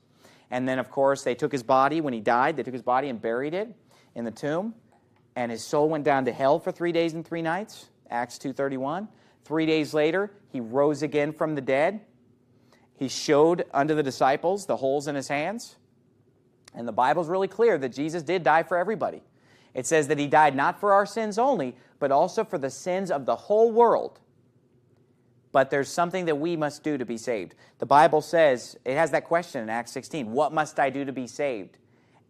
And 0.50 0.68
then, 0.68 0.78
of 0.78 0.90
course, 0.90 1.22
they 1.22 1.34
took 1.34 1.52
his 1.52 1.62
body 1.62 2.02
when 2.02 2.12
he 2.12 2.20
died. 2.20 2.54
They 2.54 2.62
took 2.62 2.74
his 2.74 2.82
body 2.82 3.08
and 3.08 3.18
buried 3.18 3.54
it 3.54 3.74
in 4.14 4.26
the 4.26 4.30
tomb. 4.30 4.74
And 5.36 5.50
his 5.50 5.64
soul 5.64 5.88
went 5.88 6.04
down 6.04 6.26
to 6.26 6.32
hell 6.32 6.58
for 6.58 6.70
three 6.70 6.92
days 6.92 7.14
and 7.14 7.26
three 7.26 7.40
nights. 7.40 7.88
Acts 8.10 8.36
2.31. 8.36 9.08
Three 9.42 9.64
days 9.64 9.94
later, 9.94 10.32
he 10.50 10.60
rose 10.60 11.02
again 11.02 11.32
from 11.32 11.54
the 11.54 11.62
dead. 11.62 12.02
He 12.94 13.08
showed 13.08 13.64
unto 13.72 13.94
the 13.94 14.02
disciples 14.02 14.66
the 14.66 14.76
holes 14.76 15.08
in 15.08 15.14
his 15.14 15.28
hands. 15.28 15.76
And 16.74 16.86
the 16.86 16.92
Bible's 16.92 17.30
really 17.30 17.48
clear 17.48 17.78
that 17.78 17.94
Jesus 17.94 18.22
did 18.22 18.42
die 18.42 18.64
for 18.64 18.76
everybody. 18.76 19.22
It 19.72 19.86
says 19.86 20.08
that 20.08 20.18
he 20.18 20.26
died 20.26 20.54
not 20.54 20.78
for 20.78 20.92
our 20.92 21.06
sins 21.06 21.38
only, 21.38 21.74
but 21.98 22.12
also 22.12 22.44
for 22.44 22.58
the 22.58 22.68
sins 22.68 23.10
of 23.10 23.24
the 23.24 23.36
whole 23.36 23.72
world 23.72 24.19
but 25.52 25.70
there's 25.70 25.88
something 25.88 26.26
that 26.26 26.36
we 26.36 26.56
must 26.56 26.82
do 26.82 26.96
to 26.98 27.04
be 27.04 27.16
saved. 27.16 27.54
The 27.78 27.86
Bible 27.86 28.20
says, 28.20 28.76
it 28.84 28.94
has 28.94 29.10
that 29.10 29.24
question 29.24 29.62
in 29.62 29.68
Acts 29.68 29.92
16 29.92 30.30
What 30.30 30.52
must 30.52 30.78
I 30.78 30.90
do 30.90 31.04
to 31.04 31.12
be 31.12 31.26
saved? 31.26 31.76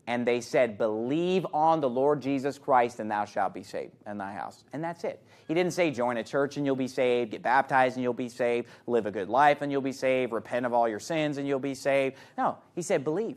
And 0.06 0.26
they 0.26 0.40
said, 0.40 0.78
Believe 0.78 1.46
on 1.52 1.80
the 1.80 1.88
Lord 1.88 2.20
Jesus 2.20 2.58
Christ, 2.58 2.98
and 3.00 3.10
thou 3.10 3.24
shalt 3.24 3.54
be 3.54 3.62
saved 3.62 3.92
in 4.06 4.18
thy 4.18 4.32
house. 4.32 4.64
And 4.72 4.82
that's 4.82 5.04
it. 5.04 5.22
He 5.46 5.54
didn't 5.54 5.72
say, 5.72 5.90
Join 5.90 6.16
a 6.16 6.24
church 6.24 6.56
and 6.56 6.64
you'll 6.64 6.76
be 6.76 6.88
saved, 6.88 7.32
get 7.32 7.42
baptized 7.42 7.96
and 7.96 8.02
you'll 8.02 8.12
be 8.12 8.28
saved, 8.28 8.68
live 8.86 9.06
a 9.06 9.10
good 9.10 9.28
life 9.28 9.62
and 9.62 9.70
you'll 9.70 9.82
be 9.82 9.92
saved, 9.92 10.32
repent 10.32 10.66
of 10.66 10.72
all 10.72 10.88
your 10.88 11.00
sins 11.00 11.38
and 11.38 11.46
you'll 11.46 11.58
be 11.58 11.74
saved. 11.74 12.16
No, 12.38 12.56
he 12.74 12.82
said, 12.82 13.04
Believe. 13.04 13.36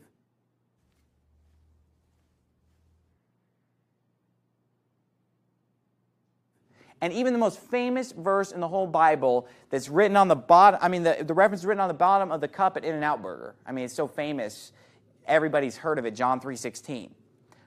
And 7.04 7.12
even 7.12 7.34
the 7.34 7.38
most 7.38 7.60
famous 7.60 8.12
verse 8.12 8.50
in 8.50 8.60
the 8.60 8.68
whole 8.68 8.86
Bible 8.86 9.46
that's 9.68 9.90
written 9.90 10.16
on 10.16 10.26
the 10.26 10.34
bottom, 10.34 10.80
I 10.82 10.88
mean, 10.88 11.02
the, 11.02 11.18
the 11.22 11.34
reference 11.34 11.60
is 11.60 11.66
written 11.66 11.82
on 11.82 11.88
the 11.88 11.92
bottom 11.92 12.32
of 12.32 12.40
the 12.40 12.48
cup 12.48 12.78
at 12.78 12.84
In-N-Out 12.86 13.20
Burger. 13.20 13.56
I 13.66 13.72
mean, 13.72 13.84
it's 13.84 13.92
so 13.92 14.08
famous, 14.08 14.72
everybody's 15.26 15.76
heard 15.76 15.98
of 15.98 16.06
it, 16.06 16.12
John 16.14 16.40
3.16. 16.40 17.10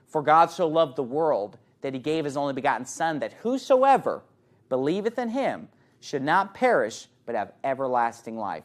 For 0.08 0.22
God 0.22 0.50
so 0.50 0.66
loved 0.66 0.96
the 0.96 1.04
world 1.04 1.56
that 1.82 1.94
he 1.94 2.00
gave 2.00 2.24
his 2.24 2.36
only 2.36 2.52
begotten 2.52 2.84
Son, 2.84 3.20
that 3.20 3.32
whosoever 3.34 4.24
believeth 4.68 5.20
in 5.20 5.28
him 5.28 5.68
should 6.00 6.24
not 6.24 6.52
perish, 6.52 7.06
but 7.24 7.36
have 7.36 7.52
everlasting 7.62 8.36
life. 8.36 8.64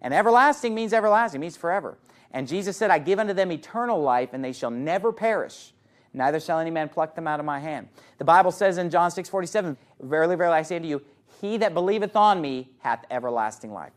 And 0.00 0.12
everlasting 0.12 0.74
means 0.74 0.92
everlasting, 0.92 1.40
means 1.40 1.56
forever. 1.56 1.98
And 2.32 2.48
Jesus 2.48 2.76
said, 2.76 2.90
I 2.90 2.98
give 2.98 3.20
unto 3.20 3.32
them 3.32 3.52
eternal 3.52 4.02
life, 4.02 4.30
and 4.32 4.44
they 4.44 4.54
shall 4.54 4.72
never 4.72 5.12
perish, 5.12 5.72
neither 6.12 6.40
shall 6.40 6.58
any 6.58 6.70
man 6.70 6.88
pluck 6.88 7.14
them 7.14 7.26
out 7.26 7.40
of 7.40 7.46
my 7.46 7.58
hand. 7.58 7.88
The 8.18 8.24
Bible 8.24 8.52
says 8.52 8.78
in 8.78 8.90
John 8.90 9.10
6 9.10 9.28
47, 9.28 9.76
Verily, 10.00 10.36
verily, 10.36 10.56
I 10.56 10.62
say 10.62 10.76
unto 10.76 10.88
you, 10.88 11.02
he 11.40 11.56
that 11.58 11.74
believeth 11.74 12.16
on 12.16 12.40
me 12.40 12.70
hath 12.78 13.04
everlasting 13.10 13.72
life. 13.72 13.92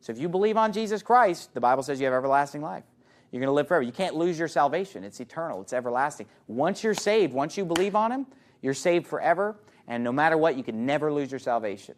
So 0.00 0.12
if 0.12 0.18
you 0.18 0.28
believe 0.28 0.56
on 0.56 0.72
Jesus 0.72 1.02
Christ, 1.02 1.52
the 1.54 1.60
Bible 1.60 1.82
says 1.82 2.00
you 2.00 2.06
have 2.06 2.14
everlasting 2.14 2.62
life. 2.62 2.84
You're 3.30 3.40
going 3.40 3.48
to 3.48 3.52
live 3.52 3.68
forever. 3.68 3.82
You 3.82 3.92
can't 3.92 4.14
lose 4.14 4.38
your 4.38 4.48
salvation. 4.48 5.04
It's 5.04 5.20
eternal, 5.20 5.60
it's 5.60 5.72
everlasting. 5.72 6.26
Once 6.46 6.82
you're 6.82 6.94
saved, 6.94 7.32
once 7.32 7.56
you 7.56 7.64
believe 7.64 7.94
on 7.94 8.10
him, 8.10 8.26
you're 8.62 8.74
saved 8.74 9.06
forever. 9.06 9.56
And 9.86 10.04
no 10.04 10.12
matter 10.12 10.36
what, 10.36 10.56
you 10.56 10.62
can 10.62 10.86
never 10.86 11.12
lose 11.12 11.30
your 11.30 11.38
salvation. 11.38 11.94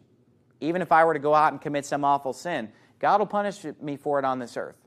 Even 0.59 0.81
if 0.81 0.91
I 0.91 1.03
were 1.03 1.13
to 1.13 1.19
go 1.19 1.33
out 1.33 1.51
and 1.51 1.61
commit 1.61 1.85
some 1.85 2.03
awful 2.03 2.33
sin, 2.33 2.69
God 2.99 3.19
will 3.19 3.27
punish 3.27 3.65
me 3.81 3.97
for 3.97 4.19
it 4.19 4.25
on 4.25 4.39
this 4.39 4.57
earth. 4.57 4.77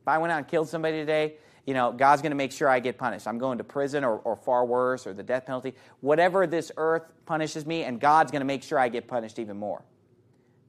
If 0.00 0.08
I 0.08 0.18
went 0.18 0.32
out 0.32 0.38
and 0.38 0.48
killed 0.48 0.68
somebody 0.68 0.96
today, 0.96 1.34
you 1.66 1.74
know, 1.74 1.92
God's 1.92 2.22
going 2.22 2.30
to 2.30 2.36
make 2.36 2.52
sure 2.52 2.68
I 2.68 2.80
get 2.80 2.98
punished. 2.98 3.26
I'm 3.26 3.38
going 3.38 3.58
to 3.58 3.64
prison 3.64 4.02
or, 4.04 4.18
or 4.18 4.34
far 4.36 4.64
worse 4.64 5.06
or 5.06 5.14
the 5.14 5.22
death 5.22 5.46
penalty. 5.46 5.74
Whatever 6.00 6.46
this 6.46 6.72
earth 6.76 7.02
punishes 7.24 7.64
me, 7.64 7.84
and 7.84 8.00
God's 8.00 8.32
going 8.32 8.40
to 8.40 8.46
make 8.46 8.62
sure 8.62 8.78
I 8.78 8.88
get 8.88 9.06
punished 9.06 9.38
even 9.38 9.56
more. 9.56 9.82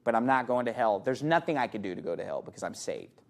But 0.03 0.13
I'm 0.15 0.25
not 0.25 0.47
going 0.47 0.65
to 0.65 0.73
hell. 0.73 0.99
There's 0.99 1.23
nothing 1.23 1.57
I 1.57 1.67
can 1.67 1.81
do 1.81 1.95
to 1.95 2.01
go 2.01 2.15
to 2.15 2.23
hell 2.23 2.41
because 2.41 2.61
I'm 2.61 2.75
saved. 2.75 3.21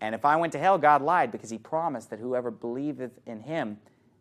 And 0.00 0.14
if 0.14 0.24
I 0.24 0.36
went 0.36 0.52
to 0.54 0.58
hell, 0.58 0.78
God 0.78 1.00
lied 1.00 1.30
because 1.30 1.50
he 1.50 1.58
promised 1.58 2.10
that 2.10 2.18
whoever 2.18 2.50
believeth 2.50 3.12
in 3.24 3.40
him 3.40 3.78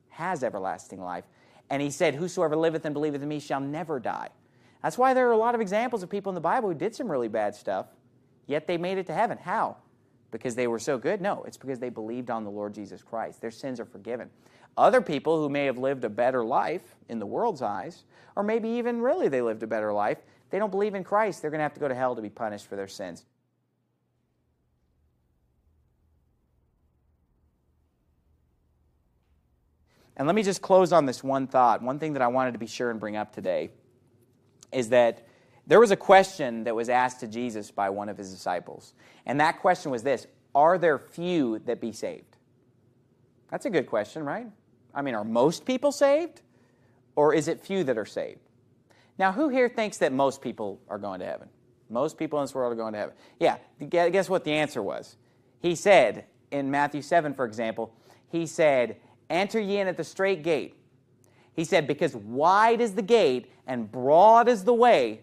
has 0.09 0.43
everlasting 0.43 1.01
life. 1.01 1.25
And 1.69 1.81
he 1.81 1.89
said, 1.89 2.15
Whosoever 2.15 2.55
liveth 2.55 2.85
and 2.85 2.93
believeth 2.93 3.21
in 3.21 3.27
me 3.27 3.39
shall 3.39 3.59
never 3.59 3.99
die. 3.99 4.29
That's 4.83 4.97
why 4.97 5.13
there 5.15 5.27
are 5.27 5.31
a 5.31 5.37
lot 5.37 5.55
of 5.55 5.61
examples 5.61 6.03
of 6.03 6.09
people 6.09 6.29
in 6.29 6.35
the 6.35 6.41
Bible 6.41 6.69
who 6.69 6.75
did 6.75 6.95
some 6.95 7.11
really 7.11 7.27
bad 7.27 7.55
stuff, 7.55 7.87
yet 8.45 8.67
they 8.67 8.77
made 8.77 8.99
it 8.99 9.07
to 9.07 9.13
heaven. 9.13 9.37
How? 9.39 9.77
Because 10.35 10.55
they 10.55 10.67
were 10.67 10.79
so 10.79 10.97
good? 10.97 11.21
No, 11.21 11.43
it's 11.43 11.57
because 11.57 11.79
they 11.79 11.89
believed 11.89 12.29
on 12.29 12.43
the 12.43 12.49
Lord 12.49 12.73
Jesus 12.73 13.01
Christ. 13.01 13.39
Their 13.41 13.51
sins 13.51 13.79
are 13.79 13.85
forgiven. 13.85 14.29
Other 14.77 15.01
people 15.01 15.39
who 15.39 15.47
may 15.47 15.65
have 15.65 15.77
lived 15.77 16.03
a 16.03 16.09
better 16.09 16.43
life 16.43 16.95
in 17.07 17.19
the 17.19 17.25
world's 17.25 17.61
eyes, 17.61 18.03
or 18.35 18.43
maybe 18.43 18.67
even 18.67 19.01
really 19.01 19.29
they 19.29 19.41
lived 19.41 19.63
a 19.63 19.67
better 19.67 19.93
life, 19.93 20.17
they 20.49 20.59
don't 20.59 20.71
believe 20.71 20.93
in 20.93 21.03
Christ. 21.03 21.41
They're 21.41 21.51
going 21.51 21.59
to 21.59 21.63
have 21.63 21.73
to 21.75 21.79
go 21.79 21.87
to 21.87 21.95
hell 21.95 22.15
to 22.15 22.21
be 22.21 22.29
punished 22.29 22.67
for 22.67 22.75
their 22.75 22.87
sins. 22.87 23.23
And 30.17 30.27
let 30.27 30.35
me 30.35 30.43
just 30.43 30.61
close 30.61 30.91
on 30.91 31.05
this 31.05 31.23
one 31.23 31.47
thought. 31.47 31.81
One 31.81 31.99
thing 31.99 32.13
that 32.13 32.21
I 32.21 32.27
wanted 32.27 32.53
to 32.53 32.57
be 32.57 32.67
sure 32.67 32.89
and 32.89 32.99
bring 32.99 33.15
up 33.15 33.33
today 33.33 33.71
is 34.71 34.89
that 34.89 35.27
there 35.67 35.79
was 35.79 35.91
a 35.91 35.95
question 35.95 36.63
that 36.65 36.75
was 36.75 36.89
asked 36.89 37.19
to 37.21 37.27
Jesus 37.27 37.71
by 37.71 37.89
one 37.89 38.09
of 38.09 38.17
his 38.17 38.31
disciples. 38.31 38.93
And 39.25 39.39
that 39.39 39.59
question 39.59 39.91
was 39.91 40.03
this 40.03 40.27
Are 40.53 40.77
there 40.77 40.99
few 40.99 41.59
that 41.59 41.81
be 41.81 41.91
saved? 41.91 42.37
That's 43.49 43.65
a 43.65 43.69
good 43.69 43.87
question, 43.87 44.23
right? 44.23 44.47
I 44.93 45.01
mean, 45.01 45.15
are 45.15 45.23
most 45.23 45.65
people 45.65 45.91
saved? 45.91 46.41
Or 47.15 47.33
is 47.33 47.47
it 47.47 47.61
few 47.61 47.83
that 47.85 47.97
are 47.97 48.05
saved? 48.05 48.39
Now, 49.17 49.31
who 49.31 49.49
here 49.49 49.69
thinks 49.69 49.97
that 49.99 50.11
most 50.11 50.41
people 50.41 50.81
are 50.89 50.97
going 50.97 51.21
to 51.21 51.25
heaven? 51.25 51.47
Most 51.89 52.17
people 52.17 52.39
in 52.39 52.43
this 52.43 52.53
world 52.53 52.73
are 52.73 52.75
going 52.75 52.93
to 52.93 52.99
heaven. 52.99 53.15
Yeah, 53.39 53.57
guess 53.89 54.29
what 54.29 54.43
the 54.43 54.51
answer 54.51 54.81
was? 54.81 55.15
He 55.61 55.75
said 55.75 56.25
in 56.51 56.69
Matthew 56.69 57.01
7, 57.01 57.33
for 57.33 57.45
example, 57.45 57.93
he 58.29 58.45
said, 58.45 58.97
Enter 59.29 59.59
ye 59.59 59.79
in 59.79 59.87
at 59.87 59.97
the 59.97 60.03
straight 60.03 60.43
gate. 60.43 60.75
He 61.53 61.63
said, 61.63 61.87
Because 61.87 62.15
wide 62.15 62.81
is 62.81 62.93
the 62.93 63.01
gate 63.01 63.51
and 63.65 63.91
broad 63.91 64.47
is 64.47 64.63
the 64.63 64.73
way 64.73 65.21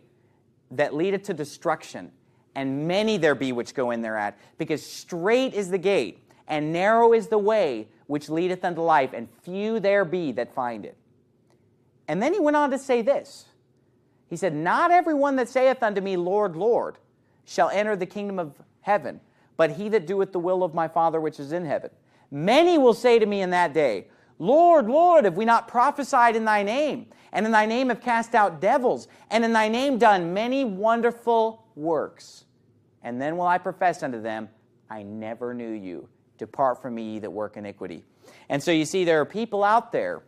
that 0.73 0.94
leadeth 0.94 1.24
to 1.24 1.35
destruction, 1.35 2.11
and 2.55 2.86
many 2.86 3.16
there 3.16 3.35
be 3.35 3.53
which 3.53 3.74
go 3.74 3.90
in 3.90 4.03
thereat. 4.03 4.39
Because 4.59 4.85
strait 4.85 5.55
is 5.55 5.70
the 5.70 5.78
gate, 5.78 6.28
and 6.49 6.73
narrow 6.73 7.12
is 7.12 7.28
the 7.28 7.39
way 7.39 7.89
which 8.07 8.28
leadeth 8.28 8.65
unto 8.65 8.81
life, 8.82 9.12
and 9.12 9.28
few 9.43 9.81
there 9.81 10.05
be 10.05 10.32
that 10.32 10.55
find 10.55 10.85
it. 10.85 10.97
And 12.09 12.23
then 12.23 12.35
he 12.35 12.40
went 12.40 12.57
on 12.57 12.70
to 12.70 12.78
say 12.78 13.03
this 13.03 13.47
He 14.28 14.36
said, 14.36 14.55
Not 14.55 14.90
every 14.90 15.15
one 15.15 15.36
that 15.36 15.49
saith 15.49 15.82
unto 15.82 16.01
me, 16.01 16.16
Lord, 16.16 16.57
Lord, 16.57 16.99
shall 17.44 17.70
enter 17.70 17.97
the 17.97 18.07
kingdom 18.07 18.39
of 18.39 18.55
heaven, 18.81 19.20
but 19.57 19.73
he 19.73 19.89
that 19.90 20.07
doeth 20.07 20.32
the 20.32 20.39
will 20.39 20.62
of 20.62 20.74
my 20.74 20.89
Father 20.89 21.20
which 21.20 21.39
is 21.39 21.53
in 21.53 21.65
heaven. 21.65 21.90
Many 22.31 22.78
will 22.78 22.94
say 22.94 23.19
to 23.19 23.27
me 23.27 23.43
in 23.43 23.51
that 23.51 23.74
day, 23.74 24.07
Lord, 24.43 24.89
Lord, 24.89 25.24
have 25.24 25.36
we 25.36 25.44
not 25.44 25.69
prophesied 25.69 26.35
in 26.35 26.44
thy 26.44 26.64
name? 26.64 27.06
And 27.32 27.47
in 27.47 27.52
thy 27.52 27.64
name 27.64 27.90
have 27.90 28.01
cast 28.01 28.35
out 28.35 28.60
devils, 28.60 29.06
and 29.31 29.44
in 29.44 29.52
thy 29.52 29.69
name 29.69 29.98
done 29.98 30.35
many 30.35 30.64
wonderful 30.64 31.64
works. 31.77 32.44
And 33.05 33.23
then 33.23 33.36
will 33.36 33.47
I 33.47 33.59
profess 33.59 34.02
unto 34.02 34.20
them, 34.20 34.48
I 34.90 35.05
never 35.05 35.55
knew 35.55 35.70
you. 35.70 36.09
Depart 36.39 36.82
from 36.82 36.97
me, 36.97 37.05
ye 37.05 37.19
that 37.20 37.31
work 37.31 37.56
iniquity. 37.56 38.02
And 38.48 38.60
so 38.60 38.73
you 38.73 38.85
see, 38.85 39.05
there 39.05 39.20
are 39.20 39.24
people 39.24 39.62
out 39.62 39.93
there. 39.93 40.24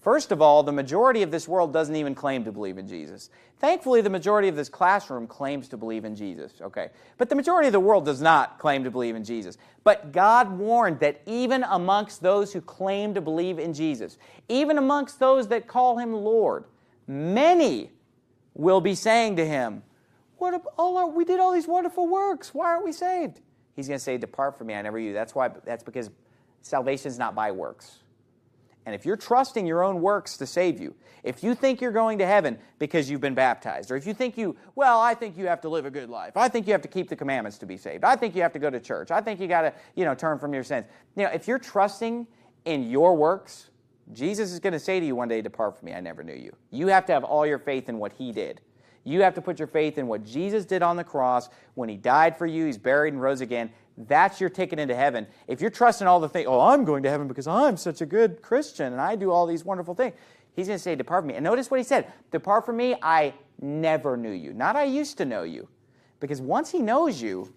First 0.00 0.32
of 0.32 0.40
all, 0.40 0.62
the 0.62 0.72
majority 0.72 1.22
of 1.22 1.30
this 1.30 1.46
world 1.46 1.72
doesn't 1.72 1.94
even 1.94 2.14
claim 2.14 2.44
to 2.44 2.52
believe 2.52 2.78
in 2.78 2.88
Jesus. 2.88 3.28
Thankfully, 3.58 4.00
the 4.00 4.08
majority 4.08 4.48
of 4.48 4.56
this 4.56 4.70
classroom 4.70 5.26
claims 5.26 5.68
to 5.68 5.76
believe 5.76 6.06
in 6.06 6.16
Jesus, 6.16 6.52
okay? 6.62 6.88
But 7.18 7.28
the 7.28 7.34
majority 7.34 7.66
of 7.66 7.72
the 7.72 7.80
world 7.80 8.06
does 8.06 8.22
not 8.22 8.58
claim 8.58 8.82
to 8.84 8.90
believe 8.90 9.14
in 9.14 9.24
Jesus. 9.24 9.58
But 9.84 10.12
God 10.12 10.50
warned 10.58 11.00
that 11.00 11.20
even 11.26 11.64
amongst 11.64 12.22
those 12.22 12.50
who 12.52 12.62
claim 12.62 13.12
to 13.12 13.20
believe 13.20 13.58
in 13.58 13.74
Jesus, 13.74 14.16
even 14.48 14.78
amongst 14.78 15.18
those 15.18 15.48
that 15.48 15.68
call 15.68 15.98
him 15.98 16.14
Lord, 16.14 16.64
many 17.06 17.90
will 18.54 18.80
be 18.80 18.94
saying 18.94 19.36
to 19.36 19.46
him, 19.46 19.82
what 20.40 20.62
all 20.78 21.12
we 21.12 21.26
did 21.26 21.38
all 21.38 21.52
these 21.52 21.68
wonderful 21.68 22.08
works. 22.08 22.54
Why 22.54 22.70
aren't 22.70 22.84
we 22.84 22.92
saved? 22.92 23.40
He's 23.76 23.86
going 23.86 23.98
to 23.98 24.02
say, 24.02 24.16
Depart 24.16 24.56
from 24.56 24.68
me, 24.68 24.74
I 24.74 24.82
never 24.82 24.98
knew 24.98 25.08
you. 25.08 25.12
That's 25.12 25.34
why 25.34 25.50
that's 25.64 25.84
because 25.84 26.10
salvation 26.62 27.08
is 27.08 27.18
not 27.18 27.34
by 27.34 27.52
works. 27.52 27.99
And 28.86 28.94
if 28.94 29.04
you're 29.04 29.16
trusting 29.16 29.66
your 29.66 29.82
own 29.82 30.00
works 30.00 30.36
to 30.38 30.46
save 30.46 30.80
you, 30.80 30.94
if 31.22 31.42
you 31.42 31.54
think 31.54 31.80
you're 31.80 31.92
going 31.92 32.18
to 32.18 32.26
heaven 32.26 32.58
because 32.78 33.10
you've 33.10 33.20
been 33.20 33.34
baptized, 33.34 33.90
or 33.90 33.96
if 33.96 34.06
you 34.06 34.14
think 34.14 34.38
you, 34.38 34.56
well, 34.74 35.00
I 35.00 35.14
think 35.14 35.36
you 35.36 35.46
have 35.46 35.60
to 35.62 35.68
live 35.68 35.84
a 35.84 35.90
good 35.90 36.08
life. 36.08 36.36
I 36.36 36.48
think 36.48 36.66
you 36.66 36.72
have 36.72 36.82
to 36.82 36.88
keep 36.88 37.08
the 37.08 37.16
commandments 37.16 37.58
to 37.58 37.66
be 37.66 37.76
saved. 37.76 38.04
I 38.04 38.16
think 38.16 38.34
you 38.34 38.42
have 38.42 38.52
to 38.54 38.58
go 38.58 38.70
to 38.70 38.80
church. 38.80 39.10
I 39.10 39.20
think 39.20 39.38
you 39.38 39.46
got 39.46 39.62
to, 39.62 39.74
you 39.94 40.04
know, 40.04 40.14
turn 40.14 40.38
from 40.38 40.54
your 40.54 40.64
sins. 40.64 40.86
You 41.16 41.24
know, 41.24 41.30
if 41.30 41.46
you're 41.46 41.58
trusting 41.58 42.26
in 42.64 42.90
your 42.90 43.14
works, 43.14 43.70
Jesus 44.12 44.52
is 44.52 44.60
going 44.60 44.72
to 44.72 44.80
say 44.80 44.98
to 44.98 45.06
you 45.06 45.14
one 45.14 45.28
day, 45.28 45.42
Depart 45.42 45.78
from 45.78 45.86
me, 45.86 45.92
I 45.92 46.00
never 46.00 46.24
knew 46.24 46.34
you. 46.34 46.54
You 46.70 46.88
have 46.88 47.06
to 47.06 47.12
have 47.12 47.24
all 47.24 47.46
your 47.46 47.58
faith 47.58 47.88
in 47.88 47.98
what 47.98 48.12
he 48.12 48.32
did. 48.32 48.60
You 49.04 49.22
have 49.22 49.34
to 49.34 49.42
put 49.42 49.58
your 49.58 49.68
faith 49.68 49.98
in 49.98 50.06
what 50.06 50.24
Jesus 50.24 50.64
did 50.64 50.82
on 50.82 50.96
the 50.96 51.04
cross 51.04 51.48
when 51.74 51.88
he 51.88 51.96
died 51.96 52.36
for 52.36 52.46
you, 52.46 52.66
he's 52.66 52.78
buried 52.78 53.14
and 53.14 53.22
rose 53.22 53.40
again. 53.40 53.70
That's 54.08 54.40
your 54.40 54.48
ticket 54.48 54.78
into 54.78 54.94
heaven. 54.94 55.26
If 55.46 55.60
you're 55.60 55.70
trusting 55.70 56.06
all 56.06 56.20
the 56.20 56.28
things, 56.28 56.46
oh, 56.48 56.60
I'm 56.60 56.84
going 56.84 57.02
to 57.02 57.10
heaven 57.10 57.28
because 57.28 57.46
I'm 57.46 57.76
such 57.76 58.00
a 58.00 58.06
good 58.06 58.40
Christian 58.40 58.92
and 58.92 59.00
I 59.00 59.16
do 59.16 59.30
all 59.30 59.46
these 59.46 59.64
wonderful 59.64 59.94
things, 59.94 60.14
he's 60.54 60.66
going 60.66 60.78
to 60.78 60.82
say, 60.82 60.94
Depart 60.94 61.22
from 61.22 61.28
me. 61.28 61.34
And 61.34 61.44
notice 61.44 61.70
what 61.70 61.78
he 61.78 61.84
said 61.84 62.10
Depart 62.30 62.64
from 62.64 62.76
me, 62.76 62.96
I 63.02 63.34
never 63.60 64.16
knew 64.16 64.30
you. 64.30 64.52
Not 64.52 64.76
I 64.76 64.84
used 64.84 65.18
to 65.18 65.24
know 65.24 65.42
you. 65.42 65.68
Because 66.18 66.40
once 66.40 66.70
he 66.70 66.80
knows 66.80 67.20
you, 67.20 67.52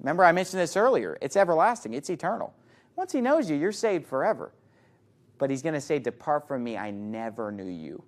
remember 0.00 0.24
I 0.24 0.32
mentioned 0.32 0.60
this 0.60 0.76
earlier, 0.76 1.16
it's 1.20 1.36
everlasting, 1.36 1.94
it's 1.94 2.10
eternal. 2.10 2.54
Once 2.96 3.12
he 3.12 3.20
knows 3.20 3.50
you, 3.50 3.56
you're 3.56 3.72
saved 3.72 4.06
forever. 4.06 4.52
But 5.38 5.50
he's 5.50 5.62
going 5.62 5.74
to 5.74 5.80
say, 5.80 5.98
Depart 5.98 6.48
from 6.48 6.64
me, 6.64 6.76
I 6.76 6.90
never 6.90 7.52
knew 7.52 7.66
you. 7.66 8.02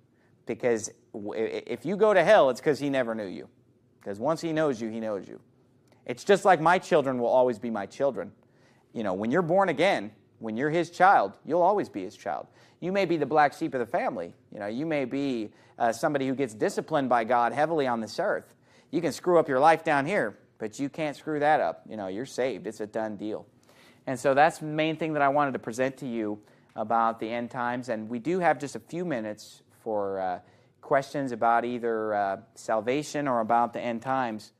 Because 0.45 0.89
if 1.13 1.85
you 1.85 1.97
go 1.97 2.13
to 2.13 2.23
hell, 2.23 2.49
it's 2.49 2.59
because 2.59 2.79
he 2.79 2.89
never 2.89 3.13
knew 3.13 3.25
you. 3.27 3.47
Because 3.99 4.19
once 4.19 4.41
he 4.41 4.53
knows 4.53 4.81
you, 4.81 4.89
he 4.89 4.99
knows 4.99 5.27
you. 5.27 5.41
It's 6.07 6.23
just 6.23 6.45
like 6.45 6.61
my 6.61 6.79
children 6.79 7.19
will 7.19 7.27
always 7.27 7.59
be 7.59 7.69
my 7.69 7.85
children. 7.85 8.31
You 8.93 9.03
know, 9.03 9.13
when 9.13 9.29
you're 9.29 9.41
born 9.41 9.69
again, 9.69 10.11
when 10.39 10.55
you're 10.55 10.69
his 10.69 10.89
child, 10.89 11.33
you'll 11.45 11.61
always 11.61 11.89
be 11.89 12.03
his 12.03 12.15
child. 12.15 12.47
You 12.79 12.91
may 12.93 13.05
be 13.05 13.17
the 13.17 13.25
black 13.25 13.53
sheep 13.53 13.73
of 13.73 13.81
the 13.81 13.85
family. 13.85 14.33
You 14.53 14.59
know, 14.59 14.67
you 14.67 14.85
may 14.85 15.03
be 15.03 15.51
uh, 15.77 15.91
somebody 15.91 16.27
who 16.27 16.33
gets 16.33 16.53
disciplined 16.53 17.09
by 17.09 17.25
God 17.25 17.51
heavily 17.51 17.87
on 17.87 17.99
this 17.99 18.19
earth. 18.19 18.53
You 18.89 19.01
can 19.01 19.11
screw 19.11 19.37
up 19.37 19.49
your 19.49 19.59
life 19.59 19.83
down 19.83 20.05
here, 20.05 20.37
but 20.59 20.79
you 20.79 20.87
can't 20.87 21.15
screw 21.15 21.39
that 21.41 21.59
up. 21.59 21.83
You 21.89 21.97
know, 21.97 22.07
you're 22.07 22.25
saved. 22.25 22.67
It's 22.67 22.79
a 22.79 22.87
done 22.87 23.17
deal. 23.17 23.45
And 24.05 24.17
so 24.17 24.33
that's 24.33 24.59
the 24.59 24.65
main 24.65 24.95
thing 24.95 25.13
that 25.13 25.21
I 25.21 25.27
wanted 25.27 25.51
to 25.53 25.59
present 25.59 25.97
to 25.97 26.07
you 26.07 26.39
about 26.75 27.19
the 27.19 27.29
end 27.29 27.51
times. 27.51 27.89
And 27.89 28.07
we 28.07 28.19
do 28.19 28.39
have 28.39 28.59
just 28.59 28.77
a 28.77 28.79
few 28.79 29.03
minutes 29.03 29.61
for 29.83 30.21
uh, 30.21 30.39
questions 30.79 31.33
about 31.33 31.65
either 31.65 32.13
uh, 32.13 32.37
salvation 32.55 33.27
or 33.27 33.41
about 33.41 33.73
the 33.73 33.81
end 33.81 34.01
times. 34.01 34.53